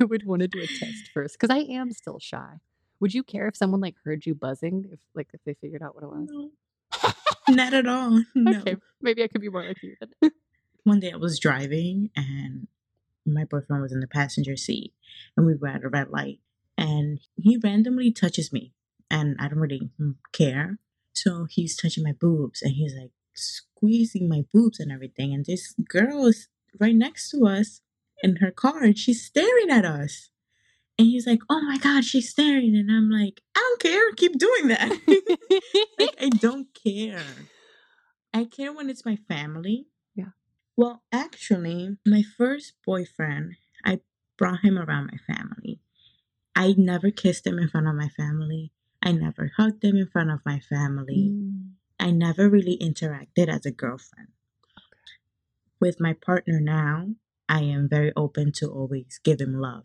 I 0.00 0.04
would 0.04 0.26
want 0.26 0.40
to 0.42 0.48
do 0.48 0.60
a 0.60 0.66
test 0.66 1.08
first 1.14 1.38
because 1.38 1.48
I 1.54 1.60
am 1.60 1.92
still 1.92 2.18
shy. 2.18 2.58
Would 3.00 3.14
you 3.14 3.22
care 3.22 3.48
if 3.48 3.56
someone 3.56 3.80
like 3.80 3.96
heard 4.04 4.24
you 4.26 4.34
buzzing 4.34 4.88
if 4.92 5.00
like 5.14 5.28
if 5.32 5.40
they 5.44 5.54
figured 5.54 5.82
out 5.82 5.94
what 5.94 6.04
it 6.04 6.08
was? 6.08 6.28
No, 6.30 6.50
not 7.48 7.74
at 7.74 7.86
all. 7.86 8.22
No. 8.34 8.58
Okay, 8.60 8.76
maybe 9.00 9.22
I 9.22 9.28
could 9.28 9.40
be 9.40 9.48
more 9.48 9.66
like 9.66 9.82
you 9.82 9.96
then. 10.00 10.32
One 10.84 11.00
day 11.00 11.12
I 11.12 11.16
was 11.16 11.38
driving 11.38 12.10
and 12.14 12.68
my 13.26 13.44
boyfriend 13.44 13.82
was 13.82 13.92
in 13.92 14.00
the 14.00 14.06
passenger 14.06 14.56
seat 14.56 14.92
and 15.36 15.46
we 15.46 15.54
were 15.54 15.68
at 15.68 15.84
a 15.84 15.88
red 15.88 16.10
light 16.10 16.40
and 16.76 17.20
he 17.36 17.56
randomly 17.56 18.12
touches 18.12 18.52
me 18.52 18.72
and 19.10 19.36
I 19.38 19.48
don't 19.48 19.58
really 19.58 19.90
mm, 20.00 20.16
care. 20.32 20.78
So 21.12 21.46
he's 21.48 21.76
touching 21.76 22.04
my 22.04 22.12
boobs 22.12 22.60
and 22.60 22.72
he's 22.72 22.94
like 22.94 23.12
squeezing 23.34 24.28
my 24.28 24.44
boobs 24.52 24.80
and 24.80 24.90
everything. 24.92 25.32
And 25.32 25.44
this 25.44 25.74
girl 25.88 26.26
is 26.26 26.48
right 26.78 26.94
next 26.94 27.30
to 27.30 27.46
us 27.46 27.80
in 28.22 28.36
her 28.36 28.50
car 28.50 28.82
and 28.82 28.98
she's 28.98 29.24
staring 29.24 29.70
at 29.70 29.84
us. 29.84 30.30
And 30.98 31.08
he's 31.08 31.26
like, 31.26 31.40
Oh 31.50 31.60
my 31.62 31.78
God, 31.78 32.04
she's 32.04 32.30
staring. 32.30 32.76
And 32.76 32.90
I'm 32.90 33.10
like, 33.10 33.40
I 33.56 33.60
don't 33.60 33.80
care. 33.80 34.12
Keep 34.12 34.38
doing 34.38 34.68
that. 34.68 34.90
like, 35.98 36.14
I 36.20 36.28
don't 36.28 36.68
care. 36.74 37.24
I 38.32 38.44
care 38.44 38.72
when 38.72 38.88
it's 38.90 39.04
my 39.04 39.16
family. 39.28 39.86
Yeah. 40.14 40.30
Well, 40.76 41.02
actually, 41.12 41.96
my 42.06 42.22
first 42.22 42.74
boyfriend, 42.84 43.54
I 43.84 44.00
brought 44.36 44.64
him 44.64 44.78
around 44.78 45.10
my 45.12 45.34
family. 45.34 45.80
I 46.56 46.74
never 46.76 47.10
kissed 47.10 47.46
him 47.46 47.58
in 47.58 47.68
front 47.68 47.88
of 47.88 47.94
my 47.94 48.08
family. 48.08 48.72
I 49.02 49.12
never 49.12 49.52
hugged 49.56 49.84
him 49.84 49.96
in 49.96 50.08
front 50.08 50.30
of 50.30 50.40
my 50.46 50.60
family. 50.60 51.32
Mm, 51.32 51.72
I 52.00 52.10
never 52.10 52.48
really 52.48 52.78
interacted 52.78 53.48
as 53.48 53.66
a 53.66 53.70
girlfriend. 53.70 54.28
With 55.80 56.00
my 56.00 56.14
partner 56.14 56.60
now, 56.60 57.14
I 57.48 57.60
am 57.62 57.88
very 57.88 58.12
open 58.16 58.52
to 58.56 58.68
always 58.68 59.20
give 59.22 59.40
him 59.40 59.60
love 59.60 59.84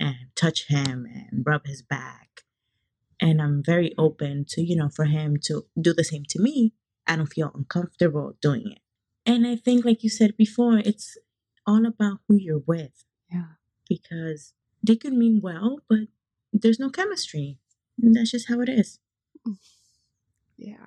and 0.00 0.16
touch 0.34 0.66
him 0.68 1.06
and 1.06 1.44
rub 1.46 1.66
his 1.66 1.82
back. 1.82 2.42
And 3.20 3.40
I'm 3.40 3.62
very 3.62 3.94
open 3.96 4.44
to, 4.50 4.62
you 4.62 4.76
know, 4.76 4.88
for 4.88 5.04
him 5.04 5.38
to 5.44 5.66
do 5.80 5.94
the 5.94 6.04
same 6.04 6.24
to 6.30 6.40
me. 6.40 6.72
I 7.06 7.16
don't 7.16 7.26
feel 7.26 7.52
uncomfortable 7.54 8.36
doing 8.40 8.72
it. 8.72 8.80
And 9.26 9.46
I 9.46 9.56
think, 9.56 9.84
like 9.84 10.02
you 10.02 10.10
said 10.10 10.36
before, 10.36 10.78
it's 10.78 11.16
all 11.66 11.86
about 11.86 12.18
who 12.28 12.36
you're 12.36 12.62
with 12.66 13.04
yeah. 13.32 13.56
because 13.88 14.52
they 14.82 14.96
could 14.96 15.14
mean 15.14 15.40
well, 15.42 15.78
but 15.88 16.08
there's 16.52 16.78
no 16.78 16.90
chemistry. 16.90 17.58
And 18.00 18.14
that's 18.14 18.32
just 18.32 18.48
how 18.48 18.60
it 18.60 18.68
is. 18.68 18.98
Mm. 19.46 19.56
Yeah. 20.56 20.86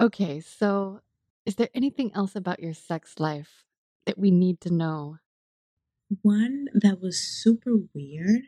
Okay, 0.00 0.40
so 0.40 1.00
is 1.46 1.54
there 1.56 1.68
anything 1.74 2.12
else 2.14 2.34
about 2.36 2.60
your 2.60 2.74
sex 2.74 3.18
life 3.18 3.64
that 4.04 4.18
we 4.18 4.30
need 4.30 4.60
to 4.62 4.72
know? 4.72 5.18
One 6.20 6.66
that 6.74 7.00
was 7.00 7.18
super 7.18 7.72
weird, 7.94 8.42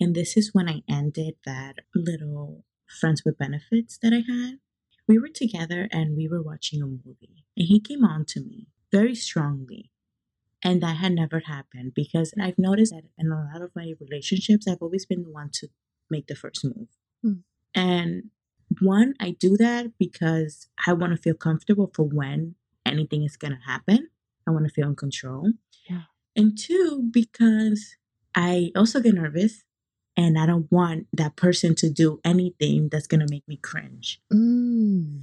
and 0.00 0.14
this 0.14 0.36
is 0.36 0.52
when 0.52 0.68
I 0.68 0.82
ended 0.88 1.36
that 1.44 1.76
little 1.94 2.64
Friends 2.86 3.22
with 3.24 3.38
Benefits 3.38 3.98
that 4.02 4.12
I 4.12 4.22
had. 4.30 4.58
We 5.08 5.18
were 5.18 5.28
together 5.28 5.88
and 5.92 6.16
we 6.16 6.26
were 6.26 6.42
watching 6.42 6.82
a 6.82 6.86
movie, 6.86 7.44
and 7.56 7.66
he 7.66 7.78
came 7.78 8.04
on 8.04 8.24
to 8.26 8.40
me 8.40 8.68
very 8.90 9.14
strongly. 9.14 9.90
And 10.62 10.82
that 10.82 10.96
had 10.96 11.12
never 11.12 11.40
happened 11.40 11.92
because 11.94 12.34
I've 12.40 12.58
noticed 12.58 12.92
that 12.92 13.04
in 13.18 13.30
a 13.30 13.48
lot 13.52 13.62
of 13.62 13.70
my 13.76 13.92
relationships, 14.00 14.66
I've 14.66 14.82
always 14.82 15.06
been 15.06 15.22
the 15.22 15.30
one 15.30 15.50
to 15.54 15.68
make 16.10 16.26
the 16.26 16.34
first 16.34 16.64
move. 16.64 16.88
Hmm. 17.22 17.40
And 17.74 18.30
one, 18.80 19.14
I 19.20 19.36
do 19.38 19.56
that 19.58 19.92
because 19.98 20.66
I 20.86 20.94
want 20.94 21.12
to 21.12 21.22
feel 21.22 21.34
comfortable 21.34 21.92
for 21.94 22.04
when 22.04 22.56
anything 22.84 23.22
is 23.22 23.36
going 23.36 23.52
to 23.52 23.70
happen. 23.70 24.08
I 24.48 24.50
want 24.50 24.66
to 24.66 24.72
feel 24.72 24.88
in 24.88 24.96
control. 24.96 25.52
Yeah. 25.88 26.02
And 26.36 26.56
two, 26.56 27.08
because 27.10 27.96
I 28.34 28.70
also 28.76 29.00
get 29.00 29.14
nervous 29.14 29.64
and 30.16 30.38
I 30.38 30.46
don't 30.46 30.70
want 30.70 31.06
that 31.12 31.36
person 31.36 31.74
to 31.76 31.90
do 31.90 32.20
anything 32.24 32.88
that's 32.90 33.06
going 33.06 33.20
to 33.20 33.30
make 33.30 33.46
me 33.48 33.56
cringe. 33.56 34.20
Mm. 34.32 35.22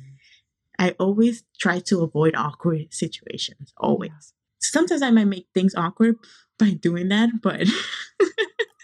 I 0.79 0.95
always 0.99 1.43
try 1.59 1.79
to 1.81 2.01
avoid 2.01 2.35
awkward 2.35 2.93
situations, 2.93 3.73
always. 3.77 4.33
Sometimes 4.59 5.01
I 5.01 5.11
might 5.11 5.25
make 5.25 5.47
things 5.53 5.75
awkward 5.75 6.17
by 6.57 6.71
doing 6.71 7.09
that, 7.09 7.41
but 7.41 7.67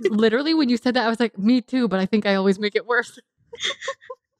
Literally, 0.10 0.53
when 0.53 0.69
you 0.69 0.77
said 0.77 0.93
that, 0.93 1.06
I 1.06 1.10
was 1.10 1.19
like, 1.19 1.38
me 1.38 1.61
too, 1.61 1.88
but 1.88 1.99
I 1.99 2.06
think 2.06 2.26
I 2.26 2.35
always 2.35 2.60
make 2.60 2.76
it 2.76 2.85
worse. 2.85 3.19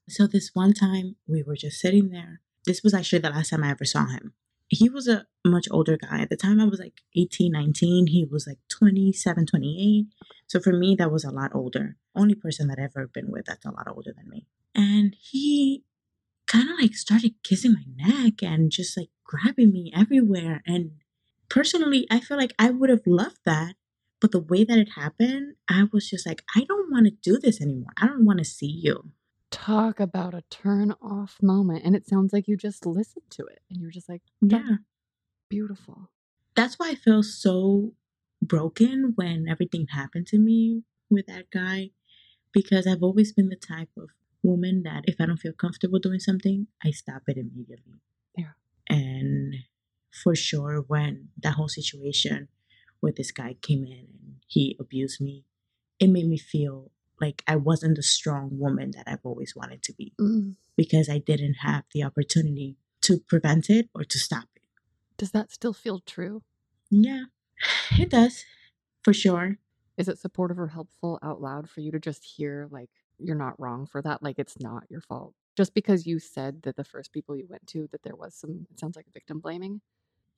So 0.08 0.26
this 0.26 0.52
one 0.54 0.74
time 0.74 1.18
we 1.28 1.44
were 1.44 1.56
just 1.56 1.80
sitting 1.80 2.10
there. 2.10 2.42
This 2.66 2.82
was 2.84 2.94
actually 2.94 3.20
the 3.20 3.30
last 3.30 3.50
time 3.50 3.64
I 3.64 3.72
ever 3.72 3.86
saw 3.86 4.08
him. 4.08 4.34
He 4.70 4.88
was 4.88 5.08
a 5.08 5.26
much 5.46 5.68
older 5.72 5.98
guy. 5.98 6.22
At 6.22 6.30
the 6.30 6.38
time 6.38 6.60
I 6.60 6.66
was 6.66 6.80
like 6.80 7.02
18, 7.16 7.52
19. 7.52 8.08
He 8.08 8.26
was 8.30 8.46
like 8.48 8.60
27, 8.70 9.48
28. 9.48 10.06
So 10.48 10.60
for 10.60 10.72
me, 10.72 10.96
that 10.96 11.12
was 11.12 11.24
a 11.24 11.32
lot 11.32 11.52
older. 11.56 11.98
Only 12.16 12.36
person 12.36 12.68
that 12.68 12.78
I've 12.80 12.96
ever 12.96 13.08
been 13.08 13.32
with 13.32 13.46
that's 13.46 13.66
a 13.66 13.72
lot 13.72 13.88
older 13.88 14.14
than 14.16 14.30
me. 14.30 14.46
And 14.76 15.16
he 15.20 15.84
kind 16.48 16.70
of 16.70 16.80
like 16.80 16.96
started 16.96 17.34
kissing 17.44 17.74
my 17.74 17.86
neck 18.08 18.44
and 18.44 18.72
just 18.72 18.96
like 18.96 19.10
grabbing 19.24 19.72
me 19.72 19.92
everywhere. 19.96 20.62
And 20.66 20.92
personally, 21.50 22.08
I 22.12 22.20
feel 22.20 22.38
like 22.38 22.54
I 22.60 22.70
would 22.70 22.90
have 22.90 23.08
loved 23.08 23.40
that. 23.46 23.76
But 24.22 24.32
the 24.32 24.40
way 24.40 24.66
that 24.66 24.78
it 24.78 24.90
happened, 24.96 25.56
I 25.70 25.86
was 25.94 26.10
just 26.10 26.28
like, 26.28 26.44
I 26.56 26.66
don't 26.66 26.92
want 26.92 27.06
to 27.06 27.12
do 27.12 27.40
this 27.40 27.62
anymore. 27.62 27.94
I 28.02 28.08
don't 28.08 28.26
want 28.26 28.40
to 28.40 28.46
see 28.46 28.68
you. 28.68 29.12
Talk 29.52 30.00
about 30.00 30.34
a 30.34 30.44
turn 30.50 30.94
off 31.02 31.38
moment. 31.42 31.84
And 31.84 31.96
it 31.96 32.08
sounds 32.08 32.32
like 32.34 32.48
you 32.48 32.56
just 32.56 32.86
listened 32.86 33.30
to 33.32 33.46
it 33.46 33.62
and 33.70 33.82
you're 33.82 33.92
just 33.92 34.08
like, 34.10 34.22
Yeah. 34.42 34.78
beautiful. 35.50 36.10
that's 36.56 36.78
why 36.78 36.90
I 36.90 36.96
feel 36.96 37.24
so 37.24 37.94
broken 38.42 39.14
when 39.16 39.48
everything 39.48 39.88
happened 39.88 40.28
to 40.28 40.38
me 40.38 40.84
with 41.10 41.26
that 41.28 41.50
guy 41.52 41.92
because 42.52 42.86
I've 42.86 43.02
always 43.04 43.32
been 43.34 43.50
the 43.50 43.56
type 43.56 43.90
of 43.98 44.10
woman 44.44 44.84
that 44.84 45.04
if 45.08 45.16
I 45.20 45.26
don't 45.26 45.38
feel 45.38 45.54
comfortable 45.54 46.00
doing 46.00 46.20
something, 46.20 46.68
I 46.84 46.92
stop 46.92 47.24
it 47.28 47.38
immediately. 47.38 48.02
Yeah. 48.38 48.52
And 48.90 49.56
for 50.12 50.36
sure, 50.36 50.82
when 50.88 51.30
that 51.42 51.54
whole 51.56 51.68
situation 51.70 52.50
with 53.02 53.16
this 53.16 53.32
guy 53.32 53.56
came 53.62 53.84
in 53.86 53.92
and 54.24 54.36
he 54.48 54.76
abused 54.80 55.22
me, 55.22 55.46
it 56.00 56.08
made 56.10 56.28
me 56.28 56.38
feel 56.38 56.92
like 57.22 57.44
I 57.48 57.56
wasn't 57.56 57.96
the 57.96 58.04
strong 58.04 58.50
woman 58.60 58.92
that 58.92 59.04
I've 59.08 59.26
always 59.26 59.56
wanted 59.56 59.82
to 59.84 59.94
be 59.94 60.14
Mm. 60.20 60.56
because 60.76 61.10
I 61.10 61.18
didn't 61.20 61.56
have 61.56 61.84
the 61.94 62.04
opportunity 62.04 62.78
to 63.02 63.20
prevent 63.20 63.70
it 63.70 63.90
or 63.94 64.04
to 64.04 64.18
stop 64.20 64.46
it. 64.56 64.64
Does 65.18 65.32
that 65.32 65.52
still 65.52 65.74
feel 65.74 66.00
true? 66.00 66.44
Yeah, 66.90 67.26
it 67.98 68.10
does, 68.10 68.46
for 69.04 69.14
sure. 69.14 69.58
Is 69.98 70.08
it 70.08 70.18
supportive 70.18 70.60
or 70.60 70.68
helpful 70.68 71.20
out 71.22 71.42
loud 71.42 71.70
for 71.70 71.82
you 71.82 71.92
to 71.92 72.00
just 72.00 72.24
hear, 72.24 72.68
like, 72.72 72.90
you're 73.18 73.36
not 73.36 73.60
wrong 73.60 73.86
for 73.86 74.02
that? 74.02 74.24
Like, 74.24 74.40
it's 74.40 74.60
not 74.60 74.86
your 74.90 75.02
fault. 75.02 75.34
Just 75.58 75.74
because 75.74 76.08
you 76.08 76.20
said 76.20 76.62
that 76.62 76.78
the 76.78 76.86
first 76.86 77.12
people 77.12 77.36
you 77.36 77.46
went 77.50 77.68
to, 77.68 77.90
that 77.92 78.04
there 78.04 78.16
was 78.16 78.34
some, 78.34 78.66
it 78.72 78.80
sounds 78.80 78.96
like 78.96 79.08
victim 79.14 79.40
blaming. 79.40 79.82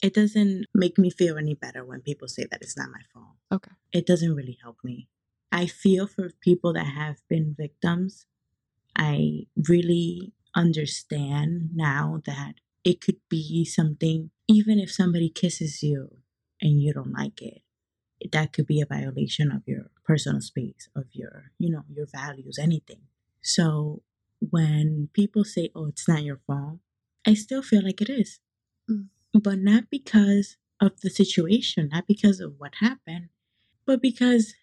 It 0.02 0.16
doesn't 0.16 0.66
make 0.74 0.98
me 0.98 1.12
feel 1.12 1.38
any 1.38 1.54
better 1.54 1.86
when 1.86 2.02
people 2.02 2.28
say 2.28 2.48
that 2.50 2.64
it's 2.64 2.76
not 2.76 2.90
my 2.90 3.02
fault. 3.14 3.36
Okay. 3.52 3.72
It 3.94 4.08
doesn't 4.08 4.34
really 4.34 4.58
help 4.64 4.78
me. 4.84 5.08
I 5.52 5.66
feel 5.68 6.08
for 6.08 6.32
people 6.42 6.74
that 6.74 6.86
have 6.88 7.18
been 7.30 7.56
victims. 7.58 8.26
I 8.96 9.48
really 9.70 10.34
understand 10.56 11.72
now 11.76 12.22
that 12.26 12.56
it 12.84 13.02
could 13.02 13.20
be 13.30 13.66
something, 13.66 14.32
even 14.48 14.80
if 14.80 14.92
somebody 14.92 15.30
kisses 15.30 15.84
you 15.84 16.18
and 16.62 16.82
you 16.82 16.94
don't 16.94 17.14
like 17.14 17.42
it, 17.42 17.62
that 18.32 18.54
could 18.54 18.68
be 18.68 18.82
a 18.82 18.86
violation 18.86 19.52
of 19.52 19.64
your 19.66 19.92
personal 20.06 20.42
space, 20.42 20.90
of 20.96 21.06
your, 21.12 21.52
you 21.58 21.70
know, 21.70 21.84
your 21.92 22.08
values, 22.14 22.58
anything. 22.60 23.02
So 23.42 24.04
when 24.40 25.10
people 25.14 25.44
say, 25.44 25.70
oh, 25.76 25.88
it's 25.88 26.08
not 26.08 26.24
your 26.24 26.40
fault, 26.48 26.80
I 27.26 27.34
still 27.34 27.62
feel 27.62 27.84
like 27.84 28.02
it 28.02 28.10
is. 28.10 28.40
Mm. 28.90 29.10
but 29.34 29.60
not 29.60 29.90
because 29.90 30.58
of 30.80 31.00
the 31.02 31.10
situation, 31.10 31.90
not 31.92 32.08
because 32.08 32.40
of 32.40 32.56
what 32.58 32.76
happened, 32.80 33.30
but 33.86 34.02
because 34.02 34.56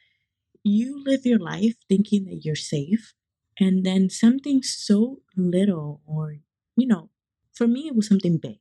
you 0.69 1.03
live 1.05 1.27
your 1.27 1.39
life 1.39 1.75
thinking 1.89 2.25
that 2.27 2.45
you're 2.45 2.55
safe. 2.55 3.15
And 3.61 3.85
then 3.85 4.09
something 4.09 4.63
so 4.63 5.23
little, 5.37 6.01
or, 6.07 6.37
you 6.77 6.87
know, 6.87 7.11
for 7.53 7.67
me, 7.67 7.89
it 7.89 7.97
was 7.97 8.07
something 8.07 8.39
big. 8.39 8.61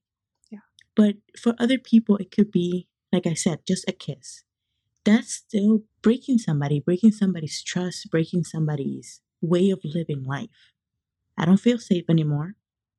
Yeah. 0.49 0.65
But 0.95 1.17
for 1.39 1.53
other 1.59 1.77
people, 1.77 2.17
it 2.17 2.31
could 2.31 2.51
be, 2.51 2.87
like 3.11 3.27
I 3.27 3.35
said, 3.35 3.59
just 3.67 3.87
a 3.87 3.91
kiss. 3.91 4.43
That's 5.05 5.31
still 5.31 5.83
breaking 6.01 6.39
somebody, 6.39 6.79
breaking 6.79 7.11
somebody's 7.11 7.61
trust, 7.63 8.09
breaking 8.09 8.43
somebody's 8.43 9.21
way 9.39 9.69
of 9.69 9.79
living 9.83 10.23
life. 10.23 10.73
I 11.37 11.45
don't 11.45 11.57
feel 11.59 11.77
safe 11.77 12.05
anymore. 12.09 12.55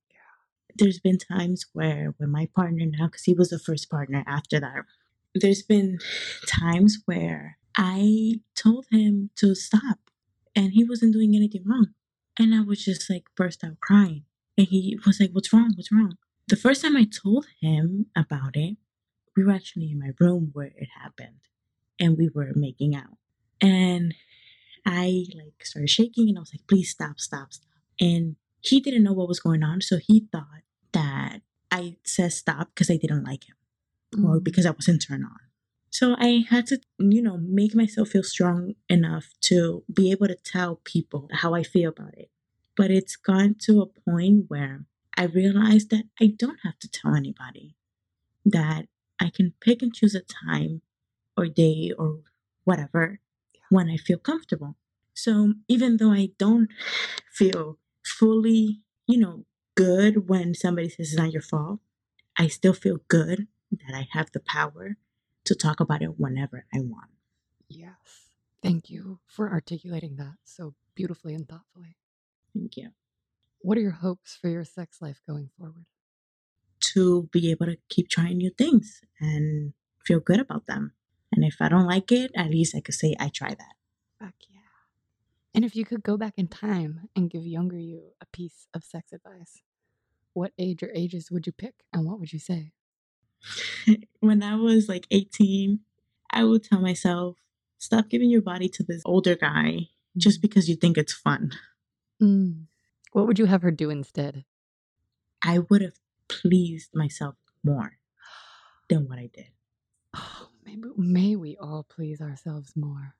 yeah. 0.08 0.74
There's 0.76 1.00
been 1.00 1.18
times 1.18 1.66
where, 1.72 2.14
when 2.18 2.30
my 2.30 2.48
partner 2.54 2.86
now, 2.86 3.06
because 3.06 3.24
he 3.24 3.34
was 3.34 3.50
the 3.50 3.58
first 3.58 3.90
partner 3.90 4.22
after 4.26 4.60
that, 4.60 4.84
there's 5.34 5.62
been 5.62 5.98
times 6.46 6.98
where 7.06 7.58
I 7.78 8.42
told 8.56 8.86
him 8.90 9.30
to 9.36 9.54
stop 9.54 10.00
and 10.56 10.72
he 10.72 10.84
wasn't 10.84 11.14
doing 11.14 11.36
anything 11.36 11.64
wrong. 11.66 11.88
And 12.38 12.54
I 12.54 12.62
was 12.62 12.84
just 12.84 13.08
like 13.10 13.24
burst 13.36 13.64
out 13.64 13.80
crying. 13.80 14.24
And 14.58 14.68
he 14.68 14.98
was 15.06 15.20
like, 15.20 15.30
What's 15.32 15.52
wrong? 15.52 15.72
What's 15.76 15.92
wrong? 15.92 16.16
The 16.48 16.56
first 16.56 16.82
time 16.82 16.96
I 16.96 17.04
told 17.06 17.46
him 17.62 18.06
about 18.16 18.56
it, 18.56 18.78
we 19.36 19.44
were 19.44 19.52
actually 19.52 19.92
in 19.92 20.00
my 20.00 20.10
room 20.20 20.50
where 20.54 20.72
it 20.76 20.88
happened 21.02 21.40
and 22.00 22.18
we 22.18 22.30
were 22.34 22.52
making 22.56 22.96
out. 22.96 23.18
And 23.60 24.14
I 24.86 25.26
like 25.36 25.64
started 25.64 25.90
shaking 25.90 26.28
and 26.30 26.38
I 26.38 26.42
was 26.42 26.52
like, 26.54 26.66
please 26.68 26.90
stop, 26.90 27.20
stop, 27.20 27.52
stop. 27.52 27.68
And 28.00 28.36
he 28.60 28.80
didn't 28.80 29.04
know 29.04 29.14
what 29.14 29.28
was 29.28 29.40
going 29.40 29.64
on. 29.64 29.80
So 29.82 29.98
he 29.98 30.26
thought 30.32 30.62
that 30.92 31.42
I 31.70 31.96
said 32.04 32.32
stop 32.32 32.70
because 32.74 32.90
I 32.90 32.96
didn't 32.96 33.24
like 33.24 33.44
him 33.48 33.56
or 34.24 34.40
Mm. 34.40 34.44
because 34.44 34.66
I 34.66 34.70
wasn't 34.70 35.02
turned 35.06 35.24
on. 35.24 35.47
So 35.90 36.14
I 36.18 36.44
had 36.48 36.66
to, 36.68 36.80
you 36.98 37.22
know, 37.22 37.38
make 37.38 37.74
myself 37.74 38.10
feel 38.10 38.22
strong 38.22 38.74
enough 38.88 39.28
to 39.42 39.84
be 39.92 40.10
able 40.10 40.28
to 40.28 40.36
tell 40.36 40.80
people 40.84 41.28
how 41.32 41.54
I 41.54 41.62
feel 41.62 41.90
about 41.90 42.14
it. 42.16 42.30
But 42.76 42.90
it's 42.90 43.16
gone 43.16 43.56
to 43.62 43.80
a 43.80 43.86
point 43.86 44.44
where 44.48 44.84
I 45.16 45.24
realized 45.24 45.90
that 45.90 46.04
I 46.20 46.26
don't 46.26 46.60
have 46.62 46.78
to 46.80 46.88
tell 46.88 47.14
anybody, 47.14 47.74
that 48.44 48.86
I 49.18 49.30
can 49.30 49.54
pick 49.60 49.82
and 49.82 49.92
choose 49.94 50.14
a 50.14 50.20
time 50.20 50.82
or 51.36 51.46
day 51.46 51.92
or 51.98 52.20
whatever 52.64 53.20
when 53.70 53.88
I 53.88 53.96
feel 53.96 54.18
comfortable. 54.18 54.76
So 55.14 55.54
even 55.66 55.96
though 55.96 56.12
I 56.12 56.30
don't 56.38 56.68
feel 57.32 57.78
fully, 58.04 58.82
you 59.06 59.18
know, 59.18 59.44
good 59.74 60.28
when 60.28 60.54
somebody 60.54 60.88
says 60.88 61.08
it's 61.08 61.16
not 61.16 61.32
your 61.32 61.42
fault, 61.42 61.80
I 62.36 62.46
still 62.46 62.72
feel 62.72 63.00
good 63.08 63.48
that 63.72 63.94
I 63.94 64.06
have 64.12 64.30
the 64.32 64.40
power 64.40 64.96
to 65.48 65.54
talk 65.54 65.80
about 65.80 66.02
it 66.02 66.18
whenever 66.18 66.64
I 66.72 66.80
want. 66.80 67.10
Yes. 67.68 68.30
Thank 68.62 68.90
you 68.90 69.20
for 69.26 69.50
articulating 69.50 70.16
that 70.16 70.34
so 70.44 70.74
beautifully 70.94 71.34
and 71.34 71.48
thoughtfully. 71.48 71.96
Thank 72.54 72.76
you. 72.76 72.90
What 73.60 73.78
are 73.78 73.82
your 73.82 73.90
hopes 73.92 74.36
for 74.36 74.48
your 74.48 74.64
sex 74.64 75.00
life 75.00 75.20
going 75.26 75.50
forward? 75.58 75.86
To 76.94 77.28
be 77.32 77.50
able 77.50 77.66
to 77.66 77.76
keep 77.88 78.08
trying 78.08 78.38
new 78.38 78.50
things 78.50 79.00
and 79.20 79.72
feel 80.04 80.20
good 80.20 80.40
about 80.40 80.66
them. 80.66 80.92
And 81.32 81.44
if 81.44 81.56
I 81.60 81.68
don't 81.68 81.86
like 81.86 82.10
it, 82.12 82.30
at 82.34 82.50
least 82.50 82.74
I 82.74 82.80
could 82.80 82.94
say 82.94 83.14
I 83.18 83.28
try 83.28 83.50
that. 83.50 83.74
Fuck 84.18 84.34
yeah. 84.48 84.60
And 85.54 85.64
if 85.64 85.76
you 85.76 85.84
could 85.84 86.02
go 86.02 86.16
back 86.16 86.34
in 86.36 86.48
time 86.48 87.08
and 87.14 87.30
give 87.30 87.46
younger 87.46 87.78
you 87.78 88.12
a 88.20 88.26
piece 88.26 88.66
of 88.74 88.84
sex 88.84 89.12
advice, 89.12 89.62
what 90.32 90.52
age 90.58 90.82
or 90.82 90.90
ages 90.94 91.30
would 91.30 91.46
you 91.46 91.52
pick 91.52 91.74
and 91.92 92.06
what 92.06 92.20
would 92.20 92.32
you 92.32 92.38
say? 92.38 92.72
when 94.20 94.42
I 94.42 94.56
was 94.56 94.88
like 94.88 95.06
18, 95.10 95.80
I 96.30 96.44
would 96.44 96.64
tell 96.64 96.80
myself, 96.80 97.36
stop 97.78 98.08
giving 98.08 98.30
your 98.30 98.42
body 98.42 98.68
to 98.68 98.82
this 98.82 99.02
older 99.04 99.36
guy 99.36 99.88
just 100.16 100.42
because 100.42 100.68
you 100.68 100.76
think 100.76 100.98
it's 100.98 101.12
fun. 101.12 101.52
Mm. 102.22 102.64
What 103.12 103.26
would 103.26 103.38
you 103.38 103.46
have 103.46 103.62
her 103.62 103.70
do 103.70 103.90
instead? 103.90 104.44
I 105.42 105.60
would 105.60 105.82
have 105.82 105.98
pleased 106.28 106.90
myself 106.94 107.36
more 107.64 107.98
than 108.88 109.08
what 109.08 109.18
I 109.18 109.30
did. 109.32 109.52
Oh, 110.14 110.48
maybe 110.64 110.88
may 110.96 111.36
we 111.36 111.56
all 111.56 111.86
please 111.88 112.20
ourselves 112.20 112.72
more. 112.76 113.14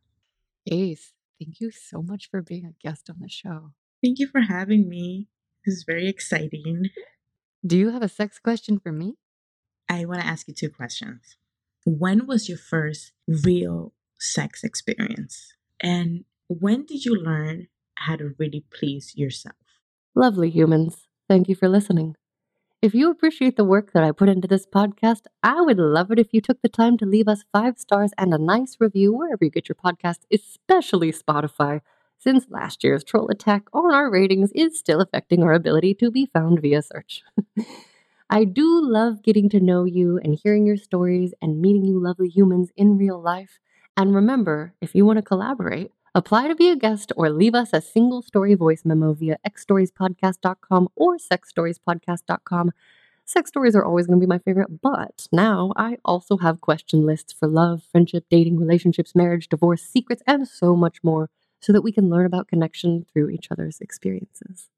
Ace, 0.70 1.12
thank 1.38 1.60
you 1.60 1.70
so 1.70 2.02
much 2.02 2.28
for 2.30 2.42
being 2.42 2.64
a 2.64 2.74
guest 2.82 3.08
on 3.08 3.16
the 3.20 3.28
show. 3.28 3.72
Thank 4.02 4.18
you 4.18 4.26
for 4.26 4.40
having 4.40 4.88
me. 4.88 5.28
This 5.64 5.76
is 5.76 5.84
very 5.84 6.08
exciting. 6.08 6.88
Do 7.66 7.76
you 7.76 7.90
have 7.90 8.02
a 8.02 8.08
sex 8.08 8.38
question 8.38 8.78
for 8.78 8.92
me? 8.92 9.16
I 9.89 10.05
want 10.05 10.20
to 10.20 10.27
ask 10.27 10.48
you 10.48 10.55
two 10.55 10.70
questions. 10.70 11.36
When 11.85 12.27
was 12.27 12.48
your 12.48 12.59
first 12.59 13.12
real 13.27 13.94
sex 14.19 14.62
experience? 14.62 15.55
And 15.81 16.24
when 16.48 16.85
did 16.85 17.05
you 17.05 17.15
learn 17.15 17.69
how 17.94 18.16
to 18.16 18.35
really 18.39 18.65
please 18.70 19.15
yourself? 19.16 19.56
Lovely 20.15 20.51
humans, 20.51 21.09
thank 21.28 21.48
you 21.48 21.55
for 21.55 21.69
listening. 21.69 22.16
If 22.81 22.94
you 22.94 23.10
appreciate 23.10 23.56
the 23.56 23.65
work 23.65 23.93
that 23.93 24.05
I 24.05 24.12
put 24.12 24.28
into 24.28 24.47
this 24.47 24.65
podcast, 24.65 25.23
I 25.43 25.60
would 25.60 25.78
love 25.78 26.12
it 26.12 26.19
if 26.20 26.28
you 26.32 26.40
took 26.40 26.62
the 26.62 26.69
time 26.69 26.97
to 26.98 27.06
leave 27.06 27.27
us 27.27 27.44
five 27.52 27.77
stars 27.77 28.12
and 28.16 28.32
a 28.32 28.39
nice 28.39 28.77
review 28.78 29.12
wherever 29.12 29.44
you 29.44 29.51
get 29.51 29.69
your 29.69 29.74
podcast, 29.74 30.19
especially 30.32 31.10
Spotify, 31.10 31.81
since 32.19 32.47
last 32.51 32.85
year's 32.85 33.02
troll 33.02 33.28
attack 33.31 33.65
on 33.73 33.93
our 33.93 34.10
ratings 34.10 34.52
is 34.55 34.78
still 34.78 35.01
affecting 35.01 35.43
our 35.43 35.52
ability 35.52 35.94
to 35.94 36.10
be 36.10 36.27
found 36.27 36.60
via 36.60 36.82
search. 36.82 37.23
I 38.30 38.44
do 38.44 38.82
love 38.82 39.22
getting 39.22 39.48
to 39.50 39.60
know 39.60 39.84
you 39.84 40.20
and 40.22 40.38
hearing 40.42 40.66
your 40.66 40.76
stories 40.76 41.32
and 41.40 41.62
meeting 41.62 41.86
you 41.86 41.98
lovely 41.98 42.28
humans 42.28 42.70
in 42.76 42.98
real 42.98 43.18
life. 43.18 43.59
And 43.96 44.14
remember, 44.14 44.74
if 44.82 44.94
you 44.94 45.06
want 45.06 45.16
to 45.16 45.22
collaborate, 45.22 45.92
apply 46.14 46.48
to 46.48 46.55
be 46.55 46.68
a 46.68 46.76
guest 46.76 47.10
or 47.16 47.30
leave 47.30 47.55
us 47.55 47.70
a 47.72 47.80
single 47.80 48.20
story 48.20 48.55
voice 48.55 48.82
memo 48.84 49.14
via 49.14 49.38
xstoriespodcast.com 49.48 50.88
or 50.94 51.16
sexstoriespodcast.com. 51.16 52.72
Sex 53.24 53.48
stories 53.48 53.74
are 53.74 53.84
always 53.84 54.06
going 54.06 54.20
to 54.20 54.26
be 54.26 54.28
my 54.28 54.38
favorite, 54.38 54.82
but 54.82 55.26
now 55.32 55.72
I 55.74 55.96
also 56.05 56.36
have 56.36 56.60
question 56.60 57.06
lists 57.06 57.32
for 57.32 57.48
love, 57.48 57.82
friendship, 57.90 58.26
dating, 58.28 58.59
relationships, 58.59 59.14
marriage, 59.14 59.48
divorce, 59.48 59.82
secrets, 59.82 60.22
and 60.26 60.46
so 60.46 60.76
much 60.76 60.98
more 61.02 61.30
so 61.62 61.72
that 61.72 61.82
we 61.82 61.92
can 61.92 62.10
learn 62.10 62.26
about 62.26 62.48
connection 62.48 63.06
through 63.10 63.30
each 63.30 63.50
other's 63.50 63.80
experiences. 63.80 64.68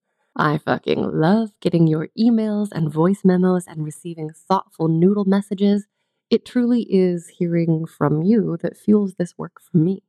I 0.42 0.56
fucking 0.56 1.20
love 1.20 1.50
getting 1.60 1.86
your 1.86 2.08
emails 2.18 2.68
and 2.72 2.90
voice 2.90 3.26
memos 3.26 3.66
and 3.66 3.84
receiving 3.84 4.30
thoughtful 4.30 4.88
noodle 4.88 5.26
messages. 5.26 5.86
It 6.30 6.46
truly 6.46 6.86
is 6.88 7.28
hearing 7.28 7.84
from 7.84 8.22
you 8.22 8.56
that 8.62 8.78
fuels 8.78 9.16
this 9.16 9.36
work 9.36 9.60
for 9.60 9.76
me. 9.76 10.02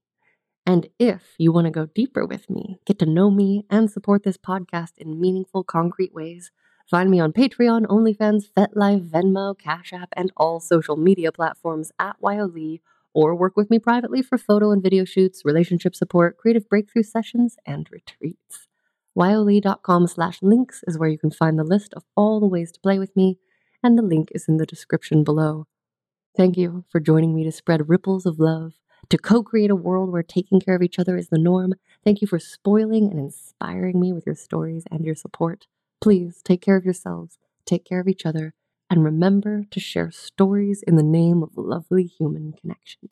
And 0.65 0.87
if 0.97 1.35
you 1.37 1.51
want 1.51 1.65
to 1.65 1.71
go 1.71 1.87
deeper 1.87 2.25
with 2.25 2.49
me, 2.49 2.79
get 2.85 2.97
to 2.99 3.05
know 3.05 3.29
me, 3.29 3.65
and 3.69 3.91
support 3.91 4.23
this 4.23 4.37
podcast 4.37 4.97
in 4.97 5.19
meaningful, 5.19 5.65
concrete 5.65 6.13
ways, 6.13 6.51
find 6.89 7.11
me 7.11 7.19
on 7.19 7.33
Patreon, 7.33 7.87
OnlyFans, 7.87 8.45
FetLife, 8.57 9.09
Venmo, 9.09 9.59
Cash 9.59 9.91
App, 9.91 10.13
and 10.13 10.31
all 10.37 10.61
social 10.61 10.95
media 10.95 11.33
platforms 11.33 11.91
at 11.99 12.15
wyohlee, 12.21 12.79
or 13.13 13.35
work 13.35 13.57
with 13.57 13.69
me 13.69 13.79
privately 13.79 14.21
for 14.21 14.37
photo 14.37 14.71
and 14.71 14.81
video 14.81 15.03
shoots, 15.03 15.43
relationship 15.43 15.93
support, 15.93 16.37
creative 16.37 16.69
breakthrough 16.69 17.03
sessions, 17.03 17.57
and 17.65 17.89
retreats. 17.91 18.69
wyohlee.com 19.17 20.07
slash 20.07 20.39
links 20.41 20.83
is 20.87 20.97
where 20.97 21.09
you 21.09 21.17
can 21.17 21.31
find 21.31 21.57
the 21.57 21.63
list 21.63 21.93
of 21.93 22.03
all 22.15 22.39
the 22.39 22.47
ways 22.47 22.71
to 22.71 22.79
play 22.79 22.99
with 22.99 23.15
me, 23.15 23.37
and 23.83 23.97
the 23.97 24.03
link 24.03 24.29
is 24.33 24.47
in 24.47 24.57
the 24.57 24.65
description 24.65 25.23
below. 25.23 25.67
Thank 26.35 26.57
you 26.57 26.85
for 26.89 26.99
joining 26.99 27.35
me 27.35 27.43
to 27.43 27.51
spread 27.51 27.89
ripples 27.89 28.25
of 28.25 28.39
love, 28.39 28.73
to 29.09 29.17
co 29.17 29.43
create 29.43 29.69
a 29.69 29.75
world 29.75 30.11
where 30.11 30.23
taking 30.23 30.61
care 30.61 30.75
of 30.75 30.81
each 30.81 30.99
other 30.99 31.17
is 31.17 31.27
the 31.29 31.37
norm. 31.37 31.73
Thank 32.03 32.21
you 32.21 32.27
for 32.27 32.39
spoiling 32.39 33.09
and 33.09 33.19
inspiring 33.19 33.99
me 33.99 34.13
with 34.13 34.25
your 34.25 34.35
stories 34.35 34.85
and 34.89 35.03
your 35.03 35.15
support. 35.15 35.67
Please 35.99 36.41
take 36.43 36.61
care 36.61 36.77
of 36.77 36.85
yourselves, 36.85 37.37
take 37.65 37.83
care 37.83 37.99
of 37.99 38.07
each 38.07 38.25
other, 38.25 38.53
and 38.89 39.03
remember 39.03 39.65
to 39.71 39.79
share 39.79 40.11
stories 40.11 40.83
in 40.87 40.95
the 40.95 41.03
name 41.03 41.43
of 41.43 41.57
lovely 41.57 42.05
human 42.05 42.53
connection. 42.53 43.09